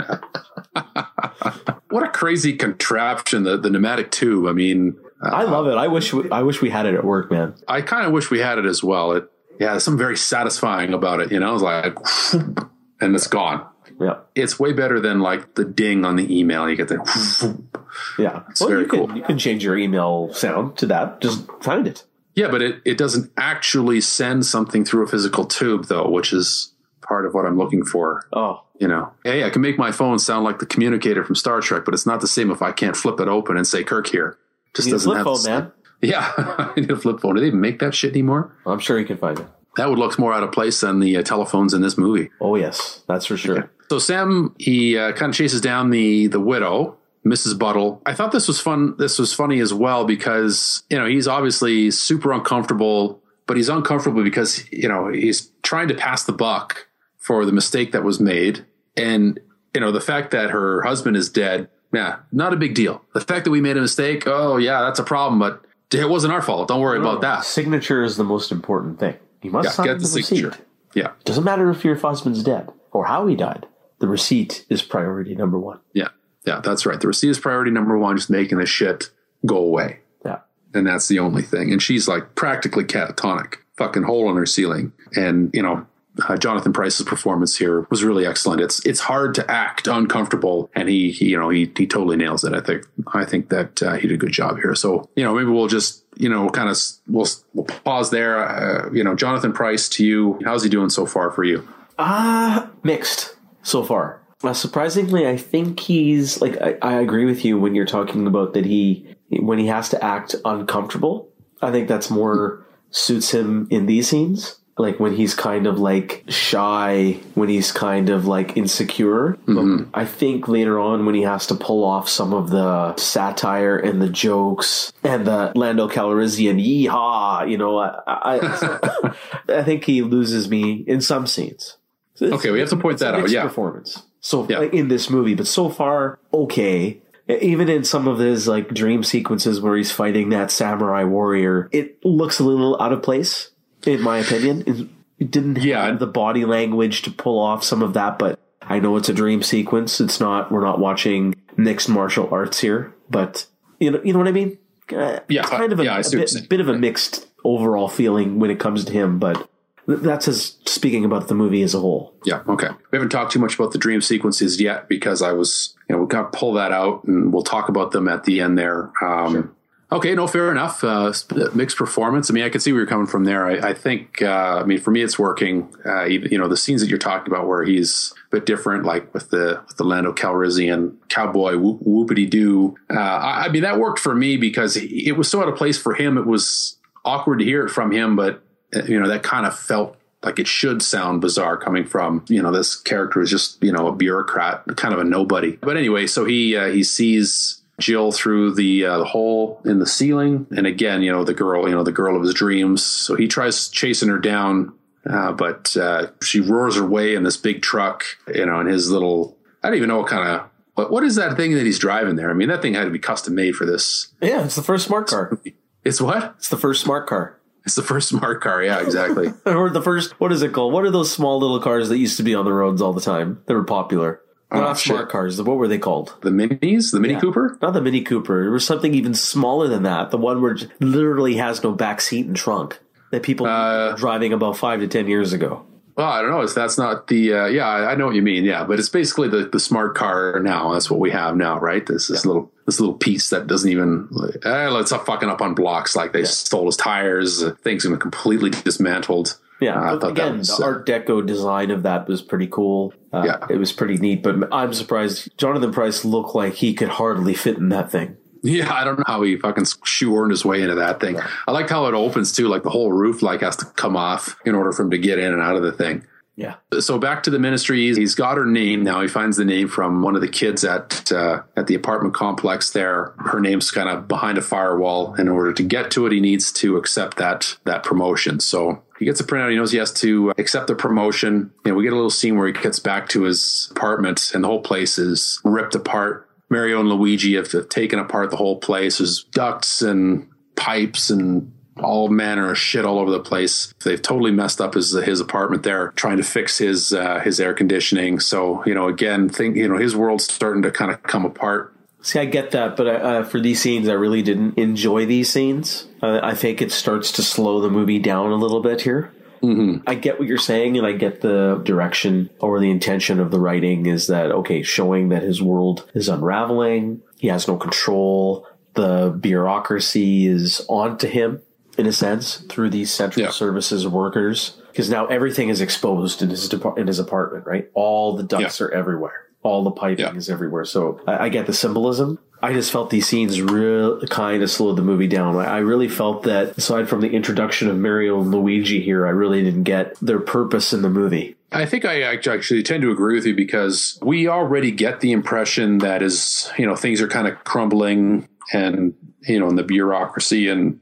What 1.92 2.04
a 2.04 2.10
crazy 2.10 2.56
contraption 2.56 3.44
the 3.44 3.58
the 3.58 3.70
pneumatic 3.70 4.12
tube. 4.12 4.48
I 4.48 4.54
mean, 4.54 4.96
uh, 5.24 5.30
I 5.30 5.44
love 5.44 5.68
it. 5.68 5.76
I 5.76 5.88
wish 5.88 6.14
we, 6.14 6.30
I 6.32 6.42
wish 6.42 6.62
we 6.62 6.70
had 6.70 6.86
it 6.86 6.96
at 6.96 7.04
work, 7.04 7.32
man. 7.32 7.54
I 7.68 7.82
kind 7.82 8.06
of 8.06 8.12
wish 8.12 8.32
we 8.32 8.40
had 8.40 8.58
it 8.58 8.66
as 8.66 8.84
well. 8.84 9.12
It 9.14 9.30
yeah, 9.60 9.72
there's 9.72 9.84
something 9.84 10.00
very 10.00 10.18
satisfying 10.18 10.94
about 10.94 11.20
it. 11.20 11.32
You 11.32 11.40
know, 11.40 11.54
it's 11.54 11.64
like 11.64 11.96
and 13.02 13.16
it's 13.16 13.28
gone. 13.28 13.66
Yeah, 14.00 14.16
It's 14.34 14.60
way 14.60 14.74
better 14.74 15.00
than 15.00 15.20
like 15.20 15.54
the 15.54 15.64
ding 15.64 16.06
on 16.06 16.16
the 16.16 16.40
email. 16.40 16.68
You 16.68 16.76
get 16.76 16.88
the 16.88 16.98
yeah. 18.18 18.44
It's 18.50 18.60
very 18.60 18.82
you 18.84 18.88
can, 18.88 19.00
cool. 19.08 19.16
You 19.16 19.22
can 19.22 19.38
change 19.38 19.64
your 19.64 19.78
email 19.78 20.34
sound 20.34 20.76
to 20.78 20.88
that. 20.88 21.22
Just 21.22 21.46
find 21.62 21.88
it. 21.88 22.04
yeah, 22.34 22.48
but 22.50 22.64
it 22.64 22.82
it 22.84 22.98
doesn't 22.98 23.32
actually 23.38 24.02
send 24.02 24.48
something 24.48 24.84
through 24.86 25.04
a 25.04 25.08
physical 25.08 25.46
tube 25.46 25.86
though, 25.86 26.10
which 26.10 26.34
is 26.34 26.71
part 27.12 27.26
of 27.26 27.34
what 27.34 27.46
I'm 27.46 27.58
looking 27.58 27.84
for. 27.84 28.24
Oh, 28.32 28.64
You 28.80 28.88
know, 28.88 29.12
hey, 29.26 29.44
I 29.44 29.50
can 29.50 29.62
make 29.62 29.78
my 29.78 29.92
phone 29.92 30.18
sound 30.18 30.46
like 30.46 30.60
the 30.60 30.66
communicator 30.66 31.26
from 31.26 31.36
Star 31.36 31.60
Trek, 31.60 31.84
but 31.84 31.94
it's 31.94 32.06
not 32.06 32.22
the 32.22 32.28
same 32.28 32.50
if 32.52 32.62
I 32.62 32.72
can't 32.72 32.96
flip 32.96 33.20
it 33.20 33.28
open 33.28 33.58
and 33.58 33.68
say 33.68 33.84
Kirk 33.84 34.08
here. 34.08 34.38
Just 34.74 34.88
you 34.88 34.94
need 34.94 34.96
a 34.96 35.04
doesn't 35.04 35.12
flip 35.12 35.18
have 35.18 35.26
phone, 35.44 35.44
man. 35.52 35.72
Yeah, 36.02 36.32
I 36.38 36.74
need 36.80 36.90
a 36.90 36.96
flip 36.96 37.20
phone. 37.20 37.36
Do 37.36 37.42
they 37.42 37.48
even 37.48 37.60
make 37.62 37.80
that 37.80 37.94
shit 37.94 38.12
anymore? 38.14 38.56
I'm 38.66 38.80
sure 38.80 38.98
you 38.98 39.06
can 39.06 39.18
find 39.18 39.38
it. 39.40 39.46
That 39.76 39.90
would 39.90 40.00
look 40.00 40.18
more 40.18 40.34
out 40.34 40.42
of 40.44 40.52
place 40.54 40.80
than 40.82 41.00
the 41.00 41.18
uh, 41.18 41.22
telephones 41.22 41.74
in 41.74 41.82
this 41.82 41.98
movie. 41.98 42.30
Oh 42.40 42.56
yes, 42.56 43.04
that's 43.10 43.26
for 43.26 43.36
sure. 43.38 43.70
So 43.90 44.00
Sam 44.00 44.56
he 44.58 44.98
uh, 44.98 45.12
kind 45.12 45.30
of 45.32 45.36
chases 45.36 45.60
down 45.62 45.90
the 45.92 46.28
the 46.28 46.40
widow, 46.40 46.98
Mrs. 47.26 47.60
Buttle. 47.60 48.02
I 48.06 48.14
thought 48.16 48.32
this 48.32 48.48
was 48.48 48.60
fun. 48.60 48.96
This 48.98 49.20
was 49.20 49.32
funny 49.34 49.60
as 49.60 49.74
well 49.74 50.06
because 50.06 50.82
you 50.90 50.98
know 50.98 51.06
he's 51.06 51.28
obviously 51.28 51.92
super 51.92 52.32
uncomfortable, 52.32 53.22
but 53.48 53.58
he's 53.58 53.70
uncomfortable 53.70 54.24
because 54.24 54.66
you 54.72 54.88
know 54.90 55.10
he's 55.10 55.52
trying 55.62 55.88
to 55.90 55.94
pass 55.94 56.24
the 56.24 56.34
buck 56.34 56.88
for 57.22 57.46
the 57.46 57.52
mistake 57.52 57.92
that 57.94 58.04
was 58.04 58.20
made, 58.20 58.66
and 58.98 59.40
you 59.74 59.80
know 59.82 59.92
the 59.92 60.02
fact 60.02 60.32
that 60.32 60.50
her 60.52 60.82
husband 60.82 61.16
is 61.16 61.30
dead. 61.30 61.70
Yeah, 61.94 62.18
not 62.32 62.54
a 62.54 62.58
big 62.58 62.74
deal. 62.76 63.02
The 63.14 63.22
fact 63.22 63.46
that 63.46 63.52
we 63.52 63.62
made 63.62 63.78
a 63.78 63.82
mistake, 63.82 64.24
oh 64.26 64.58
yeah, 64.58 64.82
that's 64.82 65.00
a 65.00 65.04
problem, 65.04 65.40
but 65.40 65.64
it 65.94 66.10
wasn't 66.10 66.34
our 66.34 66.42
fault. 66.42 66.68
Don't 66.70 66.80
worry 66.82 67.00
about 67.00 67.22
that. 67.22 67.44
Signature 67.46 68.04
is 68.04 68.16
the 68.18 68.24
most 68.24 68.52
important 68.52 69.00
thing. 69.00 69.16
You 69.42 69.52
must 69.52 69.66
Yeah, 69.66 69.72
sign 69.72 69.86
get 69.88 69.94
the 70.00 70.04
receipt. 70.04 70.24
signature. 70.26 70.58
Yeah, 70.94 71.12
Doesn't 71.26 71.44
matter 71.44 71.70
if 71.70 71.84
your 71.86 71.96
husband's 71.96 72.44
dead 72.44 72.70
or 72.92 73.06
how 73.06 73.26
he 73.28 73.36
died. 73.36 73.66
The 74.00 74.08
receipt 74.08 74.66
is 74.70 74.82
priority 74.82 75.36
number 75.36 75.60
one. 75.60 75.80
yeah, 75.94 76.08
yeah. 76.46 76.60
That's 76.62 76.86
right. 76.86 77.00
The 77.00 77.08
receipt 77.08 77.30
is 77.30 77.40
priority 77.40 77.72
number 77.72 77.98
one. 77.98 78.18
Just 78.18 78.30
making 78.30 78.58
this 78.58 78.70
shit 78.70 79.10
go 79.46 79.58
away. 79.58 80.00
Yeah. 80.26 80.40
and 80.74 80.88
that's 80.88 81.08
the 81.10 81.20
only 81.20 81.42
thing. 81.44 81.72
And 81.74 81.82
she's 81.82 82.08
like 82.08 82.36
practically 82.36 82.84
catatonic, 82.86 83.56
fucking 83.78 84.04
hole 84.04 84.30
in 84.32 84.38
her 84.38 84.46
ceiling. 84.46 84.94
And 85.16 85.50
you 85.54 85.62
know, 85.62 85.86
uh, 86.28 86.38
Jonathan 86.38 86.74
Pryce's 86.74 87.06
performance 87.06 87.58
here 87.58 87.88
was 87.90 88.04
really 88.04 88.26
excellent. 88.26 88.62
It's 88.62 88.86
it's 88.86 89.00
hard 89.00 89.34
to 89.36 89.50
act 89.50 89.88
uncomfortable, 89.88 90.70
and 90.76 90.90
he, 90.90 91.12
he 91.12 91.30
you 91.30 91.40
know 91.40 91.50
he 91.50 91.72
he 91.76 91.88
totally 91.88 92.18
nails 92.18 92.44
it. 92.44 92.54
I 92.54 92.62
think 92.62 92.86
I 93.14 93.26
think 93.26 93.50
that 93.50 93.82
uh, 93.82 93.94
he 93.94 94.08
did 94.08 94.16
a 94.16 94.18
good 94.18 94.32
job 94.32 94.58
here. 94.58 94.76
So 94.76 95.10
you 95.16 95.24
know, 95.24 95.34
maybe 95.34 95.50
we'll 95.50 95.68
just 95.68 96.04
you 96.18 96.30
know 96.30 96.50
kind 96.50 96.70
of 96.70 96.78
we'll 97.08 97.28
we'll 97.54 97.66
pause 97.66 98.12
there. 98.12 98.46
Uh, 98.48 98.92
you 98.92 99.04
know, 99.04 99.16
Jonathan 99.16 99.54
Pryce 99.54 99.88
to 99.90 100.06
you, 100.06 100.40
how's 100.44 100.64
he 100.64 100.70
doing 100.70 100.90
so 100.90 101.06
far 101.06 101.32
for 101.32 101.44
you? 101.44 101.68
Ah, 101.98 102.70
mixed 102.84 103.36
so 103.64 103.84
far. 103.84 104.22
Uh, 104.44 104.54
surprisingly, 104.54 105.28
I 105.28 105.38
think 105.38 105.80
he's 105.80 106.42
like 106.42 106.60
I, 106.62 106.78
I 106.82 106.94
agree 107.00 107.26
with 107.26 107.46
you 107.46 107.60
when 107.60 107.74
you're 107.74 107.86
talking 107.86 108.28
about 108.28 108.54
that 108.54 108.66
he 108.66 109.16
when 109.30 109.60
he 109.60 109.68
has 109.68 109.90
to 109.90 110.04
act 110.04 110.36
uncomfortable. 110.44 111.30
I 111.62 111.72
think 111.72 111.88
that's 111.88 112.10
more 112.10 112.66
suits 112.90 113.32
him 113.32 113.68
in 113.70 113.86
these 113.86 114.10
scenes. 114.10 114.61
Like 114.78 115.00
when 115.00 115.14
he's 115.16 115.34
kind 115.36 115.68
of 115.68 115.80
like 115.80 116.24
shy, 116.28 117.20
when 117.36 117.50
he's 117.50 117.72
kind 117.72 118.10
of 118.10 118.26
like 118.26 118.58
insecure. 118.58 119.38
Mm-hmm. 119.46 119.84
But 119.84 120.00
I 120.00 120.06
think 120.06 120.48
later 120.48 120.80
on 120.80 121.06
when 121.06 121.14
he 121.14 121.22
has 121.24 121.46
to 121.48 121.56
pull 121.56 121.84
off 121.84 122.08
some 122.10 122.34
of 122.34 122.50
the 122.50 122.96
satire 122.96 123.78
and 123.78 124.02
the 124.02 124.10
jokes 124.10 124.92
and 125.04 125.28
the 125.28 125.52
Lando 125.56 125.88
Calrissian 125.88 126.60
yeehaw, 126.64 127.50
you 127.50 127.58
know, 127.58 127.78
I 127.80 127.94
I, 128.08 129.14
I 129.50 129.64
think 129.64 129.84
he 129.84 130.02
loses 130.02 130.50
me 130.50 130.84
in 130.88 131.02
some 131.02 131.28
scenes. 131.28 131.78
So 132.16 132.28
Okay, 132.34 132.50
we 132.52 132.60
have 132.60 132.70
to 132.70 132.78
point 132.78 133.00
that 133.00 133.14
out. 133.14 133.30
Yeah. 133.30 133.44
performance. 133.44 134.04
So 134.22 134.48
Yeah. 134.50 134.60
like, 134.60 134.74
in 134.74 134.88
this 134.88 135.10
movie, 135.10 135.36
but 135.36 135.48
so 135.48 135.70
far 135.70 136.18
okay. 136.34 137.02
Even 137.28 137.70
in 137.70 137.84
some 137.86 138.08
of 138.10 138.18
his 138.20 138.48
like 138.48 138.70
dream 138.74 139.04
sequences 139.04 139.62
where 139.62 139.78
he's 139.78 139.92
fighting 139.92 140.30
that 140.30 140.52
samurai 140.52 141.04
warrior, 141.06 141.70
it 141.72 142.04
looks 142.04 142.40
a 142.40 142.44
little 142.44 142.82
out 142.82 142.92
of 142.92 143.04
place, 143.04 143.51
in 143.86 144.02
my 144.02 144.18
opinion. 144.20 144.64
It- 144.66 144.88
didn't 145.30 145.58
Yeah. 145.62 145.86
have 145.86 146.00
the 146.00 146.08
body 146.08 146.46
language 146.46 147.04
to 147.04 147.12
pull 147.12 147.40
off 147.40 147.64
some 147.64 147.84
of 147.84 147.94
that, 147.94 148.18
but 148.18 148.40
I 148.64 148.80
know 148.80 148.98
it's 148.98 149.08
a 149.08 149.14
dream 149.14 149.44
sequence. 149.44 150.02
It's 150.02 150.20
not. 150.20 150.52
We're 150.52 150.64
not 150.64 150.80
watching 150.80 151.36
mixed 151.58 151.88
martial 151.90 152.28
arts 152.32 152.60
here, 152.60 152.92
but 153.08 153.46
you 153.80 153.92
know, 153.92 154.02
you 154.04 154.14
know 154.14 154.20
what 154.20 154.28
I 154.28 154.32
mean. 154.32 154.58
Uh, 154.92 155.20
Yeah, 155.30 155.42
it's 155.42 155.50
kind 155.52 155.72
of 155.72 155.80
a, 155.80 155.84
yeah, 155.84 156.00
a 156.00 156.04
see 156.04 156.18
what 156.18 156.32
you're 156.32 156.42
bit, 156.42 156.50
bit 156.50 156.60
of 156.60 156.70
a 156.70 156.74
mixed 156.78 157.28
overall 157.44 157.88
feeling 157.88 158.40
when 158.40 158.50
it 158.50 158.58
comes 158.58 158.84
to 158.86 158.92
him, 158.92 159.20
but 159.20 159.48
that's 159.88 160.28
as 160.28 160.58
speaking 160.66 161.06
about 161.06 161.28
the 161.28 161.36
movie 161.36 161.62
as 161.62 161.76
a 161.76 161.80
whole. 161.80 162.16
Yeah, 162.26 162.42
okay. 162.48 162.70
We 162.92 162.96
haven't 162.98 163.10
talked 163.10 163.32
too 163.32 163.40
much 163.40 163.54
about 163.56 163.74
the 163.74 163.78
dream 163.78 164.02
sequences 164.02 164.60
yet 164.60 164.88
because 164.90 165.22
I 165.22 165.34
was, 165.34 165.76
you 165.88 165.96
know, 165.96 166.02
we 166.02 166.08
got 166.08 166.32
to 166.32 166.38
pull 166.38 166.54
that 166.54 166.72
out 166.72 167.04
and 167.04 167.32
we'll 167.32 167.44
talk 167.44 167.70
about 167.70 167.92
them 167.92 168.08
at 168.08 168.24
the 168.24 168.42
end 168.42 168.58
there. 168.58 168.92
Um, 169.04 169.56
Okay, 169.94 170.16
no, 170.16 170.26
fair 170.26 170.50
enough. 170.52 170.86
Uh, 170.86 171.12
mixed 171.54 171.76
performance. 171.76 172.32
I 172.32 172.34
mean, 172.34 172.46
I 172.46 172.50
can 172.50 172.62
see 172.62 172.72
where 172.72 172.80
you're 172.82 172.88
coming 172.88 173.08
from 173.08 173.26
there. 173.26 173.46
I, 173.46 173.72
I 173.72 173.74
think, 173.74 174.22
uh, 174.22 174.62
I 174.62 174.64
mean, 174.64 174.80
for 174.80 174.90
me, 174.90 175.02
it's 175.02 175.20
working. 175.20 175.74
Uh, 175.86 176.04
you 176.06 176.38
know, 176.38 176.48
the 176.48 176.56
scenes 176.56 176.80
that 176.80 176.88
you're 176.88 176.98
talking 176.98 177.32
about 177.32 177.46
where 177.46 177.64
he's 177.64 178.14
a 178.28 178.38
bit 178.38 178.46
different, 178.46 178.86
like 178.86 179.14
with 179.14 179.32
the 179.32 179.62
with 179.68 179.76
the 179.76 179.84
Lando 179.84 180.14
Calrissian 180.14 180.96
cowboy 181.10 181.58
whoop, 181.58 181.82
whoopity 181.84 182.30
doo. 182.30 182.76
Uh, 182.90 183.00
I, 183.00 183.46
I 183.46 183.50
mean, 183.50 183.64
that 183.64 183.80
worked 183.80 184.00
for 184.00 184.16
me 184.16 184.38
because 184.38 184.78
it 184.78 185.18
was 185.18 185.30
so 185.30 185.42
out 185.42 185.50
of 185.50 185.56
place 185.58 185.78
for 185.78 185.94
him. 185.94 186.18
It 186.18 186.26
was 186.26 186.78
awkward 187.04 187.40
to 187.40 187.46
hear 187.46 187.66
it 187.66 187.70
from 187.70 187.92
him, 187.92 188.16
but 188.16 188.42
uh, 188.74 188.84
you 188.84 188.98
know, 188.98 189.10
that 189.10 189.24
kind 189.24 189.46
of 189.46 189.58
felt 189.58 189.98
like 190.24 190.40
it 190.40 190.48
should 190.48 190.82
sound 190.82 191.20
bizarre 191.20 191.58
coming 191.58 191.86
from 191.86 192.24
you 192.30 192.42
know 192.42 192.52
this 192.52 192.76
character 192.76 193.22
is 193.22 193.30
just 193.30 193.62
you 193.62 193.72
know 193.72 193.88
a 193.88 193.96
bureaucrat 193.96 194.64
kind 194.78 194.94
of 194.94 195.00
a 195.00 195.04
nobody 195.04 195.54
but 195.62 195.78
anyway 195.78 196.06
so 196.06 196.26
he 196.26 196.56
uh, 196.56 196.68
he 196.68 196.84
sees 196.84 197.61
Jill 197.82 198.12
through 198.12 198.54
the, 198.56 198.86
uh, 198.86 198.98
the 199.00 199.06
hole 199.06 199.62
in 199.66 199.80
the 199.80 199.86
ceiling 199.86 200.48
and 200.56 200.66
again 200.66 201.02
you 201.02 201.12
know 201.12 201.24
the 201.24 201.34
girl 201.34 201.68
you 201.68 201.76
know 201.76 201.84
the 201.84 201.92
girl 201.92 202.16
of 202.16 202.22
his 202.24 202.34
dreams 202.34 202.84
so 202.84 203.16
he 203.16 203.28
tries 203.28 203.68
chasing 203.68 204.08
her 204.10 204.20
down 204.20 204.74
uh, 205.10 205.32
but 205.32 205.76
uh, 205.76 206.08
she 206.24 206.40
roars 206.40 206.76
her 206.76 206.86
way 206.86 207.16
in 207.16 207.24
this 207.24 207.38
big 207.38 207.62
truck 207.62 208.04
you 208.34 208.46
know 208.46 208.60
in 208.62 208.68
his 208.68 208.90
little 208.92 209.38
I 209.64 209.68
don't 209.68 209.78
even 209.78 209.90
know 209.90 210.00
what 210.00 210.08
kind 210.10 210.28
of 210.30 210.48
what, 210.76 210.92
what 210.92 211.04
is 211.04 211.16
that 211.16 211.36
thing 211.36 211.54
that 211.56 211.66
he's 211.66 211.80
driving 211.80 212.16
there 212.16 212.30
I 212.30 212.34
mean 212.34 212.48
that 212.50 212.62
thing 212.62 212.74
had 212.76 212.86
to 212.86 212.92
be 212.92 213.00
custom 213.00 213.36
made 213.36 213.56
for 213.56 213.66
this 213.66 214.14
Yeah, 214.22 214.46
it's 214.46 214.56
the 214.56 214.64
first 214.64 214.86
smart 214.86 215.08
car. 215.08 215.38
it's 215.84 216.00
what 216.00 216.36
It's 216.38 216.50
the 216.50 216.58
first 216.58 216.82
smart 216.84 217.08
car. 217.08 217.40
it's 217.66 217.76
the 217.76 217.84
first 217.84 218.10
smart 218.10 218.42
car 218.42 218.64
yeah 218.64 218.80
exactly 218.80 219.34
Or 219.46 219.70
the 219.70 219.82
first, 219.82 220.20
what 220.20 220.32
is 220.32 220.42
it 220.44 220.54
called? 220.54 220.72
What 220.74 220.86
are 220.86 220.92
those 220.92 221.12
small 221.12 221.40
little 221.40 221.60
cars 221.60 221.90
that 221.90 221.98
used 221.98 222.18
to 222.18 222.24
be 222.24 222.36
on 222.36 222.46
the 222.46 222.54
roads 222.54 222.82
all 222.82 222.94
the 222.94 223.02
time? 223.02 223.42
They 223.48 223.54
were 223.56 223.64
popular. 223.64 224.22
They're 224.52 224.62
Oh, 224.62 224.66
not 224.66 224.78
smart 224.80 225.10
cars. 225.10 225.42
What 225.42 225.58
were 225.58 225.68
they 225.68 225.78
called? 225.78 226.16
the 226.22 226.30
minis 226.30 226.92
the 226.92 227.00
Mini 227.00 227.14
Yeah. 227.16 227.20
Cooper 227.22 227.58
Not 227.62 227.74
the 227.74 227.82
Mini 227.82 228.02
Cooper. 228.02 228.42
There 228.42 228.52
was 228.52 228.66
something 228.66 228.94
even 228.94 229.14
smaller 229.14 229.68
than 229.68 229.84
that. 229.84 230.12
The 230.12 230.18
one 230.18 230.42
where 230.42 230.52
it 230.54 230.68
literally 230.82 231.36
has 231.36 231.64
no 231.64 231.72
back 231.72 232.02
seat 232.02 232.26
and 232.28 232.36
trunk 232.36 232.80
that 233.12 233.24
people 233.24 233.46
Uh, 233.48 233.92
were 233.92 233.96
driving 233.98 234.34
about 234.34 234.58
five 234.58 234.80
to 234.82 234.88
ten 234.88 235.08
years 235.08 235.32
ago. 235.34 235.64
Well, 235.98 236.08
I 236.10 236.22
don't 236.22 236.32
know. 236.32 236.40
It's, 236.42 236.54
that's 236.54 236.78
not 236.78 237.08
the 237.08 237.34
uh, 237.34 237.46
yeah, 237.48 237.68
I 237.68 237.96
know 237.96 238.06
what 238.08 238.16
you 238.16 238.22
mean. 238.22 238.46
Yeah, 238.46 238.64
but 238.64 238.80
it's 238.80 238.88
basically 238.90 239.28
the, 239.28 239.50
the 239.52 239.60
smart 239.60 239.94
car 239.94 240.40
now. 240.42 240.72
That's 240.72 240.90
what 240.90 241.00
we 241.02 241.12
have 241.12 241.36
now, 241.36 241.60
right? 241.60 241.86
This 241.86 242.08
this 242.08 242.26
little 242.26 242.50
this 242.66 242.80
little 242.80 242.96
piece 242.96 243.30
that 243.30 243.48
doesn't 243.48 243.70
even 243.70 244.08
eh, 244.46 244.70
let's 244.70 244.92
not 244.92 245.06
fucking 245.06 245.30
up 245.30 245.42
on 245.42 245.54
blocks 245.54 245.96
like 245.96 246.14
they 246.14 246.24
stole 246.24 246.66
his 246.68 246.78
tires. 246.78 247.44
Things 247.64 247.86
been 247.86 247.98
completely 248.00 248.50
dismantled. 248.50 249.38
Yeah, 249.62 249.80
I 249.80 249.90
thought 249.92 250.02
that 250.02 250.08
again, 250.10 250.38
was, 250.40 250.58
the 250.58 250.64
Art 250.64 250.86
Deco 250.88 251.26
design 251.26 251.72
of 251.72 251.84
that 251.84 252.08
was 252.08 252.22
pretty 252.22 252.48
cool. 252.48 252.94
Uh, 253.14 253.24
Yeah. 253.26 253.46
it 253.50 253.58
was 253.58 253.72
pretty 253.72 253.98
neat. 253.98 254.24
But 254.24 254.52
I'm 254.52 254.74
surprised 254.74 255.38
Jonathan 255.38 255.72
Pryce 255.72 256.04
looked 256.04 256.34
like 256.36 256.56
he 256.56 256.74
could 256.74 256.90
hardly 256.90 257.34
fit 257.36 257.58
in 257.58 257.70
that 257.70 257.92
thing. 257.92 258.18
Yeah, 258.44 258.74
I 258.74 258.84
don't 258.84 258.98
know 258.98 259.04
how 259.06 259.22
he 259.22 259.38
fucking 259.38 259.66
shoehorned 259.66 260.32
his 260.32 260.44
way 260.44 260.64
into 260.64 260.74
that 260.76 261.00
thing. 261.00 261.20
I 261.48 261.52
liked 261.52 261.70
how 261.70 261.86
it 261.86 261.94
opens 261.94 262.32
too, 262.32 262.48
like 262.48 262.64
the 262.64 262.72
whole 262.72 262.92
roof 262.92 263.22
like 263.22 263.42
has 263.42 263.56
to 263.58 263.66
come 263.66 263.96
off 263.96 264.36
in 264.46 264.56
order 264.56 264.72
for 264.72 264.82
him 264.82 264.90
to 264.92 264.98
get 264.98 265.20
in 265.20 265.32
and 265.32 265.42
out 265.42 265.56
of 265.56 265.62
the 265.62 265.72
thing. 265.72 266.06
Yeah, 266.38 266.56
So 266.80 266.98
back 266.98 267.22
to 267.24 267.30
the 267.30 267.38
ministry. 267.38 267.82
He's 267.94 268.16
got 268.16 268.38
her 268.38 268.46
name 268.48 268.84
now. 268.84 269.02
He 269.02 269.08
finds 269.08 269.38
the 269.38 269.46
name 269.46 269.68
from 269.68 270.02
one 270.02 270.16
of 270.16 270.22
the 270.22 270.28
kids 270.28 270.64
at 270.64 271.12
uh, 271.12 271.44
at 271.56 271.68
the 271.68 271.76
apartment 271.76 272.16
complex. 272.16 272.72
There, 272.72 273.14
her 273.20 273.40
name's 273.40 273.70
kind 273.70 273.88
of 273.90 274.08
behind 274.08 274.40
a 274.40 274.42
firewall. 274.42 275.14
In 275.16 275.28
order 275.28 275.54
to 275.54 275.62
get 275.62 275.92
to 275.92 276.08
it, 276.08 276.14
he 276.14 276.20
needs 276.20 276.52
to 276.54 276.78
accept 276.78 277.18
that 277.18 277.58
that 277.66 277.84
promotion. 277.84 278.40
So 278.40 278.82
he 279.02 279.06
gets 279.06 279.20
a 279.20 279.24
printout. 279.24 279.50
He 279.50 279.56
knows 279.56 279.72
he 279.72 279.80
has 279.80 279.92
to 279.94 280.30
accept 280.38 280.68
the 280.68 280.76
promotion. 280.76 281.52
We 281.66 281.82
get 281.82 281.92
a 281.92 281.96
little 281.96 282.12
scene 282.12 282.38
where 282.38 282.46
he 282.46 282.54
gets 282.54 282.78
back 282.78 283.10
to 283.10 283.24
his 283.24 283.68
apartment, 283.72 284.32
and 284.36 284.44
the 284.44 284.48
whole 284.48 284.62
place 284.62 285.00
is 285.00 285.42
ripped 285.44 285.74
apart. 285.74 286.30
Mario 286.52 286.80
and 286.80 286.88
Luigi 286.88 287.34
have, 287.34 287.52
have 287.52 287.68
taken 287.68 287.98
apart 287.98 288.30
the 288.30 288.38
whole 288.38 288.60
place. 288.60 289.00
There's 289.00 289.24
ducts 289.24 289.82
and 289.82 290.30
pipes 290.56 291.10
and 291.10 291.52
all 291.80 292.10
manner 292.10 292.52
of 292.52 292.60
shit 292.60 292.86
all 292.86 293.00
over 293.00 293.10
the 293.10 293.20
place. 293.20 293.74
They've 293.84 294.00
totally 294.00 294.30
messed 294.30 294.62
up 294.62 294.76
his 294.76 294.92
his 294.92 295.20
apartment 295.20 295.64
there, 295.64 295.94
trying 295.96 296.18
to 296.18 296.24
fix 296.24 296.60
his 296.60 296.94
uh, 296.94 297.22
his 297.22 297.40
air 297.40 297.56
conditioning. 297.56 298.20
So 298.20 298.64
you 298.68 298.76
know, 298.76 298.88
again, 298.88 299.30
think 299.30 299.56
you 299.56 299.68
know 299.68 299.78
his 299.78 299.96
world's 299.96 300.32
starting 300.32 300.62
to 300.62 300.70
kind 300.70 300.92
of 300.92 301.02
come 301.02 301.26
apart. 301.26 301.74
see, 302.04 302.20
I 302.20 302.26
get 302.26 302.52
that, 302.52 302.78
but 302.78 302.86
uh, 302.86 303.24
for 303.24 303.40
these 303.40 303.60
scenes, 303.60 303.90
I 303.90 303.94
really 303.94 304.22
didn't 304.22 304.60
enjoy 304.60 305.08
these 305.08 305.32
scenes. 305.32 305.88
Uh, 306.02 306.20
I 306.24 306.34
think 306.34 306.62
it 306.62 306.72
starts 306.72 307.12
to 307.14 307.24
slow 307.24 307.62
the 307.62 307.70
movie 307.70 308.00
down 308.00 308.32
a 308.32 308.36
little 308.36 308.62
bit 308.62 308.82
here. 308.82 309.12
Mm-hmm. 309.44 309.84
I 309.88 309.96
get 309.96 310.20
what 310.20 310.28
you're 310.28 310.38
saying, 310.38 310.78
and 310.78 310.86
I 310.86 310.92
get 310.92 311.22
the 311.22 311.62
direction 311.64 312.30
or 312.40 312.60
the 312.60 312.70
intention 312.70 313.20
of 313.20 313.32
the 313.32 313.40
writing 313.40 313.88
is 313.88 314.08
that 314.08 314.32
okay, 314.32 314.62
showing 314.62 315.10
that 315.10 315.24
his 315.24 315.42
world 315.42 315.90
is 315.96 316.10
unraveling. 316.10 317.02
He 317.20 317.28
has 317.28 317.48
no 317.48 317.58
control. 317.58 318.48
The 318.76 319.10
bureaucracy 319.20 320.28
is 320.28 320.64
onto 320.70 321.08
him 321.08 321.42
in 321.78 321.88
a 321.88 321.92
sense 321.92 322.38
through 322.50 322.70
these 322.70 322.92
central 322.92 323.26
Yeah. 323.26 323.32
services 323.32 323.88
workers 323.88 324.62
because 324.72 324.90
now 324.90 325.08
everything 325.08 325.50
is 325.50 325.60
exposed 325.62 326.22
in 326.22 326.30
his 326.30 326.48
depart- 326.48 326.78
in 326.78 326.88
his 326.88 327.00
apartment. 327.00 327.46
Right, 327.48 327.70
all 327.74 328.16
the 328.16 328.24
ducts 328.24 328.60
Yeah. 328.60 328.68
are 328.68 328.72
everywhere. 328.72 329.14
All 329.44 329.64
the 329.64 329.72
piping 329.72 330.06
Yeah. 330.06 330.16
is 330.16 330.30
everywhere. 330.30 330.66
So 330.66 331.00
I, 331.08 331.26
I 331.26 331.30
get 331.30 331.48
the 331.48 331.54
symbolism. 331.54 332.20
I 332.42 332.54
just 332.54 332.72
felt 332.72 332.90
these 332.90 333.08
scenes 333.08 333.42
real 333.42 334.02
kind 334.08 334.42
of 334.42 334.50
slowed 334.50 334.78
the 334.78 334.82
movie 334.82 335.08
down. 335.08 335.36
I, 335.38 335.60
really 335.60 335.88
felt 335.88 336.24
that 336.24 336.58
aside 336.58 336.90
from 336.90 337.02
the 337.02 337.12
introduction 337.12 337.70
of 337.70 337.78
Mario 337.78 338.20
and 338.20 338.32
Luigi 338.32 338.82
here, 338.82 339.06
I 339.06 339.12
really 339.12 339.44
didn't 339.44 339.64
get 339.64 339.96
their 340.00 340.20
purpose 340.20 340.74
in 340.74 340.82
the 340.82 340.90
movie. 340.90 341.36
I 341.52 341.66
think 341.66 341.86
I 341.86 342.02
actually 342.02 342.64
tend 342.64 342.82
to 342.82 342.92
agree 342.92 343.16
with 343.16 343.26
you 343.26 343.36
because 343.36 344.00
we 344.02 344.28
already 344.28 344.72
get 344.72 345.02
the 345.02 345.12
impression 345.12 345.80
that 345.80 346.02
is 346.02 346.52
you 346.58 346.66
know 346.66 346.76
things 346.76 347.02
are 347.02 347.08
kind 347.08 347.28
of 347.28 347.44
crumbling 347.44 348.28
and 348.54 348.96
you 349.28 349.40
know 349.40 349.50
in 349.50 349.56
the 349.56 349.64
bureaucracy 349.64 350.48
and 350.48 350.80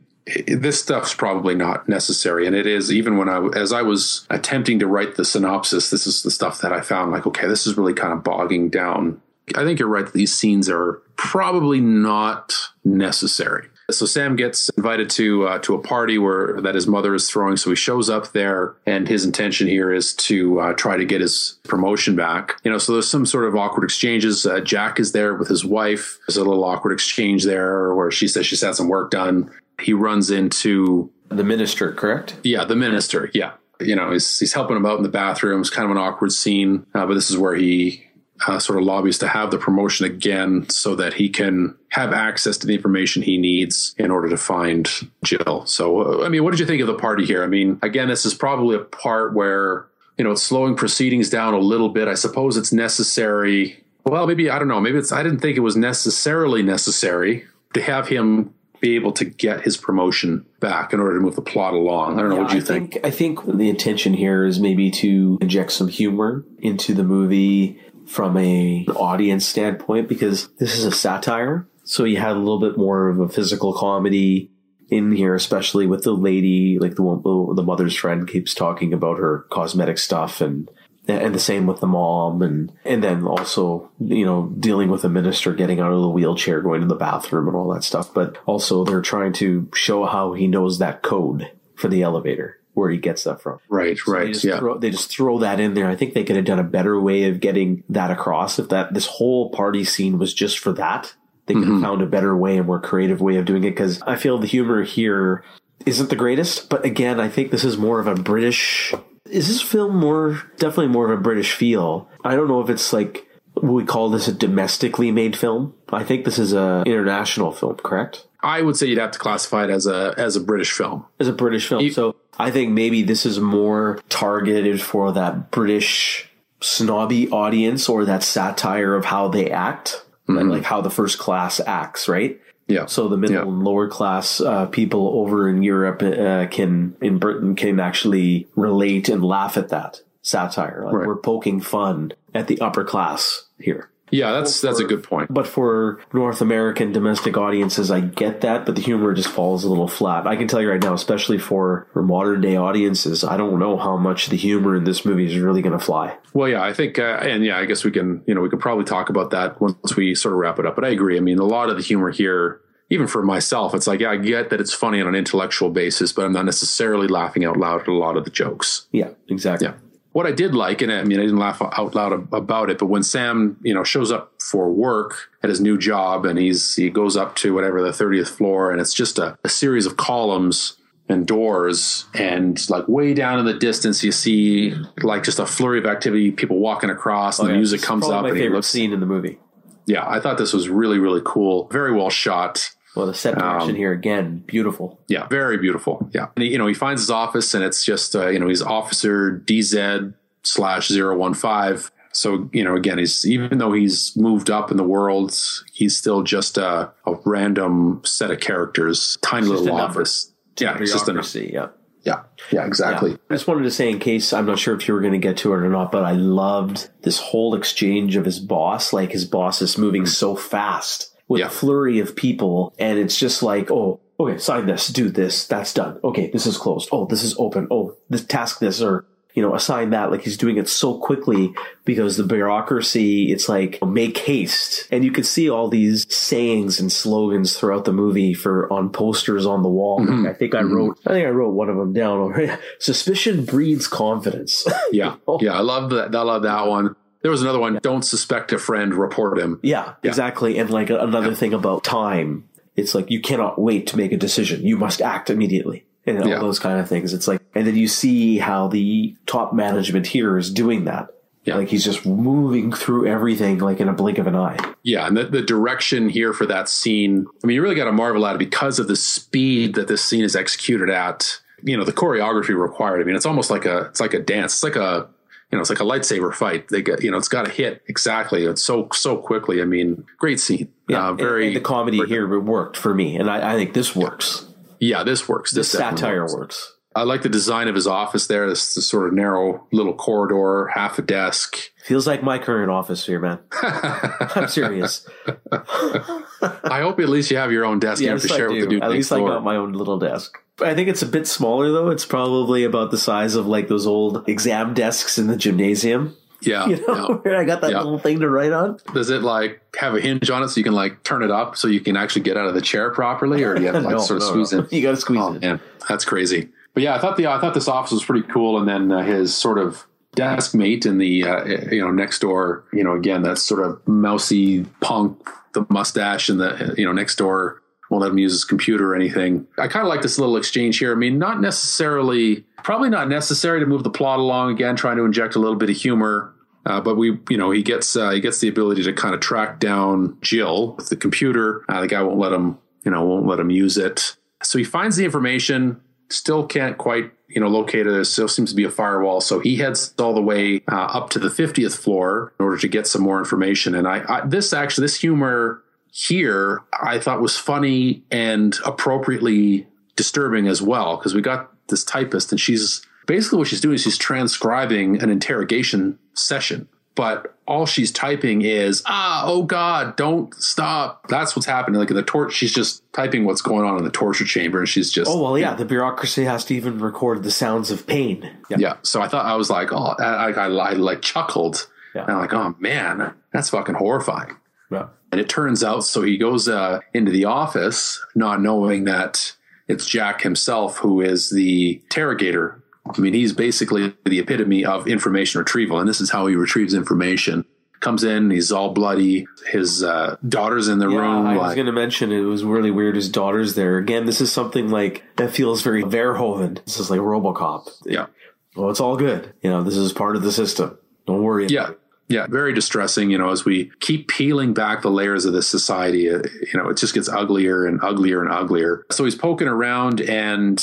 this 0.47 0.79
stuff's 0.79 1.13
probably 1.13 1.55
not 1.55 1.89
necessary 1.89 2.45
and 2.45 2.55
it 2.55 2.67
is 2.67 2.91
even 2.91 3.17
when 3.17 3.27
i 3.27 3.43
as 3.55 3.73
i 3.73 3.81
was 3.81 4.27
attempting 4.29 4.77
to 4.77 4.85
write 4.85 5.15
the 5.15 5.25
synopsis 5.25 5.89
this 5.89 6.05
is 6.05 6.21
the 6.21 6.29
stuff 6.29 6.61
that 6.61 6.71
i 6.71 6.81
found 6.81 7.11
like 7.11 7.25
okay 7.25 7.47
this 7.47 7.65
is 7.65 7.77
really 7.77 7.95
kind 7.95 8.13
of 8.13 8.23
bogging 8.23 8.69
down 8.69 9.19
i 9.57 9.63
think 9.63 9.79
you're 9.79 9.87
right 9.87 10.05
that 10.05 10.13
these 10.13 10.33
scenes 10.33 10.69
are 10.69 11.01
probably 11.15 11.81
not 11.81 12.53
necessary. 12.85 13.67
So 13.91 14.05
sam 14.05 14.35
gets 14.35 14.69
invited 14.77 15.09
to 15.11 15.47
uh, 15.47 15.59
to 15.59 15.73
a 15.73 15.79
party 15.81 16.17
where 16.19 16.61
that 16.61 16.75
his 16.75 16.85
mother 16.85 17.15
is 17.15 17.27
throwing. 17.29 17.57
So 17.57 17.71
he 17.71 17.75
shows 17.75 18.07
up 18.09 18.31
there 18.33 18.75
and 18.85 19.07
his 19.07 19.25
intention 19.25 19.67
here 19.67 19.91
is 19.91 20.13
to 20.29 20.59
uh, 20.59 20.73
try 20.73 20.95
to 20.95 21.05
get 21.05 21.21
his 21.21 21.57
promotion 21.63 22.15
back. 22.15 22.59
You 22.63 22.71
know 22.71 22.77
so 22.77 22.93
there's 22.93 23.09
some 23.09 23.25
sort 23.25 23.45
of 23.45 23.55
awkward 23.55 23.83
exchanges. 23.83 24.45
Uh, 24.45 24.59
jack 24.59 24.99
is 24.99 25.11
there 25.11 25.33
with 25.33 25.47
his 25.47 25.65
wife. 25.65 26.19
There's 26.27 26.37
a 26.37 26.43
little 26.43 26.63
awkward 26.63 26.93
exchange 26.93 27.45
there 27.45 27.93
where 27.95 28.11
she 28.11 28.27
says 28.27 28.45
she's 28.45 28.61
had 28.61 28.75
some 28.75 28.87
work 28.89 29.09
done. 29.11 29.49
He 29.81 29.93
runs 29.93 30.29
into 30.29 31.11
The 31.29 31.43
minister, 31.43 31.91
correct? 31.93 32.35
yeah, 32.43 32.65
the 32.65 32.75
minister. 32.75 33.31
Yeah, 33.33 33.53
you 33.81 33.95
know, 33.95 34.11
he's 34.11 34.37
he's 34.37 34.53
helping 34.53 34.77
him 34.77 34.85
out 34.85 34.97
in 34.97 35.03
the 35.03 35.09
bathroom. 35.09 35.61
It's 35.61 35.69
kind 35.71 35.85
of 35.85 35.91
an 35.91 35.97
awkward 35.97 36.31
scene, 36.31 36.85
uh, 36.93 37.05
but 37.07 37.15
this 37.15 37.31
is 37.31 37.37
where 37.37 37.55
he 37.55 38.05
uh, 38.47 38.59
sort 38.59 38.79
of 38.79 38.85
lobbies 38.85 39.17
to 39.19 39.27
have 39.27 39.51
the 39.51 39.57
promotion 39.57 40.05
again, 40.05 40.69
so 40.69 40.95
that 40.95 41.13
he 41.13 41.29
can 41.29 41.75
have 41.89 42.13
access 42.13 42.57
to 42.57 42.67
the 42.67 42.75
information 42.75 43.21
he 43.21 43.37
needs 43.37 43.95
in 43.97 44.11
order 44.11 44.29
to 44.29 44.37
find 44.37 44.89
Jill. 45.23 45.65
So, 45.65 46.21
uh, 46.21 46.25
I 46.25 46.29
mean, 46.29 46.43
what 46.43 46.51
did 46.51 46.59
you 46.59 46.65
think 46.65 46.81
of 46.81 46.87
the 46.87 46.95
party 46.95 47.25
here? 47.25 47.43
I 47.43 47.47
mean, 47.47 47.79
again, 47.81 48.07
this 48.07 48.25
is 48.25 48.33
probably 48.33 48.75
a 48.75 48.79
part 48.79 49.33
where 49.33 49.87
you 50.17 50.23
know 50.23 50.31
it's 50.31 50.43
slowing 50.43 50.75
proceedings 50.75 51.29
down 51.29 51.53
a 51.53 51.59
little 51.59 51.89
bit. 51.89 52.07
I 52.07 52.15
suppose 52.15 52.57
it's 52.57 52.73
necessary. 52.73 53.83
Well, 54.05 54.27
maybe 54.27 54.49
I 54.49 54.59
don't 54.59 54.67
know. 54.67 54.81
Maybe 54.81 54.97
it's 54.97 55.11
I 55.11 55.23
didn't 55.23 55.39
think 55.39 55.57
it 55.57 55.61
was 55.61 55.75
necessarily 55.75 56.63
necessary 56.63 57.45
to 57.73 57.81
have 57.81 58.07
him 58.07 58.53
be 58.79 58.95
able 58.95 59.11
to 59.11 59.25
get 59.25 59.61
his 59.61 59.77
promotion 59.77 60.45
back 60.59 60.93
in 60.93 60.99
order 60.99 61.15
to 61.15 61.21
move 61.21 61.35
the 61.35 61.41
plot 61.41 61.73
along. 61.73 62.17
I 62.17 62.21
don't 62.21 62.29
know. 62.29 62.37
what 62.37 62.49
do 62.49 62.55
you 62.55 62.61
I 62.61 62.65
think? 62.65 62.97
I 63.03 63.11
think 63.11 63.45
the 63.45 63.69
intention 63.69 64.13
here 64.13 64.45
is 64.45 64.59
maybe 64.59 64.89
to 64.91 65.37
inject 65.41 65.71
some 65.71 65.87
humor 65.87 66.45
into 66.59 66.93
the 66.93 67.03
movie 67.03 67.79
from 68.09 68.35
a 68.37 68.85
audience 68.95 69.47
standpoint 69.47 70.09
because 70.09 70.49
this 70.53 70.75
is 70.75 70.83
a 70.83 70.91
satire. 70.91 71.67
So 71.83 72.03
you 72.03 72.17
had 72.17 72.31
a 72.31 72.39
little 72.39 72.59
bit 72.59 72.77
more 72.77 73.07
of 73.07 73.19
a 73.19 73.29
physical 73.29 73.71
comedy 73.73 74.51
in 74.89 75.11
here, 75.11 75.35
especially 75.35 75.85
with 75.85 76.03
the 76.03 76.13
lady, 76.13 76.79
like 76.79 76.95
the 76.95 77.03
one, 77.03 77.55
the 77.55 77.63
mother's 77.63 77.95
friend 77.95 78.27
keeps 78.27 78.55
talking 78.55 78.93
about 78.93 79.19
her 79.19 79.45
cosmetic 79.51 79.99
stuff 79.99 80.41
and 80.41 80.69
and 81.07 81.33
the 81.33 81.39
same 81.39 81.65
with 81.65 81.79
the 81.79 81.87
mom 81.87 82.41
and 82.43 82.71
and 82.85 83.03
then 83.03 83.25
also 83.25 83.89
you 83.99 84.25
know 84.25 84.53
dealing 84.59 84.89
with 84.89 85.01
the 85.01 85.09
minister 85.09 85.53
getting 85.53 85.79
out 85.79 85.91
of 85.91 86.01
the 86.01 86.09
wheelchair 86.09 86.61
going 86.61 86.81
to 86.81 86.87
the 86.87 86.93
bathroom 86.93 87.47
and 87.47 87.57
all 87.57 87.73
that 87.73 87.83
stuff 87.83 88.13
but 88.13 88.37
also 88.45 88.83
they're 88.83 89.01
trying 89.01 89.33
to 89.33 89.67
show 89.73 90.05
how 90.05 90.33
he 90.33 90.45
knows 90.45 90.77
that 90.77 91.01
code 91.01 91.51
for 91.73 91.87
the 91.87 92.03
elevator 92.03 92.58
where 92.73 92.89
he 92.89 92.97
gets 92.97 93.23
that 93.25 93.41
from 93.41 93.59
Right, 93.67 93.97
they 94.05 94.11
right, 94.11 94.33
just, 94.33 94.45
yeah. 94.45 94.59
throw, 94.59 94.77
they 94.77 94.89
just 94.91 95.09
throw 95.09 95.39
that 95.39 95.59
in 95.59 95.73
there. 95.73 95.87
I 95.89 95.95
think 95.95 96.13
they 96.13 96.23
could 96.23 96.35
have 96.35 96.45
done 96.45 96.59
a 96.59 96.63
better 96.63 96.99
way 96.99 97.23
of 97.29 97.39
getting 97.39 97.83
that 97.89 98.11
across. 98.11 98.59
If 98.59 98.69
that 98.69 98.93
this 98.93 99.05
whole 99.07 99.49
party 99.49 99.83
scene 99.83 100.17
was 100.17 100.33
just 100.33 100.59
for 100.59 100.71
that, 100.73 101.13
they 101.47 101.53
could 101.55 101.63
Mm-hmm. 101.63 101.73
have 101.73 101.81
found 101.81 102.01
a 102.01 102.05
better 102.05 102.37
way, 102.37 102.57
a 102.57 102.63
more 102.63 102.79
creative 102.79 103.21
way 103.21 103.35
of 103.37 103.45
doing 103.45 103.63
it. 103.63 103.71
Because 103.71 104.01
I 104.03 104.15
feel 104.15 104.37
the 104.37 104.47
humor 104.47 104.83
here 104.83 105.43
isn't 105.85 106.09
the 106.09 106.15
greatest, 106.15 106.69
but 106.69 106.85
again, 106.85 107.19
I 107.19 107.27
think 107.29 107.51
this 107.51 107.63
is 107.63 107.77
more 107.77 107.99
of 107.99 108.07
a 108.07 108.15
British. 108.15 108.93
Is 109.25 109.47
this 109.47 109.61
film 109.61 109.95
more 109.95 110.41
definitely 110.57 110.87
more 110.87 111.11
of 111.11 111.19
a 111.19 111.21
British 111.21 111.53
feel? 111.53 112.07
I 112.23 112.35
don't 112.35 112.47
know 112.47 112.61
if 112.61 112.69
it's 112.69 112.93
like 112.93 113.25
we 113.61 113.83
call 113.83 114.09
this 114.09 114.27
a 114.27 114.33
domestically 114.33 115.11
made 115.11 115.35
film. 115.35 115.73
I 115.91 116.03
think 116.03 116.23
this 116.25 116.37
is 116.39 116.53
a 116.53 116.83
international 116.85 117.51
film, 117.51 117.75
correct? 117.77 118.25
I 118.41 118.61
would 118.61 118.77
say 118.77 118.87
you'd 118.87 118.97
have 118.99 119.11
to 119.11 119.19
classify 119.19 119.65
it 119.65 119.69
as 119.69 119.85
a 119.87 120.13
as 120.17 120.35
a 120.35 120.39
British 120.39 120.71
film. 120.71 121.05
as 121.19 121.27
a 121.27 121.33
British 121.33 121.67
film. 121.67 121.89
so 121.91 122.15
I 122.37 122.51
think 122.51 122.71
maybe 122.71 123.03
this 123.03 123.25
is 123.25 123.39
more 123.39 123.99
targeted 124.09 124.81
for 124.81 125.11
that 125.11 125.51
British 125.51 126.29
snobby 126.61 127.29
audience 127.29 127.89
or 127.89 128.05
that 128.05 128.23
satire 128.23 128.95
of 128.95 129.05
how 129.05 129.27
they 129.27 129.49
act, 129.51 130.03
like, 130.27 130.45
like 130.45 130.63
how 130.63 130.81
the 130.81 130.89
first 130.89 131.17
class 131.19 131.59
acts, 131.65 132.07
right? 132.07 132.39
Yeah. 132.67 132.85
So 132.85 133.07
the 133.07 133.17
middle 133.17 133.35
Yeah. 133.35 133.41
and 133.43 133.63
lower 133.63 133.87
class 133.87 134.39
uh, 134.39 134.67
people 134.67 135.07
over 135.15 135.49
in 135.49 135.63
Europe 135.63 136.01
uh, 136.03 136.47
can, 136.51 136.95
in 137.01 137.17
Britain, 137.17 137.55
can 137.55 137.79
actually 137.79 138.47
relate 138.55 139.09
and 139.09 139.23
laugh 139.23 139.57
at 139.57 139.69
that 139.69 140.01
satire. 140.21 140.83
Like 140.85 140.93
Right. 140.93 141.07
We're 141.07 141.15
poking 141.17 141.61
fun 141.61 142.13
at 142.35 142.47
the 142.47 142.61
upper 142.61 142.83
class 142.83 143.47
here. 143.59 143.89
Yeah, 144.11 144.31
that's 144.33 144.61
that's 144.61 144.79
a 144.79 144.83
good 144.83 145.03
point. 145.03 145.33
But 145.33 145.47
for 145.47 145.99
North 146.13 146.41
American 146.41 146.91
domestic 146.91 147.37
audiences, 147.37 147.91
I 147.91 147.99
get 147.99 148.41
that, 148.41 148.65
but 148.65 148.75
the 148.75 148.81
humor 148.81 149.13
just 149.13 149.29
falls 149.29 149.63
a 149.63 149.69
little 149.69 149.87
flat. 149.87 150.27
I 150.27 150.35
can 150.35 150.47
tell 150.47 150.61
you 150.61 150.69
right 150.69 150.81
now, 150.81 150.93
especially 150.93 151.37
for, 151.37 151.87
for 151.93 152.01
modern 152.01 152.41
day 152.41 152.55
audiences, 152.55 153.23
I 153.23 153.37
don't 153.37 153.59
know 153.59 153.77
how 153.77 153.97
much 153.97 154.27
the 154.27 154.37
humor 154.37 154.75
in 154.75 154.83
this 154.83 155.05
movie 155.05 155.25
is 155.25 155.37
really 155.37 155.61
going 155.61 155.77
to 155.77 155.83
fly. 155.83 156.17
Well, 156.33 156.49
yeah, 156.49 156.61
I 156.61 156.73
think, 156.73 156.99
uh, 156.99 157.19
and 157.21 157.43
yeah, 157.43 157.57
I 157.57 157.65
guess 157.65 157.83
we 157.83 157.91
can, 157.91 158.23
you 158.25 158.35
know, 158.35 158.41
we 158.41 158.49
could 158.49 158.59
probably 158.59 158.85
talk 158.85 159.09
about 159.09 159.31
that 159.31 159.59
once 159.61 159.95
we 159.95 160.15
sort 160.15 160.33
of 160.33 160.39
wrap 160.39 160.59
it 160.59 160.65
up. 160.65 160.75
But 160.75 160.85
I 160.85 160.89
agree. 160.89 161.17
I 161.17 161.21
mean, 161.21 161.39
a 161.39 161.45
lot 161.45 161.69
of 161.69 161.77
the 161.77 161.83
humor 161.83 162.11
here, 162.11 162.61
even 162.89 163.07
for 163.07 163.23
myself, 163.23 163.73
it's 163.75 163.87
like, 163.87 163.99
yeah, 163.99 164.11
I 164.11 164.17
get 164.17 164.49
that 164.49 164.59
it's 164.59 164.73
funny 164.73 165.01
on 165.01 165.07
an 165.07 165.15
intellectual 165.15 165.69
basis, 165.69 166.11
but 166.11 166.25
I'm 166.25 166.33
not 166.33 166.45
necessarily 166.45 167.07
laughing 167.07 167.45
out 167.45 167.57
loud 167.57 167.81
at 167.81 167.87
a 167.87 167.93
lot 167.93 168.17
of 168.17 168.25
the 168.25 168.31
jokes. 168.31 168.87
Yeah, 168.91 169.09
exactly. 169.27 169.67
Yeah. 169.67 169.73
What 170.11 170.25
I 170.25 170.31
did 170.31 170.55
like, 170.55 170.81
and 170.81 170.91
I 170.91 171.03
mean, 171.03 171.19
I 171.19 171.23
didn't 171.23 171.37
laugh 171.37 171.61
out 171.61 171.93
loud 171.93 172.11
about 172.33 172.69
it, 172.69 172.79
but 172.79 172.87
when 172.87 173.03
Sam, 173.03 173.57
you 173.61 173.73
know, 173.73 173.83
shows 173.83 174.11
up 174.11 174.33
for 174.41 174.71
work 174.71 175.29
at 175.43 175.49
his 175.49 175.61
new 175.61 175.77
job 175.77 176.25
and 176.25 176.39
he's, 176.39 176.75
he 176.75 176.89
goes 176.89 177.15
up 177.15 177.35
to 177.37 177.53
whatever 177.53 177.81
the 177.83 177.91
30th 177.91 178.27
floor 178.29 178.71
and 178.71 178.81
it's 178.81 178.93
just 178.93 179.19
a, 179.19 179.37
a 179.43 179.49
series 179.49 179.85
of 179.85 179.97
columns 179.97 180.77
and 181.07 181.25
doors 181.27 182.05
and 182.13 182.69
like 182.69 182.87
way 182.87 183.13
down 183.15 183.39
in 183.39 183.45
the 183.45 183.53
distance 183.53 184.03
you 184.03 184.11
see 184.11 184.75
like 185.01 185.23
just 185.23 185.39
a 185.39 185.45
flurry 185.45 185.79
of 185.79 185.85
activity 185.87 186.29
people 186.31 186.59
walking 186.59 186.91
across 186.91 187.39
and 187.39 187.47
oh, 187.47 187.51
the 187.51 187.57
music 187.57 187.79
It's 187.79 187.87
comes 187.87 188.07
up 188.07 188.21
My 188.23 188.29
and 188.29 188.37
he 188.37 188.43
favorite 188.43 188.57
looks 188.57 188.67
scene 188.67 188.93
in 188.93 188.99
the 188.99 189.07
movie. 189.07 189.39
yeah 189.87 190.07
i 190.07 190.19
thought 190.19 190.37
this 190.37 190.53
was 190.53 190.69
really 190.69 190.99
really 190.99 191.21
cool. 191.25 191.67
Very 191.71 191.93
well 191.95 192.11
shot 192.11 192.69
Well, 192.95 193.05
the 193.05 193.13
set 193.13 193.37
direction 193.37 193.71
Um, 193.71 193.75
here 193.75 193.91
again, 193.91 194.43
beautiful. 194.45 194.99
Yeah, 195.07 195.27
very 195.27 195.57
beautiful. 195.57 196.09
Yeah. 196.13 196.27
And 196.35 196.43
he, 196.43 196.51
you 196.51 196.57
know, 196.57 196.67
he 196.67 196.73
finds 196.73 197.01
his 197.01 197.09
office 197.09 197.53
and 197.53 197.63
it's 197.63 197.83
just, 197.85 198.15
uh, 198.15 198.27
you 198.27 198.39
know, 198.39 198.47
he's 198.47 198.61
officer 198.61 199.41
DZ 199.45 200.13
slash 200.43 200.89
015. 200.89 201.91
So, 202.11 202.49
you 202.51 202.63
know, 202.63 202.75
again, 202.75 202.97
he's, 202.97 203.25
even 203.27 203.59
though 203.59 203.71
he's 203.71 204.15
moved 204.17 204.49
up 204.49 204.71
in 204.71 204.77
the 204.77 204.83
world, 204.83 205.37
he's 205.71 205.95
still 205.95 206.23
just 206.23 206.57
a, 206.57 206.91
a 207.05 207.13
random 207.25 208.01
set 208.03 208.31
of 208.31 208.39
characters, 208.39 209.17
tiny 209.21 209.47
little 209.47 209.71
office. 209.75 210.33
Yeah, 210.59 210.77
it's 210.79 210.91
just. 210.91 211.05
Bureaucracy, 211.05 211.51
yeah. 211.53 211.67
Yeah. 212.03 212.23
Yeah, 212.51 212.65
exactly. 212.65 213.11
Yeah. 213.11 213.17
I 213.29 213.33
just 213.35 213.47
wanted 213.47 213.63
to 213.63 213.71
say, 213.71 213.89
in 213.89 213.99
case 213.99 214.33
I'm 214.33 214.47
not 214.47 214.57
sure 214.57 214.73
if 214.73 214.87
you 214.87 214.93
were 214.95 215.01
going 215.01 215.13
to 215.13 215.19
get 215.19 215.37
to 215.37 215.53
it 215.53 215.57
or 215.57 215.69
not, 215.69 215.91
but 215.91 216.03
I 216.03 216.13
loved 216.13 216.89
this 217.03 217.19
whole 217.19 217.53
exchange 217.53 218.15
of 218.15 218.25
his 218.25 218.39
boss. 218.39 218.91
Like 218.91 219.11
his 219.11 219.25
boss 219.25 219.61
is 219.61 219.77
moving 219.77 220.07
so 220.07 220.35
fast 220.35 221.15
with 221.29 221.39
Yeah. 221.39 221.47
a 221.47 221.49
flurry 221.49 221.99
of 221.99 222.15
people, 222.15 222.73
and 222.77 222.99
it's 222.99 223.15
just 223.17 223.41
like, 223.41 223.71
oh, 223.71 224.01
okay, 224.19 224.37
sign 224.37 224.65
this, 224.65 224.89
do 224.89 225.09
this, 225.09 225.47
that's 225.47 225.73
done. 225.73 225.99
Okay, 226.03 226.29
this 226.31 226.45
is 226.45 226.57
closed. 226.57 226.89
Oh, 226.91 227.05
this 227.05 227.23
is 227.23 227.35
open. 227.39 227.67
Oh, 227.71 227.95
this 228.09 228.25
task 228.25 228.59
this 228.59 228.81
or 228.81 229.05
you 229.39 229.47
know, 229.47 229.55
assign 229.55 229.91
that. 229.91 230.11
Like 230.11 230.21
he's 230.21 230.37
doing 230.37 230.57
it 230.57 230.67
so 230.67 230.97
quickly 230.97 231.53
because 231.85 232.17
the 232.17 232.23
bureaucracy, 232.23 233.31
it's 233.31 233.47
like 233.47 233.81
make 233.85 234.17
haste. 234.17 234.87
And 234.91 235.03
you 235.03 235.11
can 235.11 235.23
see 235.23 235.49
all 235.49 235.69
these 235.69 236.13
sayings 236.13 236.79
and 236.79 236.91
slogans 236.91 237.57
throughout 237.57 237.85
the 237.85 237.93
movie 237.93 238.33
for 238.33 238.71
on 238.73 238.89
posters 238.89 239.45
on 239.45 239.63
the 239.63 239.69
wall. 239.69 240.03
Like, 240.03 240.35
I 240.35 240.37
think 240.37 240.55
I 240.55 240.61
mm-hmm. 240.61 240.73
wrote, 240.73 240.99
I 241.05 241.11
think 241.11 241.27
I 241.27 241.29
wrote 241.29 241.53
one 241.53 241.69
of 241.69 241.77
them 241.77 241.93
down. 241.93 242.33
Suspicion 242.79 243.45
breeds 243.45 243.87
confidence. 243.87 244.67
Yeah. 244.91 245.17
Yeah. 245.39 245.53
I 245.53 245.59
love 245.59 245.91
that. 245.91 246.15
I 246.15 246.21
love 246.23 246.43
that 246.43 246.65
one. 246.65 246.95
There 247.21 247.31
was 247.31 247.41
another 247.41 247.59
one. 247.59 247.79
Don't 247.81 248.03
suspect 248.03 248.51
a 248.53 248.57
friend, 248.59 248.93
report 248.93 249.37
him. 249.39 249.59
yeah, 249.63 249.95
exactly. 250.03 250.57
And 250.57 250.69
like 250.69 250.89
another 250.89 251.35
thing 251.35 251.53
about 251.53 251.83
time, 251.83 252.47
it's 252.75 252.95
like 252.95 253.09
you 253.11 253.19
cannot 253.21 253.59
wait 253.59 253.87
to 253.87 253.97
make 253.97 254.11
a 254.11 254.17
decision. 254.17 254.63
You 254.63 254.77
must 254.77 255.01
act 255.01 255.29
immediately. 255.29 255.85
And 256.05 256.21
all 256.23 256.27
Yeah. 256.29 256.39
those 256.39 256.59
kind 256.59 256.79
of 256.79 256.87
things. 256.87 257.13
It's 257.13 257.27
like, 257.27 257.41
and 257.53 257.67
then 257.67 257.75
you 257.75 257.87
see 257.87 258.37
how 258.39 258.67
the 258.69 259.15
top 259.27 259.53
management 259.53 260.07
here 260.07 260.37
is 260.37 260.49
doing 260.51 260.85
that. 260.85 261.09
Yeah. 261.43 261.55
Like 261.57 261.67
he's 261.67 261.83
just 261.83 262.05
moving 262.05 262.71
through 262.71 263.07
everything 263.07 263.59
like 263.59 263.79
in 263.79 263.87
a 263.89 263.93
blink 263.93 264.17
of 264.17 264.25
an 264.27 264.35
eye. 264.35 264.57
Yeah, 264.83 265.05
and 265.07 265.15
the, 265.17 265.25
the 265.25 265.41
direction 265.41 266.07
here 266.09 266.31
for 266.33 266.45
that 266.45 266.69
scene, 266.69 267.25
I 267.43 267.47
mean, 267.47 267.55
you 267.55 267.61
really 267.61 267.75
got 267.75 267.85
to 267.85 267.91
marvel 267.91 268.25
at 268.25 268.35
it 268.35 268.39
because 268.39 268.79
of 268.79 268.87
the 268.87 268.95
speed 268.95 269.75
that 269.75 269.87
this 269.87 270.03
scene 270.03 270.23
is 270.23 270.35
executed 270.35 270.89
at. 270.89 271.39
You 271.63 271.75
know, 271.77 271.83
the 271.83 271.93
choreography 271.93 272.57
required. 272.59 273.01
I 273.01 273.03
mean, 273.03 273.15
it's 273.15 273.25
almost 273.25 273.49
like 273.49 273.65
a 273.65 273.81
it's 273.87 273.99
like 273.99 274.13
a 274.13 274.19
dance. 274.19 274.53
It's 274.53 274.63
like 274.63 274.77
a 274.77 275.09
you 275.51 275.57
know, 275.57 275.61
it's 275.61 275.69
like 275.69 275.79
a 275.79 275.83
lightsaber 275.83 276.33
fight. 276.33 276.67
They 276.69 276.81
get 276.81 277.03
you 277.03 277.11
know, 277.11 277.17
it's 277.17 277.27
got 277.27 277.45
to 277.45 277.51
hit 277.51 277.81
exactly. 277.87 278.45
It's 278.45 278.63
so 278.63 278.87
so 278.93 279.17
quickly. 279.17 279.61
I 279.61 279.65
mean, 279.65 280.05
great 280.17 280.39
scene. 280.39 280.71
uh, 280.93 281.13
very 281.13 281.47
and 281.47 281.55
the 281.55 281.61
comedy 281.61 281.99
here 282.07 282.39
worked 282.39 282.77
for 282.77 282.93
me, 282.93 283.15
and 283.17 283.29
I, 283.29 283.53
I 283.53 283.55
think 283.55 283.73
this 283.73 283.95
works. 283.95 284.45
Yeah, 284.79 285.03
this 285.03 285.27
works. 285.27 285.51
The 285.51 285.59
This 285.61 285.71
satire 285.71 286.21
works. 286.21 286.33
works. 286.35 286.73
I 286.95 287.03
like 287.03 287.21
the 287.21 287.29
design 287.29 287.67
of 287.67 287.75
his 287.75 287.85
office 287.85 288.25
there. 288.27 288.49
This, 288.49 288.73
this 288.73 288.87
sort 288.87 289.07
of 289.07 289.13
narrow 289.13 289.67
little 289.71 289.93
corridor, 289.93 290.67
half 290.73 290.97
a 290.97 291.01
desk. 291.03 291.55
Feels 291.85 292.07
like 292.07 292.23
my 292.23 292.39
current 292.39 292.71
office 292.71 293.05
here, 293.05 293.19
man. 293.19 293.39
I'm 293.51 294.47
serious. 294.47 295.07
I 295.51 296.79
hope 296.81 296.99
at 296.99 297.09
least 297.09 297.29
you 297.31 297.37
have 297.37 297.51
your 297.51 297.65
own 297.65 297.79
desk. 297.79 298.01
you 298.01 298.09
have 298.09 298.17
Yes, 298.19 298.27
to 298.27 298.33
I 298.33 298.37
share 298.37 298.47
it 298.47 298.53
with 298.53 298.61
the 298.61 298.67
dude 298.67 298.83
At 298.83 298.89
least 298.91 299.11
I 299.11 299.19
got 299.19 299.43
my 299.43 299.55
own 299.55 299.73
little 299.73 299.99
desk. 299.99 300.37
I 300.61 300.75
think 300.75 300.89
it's 300.89 301.01
a 301.01 301.05
bit 301.07 301.27
smaller 301.27 301.71
though. 301.71 301.89
It's 301.89 302.05
probably 302.05 302.63
about 302.63 302.91
the 302.91 302.97
size 302.97 303.35
of 303.35 303.45
like 303.47 303.67
those 303.67 303.87
old 303.87 304.27
exam 304.27 304.73
desks 304.73 305.17
in 305.17 305.27
the 305.27 305.35
gymnasium. 305.37 306.15
yeah, 306.41 306.67
You 306.67 306.77
know, 306.87 306.95
yeah. 307.09 307.15
where 307.21 307.35
I 307.37 307.43
got 307.43 307.61
that 307.61 307.71
Yeah. 307.71 307.77
little 307.81 307.99
thing 307.99 308.19
to 308.21 308.29
write 308.29 308.51
on. 308.53 308.79
Does 308.93 309.09
it 309.09 309.21
like 309.23 309.61
have 309.77 309.95
a 309.95 309.99
hinge 310.01 310.29
on 310.29 310.43
it 310.43 310.49
so 310.49 310.57
you 310.59 310.63
can 310.63 310.73
like 310.73 311.03
turn 311.03 311.23
it 311.23 311.31
up 311.31 311.57
so 311.57 311.67
you 311.67 311.79
can 311.81 311.97
actually 311.97 312.21
get 312.21 312.37
out 312.37 312.47
of 312.47 312.53
the 312.53 312.61
chair 312.61 312.91
properly, 312.91 313.43
or 313.43 313.55
do 313.55 313.61
you 313.61 313.67
have 313.67 313.75
to 313.75 313.81
like 313.87 313.95
No, 313.97 314.01
sort 314.01 314.21
of 314.21 314.27
no, 314.27 314.29
squeeze 314.43 314.53
no. 314.53 314.59
in? 314.59 314.67
You 314.71 314.81
got 314.81 314.91
to 314.91 314.97
squeeze 314.97 315.19
Oh 315.21 315.33
it. 315.33 315.41
man, 315.41 315.59
that's 315.87 316.05
crazy. 316.05 316.49
But 316.73 316.83
yeah, 316.83 316.95
I 316.95 316.99
thought 316.99 317.17
the 317.17 317.27
I 317.27 317.39
thought 317.41 317.53
this 317.53 317.67
office 317.67 317.91
was 317.91 318.03
pretty 318.03 318.27
cool, 318.27 318.57
and 318.59 318.67
then 318.67 318.91
uh, 318.91 319.01
his 319.03 319.35
sort 319.35 319.57
of 319.57 319.85
desk 320.15 320.55
mate 320.55 320.85
in 320.85 320.97
the 320.97 321.23
uh, 321.23 321.43
you 321.71 321.81
know 321.81 321.91
next 321.91 322.19
door, 322.19 322.63
you 322.73 322.83
know, 322.83 322.93
again 322.93 323.23
that 323.23 323.37
sort 323.37 323.65
of 323.65 323.85
mousy 323.87 324.63
punk, 324.79 325.17
the 325.53 325.65
mustache, 325.69 326.29
and 326.29 326.39
the 326.39 326.75
you 326.77 326.85
know 326.85 326.91
next 326.93 327.15
door 327.17 327.61
won't 327.89 328.01
let 328.01 328.11
him 328.11 328.17
use 328.17 328.31
his 328.31 328.45
computer 328.45 328.91
or 328.91 328.95
anything. 328.95 329.47
I 329.57 329.67
kind 329.67 329.85
of 329.85 329.89
like 329.89 330.01
this 330.01 330.19
little 330.19 330.37
exchange 330.37 330.77
here. 330.77 330.91
I 330.91 330.95
mean, 330.95 331.17
not 331.17 331.41
necessarily, 331.41 332.45
probably 332.63 332.89
not 332.89 333.09
necessary 333.09 333.59
to 333.59 333.65
move 333.65 333.83
the 333.83 333.89
plot 333.89 334.19
along. 334.19 334.51
Again, 334.51 334.75
trying 334.75 334.97
to 334.97 335.05
inject 335.05 335.35
a 335.35 335.39
little 335.39 335.57
bit 335.57 335.69
of 335.69 335.75
humor. 335.75 336.33
Uh, 336.65 336.79
but 336.79 336.97
we, 336.97 337.17
you 337.29 337.37
know, 337.37 337.51
he 337.51 337.63
gets 337.63 337.95
uh, 337.95 338.11
he 338.11 338.19
gets 338.19 338.39
the 338.39 338.47
ability 338.47 338.83
to 338.83 338.93
kind 338.93 339.15
of 339.15 339.21
track 339.21 339.59
down 339.59 340.17
Jill 340.21 340.75
with 340.75 340.89
the 340.89 340.95
computer. 340.95 341.63
Uh, 341.67 341.81
the 341.81 341.87
guy 341.87 342.01
won't 342.03 342.19
let 342.19 342.31
him, 342.31 342.57
you 342.83 342.91
know, 342.91 343.03
won't 343.03 343.25
let 343.25 343.39
him 343.39 343.49
use 343.49 343.77
it. 343.77 344.15
So 344.43 344.57
he 344.57 344.63
finds 344.63 344.95
the 344.95 345.05
information, 345.05 345.81
still 346.09 346.45
can't 346.45 346.77
quite, 346.77 347.11
you 347.27 347.41
know, 347.41 347.47
locate 347.47 347.87
it. 347.87 347.91
There 347.91 348.03
still 348.03 348.27
seems 348.27 348.51
to 348.51 348.55
be 348.55 348.63
a 348.63 348.69
firewall. 348.69 349.21
So 349.21 349.39
he 349.39 349.57
heads 349.57 349.93
all 349.99 350.13
the 350.13 350.21
way 350.21 350.61
uh, 350.71 350.75
up 350.75 351.09
to 351.11 351.19
the 351.19 351.29
50th 351.29 351.77
floor 351.77 352.33
in 352.39 352.43
order 352.43 352.57
to 352.57 352.67
get 352.67 352.87
some 352.87 353.01
more 353.01 353.19
information. 353.19 353.73
And 353.75 353.87
I, 353.87 354.03
I 354.07 354.25
this 354.25 354.53
actually, 354.53 354.85
this 354.85 354.99
humor 354.99 355.63
here, 355.91 356.61
I 356.81 356.99
thought 356.99 357.21
was 357.21 357.37
funny 357.37 358.03
and 358.11 358.57
appropriately 358.65 359.67
disturbing 359.95 360.47
as 360.47 360.61
well 360.61 360.97
because 360.97 361.13
we 361.13 361.21
got 361.21 361.51
this 361.67 361.83
typist 361.83 362.31
and 362.31 362.39
she's 362.39 362.81
basically 363.05 363.37
what 363.39 363.47
she's 363.47 363.61
doing 363.61 363.75
is 363.75 363.81
she's 363.81 363.97
transcribing 363.97 365.01
an 365.01 365.09
interrogation 365.09 365.99
session 366.13 366.67
but 366.95 367.35
all 367.47 367.65
she's 367.65 367.91
typing 367.91 368.41
is 368.41 368.81
ah 368.85 369.23
oh 369.25 369.43
god 369.43 369.95
don't 369.97 370.33
stop 370.35 371.07
that's 371.09 371.35
what's 371.35 371.45
happening 371.45 371.79
like 371.79 371.89
in 371.89 371.95
the 371.95 372.01
torch 372.03 372.33
she's 372.33 372.53
just 372.53 372.81
typing 372.93 373.25
what's 373.25 373.41
going 373.41 373.65
on 373.65 373.77
in 373.77 373.83
the 373.83 373.91
torture 373.91 374.25
chamber 374.25 374.59
and 374.59 374.69
she's 374.69 374.91
just 374.91 375.09
Oh 375.11 375.21
well, 375.21 375.37
yeah. 375.37 375.53
The 375.53 375.65
bureaucracy 375.65 376.23
has 376.25 376.45
to 376.45 376.55
even 376.55 376.79
record 376.79 377.23
the 377.23 377.31
sounds 377.31 377.69
of 377.71 377.85
pain. 377.85 378.29
Yeah. 378.49 378.57
yeah 378.59 378.73
so 378.83 379.01
i 379.01 379.07
thought 379.07 379.25
i 379.25 379.35
was 379.35 379.49
like 379.49 379.71
oh 379.73 379.95
i, 379.99 380.31
I, 380.31 380.47
I 380.47 380.73
like 380.73 381.01
chuckled 381.01 381.67
Yeah. 381.93 382.03
and 382.03 382.11
i'm 382.11 382.19
like 382.19 382.33
oh 382.33 382.55
man 382.59 383.13
that's 383.33 383.49
fucking 383.49 383.75
horrifying 383.75 384.37
Yeah. 384.71 384.87
And 385.11 385.19
it 385.19 385.27
turns 385.29 385.63
out, 385.63 385.83
so 385.83 386.01
he 386.03 386.17
goes 386.17 386.47
uh, 386.47 386.81
into 386.93 387.11
the 387.11 387.25
office, 387.25 388.03
not 388.15 388.41
knowing 388.41 388.83
that 388.85 389.35
it's 389.67 389.85
Jack 389.87 390.21
himself 390.21 390.77
who 390.77 391.01
is 391.01 391.29
the 391.31 391.81
interrogator. 391.83 392.63
I 392.85 392.99
mean, 393.01 393.13
he's 393.13 393.33
basically 393.33 393.93
the 394.05 394.19
epitome 394.19 394.65
of 394.65 394.87
information 394.87 395.39
retrieval, 395.39 395.79
and 395.79 395.87
this 395.89 396.01
is 396.01 396.09
how 396.11 396.27
he 396.27 396.35
retrieves 396.35 396.73
information. 396.73 397.45
Comes 397.79 398.03
in, 398.03 398.29
he's 398.29 398.51
all 398.51 398.73
bloody. 398.73 399.25
His 399.47 399.83
uh, 399.83 400.17
daughter's 400.27 400.67
in 400.67 400.79
the 400.79 400.89
Yeah, 400.89 400.97
room. 400.97 401.25
I 401.27 401.37
was 401.37 401.55
going 401.55 401.67
to 401.67 401.71
mention 401.71 402.11
it 402.11 402.19
was 402.21 402.43
really 402.43 402.71
weird. 402.71 402.95
His 402.95 403.09
daughter's 403.09 403.55
there 403.55 403.77
again. 403.77 404.05
This 404.05 404.19
is 404.21 404.31
something 404.31 404.69
like 404.69 405.03
that 405.15 405.31
feels 405.31 405.61
very 405.61 405.83
Verhoeven. 405.83 406.63
This 406.65 406.79
is 406.79 406.89
like 406.91 406.99
RoboCop. 406.99 407.69
yeah, 407.85 408.07
Well, 408.55 408.69
it's 408.69 408.81
all 408.81 408.97
good. 408.97 409.33
You 409.41 409.49
know, 409.49 409.63
this 409.63 409.77
is 409.77 409.93
part 409.93 410.15
of 410.17 410.23
the 410.23 410.31
system. 410.31 410.77
Don't 411.07 411.23
worry. 411.23 411.47
yeah, 411.47 411.71
yeah. 412.09 412.27
Very 412.27 412.53
distressing. 412.53 413.09
You 413.11 413.17
know, 413.17 413.29
as 413.29 413.45
we 413.45 413.71
keep 413.79 414.07
peeling 414.09 414.53
back 414.53 414.81
the 414.81 414.89
layers 414.91 415.25
of 415.25 415.33
this 415.33 415.47
society, 415.47 416.09
uh, 416.11 416.21
you 416.53 416.59
know, 416.59 416.69
it 416.69 416.77
just 416.77 416.93
gets 416.93 417.07
uglier 417.07 417.65
and 417.65 417.79
uglier 417.81 418.21
and 418.21 418.31
uglier. 418.31 418.85
So 418.91 419.05
he's 419.05 419.15
poking 419.15 419.47
around, 419.47 420.01
and 420.01 420.61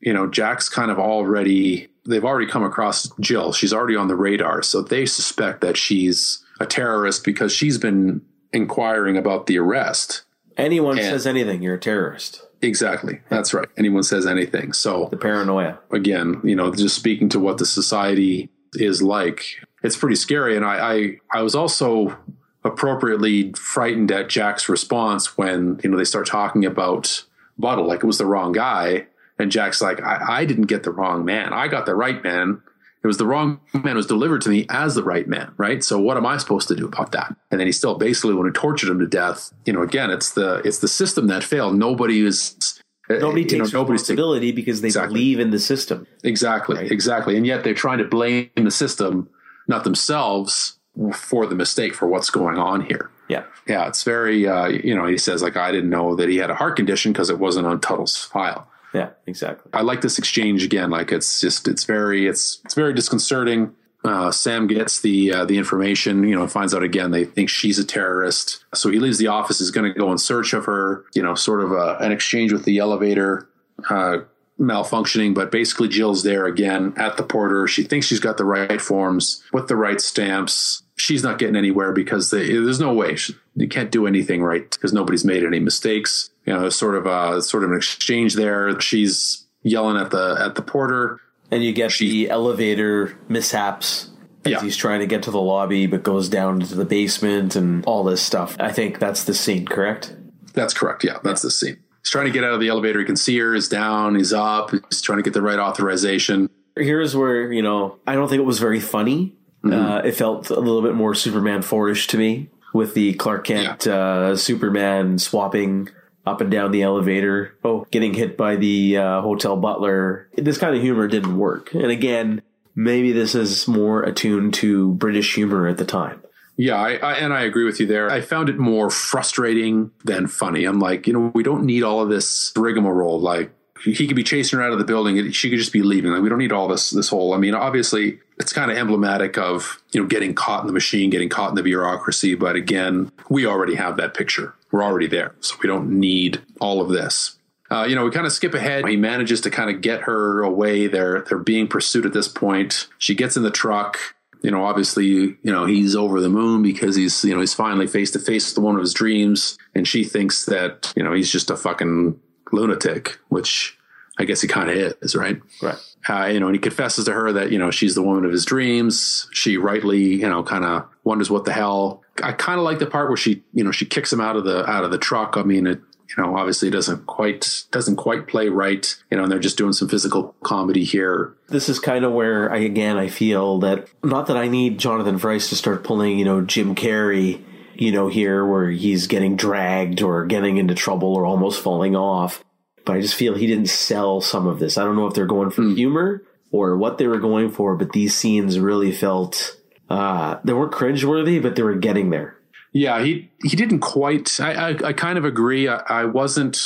you 0.00 0.12
know, 0.12 0.26
Jack's 0.28 0.68
kind 0.68 0.90
of 0.90 0.98
already. 0.98 1.88
They've 2.06 2.24
already 2.24 2.46
come 2.50 2.62
across 2.62 3.10
Jill. 3.18 3.52
She's 3.52 3.72
already 3.72 3.96
on 3.96 4.08
the 4.08 4.14
radar, 4.16 4.62
so 4.62 4.82
they 4.82 5.06
suspect 5.06 5.62
that 5.62 5.76
she's 5.76 6.44
a 6.60 6.66
terrorist 6.66 7.24
because 7.24 7.50
she's 7.52 7.78
been 7.78 8.20
inquiring 8.52 9.16
about 9.16 9.46
the 9.46 9.58
arrest. 9.58 10.22
Anyone 10.56 10.98
And- 10.98 11.06
says 11.06 11.26
anything, 11.26 11.62
you're 11.62 11.74
a 11.74 11.80
terrorist. 11.80 12.42
Exactly. 12.62 13.20
That's 13.28 13.52
right. 13.52 13.68
Anyone 13.76 14.04
says 14.04 14.26
anything. 14.26 14.72
So 14.72 15.08
The 15.10 15.16
paranoia. 15.18 15.78
again, 15.90 16.40
you 16.44 16.54
know, 16.56 16.72
just 16.74 16.94
speaking 16.96 17.28
to 17.30 17.40
what 17.40 17.58
the 17.58 17.66
society 17.66 18.48
is 18.76 19.02
like, 19.02 19.44
it's 19.82 19.96
pretty 19.96 20.16
scary. 20.16 20.56
And 20.56 20.64
I, 20.64 20.94
I, 20.94 21.16
I 21.32 21.42
was 21.42 21.54
also 21.54 22.16
appropriately 22.64 23.52
frightened 23.52 24.10
at 24.10 24.28
Jack's 24.28 24.68
response 24.68 25.36
when, 25.36 25.80
you 25.82 25.90
know, 25.90 25.98
they 25.98 26.04
start 26.04 26.26
talking 26.26 26.64
about 26.64 27.24
Buttle, 27.58 27.86
like 27.86 28.02
it 28.02 28.06
was 28.06 28.18
the 28.18 28.26
wrong 28.26 28.52
guy. 28.52 29.06
And 29.38 29.50
Jack's 29.50 29.82
like, 29.82 30.00
I, 30.02 30.40
I 30.40 30.44
didn't 30.44 30.66
get 30.66 30.82
the 30.82 30.92
wrong 30.92 31.24
man. 31.24 31.52
I 31.52 31.68
got 31.68 31.86
the 31.86 31.94
right 31.94 32.22
man. 32.22 32.62
It 33.02 33.06
was 33.06 33.18
the 33.18 33.26
wrong 33.26 33.60
man 33.74 33.96
was 33.96 34.06
delivered 34.06 34.40
to 34.42 34.48
me 34.48 34.64
as 34.70 34.94
the 34.94 35.02
right 35.02 35.28
man, 35.28 35.52
right? 35.58 35.84
So 35.84 35.98
what 35.98 36.16
am 36.16 36.24
I 36.24 36.38
supposed 36.38 36.68
to 36.68 36.74
do 36.74 36.86
about 36.86 37.12
that? 37.12 37.36
And 37.50 37.60
then 37.60 37.66
he 37.66 37.72
still 37.72 37.96
basically, 37.96 38.34
when 38.34 38.46
he 38.46 38.52
tortured 38.52 38.88
him 38.88 38.98
to 39.00 39.06
death, 39.06 39.52
you 39.66 39.74
know, 39.74 39.82
again, 39.82 40.10
it's 40.10 40.30
the 40.30 40.62
it's 40.64 40.78
the 40.78 40.88
system 40.88 41.26
that 41.26 41.44
failed. 41.44 41.76
Nobody 41.76 42.24
is 42.24 42.73
Nobody 43.08 43.42
you 43.42 43.48
takes 43.48 43.72
know, 43.72 43.84
responsibility 43.84 44.52
because 44.52 44.80
they 44.80 44.88
Exactly. 44.88 45.08
believe 45.14 45.40
in 45.40 45.50
the 45.50 45.58
system. 45.58 46.06
Exactly, 46.22 46.76
Right. 46.76 46.90
exactly. 46.90 47.36
And 47.36 47.46
yet 47.46 47.62
they're 47.64 47.74
trying 47.74 47.98
to 47.98 48.04
blame 48.04 48.48
the 48.56 48.70
system, 48.70 49.28
not 49.68 49.84
themselves, 49.84 50.78
for 51.12 51.46
the 51.46 51.54
mistake 51.54 51.92
for 51.94 52.06
what's 52.06 52.30
going 52.30 52.56
on 52.58 52.82
here. 52.82 53.10
Yeah. 53.28 53.44
Yeah, 53.66 53.88
it's 53.88 54.02
very, 54.04 54.46
uh, 54.46 54.68
you 54.68 54.94
know, 54.94 55.06
he 55.06 55.18
says, 55.18 55.42
like, 55.42 55.56
I 55.56 55.72
didn't 55.72 55.90
know 55.90 56.14
that 56.16 56.28
he 56.28 56.36
had 56.36 56.50
a 56.50 56.54
heart 56.54 56.76
condition 56.76 57.12
because 57.12 57.30
it 57.30 57.38
wasn't 57.38 57.66
on 57.66 57.80
Tuttle's 57.80 58.16
file. 58.16 58.68
Yeah, 58.94 59.08
exactly. 59.26 59.70
I 59.74 59.82
like 59.82 60.02
this 60.02 60.18
exchange 60.18 60.62
again. 60.62 60.88
Like, 60.90 61.10
it's 61.10 61.40
just, 61.40 61.66
it's 61.66 61.84
very, 61.84 62.26
it's, 62.28 62.60
it's 62.64 62.74
very 62.74 62.92
disconcerting. 62.94 63.72
Uh, 64.04 64.30
Sam 64.30 64.66
gets 64.66 65.00
the 65.00 65.32
uh, 65.32 65.44
the 65.46 65.56
information, 65.56 66.28
you 66.28 66.36
know, 66.36 66.46
finds 66.46 66.74
out 66.74 66.82
again 66.82 67.10
they 67.10 67.24
think 67.24 67.48
she's 67.48 67.78
a 67.78 67.84
terrorist. 67.84 68.62
So 68.74 68.90
he 68.90 68.98
leaves 68.98 69.16
the 69.16 69.28
office. 69.28 69.62
Is 69.62 69.70
going 69.70 69.90
to 69.90 69.98
go 69.98 70.12
in 70.12 70.18
search 70.18 70.52
of 70.52 70.66
her. 70.66 71.04
You 71.14 71.22
know, 71.22 71.34
sort 71.34 71.62
of 71.62 71.72
a, 71.72 71.96
an 72.00 72.12
exchange 72.12 72.52
with 72.52 72.64
the 72.64 72.78
elevator 72.78 73.48
uh, 73.88 74.18
malfunctioning. 74.60 75.34
But 75.34 75.50
basically, 75.50 75.88
Jill's 75.88 76.22
there 76.22 76.44
again 76.44 76.92
at 76.98 77.16
the 77.16 77.22
porter. 77.22 77.66
She 77.66 77.82
thinks 77.82 78.06
she's 78.06 78.20
got 78.20 78.36
the 78.36 78.44
right 78.44 78.80
forms 78.80 79.42
with 79.54 79.68
the 79.68 79.76
right 79.76 80.00
stamps. 80.00 80.82
She's 80.96 81.22
not 81.22 81.38
getting 81.38 81.56
anywhere 81.56 81.92
because 81.92 82.30
they, 82.30 82.52
there's 82.52 82.78
no 82.78 82.92
way 82.92 83.16
she, 83.16 83.34
you 83.56 83.68
can't 83.68 83.90
do 83.90 84.06
anything 84.06 84.42
right 84.42 84.70
because 84.70 84.92
nobody's 84.92 85.24
made 85.24 85.44
any 85.44 85.60
mistakes. 85.60 86.28
You 86.44 86.52
know, 86.52 86.68
sort 86.68 86.94
of 86.94 87.06
a 87.06 87.40
sort 87.40 87.64
of 87.64 87.70
an 87.70 87.76
exchange 87.78 88.34
there. 88.34 88.78
She's 88.82 89.46
yelling 89.62 89.96
at 89.96 90.10
the 90.10 90.36
at 90.38 90.56
the 90.56 90.62
porter 90.62 91.20
and 91.50 91.64
you 91.64 91.72
get 91.72 91.92
she, 91.92 92.08
the 92.08 92.30
elevator 92.30 93.18
mishaps 93.28 94.10
as 94.44 94.52
yeah. 94.52 94.60
he's 94.60 94.76
trying 94.76 95.00
to 95.00 95.06
get 95.06 95.22
to 95.24 95.30
the 95.30 95.40
lobby, 95.40 95.86
but 95.86 96.02
goes 96.02 96.28
down 96.28 96.60
into 96.60 96.74
the 96.74 96.84
basement 96.84 97.56
and 97.56 97.84
all 97.86 98.04
this 98.04 98.22
stuff. 98.22 98.56
I 98.60 98.72
think 98.72 98.98
that's 98.98 99.24
the 99.24 99.34
scene, 99.34 99.66
correct? 99.66 100.14
That's 100.52 100.74
correct. 100.74 101.04
Yeah, 101.04 101.18
that's 101.22 101.42
the 101.42 101.50
scene. 101.50 101.78
He's 102.02 102.10
trying 102.10 102.26
to 102.26 102.30
get 102.30 102.44
out 102.44 102.52
of 102.52 102.60
the 102.60 102.68
elevator. 102.68 102.98
He 102.98 103.06
can 103.06 103.16
see 103.16 103.38
her. 103.38 103.54
He's 103.54 103.68
down. 103.68 104.14
He's 104.14 104.32
up. 104.32 104.70
He's 104.70 105.00
trying 105.00 105.18
to 105.18 105.22
get 105.22 105.32
the 105.32 105.42
right 105.42 105.58
authorization. 105.58 106.50
Here's 106.76 107.16
where 107.16 107.52
you 107.52 107.62
know 107.62 107.98
I 108.06 108.14
don't 108.14 108.28
think 108.28 108.40
it 108.40 108.44
was 108.44 108.58
very 108.58 108.80
funny. 108.80 109.34
Mm-hmm. 109.64 109.72
Uh, 109.72 109.98
it 109.98 110.12
felt 110.12 110.50
a 110.50 110.60
little 110.60 110.82
bit 110.82 110.94
more 110.94 111.14
Superman 111.14 111.62
4ish 111.62 112.08
to 112.08 112.18
me 112.18 112.50
with 112.74 112.92
the 112.92 113.14
Clark 113.14 113.44
Kent 113.44 113.86
yeah. 113.86 113.94
uh, 113.94 114.36
Superman 114.36 115.18
swapping 115.18 115.88
up 116.26 116.40
and 116.40 116.50
down 116.50 116.70
the 116.70 116.82
elevator. 116.82 117.56
Oh, 117.64 117.86
getting 117.90 118.14
hit 118.14 118.36
by 118.36 118.56
the 118.56 118.96
uh, 118.96 119.20
hotel 119.20 119.56
butler. 119.56 120.28
This 120.36 120.58
kind 120.58 120.74
of 120.74 120.82
humor 120.82 121.08
didn't 121.08 121.36
work. 121.36 121.74
And 121.74 121.90
again, 121.90 122.42
maybe 122.74 123.12
this 123.12 123.34
is 123.34 123.68
more 123.68 124.02
attuned 124.02 124.54
to 124.54 124.92
British 124.94 125.34
humor 125.34 125.68
at 125.68 125.76
the 125.76 125.84
time. 125.84 126.22
Yeah, 126.56 126.76
I, 126.76 126.94
I, 126.94 127.12
and 127.14 127.32
I 127.32 127.42
agree 127.42 127.64
with 127.64 127.80
you 127.80 127.86
there. 127.86 128.10
I 128.10 128.20
found 128.20 128.48
it 128.48 128.58
more 128.58 128.88
frustrating 128.88 129.90
than 130.04 130.28
funny. 130.28 130.64
I'm 130.64 130.78
like, 130.78 131.06
you 131.06 131.12
know, 131.12 131.32
we 131.34 131.42
don't 131.42 131.64
need 131.64 131.82
all 131.82 132.00
of 132.00 132.08
this 132.08 132.52
rigmarole. 132.56 133.20
Like, 133.20 133.52
he 133.84 134.06
could 134.06 134.16
be 134.16 134.22
chasing 134.22 134.58
her 134.58 134.64
out 134.64 134.72
of 134.72 134.78
the 134.78 134.84
building. 134.84 135.30
She 135.32 135.50
could 135.50 135.58
just 135.58 135.72
be 135.72 135.82
leaving. 135.82 136.10
Like, 136.10 136.22
we 136.22 136.28
don't 136.28 136.38
need 136.38 136.52
all 136.52 136.68
this. 136.68 136.90
This 136.90 137.08
whole. 137.08 137.34
I 137.34 137.36
mean, 137.36 137.54
obviously, 137.54 138.18
it's 138.38 138.52
kind 138.52 138.70
of 138.70 138.76
emblematic 138.76 139.36
of 139.36 139.82
you 139.92 140.00
know 140.00 140.06
getting 140.06 140.34
caught 140.34 140.62
in 140.62 140.66
the 140.66 140.72
machine, 140.72 141.10
getting 141.10 141.28
caught 141.28 141.50
in 141.50 141.54
the 141.54 141.62
bureaucracy. 141.62 142.34
But 142.34 142.56
again, 142.56 143.12
we 143.28 143.46
already 143.46 143.74
have 143.74 143.96
that 143.98 144.14
picture. 144.14 144.54
We're 144.70 144.82
already 144.82 145.06
there, 145.06 145.34
so 145.40 145.56
we 145.62 145.68
don't 145.68 146.00
need 146.00 146.40
all 146.60 146.80
of 146.80 146.88
this. 146.88 147.36
Uh, 147.70 147.84
you 147.88 147.94
know, 147.94 148.04
we 148.04 148.10
kind 148.10 148.26
of 148.26 148.32
skip 148.32 148.54
ahead. 148.54 148.86
He 148.86 148.96
manages 148.96 149.40
to 149.42 149.50
kind 149.50 149.70
of 149.70 149.80
get 149.80 150.02
her 150.02 150.42
away. 150.42 150.86
They're 150.86 151.22
they're 151.22 151.38
being 151.38 151.68
pursued 151.68 152.06
at 152.06 152.12
this 152.12 152.28
point. 152.28 152.88
She 152.98 153.14
gets 153.14 153.36
in 153.36 153.42
the 153.42 153.50
truck. 153.50 153.98
You 154.42 154.50
know, 154.50 154.64
obviously, 154.64 155.06
you 155.06 155.38
know 155.42 155.64
he's 155.66 155.96
over 155.96 156.20
the 156.20 156.28
moon 156.28 156.62
because 156.62 156.96
he's 156.96 157.24
you 157.24 157.34
know 157.34 157.40
he's 157.40 157.54
finally 157.54 157.86
face 157.86 158.10
to 158.12 158.18
face 158.18 158.48
with 158.48 158.54
the 158.56 158.60
one 158.60 158.74
of 158.74 158.80
his 158.80 158.92
dreams, 158.92 159.58
and 159.74 159.88
she 159.88 160.04
thinks 160.04 160.44
that 160.46 160.92
you 160.96 161.02
know 161.02 161.12
he's 161.12 161.30
just 161.30 161.50
a 161.50 161.56
fucking 161.56 162.20
lunatic, 162.52 163.18
which 163.28 163.78
I 164.18 164.24
guess 164.24 164.40
he 164.40 164.48
kind 164.48 164.70
of 164.70 164.76
is, 165.02 165.16
right? 165.16 165.40
Right. 165.60 165.78
Uh, 166.08 166.26
you 166.26 166.38
know, 166.38 166.46
and 166.46 166.54
he 166.54 166.60
confesses 166.60 167.06
to 167.06 167.12
her 167.12 167.32
that 167.32 167.50
you 167.50 167.58
know 167.58 167.70
she's 167.70 167.94
the 167.94 168.02
woman 168.02 168.24
of 168.24 168.32
his 168.32 168.44
dreams. 168.44 169.28
She 169.32 169.56
rightly, 169.56 170.02
you 170.02 170.28
know, 170.28 170.42
kind 170.42 170.64
of 170.64 170.86
wonders 171.02 171.30
what 171.30 171.44
the 171.44 171.52
hell. 171.52 172.02
I 172.22 172.32
kind 172.32 172.58
of 172.58 172.64
like 172.64 172.78
the 172.78 172.86
part 172.86 173.08
where 173.08 173.16
she, 173.16 173.42
you 173.52 173.64
know, 173.64 173.72
she 173.72 173.86
kicks 173.86 174.12
him 174.12 174.20
out 174.20 174.36
of 174.36 174.44
the 174.44 174.68
out 174.68 174.84
of 174.84 174.90
the 174.90 174.98
truck. 174.98 175.36
I 175.36 175.42
mean, 175.42 175.66
it, 175.66 175.80
you 176.16 176.22
know, 176.22 176.36
obviously 176.36 176.70
doesn't 176.70 177.06
quite 177.06 177.64
doesn't 177.72 177.96
quite 177.96 178.28
play 178.28 178.48
right. 178.48 178.94
You 179.10 179.16
know, 179.16 179.24
and 179.24 179.32
they're 179.32 179.40
just 179.40 179.58
doing 179.58 179.72
some 179.72 179.88
physical 179.88 180.34
comedy 180.44 180.84
here. 180.84 181.34
This 181.48 181.68
is 181.68 181.80
kind 181.80 182.04
of 182.04 182.12
where 182.12 182.52
I 182.52 182.58
again 182.58 182.96
I 182.96 183.08
feel 183.08 183.58
that 183.60 183.88
not 184.04 184.28
that 184.28 184.36
I 184.36 184.46
need 184.46 184.78
Jonathan 184.78 185.18
Pryce 185.18 185.48
to 185.48 185.56
start 185.56 185.82
pulling, 185.82 186.18
you 186.18 186.24
know, 186.24 186.40
Jim 186.40 186.76
Carrey 186.76 187.42
you 187.76 187.92
know, 187.92 188.08
here 188.08 188.44
where 188.44 188.70
he's 188.70 189.06
getting 189.06 189.36
dragged 189.36 190.02
or 190.02 190.26
getting 190.26 190.56
into 190.56 190.74
trouble 190.74 191.14
or 191.14 191.26
almost 191.26 191.62
falling 191.62 191.96
off. 191.96 192.44
But 192.84 192.96
I 192.96 193.00
just 193.00 193.14
feel 193.14 193.34
he 193.34 193.46
didn't 193.46 193.68
sell 193.68 194.20
some 194.20 194.46
of 194.46 194.58
this. 194.58 194.76
I 194.76 194.84
don't 194.84 194.96
know 194.96 195.06
if 195.06 195.14
they're 195.14 195.26
going 195.26 195.50
for 195.50 195.62
mm. 195.62 195.74
humor 195.74 196.22
or 196.50 196.76
what 196.76 196.98
they 196.98 197.06
were 197.06 197.18
going 197.18 197.50
for, 197.50 197.76
but 197.76 197.92
these 197.92 198.14
scenes 198.14 198.58
really 198.58 198.92
felt 198.92 199.56
uh, 199.88 200.38
they 200.44 200.52
weren't 200.52 200.72
cringeworthy, 200.72 201.42
but 201.42 201.56
they 201.56 201.62
were 201.62 201.74
getting 201.74 202.10
there. 202.10 202.36
Yeah, 202.72 203.02
he 203.02 203.30
he 203.42 203.56
didn't 203.56 203.80
quite. 203.80 204.40
I 204.40 204.52
I, 204.52 204.88
I 204.88 204.92
kind 204.92 205.16
of 205.16 205.24
agree. 205.24 205.68
I, 205.68 205.76
I 205.88 206.04
wasn't. 206.04 206.58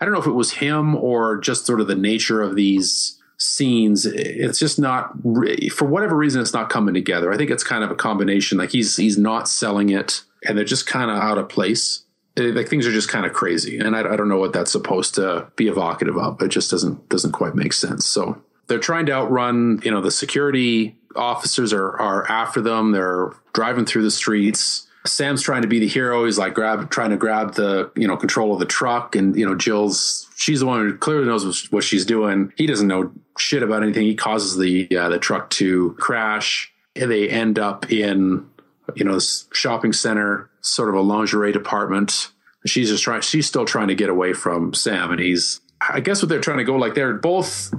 I 0.00 0.04
don't 0.04 0.12
know 0.12 0.20
if 0.20 0.26
it 0.26 0.32
was 0.32 0.52
him 0.52 0.96
or 0.96 1.38
just 1.38 1.64
sort 1.64 1.80
of 1.80 1.86
the 1.86 1.94
nature 1.94 2.42
of 2.42 2.56
these 2.56 3.20
scenes 3.42 4.06
it's 4.06 4.58
just 4.58 4.78
not 4.78 5.12
for 5.72 5.84
whatever 5.84 6.16
reason 6.16 6.40
it's 6.40 6.52
not 6.52 6.70
coming 6.70 6.94
together 6.94 7.32
i 7.32 7.36
think 7.36 7.50
it's 7.50 7.64
kind 7.64 7.82
of 7.82 7.90
a 7.90 7.94
combination 7.96 8.56
like 8.56 8.70
he's 8.70 8.96
he's 8.96 9.18
not 9.18 9.48
selling 9.48 9.88
it 9.88 10.22
and 10.46 10.56
they're 10.56 10.64
just 10.64 10.86
kind 10.86 11.10
of 11.10 11.16
out 11.18 11.38
of 11.38 11.48
place. 11.48 12.04
Like 12.36 12.68
things 12.68 12.86
are 12.86 12.92
just 12.92 13.10
kind 13.10 13.26
of 13.26 13.32
crazy, 13.34 13.78
and 13.78 13.94
I, 13.94 14.00
I 14.00 14.16
don't 14.16 14.28
know 14.28 14.38
what 14.38 14.54
that's 14.54 14.72
supposed 14.72 15.14
to 15.16 15.48
be 15.56 15.68
evocative 15.68 16.16
of. 16.16 16.40
It 16.40 16.48
just 16.48 16.70
doesn't 16.70 17.08
doesn't 17.10 17.32
quite 17.32 17.54
make 17.54 17.74
sense. 17.74 18.06
So 18.06 18.40
they're 18.68 18.78
trying 18.78 19.06
to 19.06 19.12
outrun. 19.12 19.80
You 19.84 19.90
know, 19.90 20.00
the 20.00 20.10
security 20.10 20.96
officers 21.14 21.72
are 21.74 21.98
are 22.00 22.28
after 22.30 22.62
them. 22.62 22.92
They're 22.92 23.32
driving 23.52 23.84
through 23.84 24.04
the 24.04 24.10
streets. 24.10 24.88
Sam's 25.04 25.42
trying 25.42 25.62
to 25.62 25.68
be 25.68 25.80
the 25.80 25.88
hero. 25.88 26.24
He's 26.24 26.38
like 26.38 26.54
grab, 26.54 26.88
trying 26.90 27.10
to 27.10 27.16
grab 27.16 27.54
the 27.54 27.90
you 27.96 28.06
know 28.06 28.16
control 28.16 28.52
of 28.54 28.60
the 28.60 28.66
truck, 28.66 29.14
and 29.14 29.36
you 29.36 29.44
know 29.44 29.54
Jill's 29.54 30.28
she's 30.36 30.60
the 30.60 30.66
one 30.66 30.80
who 30.80 30.96
clearly 30.96 31.26
knows 31.26 31.70
what 31.70 31.84
she's 31.84 32.06
doing. 32.06 32.52
He 32.56 32.66
doesn't 32.66 32.88
know 32.88 33.12
shit 33.38 33.62
about 33.62 33.82
anything. 33.82 34.06
He 34.06 34.14
causes 34.14 34.56
the 34.56 34.88
uh, 34.96 35.08
the 35.08 35.18
truck 35.18 35.50
to 35.50 35.94
crash. 35.98 36.70
And 36.94 37.10
they 37.10 37.26
end 37.30 37.58
up 37.58 37.90
in 37.90 38.46
you 38.94 39.04
know, 39.04 39.18
shopping 39.52 39.92
center, 39.92 40.50
sort 40.60 40.88
of 40.88 40.94
a 40.94 41.00
lingerie 41.00 41.52
department. 41.52 42.30
She's 42.66 42.88
just 42.88 43.02
trying, 43.02 43.22
she's 43.22 43.46
still 43.46 43.64
trying 43.64 43.88
to 43.88 43.94
get 43.94 44.08
away 44.08 44.32
from 44.32 44.74
Sam. 44.74 45.10
And 45.10 45.20
he's, 45.20 45.60
I 45.80 46.00
guess 46.00 46.22
what 46.22 46.28
they're 46.28 46.40
trying 46.40 46.58
to 46.58 46.64
go, 46.64 46.76
like 46.76 46.94
they're 46.94 47.14
both 47.14 47.72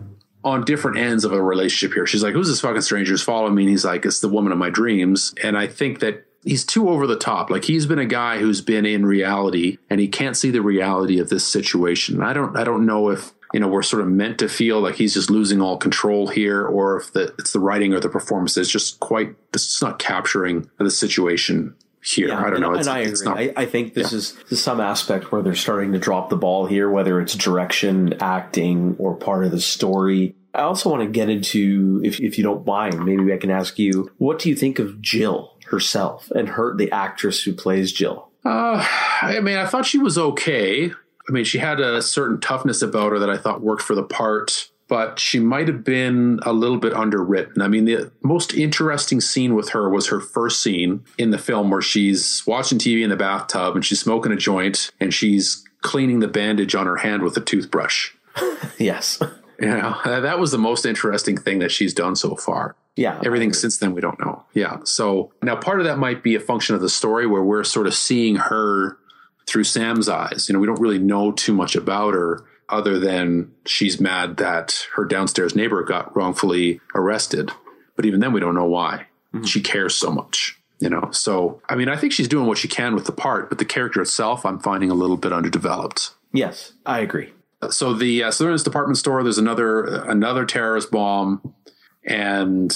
on 0.44 0.66
different 0.66 0.98
ends 0.98 1.24
of 1.24 1.32
a 1.32 1.42
relationship 1.42 1.94
here. 1.94 2.06
She's 2.06 2.24
like, 2.24 2.34
who's 2.34 2.50
this 2.50 2.60
fucking 2.62 2.82
stranger 2.82 3.14
who's 3.14 3.24
following 3.24 3.56
me? 3.56 3.64
And 3.64 3.70
he's 3.70 3.86
like, 3.86 4.06
it's 4.06 4.20
the 4.20 4.28
woman 4.28 4.52
of 4.52 4.58
my 4.58 4.70
dreams. 4.70 5.34
And 5.42 5.58
I 5.58 5.68
think 5.68 6.00
that 6.00 6.26
he's 6.44 6.66
too 6.66 6.90
over 6.90 7.08
the 7.08 7.16
top. 7.16 7.50
Like 7.50 7.64
he's 7.64 7.86
been 7.86 8.00
a 8.00 8.06
guy 8.06 8.40
who's 8.40 8.60
been 8.60 8.86
in 8.86 9.06
reality 9.06 9.78
and 9.90 10.02
he 10.02 10.10
can't 10.10 10.36
see 10.36 10.52
the 10.52 10.62
reality 10.62 11.20
of 11.20 11.30
this 11.30 11.48
situation. 11.48 12.22
I 12.22 12.34
don't, 12.34 12.58
I 12.58 12.66
don't 12.66 12.86
know 12.86 13.10
if 13.10 13.32
you 13.54 13.60
know, 13.60 13.68
we're 13.68 13.84
sort 13.84 14.02
of 14.02 14.08
meant 14.10 14.40
to 14.40 14.50
feel 14.50 14.82
like 14.82 14.96
he's 14.96 15.14
just 15.14 15.30
losing 15.30 15.62
all 15.62 15.78
control 15.78 16.28
here, 16.28 16.66
or 16.66 16.98
if 16.98 17.14
the, 17.14 17.34
it's 17.38 17.54
the 17.54 17.60
writing 17.60 17.94
or 17.94 18.00
the 18.00 18.10
performance 18.10 18.58
is 18.58 18.70
just 18.70 19.00
quite, 19.00 19.36
it's 19.54 19.82
not 19.82 20.00
capturing 20.00 20.70
the 20.80 20.90
situation 20.90 21.76
here. 22.04 22.30
Yeah, 22.30 22.40
I 22.40 22.50
don't 22.50 22.56
and, 22.56 22.62
know. 22.62 22.74
It's, 22.74 22.88
and 22.88 22.98
I 22.98 23.00
agree. 23.02 23.26
Not, 23.26 23.38
I, 23.38 23.54
I, 23.56 23.66
think 23.68 23.94
this, 23.94 24.12
yeah. 24.12 24.18
is, 24.18 24.38
is 24.50 24.62
some 24.62 24.82
aspect 24.82 25.32
where 25.32 25.44
they're 25.44 25.56
starting 25.56 25.94
to 25.94 26.00
drop 26.00 26.30
the 26.30 26.36
ball 26.36 26.66
here, 26.66 26.90
whether 26.90 27.22
it's 27.22 27.36
direction, 27.36 28.16
acting, 28.20 28.96
or 28.98 29.16
part 29.16 29.46
of 29.46 29.52
the 29.52 29.62
story. 29.62 30.36
I 30.56 30.62
also 30.62 30.90
want 30.90 31.04
to 31.04 31.10
get 31.10 31.30
into, 31.30 32.02
if, 32.04 32.20
if 32.20 32.38
you 32.38 32.44
don't 32.44 32.66
mind, 32.66 33.06
maybe 33.06 33.32
I 33.34 33.38
can 33.38 33.52
ask 33.52 33.78
you, 33.78 34.12
what 34.18 34.40
do 34.40 34.50
you 34.50 34.56
think 34.56 34.80
of 34.80 35.02
Jill 35.02 35.56
herself 35.68 36.30
and 36.32 36.50
her, 36.50 36.76
the 36.76 36.92
actress 36.92 37.44
who 37.44 37.54
plays 37.54 37.94
Jill? 37.94 38.30
Uh, 38.46 38.86
I 39.22 39.40
mean, 39.40 39.58
I 39.58 39.66
thought 39.68 39.86
she 39.86 39.98
was 39.98 40.18
okay. 40.18 40.92
I 41.28 41.32
mean, 41.32 41.44
she 41.44 41.58
had 41.58 41.80
a 41.80 42.02
certain 42.02 42.40
toughness 42.40 42.82
about 42.82 43.12
her 43.12 43.20
that 43.20 43.30
I 43.30 43.38
thought 43.38 43.62
worked 43.62 43.82
for 43.82 43.96
the 43.96 44.04
part, 44.04 44.70
but 44.88 45.20
she 45.20 45.40
might 45.40 45.68
have 45.68 45.84
been 45.84 46.40
a 46.44 46.54
little 46.54 46.78
bit 46.78 46.94
underwritten. 46.94 47.62
I 47.62 47.68
mean, 47.68 47.86
the 47.86 48.12
most 48.22 48.54
interesting 48.54 49.22
scene 49.22 49.56
with 49.56 49.70
her 49.70 49.90
was 49.90 50.08
her 50.08 50.20
first 50.20 50.62
scene 50.62 51.04
in 51.18 51.32
the 51.32 51.38
film 51.38 51.70
where 51.70 51.82
she's 51.82 52.44
watching 52.46 52.78
TV 52.78 53.04
in 53.04 53.10
the 53.10 53.16
bathtub 53.16 53.76
and 53.76 53.86
she's 53.86 54.02
smoking 54.02 54.32
a 54.32 54.36
joint 54.36 54.92
and 55.00 55.14
she's 55.14 55.64
cleaning 55.82 56.20
the 56.20 56.28
bandage 56.28 56.76
on 56.76 56.86
her 56.86 56.98
hand 56.98 57.24
with 57.24 57.38
a 57.38 57.42
toothbrush. 57.42 58.12
yes. 58.78 59.22
You 59.60 59.68
know, 59.68 59.96
uh, 60.04 60.20
that 60.20 60.40
was 60.40 60.52
the 60.52 60.58
most 60.58 60.86
interesting 60.86 61.38
thing 61.38 61.60
that 61.60 61.72
she's 61.72 61.94
done 61.94 62.16
so 62.16 62.36
far. 62.36 62.76
Yeah. 62.96 63.20
Everything 63.26 63.54
since 63.54 63.78
then, 63.78 63.94
we 63.94 64.02
don't 64.02 64.20
know. 64.20 64.44
Yeah. 64.54 64.78
So 64.84 65.32
now 65.42 65.56
part 65.56 65.80
of 65.80 65.86
that 65.86 65.98
might 65.98 66.22
be 66.22 66.36
a 66.36 66.40
function 66.40 66.76
of 66.76 66.82
the 66.82 66.90
story 66.90 67.26
where 67.26 67.44
we're 67.44 67.64
sort 67.64 67.88
of 67.88 67.94
seeing 67.94 68.36
her 68.36 68.98
through 69.54 69.64
Sam's 69.64 70.10
eyes. 70.10 70.50
You 70.50 70.54
know, 70.54 70.60
we 70.60 70.66
don't 70.66 70.82
really 70.82 70.98
know 70.98 71.32
too 71.32 71.54
much 71.54 71.76
about 71.76 72.16
her 72.16 72.44
other 72.70 72.98
than 73.00 73.52
she's 73.68 74.02
mad 74.02 74.38
that 74.38 74.88
her 74.96 75.06
downstairs 75.06 75.56
neighbor 75.56 75.84
got 75.84 76.14
wrongfully 76.16 76.82
arrested. 76.96 77.52
But 77.96 78.06
even 78.06 78.20
then, 78.20 78.34
we 78.34 78.40
don't 78.40 78.56
know 78.56 78.66
why. 78.66 79.06
Mm-hmm. 79.32 79.46
She 79.46 79.62
cares 79.62 79.94
so 79.94 80.12
much, 80.12 80.60
you 80.80 80.90
know? 80.90 81.12
So, 81.12 81.62
I 81.70 81.76
mean, 81.76 81.88
I 81.88 81.96
think 81.96 82.14
she's 82.14 82.28
doing 82.28 82.48
what 82.48 82.58
she 82.58 82.68
can 82.68 82.96
with 82.96 83.06
the 83.06 83.12
part, 83.12 83.50
but 83.50 83.60
the 83.60 83.66
character 83.66 84.02
itself, 84.02 84.44
I'm 84.44 84.60
finding 84.60 84.90
a 84.90 84.96
little 84.96 85.18
bit 85.18 85.32
underdeveloped. 85.32 86.10
Yes, 86.32 86.74
I 86.84 87.02
agree. 87.02 87.32
So 87.70 87.94
the 87.94 88.24
uh, 88.24 88.32
so 88.32 88.46
there's 88.46 88.64
department 88.64 88.98
store. 88.98 89.24
There's 89.24 89.38
another 89.38 89.86
another 89.86 90.46
terrorist 90.46 90.92
bomb, 90.92 91.54
and 92.04 92.76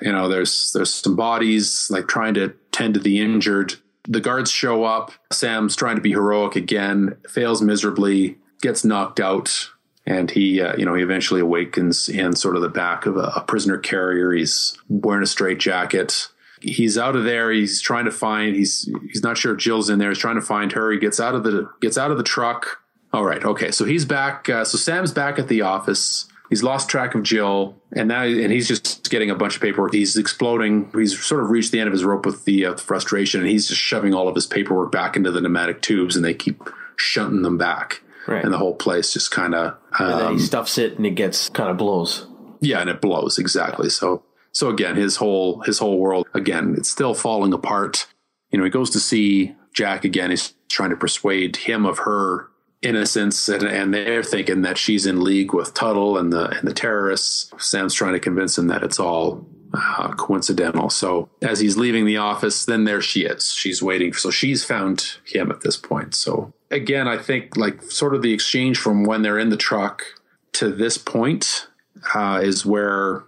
you 0.00 0.10
know 0.10 0.28
there's 0.28 0.72
there's 0.72 0.94
some 0.94 1.16
bodies 1.16 1.90
like 1.90 2.08
trying 2.08 2.32
to 2.34 2.54
tend 2.70 2.94
to 2.94 3.00
the 3.00 3.20
injured 3.20 3.74
the 4.08 4.20
guards 4.20 4.50
show 4.50 4.84
up. 4.84 5.12
Sam's 5.30 5.76
trying 5.76 5.96
to 5.96 6.02
be 6.02 6.10
heroic 6.10 6.56
again, 6.56 7.16
fails 7.28 7.62
miserably, 7.62 8.38
gets 8.60 8.84
knocked 8.84 9.20
out. 9.20 9.70
and 10.04 10.30
he, 10.30 10.60
uh, 10.60 10.74
you 10.76 10.84
know, 10.84 10.94
he 10.94 11.02
eventually 11.02 11.40
awakens 11.40 12.08
in 12.08 12.34
sort 12.34 12.56
of 12.56 12.62
the 12.62 12.68
back 12.68 13.06
of 13.06 13.16
a, 13.16 13.32
a 13.36 13.40
prisoner 13.46 13.78
carrier. 13.78 14.32
He's 14.32 14.76
wearing 14.88 15.22
a 15.22 15.26
straight 15.26 15.60
jacket. 15.60 16.28
He's 16.60 16.96
out 16.98 17.16
of 17.16 17.24
there. 17.24 17.50
He's 17.50 17.80
trying 17.80 18.04
to 18.06 18.10
find. 18.12 18.54
He's 18.54 18.88
he's 19.08 19.22
not 19.22 19.36
sure 19.38 19.52
if 19.52 19.58
Jill's 19.58 19.90
in 19.90 19.98
there. 19.98 20.10
He's 20.10 20.18
trying 20.18 20.36
to 20.36 20.42
find 20.42 20.72
her. 20.72 20.90
He 20.92 20.98
gets 20.98 21.18
out 21.20 21.34
of 21.34 21.42
the 21.44 21.68
gets 21.80 21.98
out 21.98 22.10
of 22.10 22.18
the 22.18 22.22
truck. 22.24 22.78
All 23.12 23.24
right, 23.24 23.44
okay. 23.44 23.70
So 23.70 23.84
he's 23.84 24.04
back. 24.04 24.48
Uh, 24.48 24.64
so 24.64 24.78
Sam's 24.78 25.12
back 25.12 25.38
at 25.38 25.48
the 25.48 25.62
office. 25.62 26.26
He's 26.52 26.62
lost 26.62 26.90
track 26.90 27.14
of 27.14 27.22
Jill, 27.22 27.80
and 27.96 28.08
now 28.08 28.24
and 28.24 28.52
he's 28.52 28.68
just 28.68 29.08
getting 29.08 29.30
a 29.30 29.34
bunch 29.34 29.54
of 29.56 29.62
paperwork. 29.62 29.94
He's 29.94 30.18
exploding. 30.18 30.90
He's 30.94 31.18
sort 31.18 31.42
of 31.42 31.48
reached 31.48 31.72
the 31.72 31.80
end 31.80 31.86
of 31.86 31.94
his 31.94 32.04
rope 32.04 32.26
with 32.26 32.44
the, 32.44 32.66
uh, 32.66 32.76
frustration, 32.76 33.40
and 33.40 33.48
he's 33.48 33.68
just 33.68 33.80
shoving 33.80 34.12
all 34.12 34.28
of 34.28 34.34
his 34.34 34.46
paperwork 34.46 34.92
back 34.92 35.16
into 35.16 35.30
the 35.30 35.40
pneumatic 35.40 35.80
tubes, 35.80 36.14
and 36.14 36.22
they 36.22 36.34
keep 36.34 36.62
shunting 36.96 37.40
them 37.40 37.56
back. 37.56 38.02
Right. 38.26 38.44
And 38.44 38.52
the 38.52 38.58
whole 38.58 38.74
place 38.74 39.14
just 39.14 39.30
kind 39.30 39.54
of 39.54 39.78
and 39.98 40.10
then 40.10 40.26
um, 40.26 40.32
he 40.34 40.40
stuffs 40.40 40.76
it 40.76 40.98
and 40.98 41.06
it 41.06 41.12
gets 41.12 41.48
kind 41.48 41.70
of 41.70 41.78
blows. 41.78 42.26
yeah, 42.60 42.82
and 42.82 42.90
it 42.90 43.00
blows 43.00 43.38
exactly. 43.38 43.88
So 43.88 44.22
so 44.52 44.68
again, 44.68 44.96
his 44.96 45.16
whole 45.16 45.62
his 45.62 45.78
whole 45.78 45.98
world 45.98 46.28
again, 46.34 46.74
it's 46.76 46.90
still 46.90 47.14
falling 47.14 47.54
apart. 47.54 48.06
You 48.50 48.58
know, 48.58 48.64
he 48.64 48.70
goes 48.70 48.90
to 48.90 49.00
see 49.00 49.54
Jack 49.72 50.04
again. 50.04 50.28
He's 50.28 50.52
trying 50.68 50.90
to 50.90 50.96
persuade 50.96 51.56
him 51.56 51.86
of 51.86 52.00
her 52.00 52.50
innocence, 52.82 53.48
and, 53.48 53.62
and 53.62 53.94
they're 53.94 54.22
thinking 54.22 54.62
that 54.62 54.76
she's 54.76 55.06
in 55.06 55.22
league 55.22 55.54
with 55.54 55.72
Tuttle 55.72 56.18
and 56.18 56.32
the 56.32 56.48
and 56.48 56.68
the 56.68 56.74
terrorists. 56.74 57.52
Sam's 57.58 57.94
trying 57.94 58.14
to 58.14 58.20
convince 58.20 58.58
him 58.58 58.66
that 58.66 58.82
it's 58.82 59.00
all 59.00 59.46
uh, 59.74 60.12
coincidental. 60.14 60.90
So 60.90 61.30
as 61.40 61.60
he's 61.60 61.76
leaving 61.76 62.04
the 62.04 62.18
office, 62.18 62.64
then 62.64 62.84
there 62.84 63.00
she 63.00 63.24
is. 63.24 63.52
She's 63.52 63.82
waiting. 63.82 64.12
So 64.12 64.30
she's 64.30 64.64
found 64.64 65.18
him 65.24 65.50
at 65.50 65.62
this 65.62 65.76
point. 65.76 66.14
So 66.14 66.52
again, 66.70 67.08
I 67.08 67.18
think 67.18 67.56
like 67.56 67.82
sort 67.82 68.14
of 68.14 68.22
the 68.22 68.32
exchange 68.32 68.78
from 68.78 69.04
when 69.04 69.22
they're 69.22 69.38
in 69.38 69.50
the 69.50 69.56
truck 69.56 70.04
to 70.52 70.70
this 70.70 70.98
point 70.98 71.68
uh, 72.14 72.40
is 72.42 72.66
where 72.66 73.24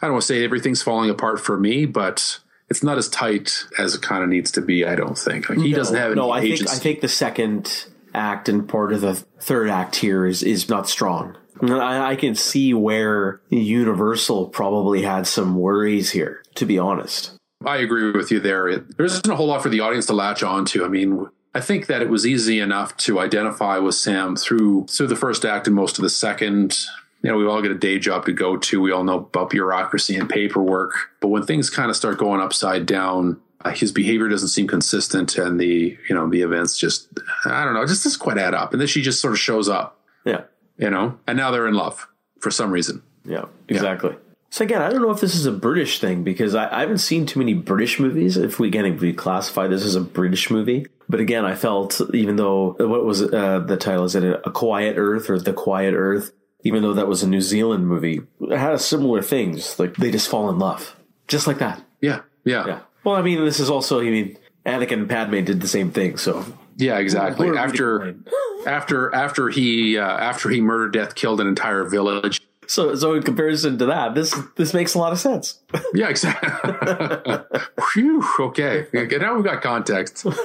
I 0.00 0.06
don't 0.06 0.12
want 0.12 0.22
to 0.22 0.28
say 0.28 0.44
everything's 0.44 0.82
falling 0.82 1.10
apart 1.10 1.40
for 1.40 1.58
me, 1.58 1.86
but 1.86 2.38
it's 2.68 2.82
not 2.82 2.98
as 2.98 3.08
tight 3.08 3.64
as 3.78 3.94
it 3.94 4.02
kind 4.02 4.22
of 4.22 4.28
needs 4.28 4.50
to 4.52 4.60
be. 4.60 4.84
I 4.84 4.94
don't 4.94 5.18
think 5.18 5.48
like, 5.48 5.58
he 5.58 5.72
doesn't 5.72 5.96
have 5.96 6.12
any 6.12 6.20
no. 6.20 6.30
I 6.30 6.42
think. 6.42 6.68
I 6.68 6.74
think 6.74 7.00
the 7.00 7.08
second 7.08 7.86
act 8.14 8.48
and 8.48 8.68
part 8.68 8.92
of 8.92 9.00
the 9.00 9.14
third 9.14 9.68
act 9.68 9.96
here 9.96 10.26
is 10.26 10.42
is 10.42 10.68
not 10.68 10.88
strong. 10.88 11.36
I, 11.60 12.12
I 12.12 12.16
can 12.16 12.34
see 12.34 12.72
where 12.72 13.40
Universal 13.50 14.48
probably 14.48 15.02
had 15.02 15.26
some 15.26 15.56
worries 15.56 16.10
here. 16.10 16.42
To 16.56 16.66
be 16.66 16.78
honest, 16.78 17.32
I 17.64 17.78
agree 17.78 18.12
with 18.12 18.30
you 18.30 18.40
there. 18.40 18.78
There 18.78 19.06
isn't 19.06 19.28
a 19.28 19.36
whole 19.36 19.48
lot 19.48 19.62
for 19.62 19.68
the 19.68 19.80
audience 19.80 20.06
to 20.06 20.12
latch 20.12 20.42
on 20.42 20.64
to. 20.66 20.84
I 20.84 20.88
mean, 20.88 21.26
I 21.54 21.60
think 21.60 21.86
that 21.86 22.02
it 22.02 22.08
was 22.08 22.26
easy 22.26 22.60
enough 22.60 22.96
to 22.98 23.18
identify 23.18 23.78
with 23.78 23.94
Sam 23.94 24.36
through 24.36 24.86
through 24.86 25.08
the 25.08 25.16
first 25.16 25.44
act 25.44 25.66
and 25.66 25.74
most 25.74 25.98
of 25.98 26.02
the 26.02 26.10
second. 26.10 26.78
You 27.22 27.32
know, 27.32 27.36
we 27.36 27.46
all 27.46 27.60
get 27.60 27.72
a 27.72 27.78
day 27.78 27.98
job 27.98 28.26
to 28.26 28.32
go 28.32 28.56
to. 28.56 28.80
We 28.80 28.92
all 28.92 29.02
know 29.02 29.18
about 29.18 29.50
bureaucracy 29.50 30.14
and 30.16 30.28
paperwork. 30.28 30.92
But 31.20 31.28
when 31.28 31.44
things 31.44 31.68
kind 31.68 31.90
of 31.90 31.96
start 31.96 32.18
going 32.18 32.40
upside 32.40 32.86
down, 32.86 33.40
uh, 33.64 33.70
his 33.70 33.92
behavior 33.92 34.28
doesn't 34.28 34.48
seem 34.48 34.66
consistent, 34.66 35.36
and 35.36 35.60
the 35.60 35.96
you 36.08 36.14
know 36.14 36.28
the 36.28 36.42
events 36.42 36.78
just 36.78 37.08
I 37.44 37.64
don't 37.64 37.74
know, 37.74 37.86
just 37.86 38.04
doesn't 38.04 38.20
quite 38.20 38.38
add 38.38 38.54
up. 38.54 38.72
And 38.72 38.80
then 38.80 38.88
she 38.88 39.02
just 39.02 39.20
sort 39.20 39.32
of 39.32 39.38
shows 39.38 39.68
up, 39.68 40.00
yeah, 40.24 40.42
you 40.76 40.90
know, 40.90 41.18
and 41.26 41.36
now 41.36 41.50
they're 41.50 41.68
in 41.68 41.74
love 41.74 42.06
for 42.40 42.50
some 42.50 42.70
reason. 42.70 43.02
yeah, 43.24 43.46
exactly. 43.68 44.14
So 44.50 44.64
again, 44.64 44.80
I 44.80 44.88
don't 44.88 45.02
know 45.02 45.10
if 45.10 45.20
this 45.20 45.34
is 45.34 45.44
a 45.44 45.52
British 45.52 46.00
thing 46.00 46.24
because 46.24 46.54
I, 46.54 46.74
I 46.74 46.80
haven't 46.80 46.98
seen 46.98 47.26
too 47.26 47.38
many 47.38 47.52
British 47.52 48.00
movies. 48.00 48.36
If 48.36 48.58
we 48.58 48.68
again 48.68 48.96
we 48.98 49.12
classify 49.12 49.66
this 49.66 49.84
as 49.84 49.94
a 49.94 50.00
British 50.00 50.50
movie, 50.50 50.86
but 51.08 51.20
again, 51.20 51.44
I 51.44 51.54
felt 51.54 52.00
even 52.14 52.36
though 52.36 52.74
what 52.78 53.04
was 53.04 53.22
uh, 53.22 53.58
the 53.60 53.76
title 53.76 54.04
is 54.04 54.14
it 54.14 54.24
a 54.24 54.50
Quiet 54.50 54.96
Earth 54.96 55.28
or 55.28 55.38
The 55.38 55.52
Quiet 55.52 55.94
Earth? 55.94 56.32
Even 56.64 56.82
though 56.82 56.94
that 56.94 57.06
was 57.06 57.22
a 57.22 57.28
New 57.28 57.40
Zealand 57.40 57.86
movie, 57.86 58.20
it 58.40 58.58
had 58.58 58.80
similar 58.80 59.22
things. 59.22 59.78
Like 59.78 59.94
they 59.94 60.10
just 60.10 60.28
fall 60.28 60.50
in 60.50 60.58
love, 60.58 60.96
just 61.28 61.46
like 61.46 61.58
that. 61.58 61.82
Yeah, 62.00 62.22
yeah, 62.44 62.66
Yeah. 62.66 62.80
Well, 63.04 63.16
I 63.16 63.22
mean, 63.22 63.44
this 63.44 63.60
is 63.60 63.70
also. 63.70 64.00
I 64.00 64.04
mean, 64.04 64.38
Anakin 64.66 64.92
and 64.92 65.08
Padme 65.08 65.44
did 65.44 65.60
the 65.60 65.68
same 65.68 65.90
thing. 65.90 66.16
So 66.18 66.44
Yeah, 66.76 66.98
exactly. 66.98 67.48
Who 67.48 67.56
are 67.56 67.66
we 67.66 67.76
to 67.76 68.24
After 68.66 68.66
after 68.66 69.14
after 69.14 69.48
he 69.48 69.98
uh, 69.98 70.02
after 70.06 70.50
he 70.50 70.60
murdered 70.60 70.92
death 70.92 71.14
killed 71.14 71.40
an 71.40 71.46
entire 71.46 71.84
village. 71.84 72.40
So, 72.66 72.94
so 72.94 73.14
in 73.14 73.22
comparison 73.22 73.78
to 73.78 73.86
that, 73.86 74.14
this 74.14 74.38
this 74.56 74.74
makes 74.74 74.94
a 74.94 74.98
lot 74.98 75.12
of 75.12 75.18
sense. 75.18 75.60
Yeah, 75.94 76.10
exactly. 76.10 77.38
Phew, 77.92 78.22
okay. 78.40 78.86
Okay, 78.94 79.16
Now 79.16 79.34
we've 79.34 79.44
got 79.44 79.62
context. 79.62 80.26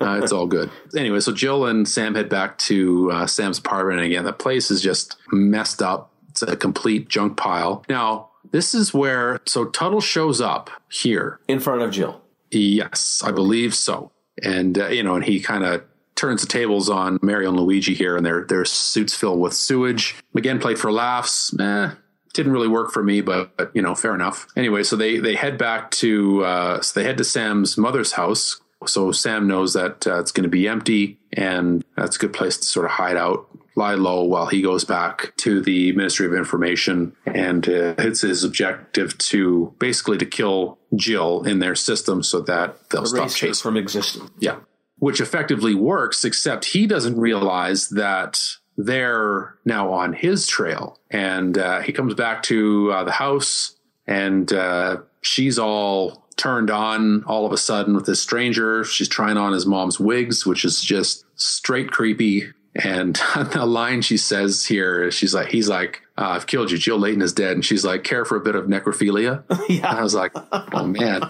Uh, 0.00 0.20
it's 0.20 0.32
all 0.32 0.46
good. 0.46 0.68
Anyway, 0.96 1.20
so 1.20 1.32
Jill 1.32 1.66
and 1.66 1.88
Sam 1.88 2.16
head 2.16 2.28
back 2.28 2.58
to 2.58 3.12
uh, 3.12 3.26
Sam's 3.28 3.58
apartment. 3.58 4.00
And 4.00 4.06
again, 4.06 4.24
the 4.24 4.32
place 4.32 4.72
is 4.72 4.82
just 4.82 5.16
messed 5.30 5.80
up. 5.80 6.10
It's 6.30 6.42
a 6.42 6.56
complete 6.56 7.08
junk 7.08 7.36
pile. 7.36 7.84
Now, 7.88 8.30
this 8.54 8.72
is 8.72 8.94
where, 8.94 9.40
so 9.46 9.64
Tuttle 9.64 10.00
shows 10.00 10.40
up 10.40 10.70
here. 10.88 11.40
In 11.48 11.58
front 11.58 11.82
of 11.82 11.90
Jill. 11.90 12.22
Yes, 12.52 13.20
I 13.24 13.32
believe 13.32 13.74
so. 13.74 14.12
And, 14.44 14.78
uh, 14.78 14.86
you 14.90 15.02
know, 15.02 15.16
and 15.16 15.24
he 15.24 15.40
kind 15.40 15.64
of 15.64 15.82
turns 16.14 16.42
the 16.42 16.46
tables 16.46 16.88
on 16.88 17.18
Mario 17.20 17.48
and 17.48 17.58
Luigi 17.58 17.94
here, 17.94 18.16
and 18.16 18.24
their, 18.24 18.44
their 18.44 18.64
suits 18.64 19.12
fill 19.12 19.38
with 19.38 19.54
sewage. 19.54 20.14
Again, 20.36 20.60
played 20.60 20.78
for 20.78 20.92
laughs. 20.92 21.52
Eh, 21.58 21.90
didn't 22.32 22.52
really 22.52 22.68
work 22.68 22.92
for 22.92 23.02
me, 23.02 23.22
but, 23.22 23.56
but, 23.56 23.72
you 23.74 23.82
know, 23.82 23.96
fair 23.96 24.14
enough. 24.14 24.46
Anyway, 24.54 24.84
so 24.84 24.94
they, 24.94 25.18
they 25.18 25.34
head 25.34 25.58
back 25.58 25.90
to, 25.90 26.44
uh, 26.44 26.80
so 26.80 27.00
they 27.00 27.04
head 27.04 27.18
to 27.18 27.24
Sam's 27.24 27.76
mother's 27.76 28.12
house. 28.12 28.60
So 28.88 29.12
Sam 29.12 29.46
knows 29.46 29.72
that 29.74 30.06
uh, 30.06 30.20
it's 30.20 30.32
going 30.32 30.44
to 30.44 30.48
be 30.48 30.68
empty, 30.68 31.18
and 31.32 31.84
that's 31.96 32.16
a 32.16 32.18
good 32.18 32.32
place 32.32 32.56
to 32.58 32.64
sort 32.64 32.86
of 32.86 32.92
hide 32.92 33.16
out, 33.16 33.48
lie 33.76 33.94
low 33.94 34.22
while 34.22 34.46
he 34.46 34.62
goes 34.62 34.84
back 34.84 35.34
to 35.38 35.60
the 35.60 35.92
Ministry 35.92 36.26
of 36.26 36.34
Information. 36.34 37.14
And 37.26 37.68
uh, 37.68 37.94
it's 37.98 38.20
his 38.22 38.44
objective 38.44 39.16
to 39.18 39.74
basically 39.78 40.18
to 40.18 40.26
kill 40.26 40.78
Jill 40.94 41.42
in 41.44 41.58
their 41.58 41.74
system 41.74 42.22
so 42.22 42.40
that 42.42 42.90
they'll 42.90 43.06
stop 43.06 43.20
Erase 43.22 43.40
her 43.40 43.46
chasing. 43.48 43.62
from 43.62 43.76
existence. 43.76 44.30
Yeah. 44.38 44.58
Which 44.98 45.20
effectively 45.20 45.74
works, 45.74 46.24
except 46.24 46.66
he 46.66 46.86
doesn't 46.86 47.18
realize 47.18 47.88
that 47.90 48.40
they're 48.76 49.56
now 49.64 49.92
on 49.92 50.12
his 50.12 50.46
trail. 50.46 50.98
And 51.10 51.56
uh, 51.58 51.80
he 51.80 51.92
comes 51.92 52.14
back 52.14 52.42
to 52.44 52.90
uh, 52.92 53.04
the 53.04 53.12
house, 53.12 53.76
and 54.06 54.52
uh, 54.52 54.98
she's 55.20 55.58
all 55.58 56.23
turned 56.36 56.70
on 56.70 57.24
all 57.24 57.46
of 57.46 57.52
a 57.52 57.58
sudden 57.58 57.94
with 57.94 58.06
this 58.06 58.20
stranger. 58.20 58.84
She's 58.84 59.08
trying 59.08 59.36
on 59.36 59.52
his 59.52 59.66
mom's 59.66 60.00
wigs, 60.00 60.46
which 60.46 60.64
is 60.64 60.82
just 60.82 61.24
straight 61.36 61.90
creepy. 61.90 62.52
And 62.74 63.14
the 63.52 63.66
line 63.66 64.02
she 64.02 64.16
says 64.16 64.66
here, 64.66 65.10
she's 65.10 65.34
like, 65.34 65.48
he's 65.48 65.68
like, 65.68 66.02
uh, 66.16 66.28
I've 66.28 66.46
killed 66.46 66.70
you. 66.70 66.78
Jill 66.78 66.98
Layton 66.98 67.22
is 67.22 67.32
dead. 67.32 67.52
And 67.52 67.64
she's 67.64 67.84
like, 67.84 68.04
care 68.04 68.24
for 68.24 68.36
a 68.36 68.40
bit 68.40 68.54
of 68.54 68.66
necrophilia. 68.66 69.44
And 69.68 69.84
I 69.86 70.02
was 70.02 70.14
like, 70.14 70.32
oh 70.34 70.86
man, 70.86 71.22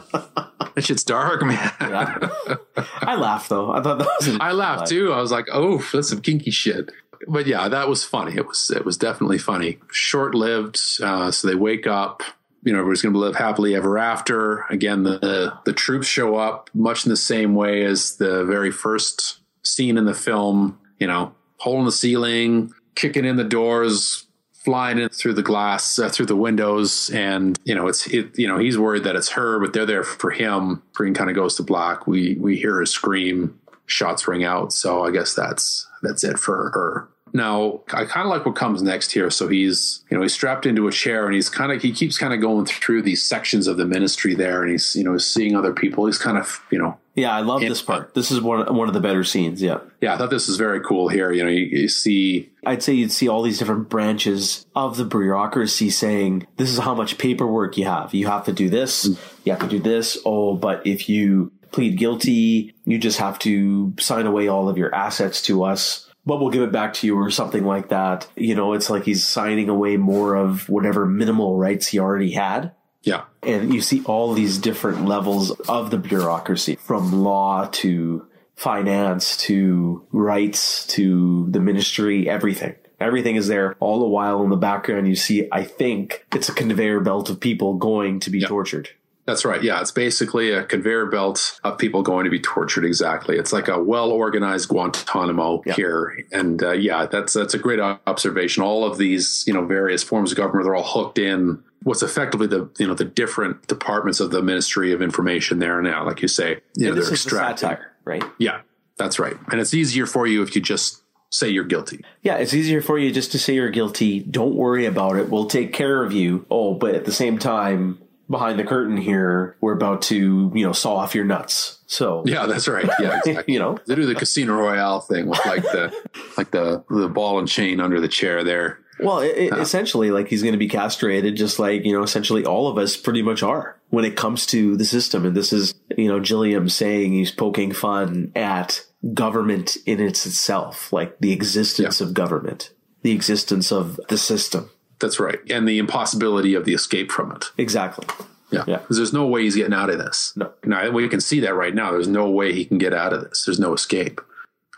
that 0.74 0.84
shit's 0.84 1.04
dark, 1.04 1.42
man. 1.42 1.70
I 1.76 3.16
laughed 3.16 3.48
though. 3.48 3.72
I 3.72 3.82
thought 3.82 3.98
that 3.98 4.06
was. 4.06 4.36
I 4.40 4.52
laughed 4.52 4.88
too. 4.88 5.12
I 5.12 5.20
was 5.20 5.30
like, 5.30 5.46
"Oh, 5.52 5.86
that's 5.92 6.08
some 6.08 6.20
kinky 6.20 6.50
shit." 6.50 6.90
But 7.28 7.46
yeah, 7.46 7.68
that 7.68 7.88
was 7.88 8.04
funny. 8.04 8.36
It 8.36 8.46
was 8.46 8.70
it 8.74 8.84
was 8.84 8.96
definitely 8.96 9.38
funny. 9.38 9.78
Short 9.90 10.34
lived. 10.34 10.80
Uh, 11.02 11.30
so 11.30 11.48
they 11.48 11.54
wake 11.54 11.86
up. 11.86 12.22
You 12.64 12.72
know, 12.72 12.80
everybody's 12.80 13.02
going 13.02 13.12
to 13.12 13.18
live 13.18 13.36
happily 13.36 13.74
ever 13.74 13.98
after. 13.98 14.62
Again, 14.70 15.02
the 15.02 15.58
the 15.64 15.72
troops 15.72 16.06
show 16.06 16.36
up 16.36 16.70
much 16.74 17.04
in 17.04 17.10
the 17.10 17.16
same 17.16 17.54
way 17.54 17.84
as 17.84 18.16
the 18.16 18.44
very 18.44 18.70
first 18.70 19.38
scene 19.62 19.98
in 19.98 20.04
the 20.04 20.14
film. 20.14 20.78
You 20.98 21.06
know, 21.06 21.34
hole 21.58 21.78
in 21.78 21.84
the 21.84 21.92
ceiling, 21.92 22.72
kicking 22.94 23.24
in 23.24 23.36
the 23.36 23.44
doors, 23.44 24.26
flying 24.64 24.98
in 24.98 25.10
through 25.10 25.34
the 25.34 25.42
glass, 25.42 25.98
uh, 25.98 26.08
through 26.08 26.26
the 26.26 26.36
windows, 26.36 27.10
and 27.10 27.58
you 27.64 27.74
know, 27.74 27.86
it's 27.86 28.06
it. 28.06 28.38
You 28.38 28.48
know, 28.48 28.58
he's 28.58 28.78
worried 28.78 29.04
that 29.04 29.16
it's 29.16 29.30
her, 29.30 29.58
but 29.58 29.72
they're 29.72 29.86
there 29.86 30.02
for 30.02 30.30
him. 30.30 30.82
Green 30.94 31.14
kind 31.14 31.30
of 31.30 31.36
goes 31.36 31.56
to 31.56 31.62
black. 31.62 32.06
We 32.06 32.36
we 32.36 32.56
hear 32.56 32.76
her 32.76 32.86
scream. 32.86 33.60
Shots 33.86 34.26
ring 34.26 34.44
out. 34.44 34.72
So 34.72 35.04
I 35.04 35.10
guess 35.10 35.34
that's 35.34 35.86
that's 36.02 36.24
it 36.24 36.38
for 36.38 36.70
her. 36.70 37.08
Now 37.34 37.80
I 37.92 38.04
kind 38.04 38.24
of 38.24 38.30
like 38.30 38.46
what 38.46 38.54
comes 38.54 38.80
next 38.80 39.10
here. 39.10 39.28
So 39.28 39.48
he's 39.48 40.04
you 40.08 40.16
know 40.16 40.22
he's 40.22 40.32
strapped 40.32 40.66
into 40.66 40.86
a 40.86 40.92
chair 40.92 41.26
and 41.26 41.34
he's 41.34 41.50
kind 41.50 41.72
of 41.72 41.82
he 41.82 41.92
keeps 41.92 42.16
kind 42.16 42.32
of 42.32 42.40
going 42.40 42.64
through 42.64 43.02
these 43.02 43.24
sections 43.24 43.66
of 43.66 43.76
the 43.76 43.84
ministry 43.84 44.34
there, 44.34 44.62
and 44.62 44.70
he's 44.70 44.94
you 44.94 45.02
know 45.02 45.18
seeing 45.18 45.56
other 45.56 45.72
people. 45.72 46.06
He's 46.06 46.16
kind 46.16 46.38
of 46.38 46.64
you 46.70 46.78
know 46.78 46.96
Yeah, 47.16 47.34
I 47.34 47.40
love 47.40 47.60
this 47.60 47.82
part. 47.82 48.14
This 48.14 48.30
is 48.30 48.40
one 48.40 48.72
one 48.72 48.86
of 48.86 48.94
the 48.94 49.00
better 49.00 49.24
scenes. 49.24 49.60
Yeah, 49.60 49.80
yeah. 50.00 50.14
I 50.14 50.16
thought 50.16 50.30
this 50.30 50.46
was 50.46 50.56
very 50.58 50.80
cool 50.80 51.08
here. 51.08 51.32
You 51.32 51.42
know 51.42 51.50
you, 51.50 51.64
you 51.64 51.88
see 51.88 52.52
I'd 52.64 52.84
say 52.84 52.92
you'd 52.92 53.10
see 53.10 53.26
all 53.26 53.42
these 53.42 53.58
different 53.58 53.88
branches 53.88 54.64
of 54.76 54.96
the 54.96 55.04
bureaucracy 55.04 55.90
saying, 55.90 56.46
"This 56.56 56.70
is 56.70 56.78
how 56.78 56.94
much 56.94 57.18
paperwork 57.18 57.76
you 57.76 57.86
have. 57.86 58.14
You 58.14 58.28
have 58.28 58.44
to 58.44 58.52
do 58.52 58.70
this. 58.70 59.08
Mm. 59.08 59.18
You 59.44 59.52
have 59.52 59.62
to 59.62 59.68
do 59.68 59.80
this. 59.80 60.18
Oh, 60.24 60.54
but 60.54 60.86
if 60.86 61.08
you 61.08 61.50
plead 61.72 61.98
guilty, 61.98 62.72
you 62.84 62.98
just 62.98 63.18
have 63.18 63.40
to 63.40 63.92
sign 63.98 64.26
away 64.26 64.46
all 64.46 64.68
of 64.68 64.78
your 64.78 64.94
assets 64.94 65.42
to 65.42 65.64
us." 65.64 66.03
But 66.26 66.40
we'll 66.40 66.50
give 66.50 66.62
it 66.62 66.72
back 66.72 66.94
to 66.94 67.06
you 67.06 67.18
or 67.18 67.30
something 67.30 67.64
like 67.64 67.90
that. 67.90 68.26
You 68.34 68.54
know, 68.54 68.72
it's 68.72 68.88
like 68.88 69.04
he's 69.04 69.26
signing 69.26 69.68
away 69.68 69.96
more 69.96 70.34
of 70.34 70.68
whatever 70.68 71.06
minimal 71.06 71.56
rights 71.56 71.88
he 71.88 71.98
already 71.98 72.32
had. 72.32 72.72
yeah 73.02 73.24
And 73.42 73.74
you 73.74 73.82
see 73.82 74.02
all 74.04 74.32
these 74.32 74.58
different 74.58 75.04
levels 75.04 75.50
of 75.68 75.90
the 75.90 75.98
bureaucracy 75.98 76.76
from 76.76 77.12
law 77.12 77.68
to 77.72 78.26
finance 78.56 79.36
to 79.36 80.06
rights 80.12 80.86
to 80.86 81.46
the 81.50 81.60
ministry, 81.60 82.28
everything. 82.28 82.74
Everything 83.00 83.36
is 83.36 83.48
there 83.48 83.74
all 83.80 83.98
the 83.98 84.08
while 84.08 84.42
in 84.44 84.50
the 84.50 84.56
background. 84.56 85.08
You 85.08 85.16
see, 85.16 85.48
I 85.52 85.64
think 85.64 86.24
it's 86.34 86.48
a 86.48 86.54
conveyor 86.54 87.00
belt 87.00 87.28
of 87.28 87.40
people 87.40 87.74
going 87.74 88.20
to 88.20 88.30
be 88.30 88.40
tortured. 88.40 88.88
That's 89.26 89.44
right. 89.44 89.62
Yeah, 89.62 89.80
it's 89.80 89.90
basically 89.90 90.50
a 90.52 90.64
conveyor 90.64 91.06
belt 91.06 91.58
of 91.64 91.78
people 91.78 92.02
going 92.02 92.24
to 92.24 92.30
be 92.30 92.40
tortured. 92.40 92.84
Exactly. 92.84 93.38
It's 93.38 93.52
like 93.54 93.68
a 93.68 93.82
well 93.82 94.10
organized 94.10 94.68
Guantanamo 94.68 95.62
Yeah. 95.64 95.72
here, 95.74 96.24
and 96.30 96.62
uh, 96.62 96.72
yeah, 96.72 97.06
that's 97.06 97.32
that's 97.32 97.54
a 97.54 97.58
great 97.58 97.80
observation. 97.80 98.62
All 98.62 98.84
of 98.84 98.98
these, 98.98 99.44
you 99.46 99.54
know, 99.54 99.64
various 99.64 100.02
forms 100.02 100.30
of 100.30 100.36
government, 100.36 100.64
they're 100.66 100.74
all 100.74 100.82
hooked 100.84 101.18
in. 101.18 101.62
What's 101.84 102.02
effectively 102.02 102.46
the 102.46 102.68
you 102.78 102.86
know 102.86 102.94
the 102.94 103.04
different 103.06 103.66
departments 103.66 104.20
of 104.20 104.30
the 104.30 104.42
Ministry 104.42 104.92
of 104.92 105.00
Information 105.00 105.58
there 105.58 105.80
now, 105.80 106.04
like 106.06 106.20
you 106.20 106.28
say, 106.28 106.60
you 106.76 106.88
know, 106.88 106.94
they're 106.94 107.10
extracting. 107.10 107.68
satire, 107.68 107.92
right? 108.04 108.24
Yeah, 108.38 108.60
that's 108.98 109.18
right. 109.18 109.36
And 109.50 109.60
it's 109.60 109.72
easier 109.74 110.04
for 110.06 110.26
you 110.26 110.42
if 110.42 110.54
you 110.54 110.60
just 110.62 111.02
say 111.30 111.48
you're 111.48 111.64
guilty. 111.64 112.04
Yeah, 112.22 112.36
it's 112.36 112.54
easier 112.54 112.80
for 112.80 112.98
you 112.98 113.10
just 113.10 113.32
to 113.32 113.38
say 113.38 113.54
you're 113.54 113.70
guilty. 113.70 114.20
Don't 114.20 114.54
worry 114.54 114.86
about 114.86 115.16
it. 115.16 115.30
We'll 115.30 115.46
take 115.46 115.72
care 115.72 116.04
of 116.04 116.12
you. 116.12 116.46
Oh, 116.50 116.74
but 116.74 116.94
at 116.94 117.04
the 117.06 117.12
same 117.12 117.38
time, 117.38 117.98
behind 118.28 118.58
the 118.58 118.64
curtain 118.64 118.96
here, 118.96 119.56
we're 119.60 119.74
about 119.74 120.02
to, 120.02 120.50
you 120.54 120.64
know, 120.64 120.72
saw 120.72 120.96
off 120.96 121.14
your 121.14 121.24
nuts. 121.24 121.78
So, 121.86 122.22
Yeah, 122.26 122.46
that's 122.46 122.68
right. 122.68 122.88
Yeah, 122.98 123.20
exactly. 123.24 123.52
you 123.52 123.58
know, 123.60 123.78
They 123.86 123.94
do 123.94 124.06
the 124.06 124.14
Casino 124.14 124.54
Royale 124.54 125.00
thing 125.00 125.26
with 125.26 125.44
like 125.46 125.62
the 125.62 125.92
like 126.36 126.50
the 126.50 126.84
the 126.88 127.08
ball 127.08 127.38
and 127.38 127.48
chain 127.48 127.80
under 127.80 128.00
the 128.00 128.08
chair 128.08 128.42
there. 128.44 128.80
well, 129.00 129.20
it, 129.20 129.36
it, 129.36 129.52
essentially, 129.54 130.10
like 130.10 130.28
he's 130.28 130.42
going 130.42 130.52
to 130.52 130.58
be 130.58 130.68
castrated, 130.68 131.36
just 131.36 131.58
like, 131.58 131.84
you 131.84 131.92
know, 131.92 132.02
essentially 132.02 132.44
all 132.44 132.68
of 132.68 132.78
us 132.78 132.96
pretty 132.96 133.22
much 133.22 133.42
are 133.42 133.80
when 133.90 134.04
it 134.04 134.16
comes 134.16 134.46
to 134.46 134.76
the 134.76 134.84
system. 134.84 135.26
And 135.26 135.36
this 135.36 135.52
is, 135.52 135.74
you 135.96 136.08
know, 136.08 136.20
Gilliam 136.20 136.68
saying 136.68 137.12
he's 137.12 137.30
poking 137.30 137.72
fun 137.72 138.32
at 138.34 138.84
government 139.12 139.76
in 139.84 140.00
its 140.00 140.26
itself, 140.26 140.92
like 140.92 141.18
the 141.18 141.32
existence 141.32 142.00
of 142.00 142.14
government, 142.14 142.72
the 143.02 143.12
existence 143.12 143.70
of 143.70 144.00
the 144.08 144.16
system. 144.16 144.70
That's 145.04 145.20
right. 145.20 145.38
And 145.50 145.68
the 145.68 145.78
impossibility 145.78 146.54
of 146.54 146.64
the 146.64 146.72
escape 146.72 147.12
from 147.12 147.30
it. 147.32 147.50
Exactly. 147.58 148.06
Yeah. 148.50 148.64
Yeah. 148.66 148.78
Because 148.78 148.96
there's 148.96 149.12
no 149.12 149.26
way 149.26 149.42
he's 149.42 149.54
getting 149.54 149.74
out 149.74 149.90
of 149.90 149.98
this. 149.98 150.32
No. 150.34 150.50
Now 150.64 150.88
we 150.90 151.06
can 151.10 151.20
see 151.20 151.40
that 151.40 151.54
right 151.54 151.74
now. 151.74 151.90
There's 151.90 152.08
no 152.08 152.30
way 152.30 152.54
he 152.54 152.64
can 152.64 152.78
get 152.78 152.94
out 152.94 153.12
of 153.12 153.22
this. 153.22 153.44
There's 153.44 153.60
no 153.60 153.74
escape. 153.74 154.18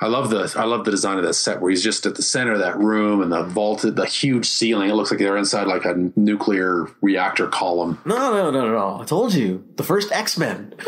I 0.01 0.09
love 0.09 0.31
the 0.31 0.52
I 0.56 0.64
love 0.64 0.85
the 0.85 0.90
design 0.90 1.18
of 1.18 1.24
that 1.24 1.35
set 1.35 1.60
where 1.60 1.70
he's 1.70 1.82
just 1.82 2.05
at 2.06 2.14
the 2.16 2.23
center 2.23 2.52
of 2.52 2.59
that 2.59 2.78
room 2.78 3.23
and 3.23 3.32
the 3.32 3.43
vaulted 3.44 3.97
the 3.97 4.06
huge 4.06 4.47
ceiling. 4.47 4.90
It 4.90 4.94
looks 4.94 5.10
like 5.10 5.18
they're 5.18 5.36
inside 5.36 5.66
like 5.66 5.85
a 5.85 6.10
nuclear 6.16 6.89
reactor 7.01 7.47
column. 7.47 7.98
No, 8.05 8.16
no, 8.16 8.51
no, 8.51 8.51
no, 8.51 8.73
no. 8.73 9.01
I 9.01 9.05
told 9.05 9.35
you. 9.35 9.64
The 9.77 9.85
first 9.85 10.12
X 10.12 10.39
Men. 10.39 10.74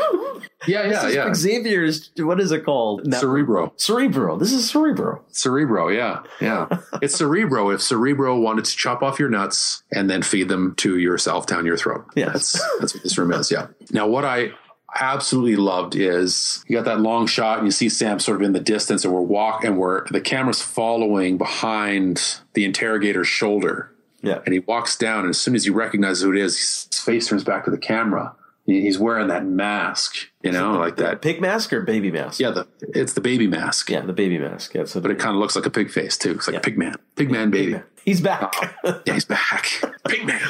Yeah, 0.67 0.89
yeah, 0.89 1.09
yeah. 1.09 1.35
Xavier's, 1.35 2.11
what 2.19 2.41
is 2.41 2.51
it 2.51 2.65
called? 2.65 3.07
No, 3.07 3.19
Cerebro. 3.19 3.73
Cerebro. 3.77 4.37
This 4.37 4.53
is 4.53 4.69
Cerebro. 4.69 5.23
Cerebro, 5.29 5.89
yeah. 5.89 6.25
Yeah. 6.41 6.67
it's 7.03 7.15
Cerebro 7.15 7.71
if 7.71 7.81
Cerebro 7.81 8.39
wanted 8.39 8.65
to 8.65 8.77
chop 8.77 9.03
off 9.03 9.21
your 9.21 9.29
nuts 9.29 9.85
and 9.93 10.11
then 10.11 10.23
feed 10.23 10.49
them 10.49 10.75
to 10.77 10.99
yourself 10.99 11.47
down 11.47 11.65
your 11.65 11.77
throat. 11.77 12.07
Yes. 12.17 12.33
That's 12.33 12.79
that's 12.81 12.95
what 12.95 13.03
this 13.05 13.17
room 13.17 13.33
is, 13.33 13.51
yeah. 13.53 13.69
Now 13.93 14.09
what 14.09 14.25
I 14.25 14.51
absolutely 14.95 15.57
loved 15.57 15.95
is 15.95 16.65
you 16.67 16.77
got 16.77 16.85
that 16.87 17.01
long 17.01 17.27
shot 17.27 17.59
and 17.59 17.67
you 17.67 17.71
see 17.71 17.89
Sam 17.89 18.19
sort 18.19 18.37
of 18.37 18.43
in 18.43 18.53
the 18.53 18.61
distance 18.61 19.05
and 19.05 19.13
we're 19.13 19.21
walk 19.21 19.65
and 19.65 19.79
we're 19.79 20.07
the 20.09 20.21
camera's 20.21 20.63
following 20.63 21.37
behind 21.39 22.41
the 22.55 22.65
interrogator's 22.65 23.29
shoulder. 23.29 23.93
Yeah. 24.23 24.41
And 24.45 24.53
he 24.53 24.61
walks 24.61 24.97
down 24.97 25.21
and 25.21 25.31
as 25.31 25.41
soon 25.41 25.55
as 25.55 25.65
he 25.65 25.71
recognizes 25.71 26.23
who 26.25 26.33
it 26.33 26.39
is, 26.39 26.57
his 26.91 27.01
face 27.01 27.29
turns 27.29 27.45
back 27.45 27.65
to 27.67 27.71
the 27.71 27.79
camera. 27.79 28.35
He's 28.67 28.99
wearing 28.99 29.29
that 29.29 29.47
mask, 29.47 30.15
you 30.43 30.53
know, 30.53 30.77
like 30.77 30.97
that. 30.97 31.23
Pig 31.23 31.41
mask 31.41 31.73
or 31.73 31.81
baby 31.81 32.11
mask? 32.13 32.39
Yeah, 32.39 32.51
the 32.51 32.69
it's 32.83 33.15
the 33.15 33.23
baby 33.23 33.47
mask. 33.47 33.89
Yeah, 33.89 34.03
the 34.03 34.13
baby 34.13 34.39
mask. 34.39 34.75
Yeah, 34.75 34.85
so 34.85 35.01
But 35.01 35.11
it 35.11 35.19
kind 35.19 35.35
of 35.35 35.41
looks 35.41 35.57
like 35.57 35.65
a 35.65 35.71
pig 35.71 35.91
face 35.91 36.19
too. 36.19 36.33
It's 36.33 36.47
like 36.47 36.55
Yeah. 36.55 36.61
pig 36.61 36.77
man, 36.77 36.95
pig 37.17 37.31
man 37.31 37.51
baby. 37.51 37.81
He's 38.05 38.21
back. 38.21 38.53
Oh. 38.85 39.01
Yeah, 39.07 39.15
he's 39.15 39.25
back. 39.27 39.67
Pig 40.09 40.25
man. 40.27 40.41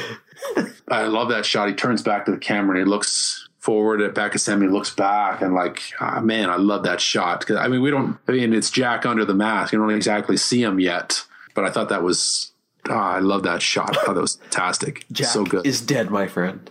I 0.88 1.06
love 1.06 1.28
that 1.30 1.44
shot. 1.44 1.68
He 1.68 1.74
turns 1.74 2.02
back 2.02 2.24
to 2.26 2.30
the 2.30 2.38
camera 2.38 2.76
and 2.78 2.86
he 2.86 2.90
looks 2.90 3.47
forward 3.68 4.00
at 4.00 4.40
Sam. 4.40 4.62
He 4.62 4.68
looks 4.68 4.88
back 4.88 5.42
and 5.42 5.54
like, 5.54 5.82
ah, 6.00 6.20
man, 6.20 6.48
I 6.48 6.56
love 6.56 6.84
that 6.84 7.02
shot. 7.02 7.46
Cause 7.46 7.58
I 7.58 7.68
mean, 7.68 7.82
we 7.82 7.90
don't. 7.90 8.16
I 8.26 8.32
mean, 8.32 8.54
it's 8.54 8.70
Jack 8.70 9.04
under 9.04 9.26
the 9.26 9.34
mask. 9.34 9.74
You 9.74 9.78
don't 9.78 9.90
exactly 9.90 10.38
see 10.38 10.62
him 10.62 10.80
yet, 10.80 11.22
but 11.54 11.66
I 11.66 11.70
thought 11.70 11.90
that 11.90 12.02
was. 12.02 12.52
ah, 12.88 13.16
I 13.16 13.18
love 13.18 13.42
that 13.42 13.60
shot. 13.60 13.94
I 13.94 14.06
thought 14.06 14.14
that 14.14 14.22
was 14.22 14.36
fantastic. 14.36 15.04
Jack 15.12 15.28
so 15.28 15.44
good. 15.44 15.66
is 15.66 15.82
dead, 15.82 16.10
my 16.10 16.26
friend. 16.26 16.70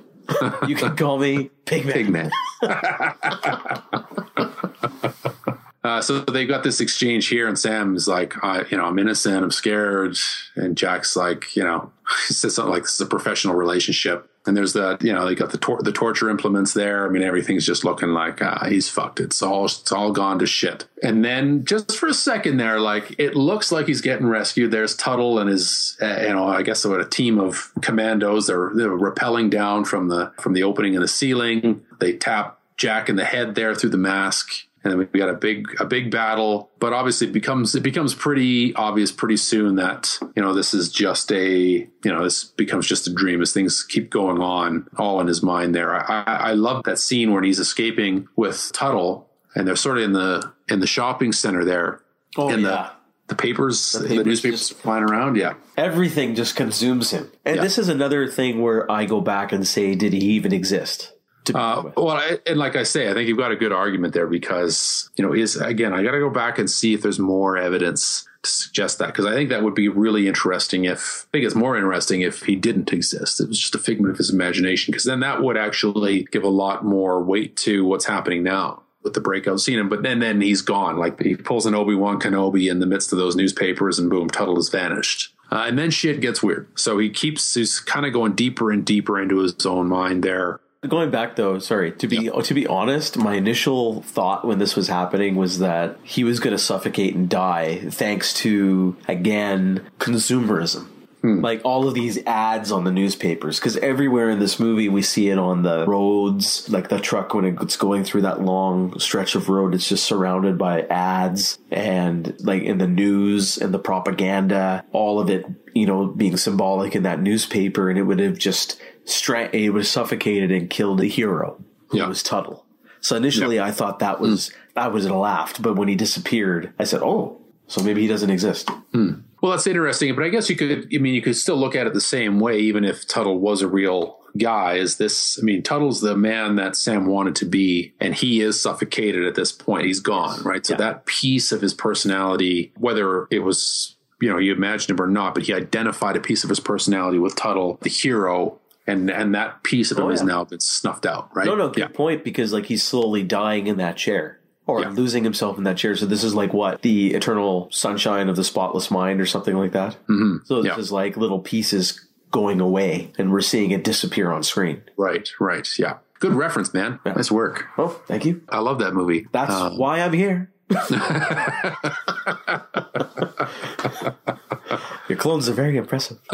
you 0.67 0.75
can 0.75 0.95
call 0.95 1.19
me 1.19 1.51
Pigman. 1.65 1.93
Pig 1.93 2.09
man. 2.09 2.31
Uh, 5.87 6.01
so 6.01 6.19
they 6.19 6.45
got 6.45 6.65
this 6.65 6.81
exchange 6.81 7.29
here, 7.29 7.47
and 7.47 7.57
Sam's 7.57 8.09
like, 8.09 8.43
I, 8.43 8.65
you 8.69 8.75
know, 8.75 8.83
I'm 8.83 8.99
innocent, 8.99 9.41
I'm 9.41 9.51
scared, 9.51 10.17
and 10.57 10.75
Jack's 10.75 11.15
like, 11.15 11.55
you 11.55 11.63
know, 11.63 11.93
he 12.27 12.33
says 12.33 12.55
something 12.55 12.73
like, 12.73 12.83
"This 12.83 12.95
is 12.95 13.01
a 13.01 13.05
professional 13.05 13.55
relationship." 13.55 14.29
And 14.47 14.55
there's 14.55 14.73
that, 14.73 15.03
you 15.03 15.13
know, 15.13 15.25
they 15.25 15.35
got 15.35 15.51
the 15.51 15.57
tor- 15.57 15.81
the 15.81 15.91
torture 15.91 16.29
implements 16.29 16.73
there. 16.73 17.05
I 17.05 17.09
mean, 17.09 17.23
everything's 17.23 17.65
just 17.65 17.83
looking 17.83 18.09
like 18.09 18.41
ah, 18.41 18.65
he's 18.67 18.89
fucked. 18.89 19.19
It's 19.19 19.41
all 19.41 19.65
it's 19.65 19.91
all 19.91 20.11
gone 20.11 20.39
to 20.39 20.47
shit. 20.47 20.87
And 21.03 21.23
then 21.23 21.65
just 21.65 21.97
for 21.97 22.07
a 22.07 22.13
second 22.13 22.57
there, 22.57 22.79
like 22.79 23.15
it 23.19 23.35
looks 23.35 23.71
like 23.71 23.87
he's 23.87 24.01
getting 24.01 24.27
rescued. 24.27 24.71
There's 24.71 24.95
Tuttle 24.95 25.39
and 25.39 25.49
his, 25.49 25.97
uh, 26.01 26.21
you 26.21 26.33
know, 26.33 26.47
I 26.47 26.63
guess 26.63 26.85
what 26.85 27.01
a 27.01 27.05
team 27.05 27.39
of 27.39 27.71
commandos. 27.81 28.47
They're 28.47 28.71
they're 28.73 28.89
rappelling 28.89 29.49
down 29.49 29.85
from 29.85 30.07
the 30.07 30.31
from 30.39 30.53
the 30.53 30.63
opening 30.63 30.93
in 30.93 31.01
the 31.01 31.07
ceiling. 31.07 31.83
They 31.99 32.13
tap 32.13 32.59
Jack 32.77 33.09
in 33.09 33.15
the 33.15 33.25
head 33.25 33.55
there 33.55 33.75
through 33.75 33.89
the 33.89 33.97
mask 33.97 34.66
and 34.87 35.01
then 35.01 35.09
we 35.11 35.19
got 35.19 35.29
a 35.29 35.33
big 35.33 35.67
a 35.79 35.85
big 35.85 36.09
battle 36.09 36.69
but 36.79 36.93
obviously 36.93 37.27
it 37.27 37.33
becomes 37.33 37.75
it 37.75 37.83
becomes 37.83 38.13
pretty 38.15 38.73
obvious 38.75 39.11
pretty 39.11 39.37
soon 39.37 39.75
that 39.75 40.17
you 40.35 40.41
know 40.41 40.53
this 40.53 40.73
is 40.73 40.89
just 40.89 41.31
a 41.31 41.49
you 41.59 41.87
know 42.05 42.23
this 42.23 42.43
becomes 42.43 42.87
just 42.87 43.07
a 43.07 43.13
dream 43.13 43.41
as 43.41 43.53
things 43.53 43.83
keep 43.83 44.09
going 44.09 44.41
on 44.41 44.87
all 44.97 45.19
in 45.19 45.27
his 45.27 45.43
mind 45.43 45.75
there 45.75 45.93
i 45.93 46.23
i, 46.23 46.53
love 46.53 46.83
that 46.85 46.97
scene 46.97 47.33
when 47.33 47.43
he's 47.43 47.59
escaping 47.59 48.27
with 48.35 48.71
tuttle 48.73 49.29
and 49.55 49.67
they're 49.67 49.75
sort 49.75 49.97
of 49.97 50.03
in 50.03 50.13
the 50.13 50.53
in 50.69 50.79
the 50.79 50.87
shopping 50.87 51.31
center 51.31 51.63
there 51.65 52.01
Oh, 52.37 52.49
yeah. 52.49 52.55
the 52.57 52.91
the 53.29 53.35
papers 53.35 53.93
the, 53.93 54.07
papers 54.07 54.25
newspapers 54.25 54.69
flying 54.69 55.03
around 55.03 55.35
yeah 55.37 55.55
Everything 55.75 56.33
just 56.33 56.55
consumes 56.55 57.11
him. 57.11 57.29
And 57.45 57.57
Yeah. 57.57 57.61
this 57.61 57.77
is 57.77 57.87
another 57.87 58.27
thing 58.27 58.61
where 58.61 58.91
I 58.91 59.05
go 59.05 59.21
back 59.21 59.51
and 59.51 59.67
say, 59.67 59.93
did 59.93 60.11
he 60.11 60.19
even 60.31 60.51
exist? 60.51 61.13
Uh, 61.53 61.91
well, 61.95 62.11
I, 62.11 62.39
and 62.45 62.57
like 62.57 62.75
I 62.75 62.83
say, 62.83 63.09
I 63.09 63.13
think 63.13 63.27
you've 63.27 63.37
got 63.37 63.51
a 63.51 63.55
good 63.55 63.71
argument 63.71 64.13
there 64.13 64.27
because 64.27 65.09
you 65.15 65.25
know 65.25 65.33
is 65.33 65.55
again, 65.55 65.93
I 65.93 66.03
got 66.03 66.11
to 66.11 66.19
go 66.19 66.29
back 66.29 66.59
and 66.59 66.69
see 66.69 66.93
if 66.93 67.01
there's 67.01 67.19
more 67.19 67.57
evidence 67.57 68.27
to 68.43 68.49
suggest 68.49 68.99
that 68.99 69.07
because 69.07 69.25
I 69.25 69.33
think 69.33 69.49
that 69.49 69.63
would 69.63 69.75
be 69.75 69.89
really 69.89 70.27
interesting. 70.27 70.85
If 70.85 71.25
I 71.29 71.31
think 71.31 71.45
it's 71.45 71.55
more 71.55 71.77
interesting 71.77 72.21
if 72.21 72.43
he 72.43 72.55
didn't 72.55 72.93
exist, 72.93 73.39
it 73.39 73.47
was 73.47 73.59
just 73.59 73.75
a 73.75 73.79
figment 73.79 74.11
of 74.11 74.17
his 74.17 74.29
imagination 74.29 74.91
because 74.91 75.05
then 75.05 75.19
that 75.21 75.41
would 75.41 75.57
actually 75.57 76.23
give 76.31 76.43
a 76.43 76.49
lot 76.49 76.85
more 76.85 77.23
weight 77.23 77.55
to 77.57 77.85
what's 77.85 78.05
happening 78.05 78.43
now 78.43 78.83
with 79.03 79.13
the 79.13 79.21
breakout 79.21 79.59
scene. 79.61 79.87
But 79.89 80.03
then 80.03 80.19
then 80.19 80.41
he's 80.41 80.61
gone. 80.61 80.97
Like 80.97 81.21
he 81.21 81.35
pulls 81.35 81.65
an 81.65 81.75
Obi 81.75 81.95
Wan 81.95 82.19
Kenobi 82.19 82.69
in 82.69 82.79
the 82.79 82.85
midst 82.85 83.11
of 83.11 83.17
those 83.17 83.35
newspapers, 83.35 83.99
and 83.99 84.09
boom, 84.09 84.29
Tuttle 84.29 84.55
has 84.55 84.69
vanished. 84.69 85.33
Uh, 85.49 85.63
and 85.67 85.79
then 85.79 85.91
shit 85.91 86.19
gets 86.19 86.43
weird. 86.43 86.67
So 86.77 86.97
he 86.97 87.09
keeps 87.09 87.53
he's 87.53 87.79
kind 87.79 88.05
of 88.05 88.13
going 88.13 88.33
deeper 88.33 88.71
and 88.71 88.85
deeper 88.85 89.19
into 89.19 89.37
his 89.37 89.65
own 89.65 89.87
mind 89.87 90.23
there. 90.23 90.59
Going 90.87 91.11
back 91.11 91.35
though, 91.35 91.59
sorry 91.59 91.91
to 91.93 92.07
be 92.07 92.29
to 92.29 92.53
be 92.53 92.67
honest, 92.67 93.17
my 93.17 93.35
initial 93.35 94.01
thought 94.03 94.45
when 94.45 94.59
this 94.59 94.75
was 94.75 94.87
happening 94.87 95.35
was 95.35 95.59
that 95.59 95.97
he 96.03 96.23
was 96.23 96.39
going 96.39 96.55
to 96.55 96.61
suffocate 96.61 97.15
and 97.15 97.29
die, 97.29 97.79
thanks 97.89 98.33
to 98.35 98.95
again 99.07 99.87
consumerism. 99.99 100.87
Hmm. 101.21 101.41
Like 101.41 101.61
all 101.65 101.87
of 101.87 101.95
these 101.95 102.19
ads 102.25 102.71
on 102.71 102.83
the 102.83 102.91
newspapers, 102.91 103.59
because 103.59 103.75
everywhere 103.77 104.29
in 104.29 104.37
this 104.37 104.59
movie 104.59 104.87
we 104.87 105.01
see 105.01 105.29
it 105.29 105.39
on 105.39 105.63
the 105.63 105.85
roads, 105.87 106.69
like 106.69 106.89
the 106.89 106.99
truck 106.99 107.33
when 107.33 107.45
it's 107.45 107.75
going 107.75 108.03
through 108.03 108.21
that 108.21 108.41
long 108.41 108.97
stretch 108.99 109.33
of 109.33 109.49
road, 109.49 109.73
it's 109.73 109.89
just 109.89 110.05
surrounded 110.05 110.59
by 110.59 110.81
ads 110.83 111.57
and 111.71 112.35
like 112.41 112.61
in 112.61 112.77
the 112.77 112.87
news 112.87 113.57
and 113.57 113.73
the 113.73 113.79
propaganda, 113.79 114.85
all 114.91 115.19
of 115.19 115.29
it, 115.31 115.45
you 115.73 115.87
know, 115.87 116.05
being 116.05 116.37
symbolic 116.37 116.95
in 116.95 117.01
that 117.03 117.19
newspaper, 117.19 117.89
and 117.89 117.97
it 117.97 118.03
would 118.03 118.19
have 118.19 118.37
just 118.37 118.79
stra- 119.07 119.49
it 119.53 119.71
was 119.73 119.89
suffocated 119.89 120.51
and 120.51 120.69
killed 120.69 121.01
a 121.01 121.05
hero 121.05 121.57
who 121.87 121.97
Yeah. 121.97 122.07
was 122.07 122.21
Tuttle. 122.23 122.65
So 123.01 123.15
initially, 123.15 123.59
I 123.59 123.71
thought 123.71 123.99
that 123.99 124.19
was 124.19 124.51
I 124.75 124.87
was 124.89 125.09
laughed, 125.09 125.61
but 125.61 125.75
when 125.75 125.87
he 125.87 125.95
disappeared, 125.95 126.71
I 126.77 126.83
said, 126.83 127.01
"Oh, 127.01 127.37
so 127.67 127.81
maybe 127.81 128.01
he 128.01 128.07
doesn't 128.07 128.29
exist." 128.29 128.69
Hmm. 128.93 129.11
Well, 129.41 129.51
that's 129.51 129.67
interesting, 129.67 130.13
but 130.15 130.23
I 130.23 130.29
guess 130.29 130.49
you 130.49 130.55
could. 130.55 130.87
I 130.93 130.97
mean, 130.97 131.13
you 131.13 131.21
could 131.21 131.35
still 131.35 131.57
look 131.57 131.75
at 131.75 131.87
it 131.87 131.93
the 131.93 132.01
same 132.01 132.39
way, 132.39 132.59
even 132.59 132.83
if 132.83 133.07
Tuttle 133.07 133.39
was 133.39 133.61
a 133.61 133.67
real 133.67 134.17
guy. 134.37 134.75
Is 134.75 134.97
this? 134.97 135.39
I 135.41 135.43
mean, 135.45 135.61
Tuttle's 135.63 136.01
the 136.01 136.15
man 136.17 136.55
that 136.55 136.75
Sam 136.75 137.05
wanted 137.05 137.35
to 137.37 137.45
be, 137.45 137.93
and 137.99 138.13
he 138.15 138.41
is 138.41 138.59
suffocated 138.61 139.25
at 139.25 139.35
this 139.35 139.51
point. 139.51 139.85
He's 139.85 139.99
gone, 139.99 140.41
right? 140.43 140.65
So 140.65 140.73
Yeah. 140.73 140.77
that 140.79 141.05
piece 141.05 141.51
of 141.51 141.61
his 141.61 141.73
personality, 141.73 142.71
whether 142.77 143.27
it 143.29 143.39
was 143.39 143.95
you 144.19 144.29
know 144.29 144.39
you 144.39 144.51
imagined 144.53 144.99
him 144.99 145.03
or 145.05 145.07
not, 145.09 145.33
but 145.35 145.43
he 145.43 145.53
identified 145.53 146.15
a 146.15 146.19
piece 146.19 146.43
of 146.43 146.49
his 146.49 146.59
personality 146.59 147.19
with 147.19 147.35
Tuttle, 147.35 147.77
the 147.83 147.89
hero, 147.89 148.57
and 148.87 149.09
and 149.11 149.35
that 149.35 149.61
piece 149.63 149.91
of 149.91 149.97
him 149.99 150.05
Oh, 150.05 150.09
has 150.09 150.21
yeah. 150.21 150.27
now 150.27 150.43
been 150.45 150.59
snuffed 150.59 151.05
out, 151.05 151.29
right? 151.35 151.45
No, 151.45 151.55
no, 151.55 151.67
good 151.69 151.77
yeah, 151.79 151.87
point 151.87 152.23
because 152.23 152.51
like 152.53 152.65
he's 152.65 152.83
slowly 152.83 153.23
dying 153.23 153.67
in 153.67 153.77
that 153.77 153.97
chair. 153.97 154.39
or 154.65 154.81
Yeah. 154.81 154.89
losing 154.89 155.23
himself 155.23 155.57
in 155.57 155.63
that 155.63 155.77
chair. 155.77 155.95
So 155.95 156.05
this 156.05 156.25
is 156.25 156.35
like 156.35 156.51
what 156.53 156.81
the 156.81 157.13
eternal 157.13 157.69
sunshine 157.71 158.27
of 158.27 158.35
the 158.35 158.43
spotless 158.43 158.91
mind, 158.91 159.21
or 159.21 159.25
something 159.25 159.55
like 159.55 159.71
that. 159.71 159.93
Mm-hmm. 160.09 160.43
So 160.45 160.61
this 160.61 160.77
is 160.77 160.91
like 160.91 161.15
little 161.15 161.39
pieces 161.39 162.05
going 162.31 162.59
away, 162.59 163.13
and 163.17 163.31
we're 163.31 163.39
seeing 163.39 163.71
it 163.71 163.85
disappear 163.85 164.29
on 164.31 164.43
screen. 164.43 164.81
Right, 164.97 165.29
right. 165.39 165.65
Yeah. 165.79 165.99
Good 166.19 166.33
reference, 166.33 166.73
man. 166.73 166.99
Nice 167.05 167.31
work. 167.31 167.67
Oh, 167.77 168.01
thank 168.07 168.25
you. 168.25 168.41
I 168.49 168.59
love 168.59 168.79
that 168.79 168.93
movie. 168.93 169.25
That's 169.31 169.53
Uh, 169.53 169.69
why 169.77 170.01
I'm 170.01 170.11
here. 170.11 170.51
Your 175.07 175.17
clones 175.17 175.47
are 175.47 175.53
very 175.53 175.77
impressive. 175.77 176.17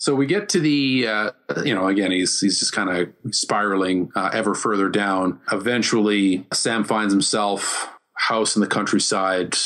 So 0.00 0.14
we 0.14 0.24
get 0.24 0.48
to 0.50 0.60
the, 0.60 1.06
uh, 1.06 1.30
you 1.62 1.74
know, 1.74 1.86
again, 1.86 2.10
he's 2.10 2.40
he's 2.40 2.58
just 2.58 2.72
kind 2.72 2.88
of 2.88 3.34
spiraling 3.34 4.10
uh, 4.16 4.30
ever 4.32 4.54
further 4.54 4.88
down. 4.88 5.40
Eventually, 5.52 6.46
Sam 6.54 6.84
finds 6.84 7.12
himself 7.12 7.86
house 8.14 8.56
in 8.56 8.62
the 8.62 8.66
countryside. 8.66 9.56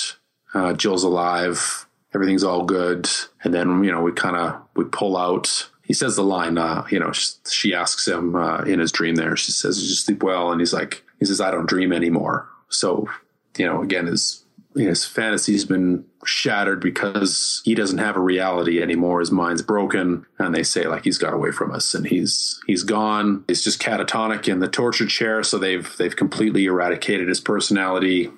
Uh, 0.53 0.73
Jill's 0.73 1.05
alive. 1.05 1.87
Everything's 2.13 2.43
all 2.43 2.65
good. 2.65 3.09
And 3.45 3.55
then 3.55 3.85
you 3.85 3.93
know 3.93 4.03
we 4.03 4.11
kind 4.11 4.35
of 4.35 4.61
we 4.75 4.85
pull 4.87 5.17
out. 5.17 5.71
He 5.85 5.93
says 5.93 6.17
the 6.17 6.25
line, 6.25 6.59
uh, 6.59 6.85
you 6.91 6.99
know, 6.99 7.13
she, 7.13 7.75
asks 7.75 8.09
him 8.09 8.35
uh, 8.35 8.63
in 8.63 8.81
his 8.81 8.91
dream. 8.91 9.15
There, 9.15 9.37
she 9.37 9.53
says, 9.53 9.79
"Did 9.79 9.89
you 9.89 9.95
sleep 9.95 10.23
well?" 10.25 10.51
And 10.51 10.61
he's 10.61 10.73
like, 10.73 11.05
he 11.21 11.27
says, 11.27 11.41
"I 11.41 11.53
don't 11.53 11.69
dream 11.69 11.93
anymore." 11.93 12.49
So, 12.71 13.09
you 13.57 13.67
know, 13.67 13.83
again, 13.83 14.07
his 14.07 14.44
his 14.75 15.05
fantasy's 15.05 15.65
been 15.65 16.05
shattered 16.25 16.81
because 16.81 17.63
he 17.65 17.75
doesn't 17.75 17.99
have 17.99 18.17
a 18.17 18.21
reality 18.21 18.83
anymore. 18.83 19.21
His 19.21 19.31
mind's 19.31 19.63
broken, 19.63 20.27
and 20.39 20.55
they 20.55 20.63
say 20.63 20.87
like 20.87 21.05
he's 21.05 21.19
got 21.19 21.33
away 21.33 21.53
from 21.53 21.73
us, 21.73 21.95
and 21.95 22.07
he's 22.07 22.61
he's 22.67 22.83
gone. 22.83 23.45
He's 23.47 23.63
just 23.63 23.81
catatonic 23.81 24.49
in 24.49 24.61
the 24.61 24.69
torture 24.69 25.07
chair. 25.07 25.43
So 25.43 25.59
they've 25.59 25.95
they've 25.97 26.17
completely 26.17 26.65
eradicated 26.67 27.29
his 27.29 27.41
personality. 27.41 28.31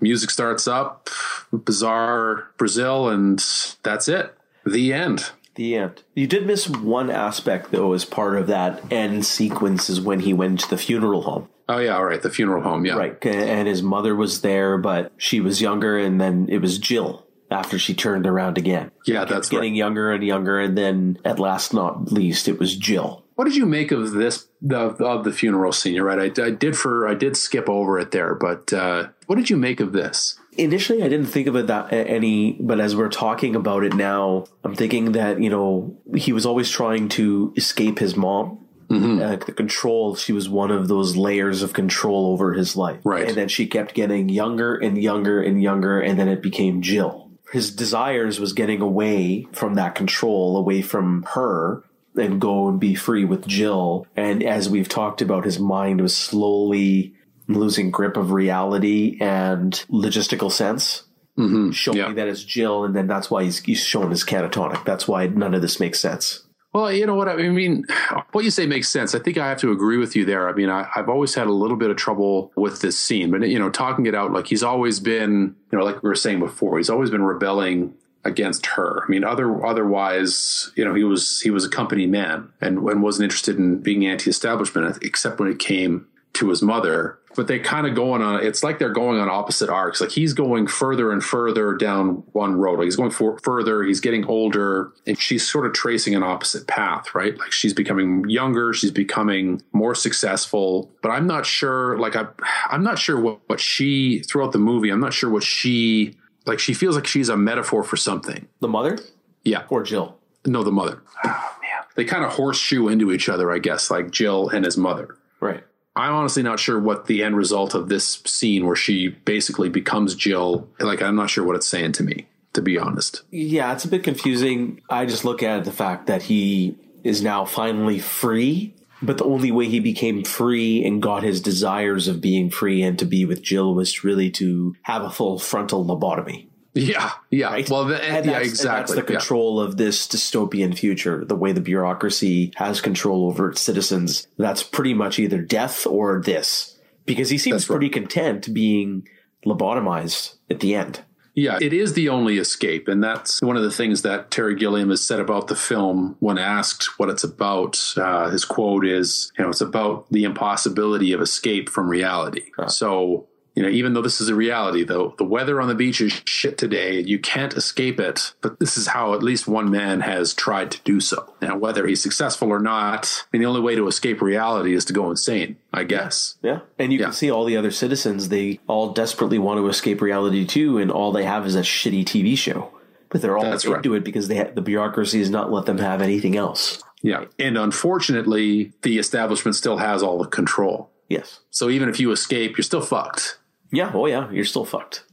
Music 0.00 0.30
starts 0.30 0.66
up, 0.66 1.10
bizarre 1.52 2.50
Brazil, 2.56 3.08
and 3.08 3.44
that's 3.82 4.08
it. 4.08 4.34
The 4.64 4.92
end. 4.92 5.30
The 5.56 5.76
end. 5.76 6.04
You 6.14 6.26
did 6.26 6.46
miss 6.46 6.68
one 6.68 7.10
aspect, 7.10 7.70
though, 7.70 7.92
as 7.92 8.04
part 8.04 8.36
of 8.36 8.46
that 8.46 8.80
end 8.90 9.26
sequence 9.26 9.90
is 9.90 10.00
when 10.00 10.20
he 10.20 10.32
went 10.32 10.60
to 10.60 10.70
the 10.70 10.78
funeral 10.78 11.22
home. 11.22 11.48
Oh 11.70 11.78
yeah, 11.78 11.96
all 11.96 12.04
right. 12.04 12.20
The 12.20 12.30
funeral 12.30 12.62
home. 12.62 12.84
Yeah, 12.84 12.96
Right. 12.96 13.24
And 13.24 13.68
his 13.68 13.80
mother 13.82 14.16
was 14.16 14.40
there, 14.40 14.76
but 14.76 15.12
she 15.16 15.40
was 15.40 15.62
younger, 15.62 15.96
and 15.96 16.20
then 16.20 16.48
it 16.50 16.58
was 16.58 16.78
Jill 16.78 17.24
after 17.48 17.78
she 17.78 17.94
turned 17.94 18.26
around 18.26 18.58
again. 18.58 18.90
Yeah, 19.06 19.24
that's 19.24 19.48
Getting 19.48 19.72
right. 19.72 19.78
younger 19.78 20.10
and 20.12 20.24
younger, 20.24 20.58
and 20.58 20.76
then 20.76 21.18
at 21.24 21.38
last 21.38 21.72
not 21.72 22.10
least, 22.10 22.48
it 22.48 22.58
was 22.58 22.76
Jill. 22.76 23.24
What 23.36 23.44
did 23.44 23.56
you 23.56 23.66
make 23.66 23.92
of 23.92 24.10
this 24.12 24.48
the 24.60 24.78
of 24.78 25.24
the 25.24 25.32
funeral 25.32 25.72
scene? 25.72 25.94
You're 25.94 26.04
right. 26.04 26.38
I, 26.38 26.46
I 26.46 26.50
did 26.50 26.76
for 26.76 27.06
I 27.08 27.14
did 27.14 27.36
skip 27.36 27.68
over 27.68 27.98
it 28.00 28.10
there, 28.10 28.34
but 28.34 28.72
uh, 28.72 29.08
what 29.26 29.36
did 29.36 29.48
you 29.48 29.56
make 29.56 29.78
of 29.78 29.92
this? 29.92 30.38
Initially, 30.58 31.02
I 31.02 31.08
didn't 31.08 31.26
think 31.26 31.46
of 31.46 31.54
it 31.56 31.68
that 31.68 31.92
any, 31.92 32.52
but 32.60 32.80
as 32.80 32.96
we're 32.96 33.08
talking 33.08 33.54
about 33.54 33.84
it 33.84 33.94
now, 33.94 34.46
I'm 34.64 34.74
thinking 34.74 35.12
that, 35.12 35.40
you 35.40 35.48
know, 35.48 35.96
he 36.16 36.32
was 36.32 36.44
always 36.44 36.68
trying 36.68 37.08
to 37.10 37.54
escape 37.56 38.00
his 38.00 38.16
mom. 38.16 38.58
Mm-hmm. 38.90 39.22
Uh, 39.22 39.36
the 39.36 39.52
control, 39.52 40.16
she 40.16 40.32
was 40.32 40.48
one 40.48 40.70
of 40.70 40.88
those 40.88 41.16
layers 41.16 41.62
of 41.62 41.72
control 41.72 42.32
over 42.32 42.54
his 42.54 42.76
life. 42.76 43.00
Right. 43.04 43.28
And 43.28 43.36
then 43.36 43.48
she 43.48 43.66
kept 43.66 43.94
getting 43.94 44.28
younger 44.28 44.74
and 44.74 45.00
younger 45.00 45.40
and 45.40 45.62
younger, 45.62 46.00
and 46.00 46.18
then 46.18 46.28
it 46.28 46.42
became 46.42 46.82
Jill. 46.82 47.30
His 47.52 47.74
desires 47.74 48.40
was 48.40 48.52
getting 48.52 48.80
away 48.80 49.46
from 49.52 49.74
that 49.74 49.94
control, 49.94 50.56
away 50.56 50.82
from 50.82 51.24
her, 51.34 51.84
and 52.16 52.40
go 52.40 52.68
and 52.68 52.80
be 52.80 52.94
free 52.94 53.24
with 53.24 53.46
Jill. 53.46 54.06
And 54.16 54.42
as 54.42 54.68
we've 54.68 54.88
talked 54.88 55.22
about, 55.22 55.44
his 55.44 55.58
mind 55.60 56.00
was 56.00 56.16
slowly 56.16 57.14
losing 57.46 57.90
grip 57.90 58.16
of 58.16 58.32
reality 58.32 59.18
and 59.20 59.72
logistical 59.90 60.50
sense. 60.50 61.04
Mm-hmm. 61.38 61.70
Showing 61.70 61.98
Yeah. 61.98 62.12
that 62.12 62.28
it's 62.28 62.42
Jill, 62.44 62.84
and 62.84 62.94
then 62.94 63.06
that's 63.06 63.30
why 63.30 63.44
he's, 63.44 63.60
he's 63.60 63.84
shown 63.84 64.10
as 64.12 64.24
catatonic. 64.24 64.84
That's 64.84 65.06
why 65.06 65.28
none 65.28 65.54
of 65.54 65.62
this 65.62 65.78
makes 65.80 66.00
sense. 66.00 66.44
Well, 66.72 66.92
you 66.92 67.04
know 67.04 67.16
what 67.16 67.28
I 67.28 67.36
mean. 67.36 67.84
What 68.30 68.44
you 68.44 68.50
say 68.50 68.64
makes 68.66 68.88
sense. 68.88 69.14
I 69.14 69.18
think 69.18 69.38
I 69.38 69.48
have 69.48 69.58
to 69.58 69.72
agree 69.72 69.96
with 69.96 70.14
you 70.14 70.24
there. 70.24 70.48
I 70.48 70.52
mean, 70.52 70.70
I, 70.70 70.88
I've 70.94 71.08
always 71.08 71.34
had 71.34 71.48
a 71.48 71.52
little 71.52 71.76
bit 71.76 71.90
of 71.90 71.96
trouble 71.96 72.52
with 72.54 72.80
this 72.80 72.98
scene, 72.98 73.30
but 73.30 73.48
you 73.48 73.58
know, 73.58 73.70
talking 73.70 74.06
it 74.06 74.14
out, 74.14 74.32
like 74.32 74.46
he's 74.46 74.62
always 74.62 75.00
been, 75.00 75.56
you 75.72 75.78
know, 75.78 75.84
like 75.84 76.02
we 76.02 76.08
were 76.08 76.14
saying 76.14 76.38
before, 76.38 76.78
he's 76.78 76.90
always 76.90 77.10
been 77.10 77.22
rebelling 77.22 77.94
against 78.24 78.66
her. 78.66 79.02
I 79.04 79.08
mean, 79.08 79.24
other 79.24 79.66
otherwise, 79.66 80.70
you 80.76 80.84
know, 80.84 80.94
he 80.94 81.04
was 81.04 81.40
he 81.40 81.50
was 81.50 81.64
a 81.64 81.70
company 81.70 82.06
man 82.06 82.52
and, 82.60 82.78
and 82.78 83.02
wasn't 83.02 83.24
interested 83.24 83.58
in 83.58 83.78
being 83.78 84.06
anti-establishment, 84.06 84.98
except 85.02 85.40
when 85.40 85.50
it 85.50 85.58
came 85.58 86.06
to 86.34 86.50
his 86.50 86.62
mother. 86.62 87.18
But 87.36 87.46
they 87.46 87.60
kind 87.60 87.86
of 87.86 87.94
going 87.94 88.22
on. 88.22 88.34
Uh, 88.34 88.38
it's 88.38 88.64
like 88.64 88.80
they're 88.80 88.92
going 88.92 89.20
on 89.20 89.28
opposite 89.30 89.70
arcs. 89.70 90.00
Like 90.00 90.10
he's 90.10 90.32
going 90.32 90.66
further 90.66 91.12
and 91.12 91.22
further 91.22 91.74
down 91.74 92.24
one 92.32 92.56
road. 92.56 92.78
Like 92.78 92.86
he's 92.86 92.96
going 92.96 93.12
for, 93.12 93.38
further. 93.38 93.84
He's 93.84 94.00
getting 94.00 94.24
older, 94.26 94.92
and 95.06 95.16
she's 95.16 95.48
sort 95.48 95.64
of 95.64 95.72
tracing 95.72 96.16
an 96.16 96.24
opposite 96.24 96.66
path, 96.66 97.14
right? 97.14 97.38
Like 97.38 97.52
she's 97.52 97.72
becoming 97.72 98.28
younger. 98.28 98.72
She's 98.72 98.90
becoming 98.90 99.62
more 99.72 99.94
successful. 99.94 100.90
But 101.02 101.10
I'm 101.10 101.26
not 101.28 101.46
sure. 101.46 101.96
Like 101.98 102.16
I, 102.16 102.26
I'm 102.68 102.82
not 102.82 102.98
sure 102.98 103.18
what 103.20 103.38
what 103.48 103.60
she 103.60 104.18
throughout 104.20 104.50
the 104.52 104.58
movie. 104.58 104.90
I'm 104.90 105.00
not 105.00 105.14
sure 105.14 105.30
what 105.30 105.44
she 105.44 106.16
like. 106.46 106.58
She 106.58 106.74
feels 106.74 106.96
like 106.96 107.06
she's 107.06 107.28
a 107.28 107.36
metaphor 107.36 107.84
for 107.84 107.96
something. 107.96 108.48
The 108.60 108.68
mother 108.68 108.98
Yeah. 109.44 109.62
or 109.68 109.82
Jill? 109.84 110.16
No, 110.46 110.62
the 110.64 110.72
mother. 110.72 111.02
Oh 111.24 111.56
man, 111.62 111.84
they 111.94 112.04
kind 112.04 112.24
of 112.24 112.32
horseshoe 112.32 112.88
into 112.88 113.12
each 113.12 113.28
other, 113.28 113.52
I 113.52 113.58
guess. 113.60 113.90
Like 113.90 114.10
Jill 114.10 114.48
and 114.48 114.64
his 114.64 114.76
mother. 114.76 115.16
Right. 115.38 115.62
I'm 115.96 116.14
honestly 116.14 116.42
not 116.42 116.60
sure 116.60 116.78
what 116.78 117.06
the 117.06 117.22
end 117.22 117.36
result 117.36 117.74
of 117.74 117.88
this 117.88 118.22
scene 118.24 118.66
where 118.66 118.76
she 118.76 119.08
basically 119.08 119.68
becomes 119.68 120.14
Jill. 120.14 120.68
Like, 120.78 121.02
I'm 121.02 121.16
not 121.16 121.30
sure 121.30 121.44
what 121.44 121.56
it's 121.56 121.66
saying 121.66 121.92
to 121.92 122.04
me, 122.04 122.26
to 122.52 122.62
be 122.62 122.78
honest. 122.78 123.22
Yeah, 123.30 123.72
it's 123.72 123.84
a 123.84 123.88
bit 123.88 124.04
confusing. 124.04 124.80
I 124.88 125.06
just 125.06 125.24
look 125.24 125.42
at 125.42 125.64
the 125.64 125.72
fact 125.72 126.06
that 126.06 126.22
he 126.22 126.76
is 127.02 127.22
now 127.22 127.44
finally 127.44 127.98
free, 127.98 128.74
but 129.02 129.18
the 129.18 129.24
only 129.24 129.50
way 129.50 129.66
he 129.66 129.80
became 129.80 130.22
free 130.24 130.84
and 130.84 131.02
got 131.02 131.22
his 131.22 131.40
desires 131.40 132.06
of 132.06 132.20
being 132.20 132.50
free 132.50 132.82
and 132.82 132.98
to 132.98 133.04
be 133.04 133.24
with 133.24 133.42
Jill 133.42 133.74
was 133.74 134.04
really 134.04 134.30
to 134.32 134.76
have 134.82 135.02
a 135.02 135.10
full 135.10 135.38
frontal 135.38 135.84
lobotomy. 135.84 136.46
Yeah, 136.74 137.10
yeah. 137.30 137.48
Right? 137.48 137.68
Well, 137.68 137.84
the, 137.86 137.96
And 137.96 138.24
yeah, 138.26 138.32
that's- 138.32 138.36
and 138.42 138.46
exactly. 138.46 138.94
that's 138.96 139.06
the 139.06 139.12
yeah. 139.12 139.18
control 139.18 139.60
of 139.60 139.76
this 139.76 140.06
dystopian 140.06 140.76
future, 140.76 141.24
the 141.24 141.34
way 141.36 141.52
the 141.52 141.60
bureaucracy 141.60 142.52
has 142.56 142.80
control 142.80 143.26
over 143.26 143.50
its 143.50 143.60
citizens. 143.60 144.28
That's 144.38 144.62
pretty 144.62 144.94
much 144.94 145.18
either 145.18 145.40
death 145.42 145.86
or 145.86 146.20
this. 146.24 146.78
Because 147.06 147.30
he 147.30 147.38
seems 147.38 147.54
That's 147.62 147.70
right. 147.70 147.76
pretty 147.76 147.88
content 147.88 148.54
being 148.54 149.08
lobotomized 149.44 150.34
at 150.48 150.60
the 150.60 150.74
end. 150.74 151.00
Yeah, 151.34 151.58
it 151.60 151.72
is 151.72 151.94
the 151.94 152.08
only 152.08 152.38
escape. 152.38 152.88
And 152.88 153.02
that's 153.02 153.40
one 153.40 153.56
of 153.56 153.62
the 153.62 153.70
things 153.70 154.02
that 154.02 154.30
Terry 154.30 154.54
Gilliam 154.56 154.90
has 154.90 155.02
said 155.02 155.20
about 155.20 155.46
the 155.46 155.56
film 155.56 156.16
when 156.18 156.38
asked 156.38 156.98
what 156.98 157.08
it's 157.08 157.24
about. 157.24 157.80
Uh, 157.96 158.28
his 158.30 158.44
quote 158.44 158.84
is, 158.86 159.32
you 159.38 159.44
know, 159.44 159.50
it's 159.50 159.60
about 159.60 160.06
the 160.10 160.24
impossibility 160.24 161.12
of 161.12 161.20
escape 161.20 161.68
from 161.70 161.88
reality. 161.88 162.50
So, 162.68 163.28
you 163.60 163.66
know, 163.66 163.72
even 163.72 163.92
though 163.92 164.00
this 164.00 164.20
is 164.22 164.28
a 164.30 164.34
reality, 164.34 164.84
though, 164.84 165.14
the 165.18 165.24
weather 165.24 165.60
on 165.60 165.68
the 165.68 165.74
beach 165.74 166.00
is 166.00 166.22
shit 166.24 166.56
today. 166.56 167.00
You 167.00 167.18
can't 167.18 167.52
escape 167.54 168.00
it. 168.00 168.32
But 168.40 168.58
this 168.58 168.78
is 168.78 168.86
how 168.86 169.12
at 169.12 169.22
least 169.22 169.46
one 169.46 169.70
man 169.70 170.00
has 170.00 170.32
tried 170.32 170.70
to 170.70 170.80
do 170.82 170.98
so. 171.00 171.34
Now, 171.42 171.58
whether 171.58 171.86
he's 171.86 172.02
successful 172.02 172.48
or 172.50 172.58
not, 172.58 173.24
I 173.24 173.36
mean, 173.36 173.42
the 173.42 173.48
only 173.48 173.60
way 173.60 173.74
to 173.74 173.86
escape 173.86 174.22
reality 174.22 174.72
is 174.74 174.84
to 174.86 174.94
go 174.94 175.10
insane, 175.10 175.56
I 175.74 175.84
guess. 175.84 176.36
Yeah. 176.42 176.60
And 176.78 176.90
you 176.92 176.98
Yeah. 176.98 177.06
can 177.06 177.12
see 177.12 177.30
all 177.30 177.44
the 177.44 177.56
other 177.58 177.70
citizens, 177.70 178.30
they 178.30 178.60
all 178.66 178.92
desperately 178.94 179.38
want 179.38 179.58
to 179.58 179.68
escape 179.68 180.00
reality 180.00 180.46
too, 180.46 180.78
and 180.78 180.90
all 180.90 181.12
they 181.12 181.24
have 181.24 181.46
is 181.46 181.54
a 181.54 181.60
shitty 181.60 182.06
TV 182.06 182.36
show. 182.36 182.70
But 183.10 183.20
they're 183.22 183.36
all 183.36 183.44
That's 183.44 183.64
into 183.64 183.90
right. 183.90 183.96
it 183.98 184.04
because 184.04 184.28
they 184.28 184.36
ha- 184.38 184.50
the 184.54 184.62
bureaucracy 184.62 185.18
has 185.18 185.28
not 185.30 185.52
let 185.52 185.66
them 185.66 185.78
have 185.78 186.00
anything 186.00 186.36
else. 186.36 186.82
Yeah. 187.02 187.24
And 187.38 187.58
unfortunately, 187.58 188.72
the 188.82 188.98
establishment 188.98 189.56
still 189.56 189.78
has 189.78 190.02
all 190.02 190.18
the 190.18 190.28
control. 190.28 190.90
Yes. 191.08 191.40
So 191.50 191.68
even 191.68 191.88
if 191.88 191.98
you 191.98 192.12
escape, 192.12 192.56
you're 192.56 192.62
still 192.62 192.80
fucked. 192.80 193.38
Yeah. 193.72 193.90
Oh, 193.94 194.06
yeah. 194.06 194.30
You're 194.30 194.44
still 194.44 194.64
fucked. 194.64 195.04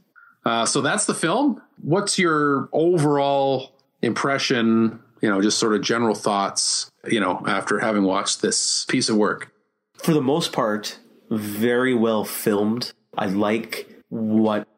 Uh, 0.44 0.66
so 0.66 0.80
that's 0.80 1.06
the 1.06 1.14
film. 1.14 1.60
What's 1.82 2.18
your 2.18 2.68
overall 2.72 3.72
impression? 4.02 5.00
You 5.20 5.28
know, 5.28 5.42
just 5.42 5.58
sort 5.58 5.74
of 5.74 5.82
general 5.82 6.14
thoughts. 6.14 6.90
You 7.06 7.20
know, 7.20 7.42
after 7.46 7.78
having 7.78 8.04
watched 8.04 8.42
this 8.42 8.84
piece 8.86 9.08
of 9.08 9.16
work. 9.16 9.52
For 9.94 10.12
the 10.12 10.22
most 10.22 10.52
part, 10.52 10.98
very 11.30 11.94
well 11.94 12.24
filmed. 12.24 12.92
I 13.16 13.26
like 13.26 13.88
what 14.08 14.68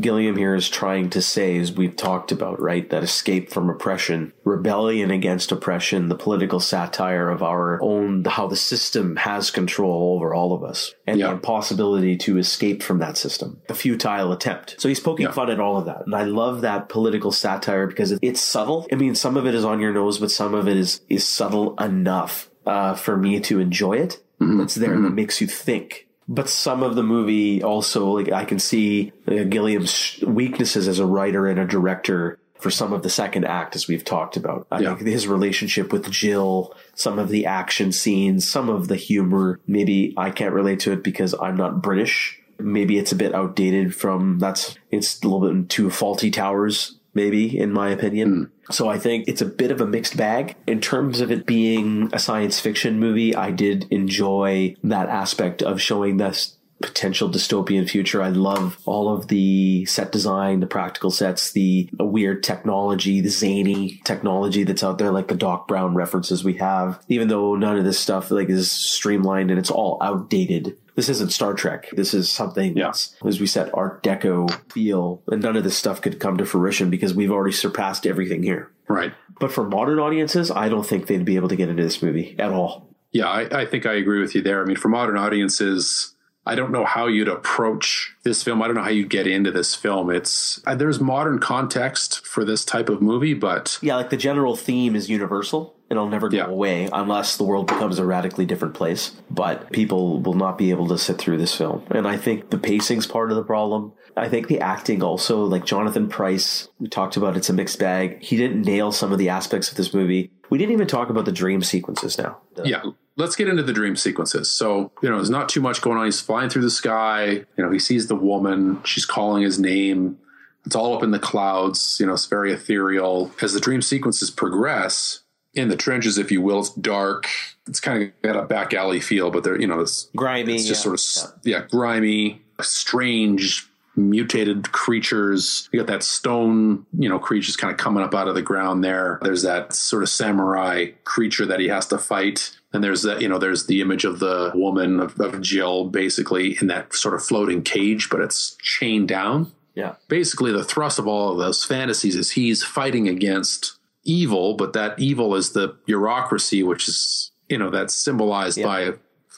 Gilliam 0.00 0.36
here 0.36 0.54
is 0.56 0.68
trying 0.68 1.10
to 1.10 1.22
say, 1.22 1.56
as 1.58 1.70
we've 1.72 1.94
talked 1.94 2.32
about, 2.32 2.60
right? 2.60 2.88
That 2.90 3.04
escape 3.04 3.50
from 3.50 3.70
oppression, 3.70 4.32
rebellion 4.44 5.10
against 5.12 5.52
oppression, 5.52 6.08
the 6.08 6.16
political 6.16 6.58
satire 6.58 7.30
of 7.30 7.42
our 7.42 7.80
own, 7.80 8.24
how 8.24 8.48
the 8.48 8.56
system 8.56 9.14
has 9.16 9.50
control 9.52 10.16
over 10.16 10.34
all 10.34 10.52
of 10.52 10.64
us, 10.64 10.92
and 11.06 11.20
Yeah. 11.20 11.28
the 11.28 11.34
impossibility 11.34 12.16
to 12.18 12.38
escape 12.38 12.82
from 12.82 12.98
that 12.98 13.16
system. 13.16 13.58
A 13.68 13.74
futile 13.74 14.32
attempt. 14.32 14.74
So 14.78 14.88
he's 14.88 14.98
poking 15.00 15.26
Yeah. 15.26 15.32
fun 15.32 15.50
at 15.50 15.60
all 15.60 15.76
of 15.76 15.84
that. 15.86 16.02
And 16.04 16.14
I 16.16 16.24
love 16.24 16.62
that 16.62 16.88
political 16.88 17.30
satire 17.30 17.86
because 17.86 18.18
it's 18.20 18.40
subtle. 18.40 18.86
I 18.92 18.96
mean, 18.96 19.14
some 19.14 19.36
of 19.36 19.46
it 19.46 19.54
is 19.54 19.64
on 19.64 19.78
your 19.78 19.92
nose, 19.92 20.18
but 20.18 20.32
some 20.32 20.54
of 20.54 20.66
it 20.66 20.76
is, 20.76 21.00
is 21.08 21.24
subtle 21.26 21.74
enough, 21.80 22.50
uh, 22.66 22.94
for 22.94 23.16
me 23.16 23.38
to 23.40 23.60
enjoy 23.60 23.92
it. 23.98 24.20
It's 24.42 24.74
there 24.74 24.94
and 24.94 25.04
it 25.04 25.12
makes 25.12 25.40
you 25.42 25.46
think 25.46 26.06
But 26.32 26.48
some 26.48 26.84
of 26.84 26.94
the 26.94 27.02
movie 27.02 27.60
also, 27.60 28.10
like 28.12 28.30
I 28.30 28.44
can 28.44 28.60
see 28.60 29.12
uh, 29.26 29.42
Gilliam's 29.42 30.22
weaknesses 30.24 30.86
as 30.86 31.00
a 31.00 31.04
writer 31.04 31.48
and 31.48 31.58
a 31.58 31.66
director 31.66 32.38
for 32.60 32.70
some 32.70 32.92
of 32.92 33.02
the 33.02 33.10
second 33.10 33.46
act, 33.46 33.74
as 33.74 33.88
we've 33.88 34.04
talked 34.04 34.36
about. 34.36 34.66
I 34.70 34.80
Yeah. 34.80 34.94
think 34.94 35.08
his 35.08 35.26
relationship 35.26 35.92
with 35.92 36.08
Jill, 36.10 36.72
some 36.94 37.18
of 37.18 37.30
the 37.30 37.46
action 37.46 37.90
scenes, 37.90 38.46
some 38.46 38.68
of 38.68 38.86
the 38.86 38.96
humor. 38.96 39.58
Maybe 39.66 40.14
I 40.16 40.30
can't 40.30 40.54
relate 40.54 40.78
to 40.80 40.92
it 40.92 41.02
because 41.02 41.34
I'm 41.40 41.56
not 41.56 41.82
British. 41.82 42.38
Maybe 42.60 42.96
it's 42.98 43.10
a 43.12 43.16
bit 43.16 43.34
outdated 43.34 43.94
from 43.94 44.38
that's, 44.38 44.76
it's 44.90 45.20
a 45.22 45.26
little 45.28 45.52
bit 45.52 45.68
too 45.68 45.88
Fawlty 45.88 46.32
Towers, 46.32 46.99
maybe, 47.14 47.58
in 47.58 47.72
my 47.72 47.90
opinion. 47.90 48.50
Hmm. 48.66 48.72
So 48.72 48.88
I 48.88 48.98
think 48.98 49.26
it's 49.28 49.42
a 49.42 49.46
bit 49.46 49.70
of 49.70 49.80
a 49.80 49.86
mixed 49.86 50.16
bag. 50.16 50.56
In 50.66 50.80
terms 50.80 51.20
of 51.20 51.30
it 51.30 51.46
being 51.46 52.10
a 52.12 52.18
science 52.18 52.60
fiction 52.60 53.00
movie, 53.00 53.34
I 53.34 53.50
did 53.50 53.86
enjoy 53.90 54.76
that 54.84 55.08
aspect 55.08 55.62
of 55.62 55.80
showing 55.80 56.16
this 56.16 56.56
potential 56.80 57.28
dystopian 57.28 57.88
future. 57.88 58.22
I 58.22 58.30
love 58.30 58.78
all 58.86 59.14
of 59.14 59.28
the 59.28 59.84
set 59.84 60.12
design, 60.12 60.60
the 60.60 60.66
practical 60.66 61.10
sets, 61.10 61.52
the 61.52 61.90
weird 61.98 62.42
technology, 62.42 63.20
the 63.20 63.28
zany 63.28 64.00
technology 64.04 64.64
that's 64.64 64.82
out 64.82 64.98
there, 64.98 65.10
like 65.10 65.28
the 65.28 65.34
Doc 65.34 65.68
Brown 65.68 65.94
references 65.94 66.42
we 66.42 66.54
have. 66.54 66.98
Even 67.08 67.28
though 67.28 67.54
none 67.54 67.76
of 67.76 67.84
this 67.84 67.98
stuff 67.98 68.30
like 68.30 68.48
is 68.48 68.70
streamlined 68.70 69.50
and 69.50 69.58
it's 69.58 69.70
all 69.70 69.98
outdated. 70.00 70.76
This 71.00 71.08
isn't 71.08 71.32
Star 71.32 71.54
Trek. 71.54 71.88
This 71.92 72.12
is 72.12 72.28
something 72.28 72.76
Yeah. 72.76 72.88
that's, 72.88 73.16
as 73.24 73.40
we 73.40 73.46
said, 73.46 73.70
Art 73.72 74.02
Deco 74.02 74.50
feel. 74.70 75.22
And 75.28 75.42
none 75.42 75.56
of 75.56 75.64
this 75.64 75.74
stuff 75.74 76.02
could 76.02 76.20
come 76.20 76.36
to 76.36 76.44
fruition 76.44 76.90
because 76.90 77.14
we've 77.14 77.30
already 77.30 77.54
surpassed 77.54 78.06
everything 78.06 78.42
here. 78.42 78.70
Right. 78.86 79.14
But 79.38 79.50
for 79.50 79.64
modern 79.66 79.98
audiences, 79.98 80.50
I 80.50 80.68
don't 80.68 80.86
think 80.86 81.06
they'd 81.06 81.24
be 81.24 81.36
able 81.36 81.48
to 81.48 81.56
get 81.56 81.70
into 81.70 81.82
this 81.82 82.02
movie 82.02 82.36
at 82.38 82.52
all. 82.52 82.94
Yeah, 83.12 83.28
I, 83.30 83.62
I 83.62 83.64
think 83.64 83.86
I 83.86 83.94
agree 83.94 84.20
with 84.20 84.34
you 84.34 84.42
there. 84.42 84.60
I 84.62 84.66
mean, 84.66 84.76
for 84.76 84.90
modern 84.90 85.16
audiences, 85.16 86.14
I 86.44 86.54
don't 86.54 86.70
know 86.70 86.84
how 86.84 87.06
you'd 87.06 87.28
approach 87.28 88.14
this 88.22 88.42
film. 88.42 88.60
I 88.60 88.66
don't 88.66 88.76
know 88.76 88.82
how 88.82 88.90
you'd 88.90 89.08
get 89.08 89.26
into 89.26 89.50
this 89.50 89.74
film. 89.74 90.10
It's 90.10 90.60
uh, 90.66 90.74
there's 90.74 91.00
modern 91.00 91.38
context 91.38 92.26
for 92.26 92.44
this 92.44 92.62
type 92.62 92.90
of 92.90 93.00
movie, 93.00 93.32
but 93.32 93.78
Yeah, 93.80 93.96
like 93.96 94.10
the 94.10 94.18
general 94.18 94.54
theme 94.54 94.94
is 94.94 95.08
universal. 95.08 95.76
It'll 95.90 96.08
never 96.08 96.28
go 96.28 96.36
Yeah. 96.36 96.46
away 96.46 96.88
unless 96.92 97.36
the 97.36 97.42
world 97.44 97.66
becomes 97.66 97.98
a 97.98 98.04
radically 98.06 98.46
different 98.46 98.74
place. 98.74 99.10
But 99.30 99.70
people 99.72 100.20
will 100.22 100.34
not 100.34 100.56
be 100.56 100.70
able 100.70 100.86
to 100.88 100.96
sit 100.98 101.18
through 101.18 101.38
this 101.38 101.54
film. 101.54 101.82
And 101.90 102.06
I 102.06 102.16
think 102.16 102.50
the 102.50 102.58
pacing's 102.58 103.06
part 103.06 103.30
of 103.30 103.36
the 103.36 103.42
problem. 103.42 103.92
I 104.16 104.28
think 104.28 104.48
the 104.48 104.60
acting 104.60 105.02
also, 105.02 105.44
like 105.44 105.64
Jonathan 105.64 106.08
Pryce, 106.08 106.68
we 106.78 106.88
talked 106.88 107.16
about 107.16 107.36
it's 107.36 107.48
a 107.50 107.52
mixed 107.52 107.78
bag. 107.78 108.22
He 108.22 108.36
didn't 108.36 108.62
nail 108.62 108.92
some 108.92 109.12
of 109.12 109.18
the 109.18 109.28
aspects 109.28 109.70
of 109.70 109.76
this 109.76 109.92
movie. 109.92 110.30
We 110.48 110.58
didn't 110.58 110.72
even 110.72 110.86
talk 110.86 111.10
about 111.10 111.24
the 111.24 111.32
dream 111.32 111.62
sequences 111.62 112.18
now. 112.18 112.38
yeah, 112.64 112.82
let's 113.16 113.34
get 113.36 113.48
into 113.48 113.62
the 113.62 113.72
dream 113.72 113.96
sequences. 113.96 114.50
So, 114.50 114.90
you 115.02 115.08
know, 115.08 115.16
there's 115.16 115.30
not 115.30 115.48
too 115.48 115.60
much 115.60 115.80
going 115.80 115.96
on. 115.98 116.04
He's 116.04 116.20
flying 116.20 116.50
through 116.50 116.62
the 116.62 116.70
sky. 116.70 117.44
You 117.56 117.64
know, 117.64 117.70
he 117.70 117.78
sees 117.78 118.08
the 118.08 118.16
woman. 118.16 118.80
She's 118.84 119.06
calling 119.06 119.42
his 119.42 119.58
name. 119.58 120.18
It's 120.66 120.76
all 120.76 120.94
up 120.96 121.02
in 121.02 121.10
the 121.12 121.18
clouds. 121.18 121.96
You 122.00 122.06
know, 122.06 122.12
it's 122.14 122.26
very 122.26 122.52
ethereal. 122.52 123.32
As 123.40 123.54
the 123.54 123.60
dream 123.60 123.80
sequences 123.80 124.30
progress 124.30 125.20
in 125.54 125.68
the 125.68 125.76
trenches, 125.76 126.18
if 126.18 126.30
you 126.30 126.40
will, 126.40 126.60
it's 126.60 126.70
dark. 126.70 127.28
It's 127.66 127.80
kind 127.80 128.02
of 128.02 128.22
got 128.22 128.36
a 128.36 128.46
back 128.46 128.74
alley 128.74 129.00
feel, 129.00 129.30
but 129.30 129.44
there, 129.44 129.60
you 129.60 129.66
know, 129.66 129.80
it's 129.80 130.08
Grimy. 130.16 130.54
It's 130.54 130.66
just 130.66 130.84
yeah. 130.84 130.96
sort 130.96 131.32
of 131.34 131.40
yeah. 131.44 131.66
grimy, 131.70 132.42
strange, 132.60 133.68
mutated 133.96 134.72
creatures. 134.72 135.68
You 135.72 135.80
got 135.80 135.86
that 135.88 136.02
stone, 136.02 136.86
you 136.96 137.08
know, 137.08 137.18
creatures 137.18 137.56
kind 137.56 137.72
of 137.72 137.78
coming 137.78 138.02
up 138.02 138.14
out 138.14 138.28
of 138.28 138.34
the 138.34 138.42
ground 138.42 138.84
there. 138.84 139.18
There's 139.22 139.42
that 139.42 139.74
sort 139.74 140.02
of 140.02 140.08
samurai 140.08 140.92
creature 141.04 141.46
that 141.46 141.60
he 141.60 141.68
has 141.68 141.86
to 141.88 141.98
fight. 141.98 142.56
And 142.72 142.84
there's 142.84 143.02
that, 143.02 143.20
you 143.20 143.28
know, 143.28 143.38
there's 143.38 143.66
the 143.66 143.80
image 143.80 144.04
of 144.04 144.20
the 144.20 144.52
woman 144.54 145.00
of, 145.00 145.18
of 145.18 145.40
Jill 145.40 145.86
basically 145.86 146.56
in 146.60 146.68
that 146.68 146.94
sort 146.94 147.14
of 147.14 147.22
floating 147.24 147.62
cage, 147.62 148.08
but 148.10 148.20
it's 148.20 148.56
chained 148.62 149.08
down. 149.08 149.52
Yeah. 149.74 149.94
Basically, 150.08 150.52
the 150.52 150.64
thrust 150.64 150.98
of 150.98 151.06
all 151.06 151.32
of 151.32 151.38
those 151.38 151.64
fantasies 151.64 152.14
is 152.14 152.32
he's 152.32 152.62
fighting 152.62 153.08
against 153.08 153.76
evil, 154.04 154.54
but 154.54 154.72
that 154.72 154.98
evil 154.98 155.34
is 155.34 155.52
the 155.52 155.76
bureaucracy, 155.86 156.62
which 156.62 156.88
is, 156.88 157.30
you 157.48 157.58
know, 157.58 157.70
that's 157.70 157.94
symbolized 157.94 158.58
Yeah. 158.58 158.66
by 158.66 158.92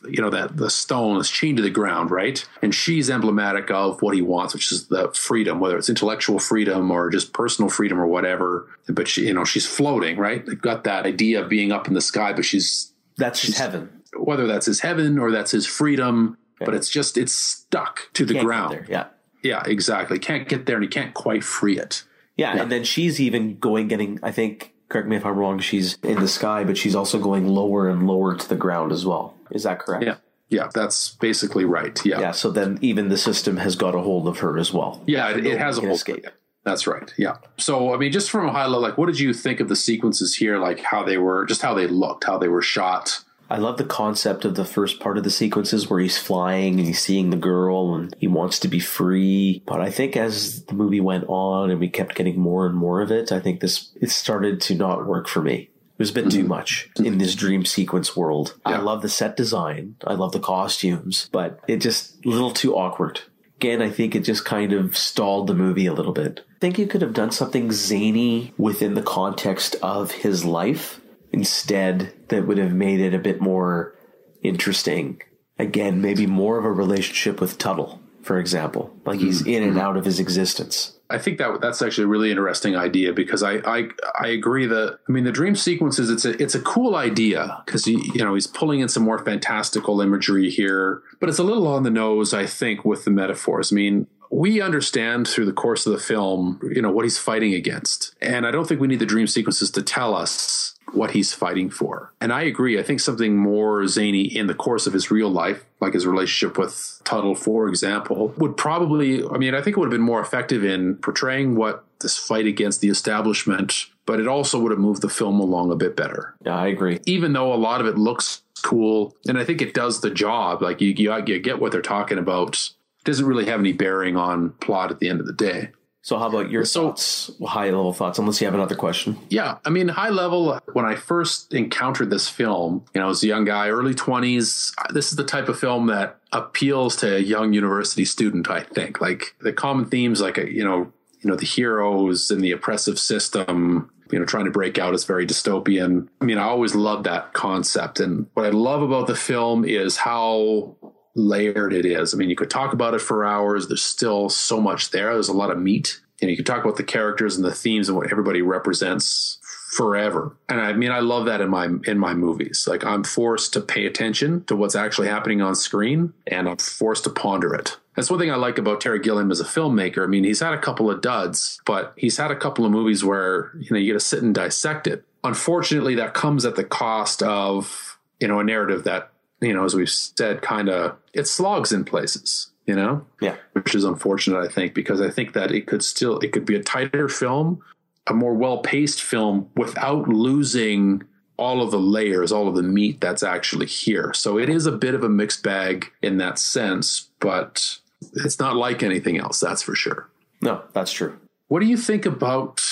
you 0.08 0.20
know 0.20 0.30
that 0.30 0.56
the 0.56 0.68
stone 0.68 1.20
is 1.20 1.30
chained 1.30 1.58
to 1.58 1.62
the 1.62 1.70
ground 1.70 2.10
right 2.10 2.44
and 2.60 2.74
she's 2.74 3.08
emblematic 3.08 3.70
of 3.70 4.02
what 4.02 4.16
he 4.16 4.20
wants 4.20 4.52
which 4.52 4.72
is 4.72 4.88
the 4.88 5.08
freedom 5.14 5.60
whether 5.60 5.78
it's 5.78 5.88
intellectual 5.88 6.40
freedom 6.40 6.90
or 6.90 7.08
just 7.08 7.32
personal 7.32 7.68
freedom 7.68 8.00
or 8.00 8.06
whatever 8.08 8.66
but 8.88 9.06
she 9.06 9.28
you 9.28 9.32
know 9.32 9.44
she's 9.44 9.64
floating 9.64 10.16
right 10.16 10.44
they've 10.44 10.60
got 10.60 10.82
that 10.82 11.06
idea 11.06 11.40
of 11.40 11.48
being 11.48 11.70
up 11.70 11.86
in 11.86 11.94
the 11.94 12.00
sky 12.00 12.32
but 12.32 12.44
she's 12.44 12.92
That's 13.16 13.42
just 13.42 13.58
heaven. 13.58 14.02
whether 14.16 14.48
that's 14.48 14.66
his 14.66 14.80
heaven 14.80 15.20
or 15.20 15.30
that's 15.30 15.52
his 15.52 15.66
freedom 15.68 16.36
but 16.58 16.74
it's 16.74 16.88
just 16.88 17.16
it's 17.16 17.32
stuck 17.32 18.12
to 18.14 18.24
the 18.24 18.40
ground. 18.40 18.86
Yeah. 18.88 19.04
yeah 19.44 19.62
exactly 19.66 20.18
can't 20.18 20.48
get 20.48 20.66
there 20.66 20.74
and 20.78 20.82
he 20.82 20.88
can't 20.88 21.14
quite 21.14 21.44
free 21.44 21.78
it 21.78 22.02
Yeah, 22.36 22.60
and 22.60 22.72
then 22.72 22.84
she's 22.84 23.20
even 23.20 23.58
going, 23.58 23.88
getting, 23.88 24.18
I 24.22 24.32
think, 24.32 24.72
correct 24.88 25.08
me 25.08 25.16
if 25.16 25.26
I'm 25.26 25.36
wrong, 25.36 25.58
she's 25.58 25.98
in 26.02 26.20
the 26.20 26.28
sky, 26.28 26.64
but 26.64 26.76
she's 26.78 26.94
also 26.94 27.18
going 27.18 27.46
lower 27.46 27.88
and 27.88 28.06
lower 28.06 28.34
to 28.36 28.48
the 28.48 28.56
ground 28.56 28.92
as 28.92 29.04
well. 29.04 29.34
Is 29.50 29.64
that 29.64 29.78
correct? 29.78 30.04
yeah 30.04 30.16
yeah 30.48 30.68
that's 30.74 31.14
basically 31.14 31.64
right 31.64 31.98
yeah 32.04 32.20
Yeah, 32.20 32.30
so 32.32 32.50
then 32.50 32.78
even 32.82 33.08
the 33.08 33.16
system 33.16 33.56
has 33.56 33.74
got 33.74 33.94
a 33.94 34.00
hold 34.00 34.28
of 34.28 34.40
her 34.40 34.58
as 34.58 34.70
well. 34.72 35.02
Yeah, 35.06 35.30
it, 35.30 35.46
it 35.46 35.58
has 35.58 35.78
a 35.78 35.80
hold 35.80 35.94
escape. 35.94 36.26
That's 36.64 36.86
right. 36.86 37.12
Yeah. 37.18 37.38
So, 37.58 37.92
I 37.92 37.96
mean, 37.96 38.12
just 38.12 38.30
from 38.30 38.46
a 38.46 38.52
high 38.52 38.66
level, 38.66 38.80
like, 38.82 38.96
what 38.96 39.06
did 39.06 39.18
you 39.18 39.32
think 39.34 39.60
of 39.60 39.68
the 39.68 39.74
sequences 39.74 40.36
here? 40.36 40.58
Like, 40.58 40.80
how 40.80 41.02
they 41.02 41.18
were, 41.18 41.44
just 41.46 41.60
how 41.62 41.74
they 41.74 41.88
looked, 41.88 42.24
how 42.24 42.38
they 42.38 42.48
were 42.48 42.62
shot. 42.62 43.24
I 43.52 43.58
love 43.58 43.76
the 43.76 43.84
concept 43.84 44.46
of 44.46 44.54
the 44.54 44.64
first 44.64 44.98
part 44.98 45.18
of 45.18 45.24
the 45.24 45.30
sequences 45.30 45.90
where 45.90 46.00
he's 46.00 46.16
flying 46.16 46.78
and 46.78 46.86
he's 46.86 47.02
seeing 47.02 47.28
the 47.28 47.36
girl 47.36 47.94
and 47.94 48.16
he 48.18 48.26
wants 48.26 48.58
to 48.60 48.68
be 48.68 48.80
free. 48.80 49.62
But 49.66 49.82
I 49.82 49.90
think 49.90 50.16
as 50.16 50.64
the 50.64 50.72
movie 50.72 51.02
went 51.02 51.24
on 51.28 51.70
and 51.70 51.78
we 51.78 51.90
kept 51.90 52.14
getting 52.14 52.40
more 52.40 52.64
and 52.64 52.74
more 52.74 53.02
of 53.02 53.12
it, 53.12 53.30
I 53.30 53.40
think 53.40 53.60
this 53.60 53.92
it 54.00 54.10
started 54.10 54.62
to 54.62 54.74
not 54.74 55.06
work 55.06 55.28
for 55.28 55.42
me. 55.42 55.68
It 55.68 55.98
was 55.98 56.08
a 56.08 56.14
bit 56.14 56.30
too 56.30 56.38
mm-hmm. 56.38 56.48
much 56.48 56.88
in 56.96 57.18
this 57.18 57.34
dream 57.34 57.66
sequence 57.66 58.16
world. 58.16 58.58
I 58.64 58.78
love 58.78 59.02
the 59.02 59.10
set 59.10 59.36
design. 59.36 59.96
I 60.02 60.14
love 60.14 60.32
the 60.32 60.40
costumes, 60.40 61.28
but 61.30 61.60
it 61.68 61.82
just 61.82 62.24
a 62.24 62.30
little 62.30 62.52
too 62.52 62.74
awkward. 62.74 63.20
Again, 63.56 63.82
I 63.82 63.90
think 63.90 64.16
it 64.16 64.20
just 64.20 64.46
kind 64.46 64.72
of 64.72 64.96
stalled 64.96 65.46
the 65.46 65.54
movie 65.54 65.84
a 65.84 65.92
little 65.92 66.14
bit. 66.14 66.40
I 66.56 66.58
think 66.58 66.78
you 66.78 66.86
could 66.86 67.02
have 67.02 67.12
done 67.12 67.32
something 67.32 67.70
zany 67.70 68.54
within 68.56 68.94
the 68.94 69.02
context 69.02 69.76
of 69.82 70.10
his 70.10 70.46
life 70.46 71.01
instead 71.32 72.12
that 72.28 72.46
would 72.46 72.58
have 72.58 72.74
made 72.74 73.00
it 73.00 73.14
a 73.14 73.18
bit 73.18 73.40
more 73.40 73.96
interesting. 74.42 75.20
Again, 75.58 76.00
maybe 76.00 76.26
more 76.26 76.58
of 76.58 76.64
a 76.64 76.72
relationship 76.72 77.40
with 77.40 77.58
Tuttle, 77.58 78.00
for 78.22 78.38
example. 78.38 78.94
Like 79.04 79.20
he's 79.20 79.42
hmm. 79.42 79.48
in 79.48 79.62
and 79.62 79.72
hmm. 79.74 79.80
out 79.80 79.96
of 79.96 80.04
his 80.04 80.20
existence. 80.20 80.98
I 81.12 81.18
think 81.18 81.38
that 81.38 81.60
that's 81.60 81.82
actually 81.82 82.04
a 82.04 82.08
really 82.08 82.30
interesting 82.30 82.74
idea 82.74 83.12
because 83.12 83.42
I 83.42 83.56
I, 83.66 83.88
I 84.18 84.28
agree 84.28 84.66
that 84.66 84.98
I 85.06 85.12
mean 85.12 85.24
the 85.24 85.32
dream 85.32 85.54
sequences 85.54 86.08
it's 86.08 86.24
a 86.24 86.42
it's 86.42 86.54
a 86.54 86.60
cool 86.60 86.96
idea 86.96 87.62
because 87.66 87.86
you 87.86 88.24
know 88.24 88.32
he's 88.32 88.46
pulling 88.46 88.80
in 88.80 88.88
some 88.88 89.02
more 89.02 89.18
fantastical 89.18 90.00
imagery 90.00 90.48
here, 90.48 91.02
but 91.20 91.28
it's 91.28 91.38
a 91.38 91.44
little 91.44 91.66
on 91.66 91.82
the 91.82 91.90
nose 91.90 92.32
I 92.32 92.46
think 92.46 92.84
with 92.84 93.04
the 93.04 93.10
metaphors. 93.10 93.72
I 93.72 93.74
mean 93.74 94.06
we 94.30 94.62
understand 94.62 95.28
through 95.28 95.44
the 95.44 95.52
course 95.52 95.86
of 95.86 95.92
the 95.92 95.98
film 95.98 96.58
you 96.74 96.80
know 96.80 96.90
what 96.90 97.04
he's 97.04 97.18
fighting 97.18 97.52
against, 97.52 98.14
and 98.22 98.46
I 98.46 98.50
don't 98.50 98.66
think 98.66 98.80
we 98.80 98.88
need 98.88 99.00
the 99.00 99.06
dream 99.06 99.26
sequences 99.26 99.70
to 99.72 99.82
tell 99.82 100.14
us 100.14 100.74
what 100.92 101.12
he's 101.12 101.32
fighting 101.32 101.70
for. 101.70 102.12
And 102.20 102.32
I 102.32 102.42
agree. 102.42 102.78
I 102.78 102.82
think 102.82 103.00
something 103.00 103.36
more 103.36 103.86
zany 103.86 104.22
in 104.22 104.46
the 104.46 104.54
course 104.54 104.86
of 104.86 104.92
his 104.92 105.10
real 105.10 105.30
life, 105.30 105.64
like 105.80 105.94
his 105.94 106.06
relationship 106.06 106.58
with 106.58 107.00
Tuttle, 107.04 107.34
for 107.34 107.68
example, 107.68 108.34
would 108.36 108.56
probably, 108.56 109.26
I 109.26 109.38
mean, 109.38 109.54
I 109.54 109.62
think 109.62 109.76
it 109.76 109.80
would 109.80 109.86
have 109.86 109.98
been 109.98 110.00
more 110.00 110.20
effective 110.20 110.64
in 110.64 110.96
portraying 110.96 111.56
what 111.56 111.84
this 112.00 112.18
fight 112.18 112.46
against 112.46 112.80
the 112.80 112.88
establishment, 112.88 113.86
but 114.06 114.20
it 114.20 114.26
also 114.26 114.58
would 114.60 114.72
have 114.72 114.80
moved 114.80 115.02
the 115.02 115.08
film 115.08 115.40
along 115.40 115.72
a 115.72 115.76
bit 115.76 115.96
better. 115.96 116.34
Yeah, 116.44 116.56
I 116.56 116.66
agree. 116.68 117.00
Even 117.06 117.32
though 117.32 117.52
a 117.52 117.56
lot 117.56 117.80
of 117.80 117.86
it 117.86 117.96
looks 117.96 118.42
cool, 118.62 119.16
and 119.26 119.38
I 119.38 119.44
think 119.44 119.62
it 119.62 119.74
does 119.74 120.00
the 120.00 120.10
job, 120.10 120.62
like 120.62 120.80
you, 120.80 120.90
you, 120.96 121.14
you 121.26 121.38
get 121.38 121.60
what 121.60 121.72
they're 121.72 121.80
talking 121.80 122.18
about, 122.18 122.70
it 122.98 123.04
doesn't 123.04 123.26
really 123.26 123.46
have 123.46 123.60
any 123.60 123.72
bearing 123.72 124.16
on 124.16 124.50
plot 124.60 124.90
at 124.90 125.00
the 125.00 125.08
end 125.08 125.20
of 125.20 125.26
the 125.26 125.32
day. 125.32 125.70
So 126.04 126.18
how 126.18 126.28
about 126.28 126.50
your 126.50 126.64
So- 126.64 126.88
thoughts, 126.88 127.30
high 127.44 127.66
level 127.66 127.92
thoughts, 127.92 128.18
unless 128.18 128.40
you 128.40 128.46
have 128.46 128.54
another 128.54 128.74
question? 128.74 129.16
Yeah, 129.28 129.58
I 129.64 129.70
mean, 129.70 129.86
high 129.88 130.10
level. 130.10 130.58
When 130.72 130.84
I 130.84 130.96
first 130.96 131.54
encountered 131.54 132.10
this 132.10 132.28
film, 132.28 132.84
you 132.92 133.00
know, 133.00 133.10
as 133.10 133.22
a 133.22 133.28
young 133.28 133.44
guy, 133.44 133.68
early 133.68 133.94
twenties, 133.94 134.74
this 134.92 135.10
is 135.12 135.16
the 135.16 135.24
type 135.24 135.48
of 135.48 135.58
film 135.58 135.86
that 135.86 136.18
appeals 136.32 136.96
to 136.96 137.16
a 137.16 137.20
young 137.20 137.52
university 137.52 138.04
student. 138.04 138.50
I 138.50 138.60
think, 138.60 139.00
like 139.00 139.36
the 139.40 139.52
common 139.52 139.84
themes, 139.86 140.20
like 140.20 140.38
uh, 140.38 140.42
you 140.42 140.64
know, 140.64 140.92
you 141.20 141.30
know, 141.30 141.36
the 141.36 141.46
heroes 141.46 142.30
and 142.32 142.42
the 142.42 142.50
oppressive 142.52 142.98
system. 142.98 143.88
You 144.10 144.18
know, 144.18 144.26
trying 144.26 144.44
to 144.44 144.50
break 144.50 144.78
out 144.78 144.92
is 144.92 145.04
very 145.04 145.26
dystopian. 145.26 146.06
I 146.20 146.26
mean, 146.26 146.36
I 146.36 146.42
always 146.42 146.74
loved 146.74 147.04
that 147.04 147.32
concept, 147.32 147.98
and 147.98 148.26
what 148.34 148.44
I 148.44 148.50
love 148.50 148.82
about 148.82 149.06
the 149.06 149.14
film 149.14 149.64
is 149.64 149.96
how 149.96 150.76
layered 151.14 151.72
it 151.72 151.84
is. 151.84 152.14
I 152.14 152.16
mean, 152.16 152.30
you 152.30 152.36
could 152.36 152.50
talk 152.50 152.72
about 152.72 152.94
it 152.94 153.00
for 153.00 153.24
hours. 153.24 153.68
There's 153.68 153.82
still 153.82 154.28
so 154.28 154.60
much 154.60 154.90
there. 154.90 155.12
There's 155.12 155.28
a 155.28 155.34
lot 155.34 155.50
of 155.50 155.58
meat. 155.58 156.00
And 156.20 156.30
you 156.30 156.36
could 156.36 156.46
talk 156.46 156.64
about 156.64 156.76
the 156.76 156.84
characters 156.84 157.36
and 157.36 157.44
the 157.44 157.54
themes 157.54 157.88
and 157.88 157.98
what 157.98 158.10
everybody 158.10 158.42
represents 158.42 159.38
forever. 159.72 160.36
And 160.48 160.60
I 160.60 160.74
mean, 160.74 160.90
I 160.90 161.00
love 161.00 161.26
that 161.26 161.40
in 161.40 161.48
my 161.48 161.68
in 161.86 161.98
my 161.98 162.14
movies. 162.14 162.66
Like 162.68 162.84
I'm 162.84 163.02
forced 163.02 163.54
to 163.54 163.60
pay 163.60 163.86
attention 163.86 164.44
to 164.44 164.54
what's 164.54 164.76
actually 164.76 165.08
happening 165.08 165.40
on 165.40 165.54
screen, 165.54 166.12
and 166.26 166.48
I'm 166.48 166.58
forced 166.58 167.04
to 167.04 167.10
ponder 167.10 167.54
it. 167.54 167.76
That's 167.96 168.10
one 168.10 168.20
thing 168.20 168.30
I 168.30 168.36
like 168.36 168.58
about 168.58 168.80
Terry 168.80 169.00
Gilliam 169.00 169.30
as 169.30 169.40
a 169.40 169.44
filmmaker. 169.44 170.04
I 170.04 170.06
mean, 170.06 170.24
he's 170.24 170.40
had 170.40 170.52
a 170.52 170.58
couple 170.58 170.90
of 170.90 171.00
duds, 171.00 171.60
but 171.64 171.94
he's 171.96 172.18
had 172.18 172.30
a 172.30 172.36
couple 172.36 172.64
of 172.64 172.70
movies 172.70 173.02
where 173.02 173.50
you 173.58 173.68
know 173.70 173.78
you 173.78 173.92
got 173.92 173.98
to 173.98 174.04
sit 174.04 174.22
and 174.22 174.34
dissect 174.34 174.86
it. 174.86 175.04
Unfortunately, 175.24 175.94
that 175.94 176.14
comes 176.14 176.44
at 176.44 176.56
the 176.56 176.64
cost 176.64 177.22
of 177.22 177.98
you 178.20 178.28
know 178.28 178.40
a 178.40 178.44
narrative 178.44 178.84
that 178.84 179.10
you 179.42 179.52
know, 179.52 179.64
as 179.64 179.74
we've 179.74 179.90
said, 179.90 180.40
kind 180.40 180.70
of 180.70 180.96
it 181.12 181.26
slogs 181.26 181.72
in 181.72 181.84
places 181.84 182.52
you 182.66 182.74
know? 182.74 183.04
Yeah. 183.20 183.36
Which 183.52 183.74
is 183.74 183.84
unfortunate, 183.84 184.38
I 184.38 184.48
think, 184.48 184.74
because 184.74 185.00
I 185.00 185.10
think 185.10 185.32
that 185.32 185.52
it 185.52 185.66
could 185.66 185.82
still, 185.82 186.18
it 186.20 186.32
could 186.32 186.44
be 186.44 186.56
a 186.56 186.62
tighter 186.62 187.08
film, 187.08 187.62
a 188.06 188.14
more 188.14 188.34
well 188.34 188.58
paced 188.58 189.02
film 189.02 189.50
without 189.56 190.08
losing 190.08 191.02
all 191.36 191.62
of 191.62 191.70
the 191.70 191.78
layers, 191.78 192.30
all 192.30 192.48
of 192.48 192.54
the 192.54 192.62
meat 192.62 193.00
that's 193.00 193.22
actually 193.22 193.66
here. 193.66 194.12
So 194.14 194.38
it 194.38 194.48
is 194.48 194.66
a 194.66 194.72
bit 194.72 194.94
of 194.94 195.02
a 195.02 195.08
mixed 195.08 195.42
bag 195.42 195.90
in 196.02 196.18
that 196.18 196.38
sense, 196.38 197.08
but 197.20 197.78
it's 198.14 198.38
not 198.38 198.56
like 198.56 198.82
anything 198.82 199.18
else, 199.18 199.40
that's 199.40 199.62
for 199.62 199.74
sure. 199.74 200.08
No, 200.40 200.62
that's 200.72 200.92
true. 200.92 201.18
What 201.48 201.60
do 201.60 201.66
you 201.66 201.76
think 201.76 202.06
about, 202.06 202.62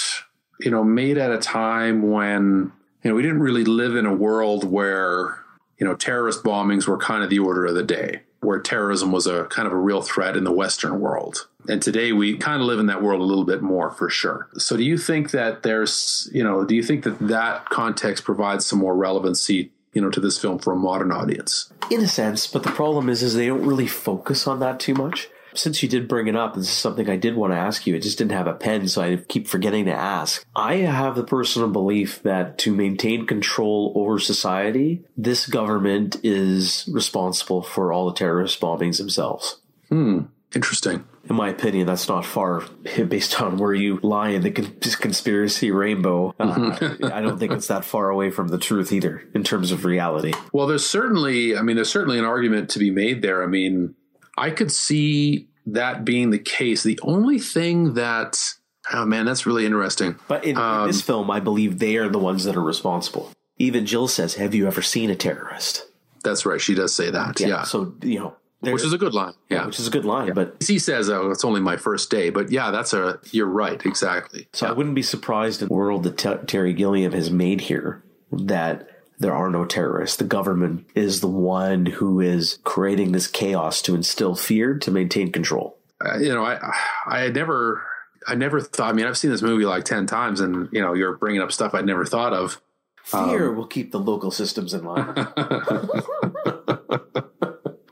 you 0.60 0.70
know, 0.70 0.84
made 0.84 1.18
at 1.18 1.32
a 1.32 1.38
time 1.38 2.10
when, 2.10 2.72
you 3.02 3.10
know, 3.10 3.14
we 3.14 3.22
didn't 3.22 3.40
really 3.40 3.64
live 3.64 3.96
in 3.96 4.06
a 4.06 4.14
world 4.14 4.64
where, 4.64 5.38
you 5.80 5.86
know, 5.86 5.94
terrorist 5.94 6.44
bombings 6.44 6.86
were 6.86 6.98
kind 6.98 7.24
of 7.24 7.30
the 7.30 7.38
order 7.38 7.64
of 7.64 7.74
the 7.74 7.82
day 7.82 8.20
where 8.40 8.58
terrorism 8.58 9.12
was 9.12 9.26
a 9.26 9.44
kind 9.46 9.66
of 9.66 9.72
a 9.72 9.76
real 9.76 10.02
threat 10.02 10.36
in 10.36 10.44
the 10.44 10.52
Western 10.52 11.00
world. 11.00 11.48
And 11.68 11.82
today 11.82 12.12
we 12.12 12.36
kind 12.36 12.62
of 12.62 12.66
live 12.66 12.78
in 12.78 12.86
that 12.86 13.02
world 13.02 13.20
a 13.20 13.24
little 13.24 13.44
bit 13.44 13.60
more 13.60 13.90
for 13.90 14.08
sure. 14.08 14.48
So 14.56 14.76
do 14.76 14.82
you 14.82 14.96
think 14.96 15.30
that 15.32 15.62
there's, 15.62 16.30
you 16.32 16.42
know, 16.42 16.64
do 16.64 16.74
you 16.74 16.82
think 16.82 17.04
that 17.04 17.18
that 17.28 17.68
context 17.68 18.24
provides 18.24 18.64
some 18.64 18.78
more 18.78 18.96
relevancy, 18.96 19.72
you 19.92 20.00
know, 20.00 20.10
to 20.10 20.20
this 20.20 20.38
film 20.38 20.58
for 20.58 20.72
a 20.72 20.76
modern 20.76 21.12
audience? 21.12 21.70
In 21.90 22.00
a 22.00 22.08
sense, 22.08 22.46
but 22.46 22.62
the 22.62 22.70
problem 22.70 23.08
is, 23.10 23.22
is 23.22 23.34
they 23.34 23.48
don't 23.48 23.66
really 23.66 23.86
focus 23.86 24.46
on 24.46 24.60
that 24.60 24.80
too 24.80 24.94
much. 24.94 25.28
Since 25.54 25.82
you 25.82 25.88
did 25.88 26.08
bring 26.08 26.26
it 26.26 26.36
up, 26.36 26.54
this 26.54 26.68
is 26.68 26.76
something 26.76 27.08
I 27.08 27.16
did 27.16 27.36
want 27.36 27.52
to 27.52 27.58
ask 27.58 27.86
you. 27.86 27.96
I 27.96 28.00
just 28.00 28.18
didn't 28.18 28.32
have 28.32 28.46
a 28.46 28.54
pen, 28.54 28.88
so 28.88 29.02
I 29.02 29.16
keep 29.16 29.48
forgetting 29.48 29.86
to 29.86 29.92
ask. 29.92 30.44
I 30.54 30.76
have 30.76 31.16
the 31.16 31.24
personal 31.24 31.68
belief 31.68 32.22
that 32.22 32.58
to 32.58 32.74
maintain 32.74 33.26
control 33.26 33.92
over 33.96 34.18
society, 34.18 35.04
this 35.16 35.46
government 35.46 36.16
is 36.22 36.88
responsible 36.92 37.62
for 37.62 37.92
all 37.92 38.06
the 38.06 38.14
terrorist 38.14 38.60
bombings 38.60 38.98
themselves. 38.98 39.60
Hmm. 39.88 40.22
Interesting. 40.54 41.04
In 41.28 41.36
my 41.36 41.48
opinion, 41.48 41.86
that's 41.86 42.08
not 42.08 42.24
far 42.24 42.60
based 43.08 43.40
on 43.40 43.58
where 43.58 43.74
you 43.74 44.00
lie 44.02 44.30
in 44.30 44.42
the 44.42 44.50
conspiracy 45.00 45.70
rainbow. 45.70 46.34
Uh, 46.40 46.76
I 47.04 47.20
don't 47.20 47.38
think 47.38 47.52
it's 47.52 47.68
that 47.68 47.84
far 47.84 48.10
away 48.10 48.30
from 48.30 48.48
the 48.48 48.58
truth 48.58 48.92
either 48.92 49.22
in 49.32 49.44
terms 49.44 49.70
of 49.70 49.84
reality. 49.84 50.32
Well, 50.52 50.66
there's 50.66 50.86
certainly, 50.86 51.56
I 51.56 51.62
mean, 51.62 51.76
there's 51.76 51.90
certainly 51.90 52.18
an 52.18 52.24
argument 52.24 52.70
to 52.70 52.80
be 52.80 52.90
made 52.90 53.22
there. 53.22 53.44
I 53.44 53.46
mean, 53.46 53.94
I 54.40 54.50
could 54.50 54.72
see 54.72 55.48
that 55.66 56.04
being 56.04 56.30
the 56.30 56.38
case. 56.38 56.82
The 56.82 56.98
only 57.02 57.38
thing 57.38 57.94
that, 57.94 58.54
oh 58.92 59.04
man, 59.04 59.26
that's 59.26 59.46
really 59.46 59.66
interesting. 59.66 60.16
But 60.28 60.44
in, 60.44 60.56
um, 60.56 60.82
in 60.82 60.86
this 60.88 61.02
film, 61.02 61.30
I 61.30 61.40
believe 61.40 61.78
they 61.78 61.96
are 61.96 62.08
the 62.08 62.18
ones 62.18 62.44
that 62.44 62.56
are 62.56 62.62
responsible. 62.62 63.30
Even 63.58 63.86
Jill 63.86 64.08
says, 64.08 64.34
Have 64.34 64.54
you 64.54 64.66
ever 64.66 64.82
seen 64.82 65.10
a 65.10 65.16
terrorist? 65.16 65.86
That's 66.24 66.44
right. 66.46 66.60
She 66.60 66.74
does 66.74 66.94
say 66.94 67.10
that. 67.10 67.38
Yeah. 67.40 67.46
yeah. 67.48 67.62
So, 67.62 67.94
you 68.02 68.18
know, 68.18 68.36
which 68.60 68.84
is 68.84 68.92
a 68.92 68.98
good 68.98 69.14
line. 69.14 69.32
Yeah. 69.48 69.66
Which 69.66 69.80
is 69.80 69.86
a 69.86 69.90
good 69.90 70.04
line. 70.04 70.28
Yeah. 70.28 70.34
But 70.34 70.62
he 70.66 70.78
says, 70.78 71.08
oh, 71.08 71.30
it's 71.30 71.44
only 71.44 71.60
my 71.60 71.76
first 71.76 72.10
day. 72.10 72.28
But 72.28 72.50
yeah, 72.50 72.70
that's 72.70 72.92
a, 72.92 73.18
you're 73.30 73.46
right. 73.46 73.84
Exactly. 73.86 74.48
So 74.52 74.66
yeah. 74.66 74.72
I 74.72 74.74
wouldn't 74.74 74.94
be 74.94 75.02
surprised 75.02 75.62
in 75.62 75.68
the 75.68 75.74
world 75.74 76.02
that 76.02 76.18
T- 76.18 76.46
Terry 76.46 76.74
Gilliam 76.74 77.12
has 77.12 77.30
made 77.30 77.62
here 77.62 78.02
that 78.32 78.89
there 79.20 79.34
are 79.34 79.50
no 79.50 79.64
terrorists. 79.66 80.16
The 80.16 80.24
government 80.24 80.86
is 80.94 81.20
the 81.20 81.28
one 81.28 81.84
who 81.86 82.20
is 82.20 82.58
creating 82.64 83.12
this 83.12 83.26
chaos 83.26 83.82
to 83.82 83.94
instill 83.94 84.34
fear 84.34 84.78
to 84.78 84.90
maintain 84.90 85.30
control. 85.30 85.78
Uh, 86.04 86.18
you 86.18 86.32
know, 86.34 86.44
I 86.44 86.58
I 87.06 87.20
had 87.20 87.34
never 87.34 87.86
I 88.26 88.34
never 88.34 88.60
thought. 88.60 88.88
I 88.88 88.92
mean, 88.94 89.06
I've 89.06 89.18
seen 89.18 89.30
this 89.30 89.42
movie 89.42 89.66
like 89.66 89.84
ten 89.84 90.06
times, 90.06 90.40
and 90.40 90.70
you 90.72 90.80
know, 90.80 90.94
you're 90.94 91.16
bringing 91.16 91.42
up 91.42 91.52
stuff 91.52 91.74
I'd 91.74 91.84
never 91.84 92.06
thought 92.06 92.32
of. 92.32 92.60
Fear 93.04 93.50
um, 93.50 93.56
will 93.56 93.66
keep 93.66 93.92
the 93.92 94.00
local 94.00 94.30
systems 94.30 94.72
in 94.72 94.84
line. 94.84 95.14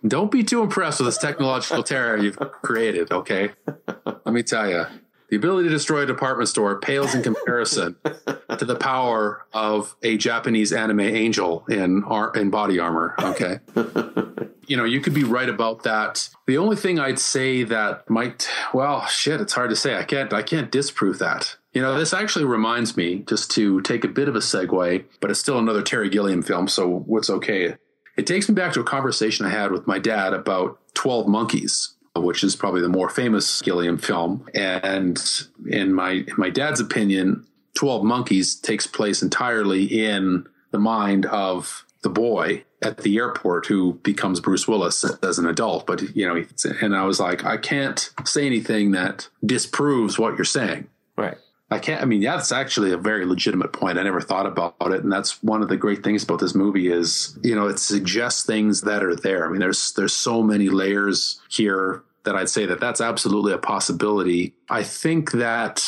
Don't 0.07 0.31
be 0.31 0.45
too 0.45 0.63
impressed 0.63 1.01
with 1.01 1.09
this 1.09 1.19
technological 1.19 1.83
terror 1.83 2.17
you've 2.17 2.39
created. 2.63 3.13
Okay, 3.13 3.51
let 4.05 4.33
me 4.33 4.43
tell 4.43 4.69
you. 4.69 4.87
The 5.31 5.37
ability 5.37 5.69
to 5.69 5.75
destroy 5.75 6.03
a 6.03 6.07
department 6.07 6.49
store 6.49 6.81
pales 6.81 7.15
in 7.15 7.23
comparison 7.23 7.97
to 8.05 8.65
the 8.65 8.77
power 8.77 9.45
of 9.53 9.95
a 10.03 10.17
Japanese 10.17 10.73
anime 10.73 11.01
angel 11.01 11.65
in 11.69 12.03
ar- 12.05 12.35
in 12.35 12.49
body 12.51 12.79
armor. 12.79 13.15
Okay. 13.19 13.59
you 14.67 14.77
know, 14.77 14.85
you 14.85 15.01
could 15.01 15.15
be 15.15 15.25
right 15.25 15.49
about 15.49 15.83
that. 15.83 16.31
The 16.47 16.57
only 16.57 16.77
thing 16.77 16.99
I'd 16.99 17.19
say 17.19 17.63
that 17.65 18.09
might, 18.09 18.49
well, 18.73 19.07
shit, 19.07 19.41
it's 19.41 19.53
hard 19.53 19.71
to 19.71 19.77
say. 19.77 19.97
I 19.97 20.05
can't, 20.05 20.33
I 20.33 20.43
can't 20.43 20.71
disprove 20.71 21.19
that. 21.19 21.57
You 21.73 21.83
know, 21.83 21.99
this 21.99 22.15
actually 22.15 22.47
reminds 22.47 22.97
me, 22.97 23.25
just 23.29 23.51
to 23.53 23.81
take 23.83 24.05
a 24.05 24.09
bit 24.09 24.29
of 24.29 24.35
a 24.35 24.41
segue, 24.41 25.05
but 25.21 25.31
it's 25.31 25.41
still 25.41 25.59
another 25.59 25.83
Terry 25.83 26.09
Gilliam 26.09 26.43
film, 26.43 26.69
so 26.69 26.89
what's 26.89 27.29
okay. 27.31 27.77
It 28.17 28.27
takes 28.27 28.49
me 28.49 28.55
back 28.55 28.73
to 28.73 28.81
a 28.81 28.85
conversation 28.85 29.47
I 29.47 29.51
had 29.51 29.71
with 29.73 29.87
my 29.87 29.99
dad 29.99 30.33
about 30.33 30.79
12 30.95 31.29
Monkeys 31.29 31.95
which 32.21 32.45
is 32.45 32.57
probably 32.57 32.81
the 32.81 32.89
more 32.89 33.09
famous 33.09 33.63
Gilliam 33.63 33.99
film. 33.99 34.47
And 34.55 35.21
in 35.67 35.93
my 35.95 36.11
in 36.11 36.35
my 36.37 36.51
dad's 36.51 36.81
opinion, 36.81 37.47
Twelve 37.77 38.05
Monkeys 38.05 38.55
takes 38.55 38.87
place 38.87 39.23
entirely 39.23 39.85
in 39.85 40.47
the 40.71 40.79
mind 40.79 41.27
of 41.27 41.85
the 42.03 42.11
boy 42.11 42.65
at 42.83 42.99
the 42.99 43.17
airport 43.17 43.67
who 43.67 43.95
becomes 44.05 44.41
Bruce 44.41 44.69
Willis 44.69 45.05
as 45.23 45.39
an 45.39 45.47
adult. 45.47 45.87
But 45.87 46.15
you 46.15 46.27
know, 46.27 46.45
and 46.81 46.95
I 46.95 47.05
was 47.05 47.19
like, 47.21 47.45
I 47.45 47.57
can't 47.57 48.11
say 48.25 48.47
anything 48.47 48.93
that 48.93 49.29
disproves 49.45 50.19
what 50.19 50.37
you're 50.37 50.45
saying. 50.45 50.89
Right. 51.17 51.37
I 51.71 51.79
can't. 51.79 52.01
I 52.01 52.07
mean, 52.07 52.23
yeah, 52.23 52.37
that's 52.37 52.53
actually 52.53 52.93
a 52.93 52.97
very 52.97 53.27
legitimate 53.27 53.73
point. 53.73 53.99
I 53.99 54.03
never 54.03 54.23
thought 54.23 54.47
about 54.47 54.75
it, 54.81 55.03
and 55.03 55.13
that's 55.13 55.43
one 55.43 55.63
of 55.63 55.69
the 55.69 55.77
great 55.77 56.03
things 56.03 56.23
about 56.23 56.41
this 56.41 56.55
movie 56.55 56.91
is 56.91 57.39
you 57.43 57.55
know 57.55 57.69
it 57.69 57.79
suggests 57.79 58.45
things 58.45 58.83
that 58.83 59.05
are 59.05 59.15
there. 59.15 59.47
I 59.47 59.51
mean, 59.51 59.61
there's 59.61 59.93
there's 59.93 60.15
so 60.15 60.43
many 60.43 60.71
layers 60.71 61.41
here 61.51 62.03
that 62.25 62.37
I'd 62.37 62.49
say 62.49 62.67
that 62.67 62.81
that's 62.81 63.01
absolutely 63.01 63.53
a 63.53 63.59
possibility. 63.59 64.55
I 64.71 64.83
think 64.83 65.33
that 65.33 65.85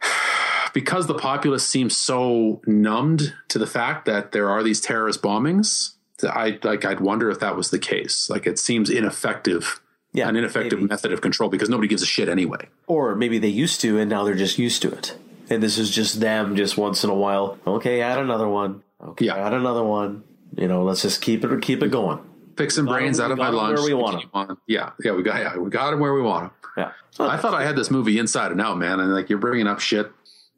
because 0.72 1.08
the 1.08 1.14
populace 1.14 1.66
seems 1.66 1.96
so 1.96 2.60
numbed 2.66 3.34
to 3.48 3.58
the 3.58 3.66
fact 3.66 4.06
that 4.06 4.30
there 4.30 4.48
are 4.48 4.62
these 4.62 4.80
terrorist 4.80 5.22
bombings, 5.22 5.94
I 6.22 6.60
like 6.62 6.84
I'd 6.84 7.00
wonder 7.00 7.30
if 7.30 7.40
that 7.40 7.56
was 7.56 7.70
the 7.70 7.78
case. 7.80 8.30
Like 8.30 8.46
it 8.46 8.58
seems 8.58 8.90
ineffective. 8.90 9.80
Yeah, 10.16 10.28
an 10.28 10.36
ineffective 10.36 10.78
maybe. 10.78 10.88
method 10.88 11.12
of 11.12 11.20
control 11.20 11.50
because 11.50 11.68
nobody 11.68 11.88
gives 11.88 12.02
a 12.02 12.06
shit 12.06 12.28
anyway. 12.28 12.68
Or 12.86 13.14
maybe 13.14 13.38
they 13.38 13.48
used 13.48 13.80
to 13.82 13.98
and 13.98 14.10
now 14.10 14.24
they're 14.24 14.34
just 14.34 14.58
used 14.58 14.82
to 14.82 14.90
it. 14.90 15.16
And 15.48 15.62
this 15.62 15.78
is 15.78 15.90
just 15.90 16.20
them 16.20 16.56
just 16.56 16.76
once 16.76 17.04
in 17.04 17.10
a 17.10 17.14
while. 17.14 17.58
Okay, 17.66 18.00
add 18.00 18.18
another 18.18 18.48
one. 18.48 18.82
Okay, 19.00 19.26
yeah. 19.26 19.46
add 19.46 19.52
another 19.52 19.84
one. 19.84 20.24
You 20.56 20.68
know, 20.68 20.82
let's 20.82 21.02
just 21.02 21.20
keep 21.20 21.44
it 21.44 21.62
keep 21.62 21.82
it 21.82 21.90
going 21.90 22.20
some 22.68 22.86
brains 22.86 23.20
out 23.20 23.30
of 23.30 23.38
my 23.38 23.48
lunch. 23.48 23.78
Where 23.78 23.86
we 23.86 23.94
want 23.94 24.32
them. 24.32 24.58
Yeah, 24.66 24.92
yeah, 25.04 25.12
we 25.12 25.22
got 25.22 25.40
yeah, 25.40 25.56
we 25.56 25.70
got 25.70 25.90
them 25.90 26.00
where 26.00 26.14
we 26.14 26.22
want 26.22 26.44
them. 26.44 26.72
Yeah, 26.76 26.92
I 27.26 27.36
thought 27.36 27.54
I 27.54 27.64
had 27.64 27.76
this 27.76 27.90
movie 27.90 28.18
inside 28.18 28.52
and 28.52 28.60
out, 28.60 28.78
man. 28.78 29.00
And 29.00 29.12
like 29.12 29.28
you're 29.28 29.38
bringing 29.38 29.66
up 29.66 29.80
shit. 29.80 30.10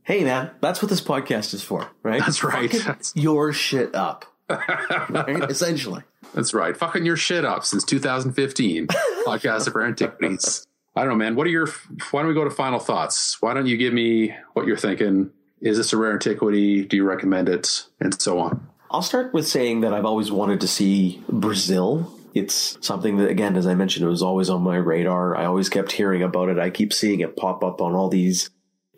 Hey, 0.02 0.24
man, 0.24 0.51
that's 0.60 0.80
what 0.80 0.89
this 0.89 1.02
podcast 1.02 1.52
is 1.52 1.62
for, 1.62 1.90
right? 2.02 2.20
That's 2.20 2.43
right. 2.43 2.70
That's... 2.72 3.14
your 3.14 3.52
shit 3.52 3.94
up, 3.94 4.24
right? 4.48 5.44
Essentially. 5.51 6.02
That's 6.34 6.55
right. 6.55 6.76
Fucking 6.76 7.05
your 7.05 7.16
shit 7.16 7.44
up 7.44 7.64
since 7.64 7.84
2015. 7.84 8.86
podcast 9.28 9.66
of 9.66 9.74
rare 9.74 9.86
antiquities. 9.86 10.66
I 10.96 11.02
don't 11.02 11.10
know, 11.10 11.16
man. 11.16 11.36
What 11.36 11.46
are 11.46 11.50
your? 11.50 11.68
Why 12.10 12.22
don't 12.22 12.28
we 12.28 12.34
go 12.34 12.44
to 12.44 12.50
final 12.50 12.78
thoughts? 12.78 13.40
Why 13.40 13.55
don't 13.55 13.66
you 13.66 13.76
give 13.76 13.92
me 13.92 14.34
what 14.55 14.66
you're 14.66 14.76
thinking? 14.76 15.30
Is 15.60 15.76
this 15.76 15.92
a 15.92 15.96
rare 15.96 16.12
antiquity? 16.12 16.84
Do 16.84 16.96
you 16.96 17.05
recommend 17.05 17.48
it? 17.48 17.84
And 18.00 18.20
so 18.20 18.38
on. 18.38 18.66
I'll 18.90 19.02
start 19.02 19.34
with 19.34 19.46
saying 19.46 19.82
that 19.82 19.92
I've 19.92 20.06
always 20.06 20.32
wanted 20.32 20.60
to 20.62 20.68
see 20.68 21.22
Brazil. 21.28 22.14
It's 22.34 22.78
something 22.80 23.18
that, 23.18 23.28
again, 23.28 23.56
as 23.56 23.66
I 23.66 23.74
mentioned, 23.74 24.06
it 24.06 24.10
was 24.10 24.22
always 24.22 24.48
on 24.48 24.62
my 24.62 24.76
radar. 24.76 25.36
I 25.36 25.44
always 25.44 25.68
kept 25.68 25.92
hearing 25.92 26.22
about 26.22 26.48
it. 26.48 26.59
I 26.59 26.70
keep 26.70 26.92
seeing 26.92 27.20
it 27.20 27.36
pop 27.36 27.62
up 27.62 27.80
on 27.80 27.94
all 27.94 28.09
these 28.09 28.50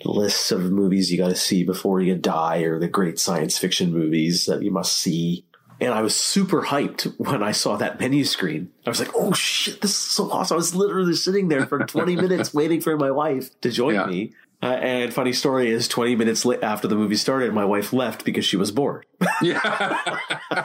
lists 0.04 0.50
of 0.52 0.70
movies 0.70 1.10
you 1.10 1.18
got 1.18 1.28
to 1.28 1.36
see 1.36 1.64
before 1.64 2.00
you 2.00 2.14
die 2.14 2.58
or 2.58 2.78
the 2.78 2.88
great 2.88 3.18
science 3.18 3.58
fiction 3.58 3.92
movies 3.92 4.46
that 4.46 4.62
you 4.62 4.70
must 4.70 4.96
see. 4.96 5.44
And 5.80 5.94
I 5.94 6.02
was 6.02 6.14
super 6.14 6.62
hyped 6.62 7.14
when 7.18 7.42
I 7.42 7.52
saw 7.52 7.76
that 7.76 7.98
menu 7.98 8.24
screen. 8.24 8.70
I 8.86 8.90
was 8.90 9.00
like, 9.00 9.14
oh 9.14 9.32
shit, 9.32 9.80
this 9.80 9.90
is 9.90 9.96
so 9.96 10.30
awesome. 10.30 10.54
I 10.54 10.58
was 10.58 10.74
literally 10.74 11.14
sitting 11.14 11.48
there 11.48 11.66
for 11.66 11.78
20 11.78 12.16
minutes 12.16 12.52
waiting 12.52 12.80
for 12.80 12.96
my 12.96 13.10
wife 13.10 13.58
to 13.62 13.70
join 13.70 13.94
yeah. 13.94 14.06
me. 14.06 14.32
Uh, 14.62 14.66
and 14.66 15.14
funny 15.14 15.32
story 15.32 15.70
is 15.70 15.88
20 15.88 16.16
minutes 16.16 16.44
after 16.62 16.86
the 16.86 16.94
movie 16.94 17.16
started, 17.16 17.54
my 17.54 17.64
wife 17.64 17.94
left 17.94 18.26
because 18.26 18.44
she 18.44 18.58
was 18.58 18.70
bored. 18.70 19.06
yeah. 19.42 20.18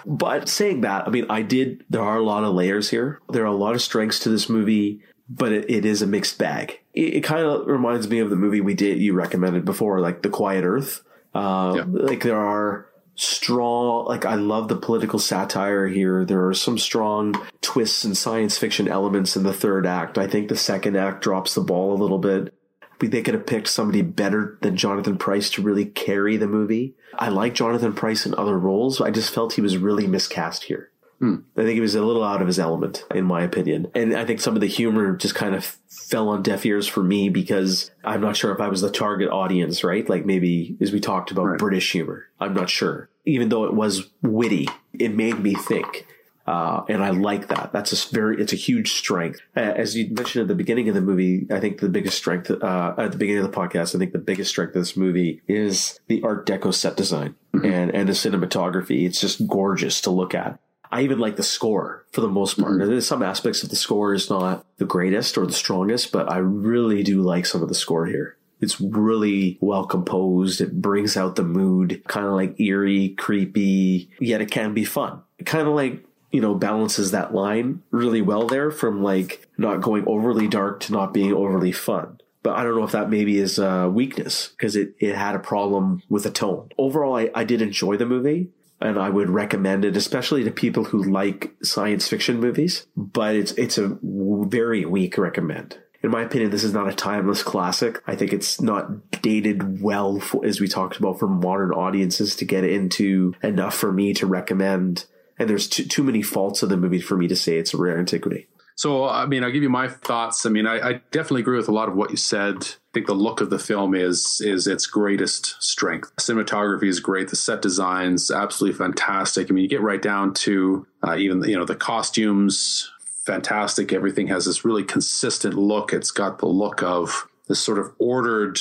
but 0.05 0.49
saying 0.49 0.81
that, 0.81 1.07
I 1.07 1.09
mean, 1.09 1.25
I 1.29 1.41
did, 1.41 1.85
there 1.89 2.01
are 2.01 2.17
a 2.17 2.23
lot 2.23 2.43
of 2.43 2.53
layers 2.53 2.89
here. 2.89 3.21
There 3.29 3.43
are 3.43 3.47
a 3.47 3.55
lot 3.55 3.73
of 3.73 3.81
strengths 3.81 4.19
to 4.19 4.29
this 4.29 4.49
movie, 4.49 5.01
but 5.29 5.53
it, 5.53 5.69
it 5.69 5.85
is 5.85 6.01
a 6.01 6.07
mixed 6.07 6.37
bag. 6.37 6.81
It, 6.93 7.15
it 7.15 7.23
kind 7.23 7.45
of 7.45 7.67
reminds 7.67 8.09
me 8.09 8.19
of 8.19 8.29
the 8.29 8.35
movie 8.35 8.59
we 8.59 8.73
did, 8.73 8.99
you 8.99 9.13
recommended 9.13 9.63
before, 9.63 10.01
like 10.01 10.23
The 10.23 10.29
Quiet 10.29 10.65
Earth. 10.65 11.01
Uh, 11.33 11.73
Yeah. 11.77 11.85
Like 11.87 12.23
there 12.23 12.39
are 12.39 12.89
strong, 13.15 14.05
like 14.05 14.25
I 14.25 14.35
love 14.35 14.67
the 14.67 14.75
political 14.75 15.19
satire 15.19 15.87
here. 15.87 16.25
There 16.25 16.47
are 16.47 16.53
some 16.53 16.77
strong 16.77 17.35
twists 17.61 18.03
and 18.03 18.15
science 18.15 18.57
fiction 18.57 18.87
elements 18.87 19.35
in 19.35 19.43
the 19.43 19.53
third 19.53 19.85
act. 19.85 20.17
I 20.17 20.27
think 20.27 20.49
the 20.49 20.57
second 20.57 20.95
act 20.95 21.23
drops 21.23 21.55
the 21.55 21.61
ball 21.61 21.93
a 21.93 22.01
little 22.01 22.19
bit. 22.19 22.53
They 22.99 23.21
could 23.21 23.33
have 23.33 23.45
picked 23.45 23.67
somebody 23.67 24.01
better 24.01 24.57
than 24.61 24.77
Jonathan 24.77 25.17
Pryce 25.17 25.49
to 25.51 25.61
really 25.61 25.85
carry 25.85 26.37
the 26.37 26.47
movie. 26.47 26.95
I 27.13 27.29
like 27.29 27.53
Jonathan 27.53 27.93
Pryce 27.93 28.25
in 28.25 28.33
other 28.35 28.57
roles. 28.57 28.99
I 28.99 29.11
just 29.11 29.33
felt 29.33 29.53
he 29.53 29.61
was 29.61 29.77
really 29.77 30.07
miscast 30.07 30.63
here. 30.63 30.91
I 31.21 31.61
think 31.61 31.73
he 31.75 31.81
was 31.81 31.95
a 31.95 32.03
little 32.03 32.23
out 32.23 32.41
of 32.41 32.47
his 32.47 32.59
element, 32.59 33.05
in 33.13 33.25
my 33.25 33.41
opinion. 33.41 33.87
And 33.95 34.15
I 34.15 34.25
think 34.25 34.41
some 34.41 34.55
of 34.55 34.61
the 34.61 34.67
humor 34.67 35.15
just 35.15 35.35
kind 35.35 35.55
of 35.55 35.65
fell 35.89 36.29
on 36.29 36.43
deaf 36.43 36.65
ears 36.65 36.87
for 36.87 37.01
me 37.01 37.29
because 37.29 37.89
I'm 38.03 38.21
not 38.21 38.35
sure 38.35 38.53
if 38.53 38.59
I 38.59 38.67
was 38.67 38.81
the 38.81 38.91
target 38.91 39.29
audience, 39.29 39.83
right? 39.83 40.07
Like 40.07 40.25
maybe, 40.25 40.77
as 40.81 40.91
we 40.91 40.99
talked 40.99 41.31
about, 41.31 41.45
Right. 41.45 41.59
British 41.59 41.91
humor. 41.91 42.27
I'm 42.39 42.53
not 42.53 42.69
sure. 42.69 43.09
Even 43.25 43.49
though 43.49 43.65
it 43.65 43.73
was 43.73 44.11
witty, 44.21 44.67
it 44.93 45.15
made 45.15 45.39
me 45.39 45.55
think. 45.55 46.05
Uh, 46.47 46.83
and 46.87 47.03
I 47.03 47.09
like 47.09 47.47
that. 47.47 47.71
That's 47.73 47.91
a 47.91 48.13
very, 48.13 48.39
it's 48.39 48.53
a 48.53 48.55
huge 48.55 48.93
strength. 48.93 49.39
As 49.55 49.95
you 49.97 50.13
mentioned 50.13 50.43
at 50.43 50.47
the 50.47 50.53
beginning 50.53 50.87
of 50.89 50.93
the 50.93 51.01
movie, 51.01 51.47
I 51.49 51.59
think 51.59 51.79
the 51.79 51.89
biggest 51.89 52.17
strength, 52.17 52.51
uh, 52.51 52.93
at 52.99 53.11
the 53.11 53.17
beginning 53.17 53.43
of 53.43 53.51
the 53.51 53.57
podcast, 53.57 53.95
I 53.95 53.97
think 53.97 54.11
the 54.11 54.19
biggest 54.19 54.51
strength 54.51 54.75
of 54.75 54.81
this 54.83 54.95
movie 54.95 55.41
is 55.47 55.99
the 56.07 56.21
Art 56.21 56.45
Deco 56.45 56.71
set 56.71 56.95
design 56.95 57.33
and, 57.51 57.89
and 57.95 58.07
the 58.07 58.13
cinematography. 58.13 59.07
It's 59.07 59.19
just 59.19 59.47
gorgeous 59.47 60.01
to 60.01 60.11
look 60.11 60.35
at. 60.35 60.59
I 60.95 61.01
even 61.01 61.19
like 61.19 61.35
the 61.35 61.43
score 61.43 62.05
for 62.13 62.21
the 62.21 62.29
most 62.29 62.57
part. 62.57 62.71
Mm-hmm. 62.71 62.89
There's 62.89 63.05
some 63.05 63.21
aspects 63.21 63.63
of 63.63 63.69
the 63.69 63.75
score 63.75 64.13
is 64.13 64.29
not 64.29 64.65
the 64.77 64.85
greatest 64.85 65.37
or 65.37 65.45
the 65.45 65.51
strongest, 65.51 66.13
but 66.13 66.31
I 66.31 66.37
really 66.37 67.03
do 67.03 67.21
like 67.21 67.45
some 67.45 67.61
of 67.61 67.67
the 67.67 67.75
score 67.75 68.05
here. 68.05 68.37
It's 68.61 68.79
really 68.79 69.57
well 69.59 69.85
composed. 69.85 70.61
It 70.61 70.81
brings 70.81 71.17
out 71.17 71.35
the 71.35 71.43
mood, 71.43 72.01
kind 72.07 72.25
of 72.25 72.31
like 72.31 72.57
eerie, 72.61 73.09
creepy, 73.09 74.09
yet 74.21 74.39
it 74.39 74.49
can 74.51 74.73
be 74.73 74.85
fun. 74.85 75.21
It 75.37 75.45
kind 75.45 75.67
of 75.67 75.73
like, 75.73 76.05
you 76.31 76.39
know, 76.39 76.55
balances 76.55 77.11
that 77.11 77.35
line 77.35 77.83
really 77.91 78.21
well 78.21 78.47
there 78.47 78.71
from 78.71 79.03
like 79.03 79.49
not 79.57 79.81
going 79.81 80.05
overly 80.07 80.47
dark 80.47 80.79
to 80.81 80.93
not 80.93 81.13
being 81.13 81.33
overly 81.33 81.73
fun. 81.73 82.21
But 82.41 82.55
I 82.55 82.63
don't 82.63 82.77
know 82.77 82.85
if 82.85 82.93
that 82.93 83.09
maybe 83.09 83.37
is 83.37 83.59
a 83.59 83.89
weakness 83.89 84.49
because 84.49 84.77
it, 84.77 84.95
it 84.99 85.15
had 85.15 85.35
a 85.35 85.39
problem 85.39 86.03
with 86.07 86.23
the 86.23 86.31
tone. 86.31 86.69
Overall, 86.77 87.17
I, 87.17 87.31
I 87.35 87.43
did 87.43 87.61
enjoy 87.61 87.97
the 87.97 88.05
movie 88.05 88.51
and 88.81 88.99
I 88.99 89.09
would 89.09 89.29
recommend 89.29 89.85
it, 89.85 89.95
especially 89.95 90.43
to 90.43 90.51
people 90.51 90.85
who 90.85 91.03
like 91.03 91.55
science 91.63 92.07
fiction 92.07 92.39
movies. 92.39 92.85
But 92.95 93.35
it's 93.35 93.51
it's 93.53 93.77
a 93.77 93.97
very 94.01 94.85
weak 94.85 95.17
recommend. 95.17 95.79
In 96.03 96.11
my 96.11 96.21
opinion, 96.21 96.51
this 96.51 96.63
is 96.63 96.73
not 96.73 96.87
a 96.87 96.93
timeless 96.93 97.41
classic. 97.41 98.01
I 98.05 98.15
think 98.15 98.31
it's 98.31 98.61
not 98.61 99.21
dated 99.23 99.81
well, 99.81 100.19
for, 100.19 100.45
as 100.45 100.61
we 100.61 100.67
talked 100.67 100.97
about, 100.97 101.17
for 101.17 101.27
modern 101.27 101.71
audiences 101.71 102.35
to 102.35 102.45
get 102.45 102.63
into 102.63 103.33
enough 103.41 103.73
for 103.73 103.91
me 103.91 104.13
to 104.15 104.27
recommend. 104.27 105.05
And 105.39 105.49
there's 105.49 105.67
too, 105.67 105.83
too 105.83 106.03
many 106.03 106.21
faults 106.21 106.61
of 106.61 106.69
the 106.69 106.77
movie 106.77 107.01
for 107.01 107.17
me 107.17 107.27
to 107.27 107.35
say 107.35 107.57
it's 107.57 107.73
a 107.73 107.77
rare 107.77 107.97
antiquity. 107.97 108.47
So, 108.75 109.07
I 109.07 109.25
mean, 109.25 109.43
I'll 109.43 109.51
give 109.51 109.63
you 109.63 109.69
my 109.69 109.87
thoughts. 109.87 110.45
I 110.45 110.49
mean, 110.49 110.67
I, 110.67 110.89
I 110.89 110.93
definitely 111.11 111.41
agree 111.41 111.57
with 111.57 111.69
a 111.69 111.73
lot 111.73 111.87
of 111.87 111.95
what 111.95 112.11
you 112.11 112.17
said. 112.17 112.57
I 112.57 112.93
think 112.93 113.07
the 113.07 113.13
look 113.13 113.39
of 113.39 113.49
the 113.49 113.59
film 113.59 113.95
is 113.95 114.41
is 114.43 114.67
its 114.67 114.85
greatest 114.85 115.61
strength. 115.63 116.13
Cinematography 116.17 116.87
is 116.87 116.99
great. 116.99 117.29
The 117.29 117.37
set 117.37 117.61
designs 117.61 118.31
absolutely 118.31 118.77
fantastic. 118.77 119.49
I 119.49 119.53
mean, 119.53 119.63
you 119.63 119.69
get 119.69 119.81
right 119.81 120.01
down 120.01 120.33
to 120.35 120.85
uh, 121.07 121.15
even 121.15 121.41
you 121.43 121.57
know 121.57 121.65
the 121.65 121.75
costumes, 121.75 122.91
fantastic. 123.25 123.93
Everything 123.93 124.27
has 124.27 124.45
this 124.45 124.65
really 124.65 124.83
consistent 124.83 125.55
look. 125.55 125.93
It's 125.93 126.11
got 126.11 126.39
the 126.39 126.47
look 126.47 126.83
of 126.83 127.27
this 127.47 127.61
sort 127.61 127.79
of 127.79 127.93
ordered 127.97 128.59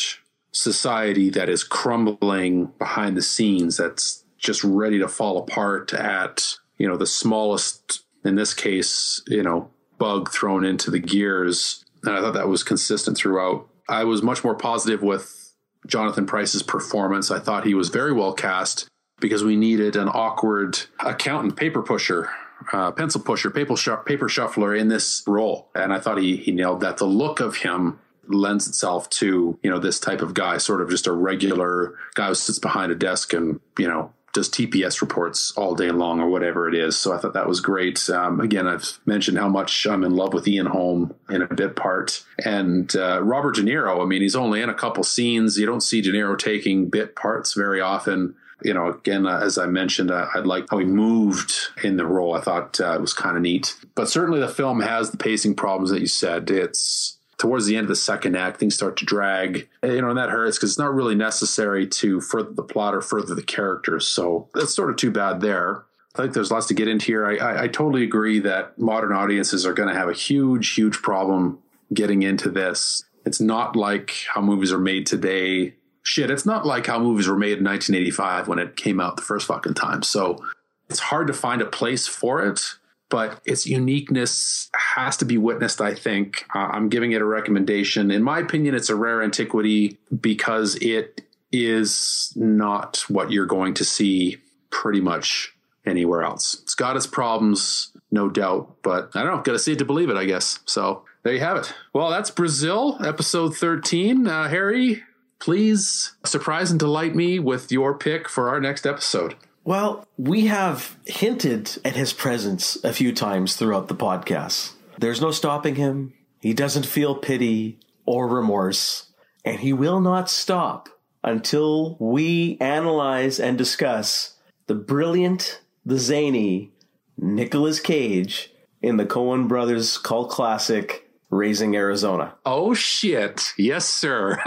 society 0.53 1.28
that 1.31 1.49
is 1.49 1.65
crumbling 1.65 2.66
behind 2.78 3.16
the 3.16 3.23
scenes. 3.23 3.77
That's 3.77 4.24
just 4.39 4.62
ready 4.62 4.99
to 5.01 5.09
fall 5.09 5.39
apart 5.39 5.93
at 5.93 6.57
you 6.78 6.86
know 6.86 6.97
the 6.97 7.07
smallest 7.07 8.03
in 8.24 8.36
this 8.36 8.55
case 8.55 9.23
you 9.27 9.43
know 9.43 9.70
bug 10.05 10.31
thrown 10.31 10.64
into 10.64 10.90
the 10.90 10.98
gears 10.98 11.82
and 12.02 12.14
i 12.14 12.20
thought 12.20 12.35
that 12.35 12.48
was 12.48 12.62
consistent 12.62 13.16
throughout. 13.16 13.66
I 13.89 14.05
was 14.05 14.22
much 14.22 14.44
more 14.44 14.55
positive 14.55 15.02
with 15.02 15.55
Jonathan 15.86 16.26
Pryce's 16.26 16.62
performance. 16.62 17.31
I 17.31 17.39
thought 17.39 17.66
he 17.66 17.74
was 17.74 17.89
very 17.89 18.12
well 18.12 18.32
cast 18.32 18.89
because 19.20 19.44
we 19.44 19.56
needed 19.56 19.97
an 19.97 20.09
awkward 20.09 20.81
accountant 21.01 21.56
paper 21.56 21.82
pusher 21.82 22.31
uh, 22.72 22.90
pencil 22.93 23.20
pusher 23.20 23.51
paper, 23.51 23.76
shu- 23.76 23.97
paper 24.06 24.28
shuffler 24.28 24.74
in 24.74 24.89
this 24.89 25.22
role. 25.26 25.68
And 25.74 25.93
i 25.93 25.98
thought 25.98 26.18
he, 26.18 26.36
he 26.36 26.52
nailed 26.52 26.81
that. 26.81 26.97
The 26.97 27.05
look 27.06 27.40
of 27.40 27.56
him 27.56 27.98
lends 28.28 28.66
itself 28.66 29.10
to 29.10 29.59
you 29.62 29.70
know 29.70 29.78
this 29.78 30.01
type 30.01 30.22
of 30.22 30.32
guy 30.32 30.56
sort 30.56 30.81
of 30.81 30.89
just 30.89 31.06
a 31.06 31.12
regular 31.12 31.94
guy 32.14 32.28
who 32.28 32.35
sits 32.35 32.59
behind 32.59 32.90
a 32.90 32.94
desk 32.94 33.35
and 33.35 33.60
you 33.78 33.86
know 33.86 34.14
does 34.35 34.51
TPS 34.51 35.01
reports 35.01 35.52
all 35.56 35.74
day 35.74 35.90
long 35.90 36.20
or 36.20 36.28
whatever 36.28 36.69
it 36.69 36.74
is. 36.74 36.97
So 36.98 37.15
I 37.15 37.19
thought 37.19 37.32
that 37.35 37.48
was 37.48 37.61
great. 37.61 38.11
Um, 38.11 38.40
again, 38.40 38.66
I've 38.66 38.98
mentioned 39.06 39.39
how 39.39 39.48
much 39.48 39.86
I'm 39.86 40.05
in 40.05 40.15
love 40.15 40.35
with 40.35 40.47
Ian 40.47 40.66
Holm 40.66 41.15
in 41.31 41.40
a 41.40 41.55
bit 41.55 41.77
part. 41.77 42.24
And 42.44 42.94
uh, 42.97 43.23
Robert 43.23 43.55
De 43.55 43.62
Niro, 43.62 44.02
I 44.02 44.05
mean, 44.05 44.20
he's 44.20 44.36
only 44.36 44.61
in 44.61 44.69
a 44.69 44.74
couple 44.74 45.05
scenes. 45.05 45.56
You 45.56 45.66
don't 45.66 45.81
see 45.81 46.02
De 46.02 46.12
Niro 46.12 46.36
taking 46.36 46.90
bit 46.90 47.15
parts 47.16 47.55
very 47.55 47.81
often. 47.81 48.35
You 48.62 48.74
know, 48.74 48.89
again, 48.89 49.27
uh, 49.27 49.39
as 49.39 49.56
I 49.56 49.66
mentioned, 49.66 50.11
uh, 50.11 50.27
I 50.35 50.40
like 50.40 50.66
how 50.69 50.78
he 50.78 50.85
moved 50.85 51.52
in 51.85 51.97
the 51.97 52.06
role. 52.06 52.35
I 52.35 52.40
thought 52.40 52.81
uh, 52.81 52.94
it 52.94 53.01
was 53.01 53.15
kind 53.15 53.36
of 53.36 53.43
neat. 53.43 53.77
But 53.94 54.09
certainly 54.09 54.40
the 54.40 54.48
film 54.48 54.81
has 54.81 55.11
the 55.11 55.16
pacing 55.16 55.55
problems 55.55 55.90
that 55.90 56.01
you 56.01 56.06
said. 56.09 56.51
It's 56.51 57.19
towards 57.39 57.66
the 57.66 57.77
end 57.77 57.85
of 57.85 57.89
the 57.89 57.97
second 57.97 58.36
act, 58.36 58.59
things 58.59 58.74
start 58.74 58.97
to 58.98 59.05
drag. 59.05 59.69
You 59.82 60.01
know, 60.01 60.11
and 60.11 60.19
that 60.19 60.31
hurts 60.31 60.56
because 60.56 60.70
it's 60.70 60.78
not 60.78 60.94
really 60.94 61.15
necessary 61.15 61.86
to 61.89 62.20
further 62.20 62.52
the 62.52 62.62
plot 62.62 62.94
or 62.94 63.01
further 63.01 63.35
the 63.35 63.43
characters. 63.43 64.06
So 64.06 64.48
that's 64.55 64.74
sort 64.74 64.90
of 64.90 64.97
too 64.97 65.11
bad 65.11 65.40
there. 65.40 65.85
I 66.16 66.23
think 66.23 66.35
there's 66.35 66.52
lots 66.52 66.66
to 66.66 66.74
get 66.74 66.86
into 66.89 67.06
here. 67.06 67.27
I, 67.27 67.36
I, 67.36 67.62
I 67.62 67.69
totally 67.69 68.05
agree 68.05 68.39
that 68.40 68.78
modern 68.78 69.12
audiences 69.12 69.66
are 69.66 69.74
going 69.74 69.89
to 69.89 69.94
have 69.94 70.09
a 70.09 70.15
huge, 70.15 70.74
huge 70.74 71.02
problem 71.02 71.59
getting 71.93 72.23
into 72.23 72.51
this. 72.51 73.05
It's 73.27 73.40
not 73.40 73.74
like 73.74 74.24
how 74.28 74.40
movies 74.40 74.73
are 74.73 74.78
made 74.78 75.06
today. 75.06 75.74
Shit, 76.02 76.31
it's 76.31 76.47
not 76.47 76.66
like 76.66 76.86
how 76.86 76.98
movies 76.98 77.27
were 77.27 77.39
made 77.39 77.59
in 77.59 77.65
1985 77.65 78.47
when 78.47 78.59
it 78.59 78.77
came 78.77 79.01
out 79.01 79.16
the 79.16 79.23
first 79.23 79.47
fucking 79.47 79.74
time. 79.74 80.02
So 80.02 80.44
it's 80.89 81.01
hard 81.01 81.27
to 81.27 81.32
find 81.32 81.62
a 81.62 81.66
place 81.66 82.06
for 82.06 82.47
it 82.47 82.77
but 83.09 83.40
its 83.44 83.66
uniqueness 83.66 84.70
has 84.74 85.16
to 85.18 85.24
be 85.24 85.39
witnessed, 85.39 85.81
I 85.81 85.94
think. 85.94 86.44
Uh, 86.55 86.68
I'm 86.72 86.89
giving 86.89 87.12
it 87.12 87.22
a 87.22 87.24
recommendation. 87.24 88.10
In 88.10 88.22
my 88.22 88.40
opinion, 88.40 88.74
it's 88.74 88.90
a 88.90 88.97
rare 88.97 89.22
antiquity 89.22 89.98
because 90.20 90.76
it 90.76 91.22
is 91.52 92.32
not 92.35 93.05
what 93.09 93.31
you're 93.31 93.47
going 93.47 93.74
to 93.74 93.85
see 93.85 94.39
pretty 94.70 95.01
much 95.01 95.55
anywhere 95.86 96.22
else. 96.22 96.59
It's 96.62 96.74
got 96.74 96.97
its 96.97 97.06
problems, 97.06 97.93
no 98.10 98.28
doubt, 98.28 98.76
but 98.82 99.10
I 99.14 99.22
don't 99.22 99.36
know, 99.36 99.43
got 99.43 99.52
to 99.52 99.59
see 99.59 99.72
it 99.72 99.78
to 99.78 99.85
believe 99.85 100.10
it, 100.10 100.16
I 100.16 100.24
guess. 100.24 100.59
So 100.64 101.05
there 101.22 101.32
you 101.32 101.40
have 101.40 101.56
it. 101.56 101.72
Well, 101.93 102.10
that's 102.10 102.31
Brazil, 102.31 102.98
episode 103.05 103.56
13. 103.56 104.26
Uh, 104.26 104.48
Harry, 104.48 105.02
please 105.39 106.16
surprise 106.24 106.70
and 106.70 106.81
delight 106.81 107.14
me 107.14 107.39
with 107.39 107.70
your 107.70 107.97
pick 107.97 108.28
for 108.28 108.48
our 108.48 108.60
next 108.60 108.86
episode. 108.86 109.36
Well, 109.66 110.07
we 110.19 110.47
have 110.47 110.99
hinted 111.07 111.78
at 111.86 111.97
his 111.97 112.12
presence 112.12 112.77
a 112.85 112.93
few 112.93 113.15
times 113.15 113.57
throughout 113.57 113.89
the 113.89 113.95
podcast. 113.95 114.73
There's 114.99 115.23
no 115.23 115.31
stopping 115.31 115.77
him. 115.77 116.12
He 116.39 116.53
doesn't 116.53 116.85
feel 116.85 117.15
pity 117.15 117.81
or 118.05 118.28
remorse, 118.28 119.11
and 119.43 119.61
he 119.61 119.73
will 119.73 120.01
not 120.01 120.28
stop 120.28 120.91
until 121.23 121.97
we 121.99 122.59
analyze 122.61 123.41
and 123.41 123.57
discuss 123.57 124.36
the 124.66 124.74
brilliant, 124.74 125.62
the 125.86 125.99
zany 125.99 126.70
Nicolas 127.16 127.81
Cage 127.81 128.53
in 128.82 128.99
the 128.99 129.07
Coen 129.07 129.49
Brothers 129.49 129.97
cult 129.97 130.28
classic 130.28 131.03
Raising 131.35 131.77
Arizona. 131.77 132.36
Oh 132.44 132.74
shit. 132.74 133.52
Yes, 133.59 133.89
sir. 133.89 134.39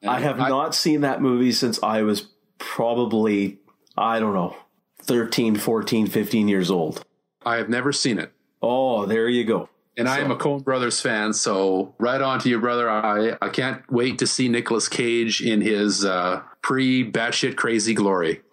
I 0.00 0.20
have 0.20 0.38
not 0.38 0.74
seen 0.74 1.02
that 1.02 1.20
movie 1.20 1.52
since 1.52 1.82
I 1.82 2.02
was 2.02 2.28
probably, 2.58 3.58
I 3.96 4.18
don't 4.20 4.34
know, 4.34 4.56
13, 5.02 5.56
14, 5.56 6.06
15 6.06 6.48
years 6.48 6.70
old. 6.70 7.04
I 7.44 7.56
have 7.56 7.68
never 7.68 7.92
seen 7.92 8.18
it. 8.18 8.32
Oh, 8.60 9.06
there 9.06 9.28
you 9.28 9.44
go. 9.44 9.68
And 9.96 10.08
I 10.08 10.20
am 10.20 10.30
a 10.30 10.36
Coen 10.36 10.62
Brothers 10.62 11.00
fan, 11.00 11.32
so 11.32 11.94
right 11.98 12.20
on 12.20 12.38
to 12.40 12.48
you, 12.48 12.60
brother. 12.60 12.88
I, 12.88 13.36
I 13.42 13.48
can't 13.48 13.82
wait 13.90 14.18
to 14.18 14.28
see 14.28 14.48
Nicolas 14.48 14.88
Cage 14.88 15.40
in 15.40 15.60
his 15.60 16.04
uh, 16.04 16.42
pre 16.62 17.10
batshit 17.10 17.56
crazy 17.56 17.94
glory. 17.94 18.42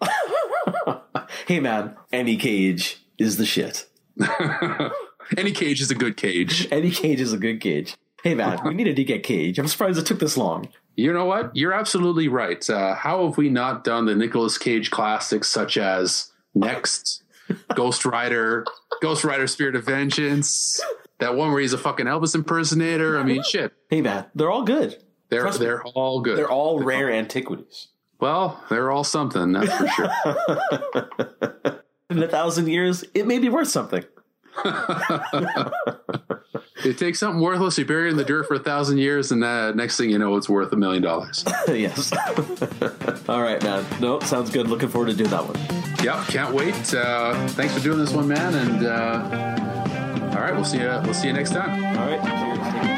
Hey 1.46 1.60
man, 1.60 1.94
any 2.12 2.36
cage 2.36 3.04
is 3.18 3.36
the 3.36 3.46
shit. 3.46 3.86
Any 5.36 5.52
cage 5.52 5.80
is 5.80 5.90
a 5.90 5.94
good 5.94 6.16
cage. 6.16 6.68
Any 6.70 6.90
cage 6.90 7.20
is 7.20 7.32
a 7.32 7.38
good 7.38 7.60
cage. 7.60 7.96
Hey 8.22 8.34
man, 8.34 8.58
we 8.64 8.74
needed 8.74 8.96
to 8.96 9.04
get 9.04 9.22
Cage. 9.22 9.58
I'm 9.58 9.68
surprised 9.68 9.98
it 9.98 10.06
took 10.06 10.18
this 10.18 10.36
long. 10.36 10.68
You 10.96 11.12
know 11.12 11.26
what? 11.26 11.54
You're 11.54 11.72
absolutely 11.72 12.26
right. 12.26 12.68
Uh, 12.68 12.94
how 12.94 13.26
have 13.26 13.36
we 13.36 13.50
not 13.50 13.84
done 13.84 14.06
the 14.06 14.16
Nicolas 14.16 14.58
Cage 14.58 14.90
classics 14.90 15.48
such 15.48 15.76
as 15.76 16.32
Next, 16.54 17.22
Ghost 17.76 18.04
Rider, 18.04 18.64
Ghost 19.00 19.22
Rider 19.22 19.46
Spirit 19.46 19.76
of 19.76 19.84
Vengeance, 19.84 20.80
that 21.20 21.36
one 21.36 21.52
where 21.52 21.60
he's 21.60 21.72
a 21.72 21.78
fucking 21.78 22.06
Elvis 22.06 22.34
impersonator? 22.34 23.16
I 23.18 23.22
mean, 23.22 23.44
shit. 23.44 23.72
Hey 23.90 24.00
man, 24.00 24.26
they're 24.34 24.50
all 24.50 24.64
good. 24.64 24.96
They're 25.28 25.42
Trust 25.42 25.60
they're 25.60 25.84
all 25.84 26.20
good. 26.20 26.36
They're 26.38 26.50
all 26.50 26.82
rare 26.82 27.12
antiquities. 27.12 27.88
well, 28.18 28.60
they're 28.70 28.90
all 28.90 29.04
something, 29.04 29.52
that's 29.52 29.72
for 29.76 29.86
sure. 29.88 30.10
In 32.08 32.22
a 32.22 32.28
thousand 32.28 32.68
years, 32.68 33.04
it 33.14 33.26
may 33.26 33.38
be 33.38 33.48
worth 33.48 33.68
something. 33.68 34.04
it 36.84 36.98
takes 36.98 37.18
something 37.18 37.42
worthless, 37.42 37.76
you 37.78 37.84
bury 37.84 38.08
it 38.08 38.12
in 38.12 38.16
the 38.16 38.24
dirt 38.24 38.46
for 38.46 38.54
a 38.54 38.58
thousand 38.58 38.98
years, 38.98 39.32
and 39.32 39.42
uh, 39.42 39.72
next 39.72 39.96
thing 39.96 40.08
you 40.08 40.18
know, 40.18 40.36
it's 40.36 40.48
worth 40.48 40.72
a 40.72 40.76
million 40.76 41.02
dollars. 41.02 41.44
yes. 41.68 42.12
all 43.28 43.42
right, 43.42 43.62
man. 43.62 43.84
Nope, 44.00 44.22
sounds 44.22 44.50
good. 44.50 44.68
Looking 44.68 44.88
forward 44.88 45.10
to 45.10 45.16
doing 45.16 45.30
that 45.30 45.44
one. 45.44 45.56
Yep, 46.04 46.28
can't 46.28 46.54
wait. 46.54 46.94
Uh, 46.94 47.48
thanks 47.48 47.74
for 47.74 47.80
doing 47.80 47.98
this 47.98 48.12
one, 48.12 48.28
man. 48.28 48.54
And 48.54 48.86
uh, 48.86 50.36
all 50.36 50.42
right, 50.42 50.54
we'll 50.54 50.64
see 50.64 50.78
you. 50.78 51.00
We'll 51.04 51.14
see 51.14 51.26
you 51.26 51.32
next 51.32 51.50
time. 51.50 51.98
All 51.98 52.06
right. 52.06 52.22
Cheers. 52.22 52.95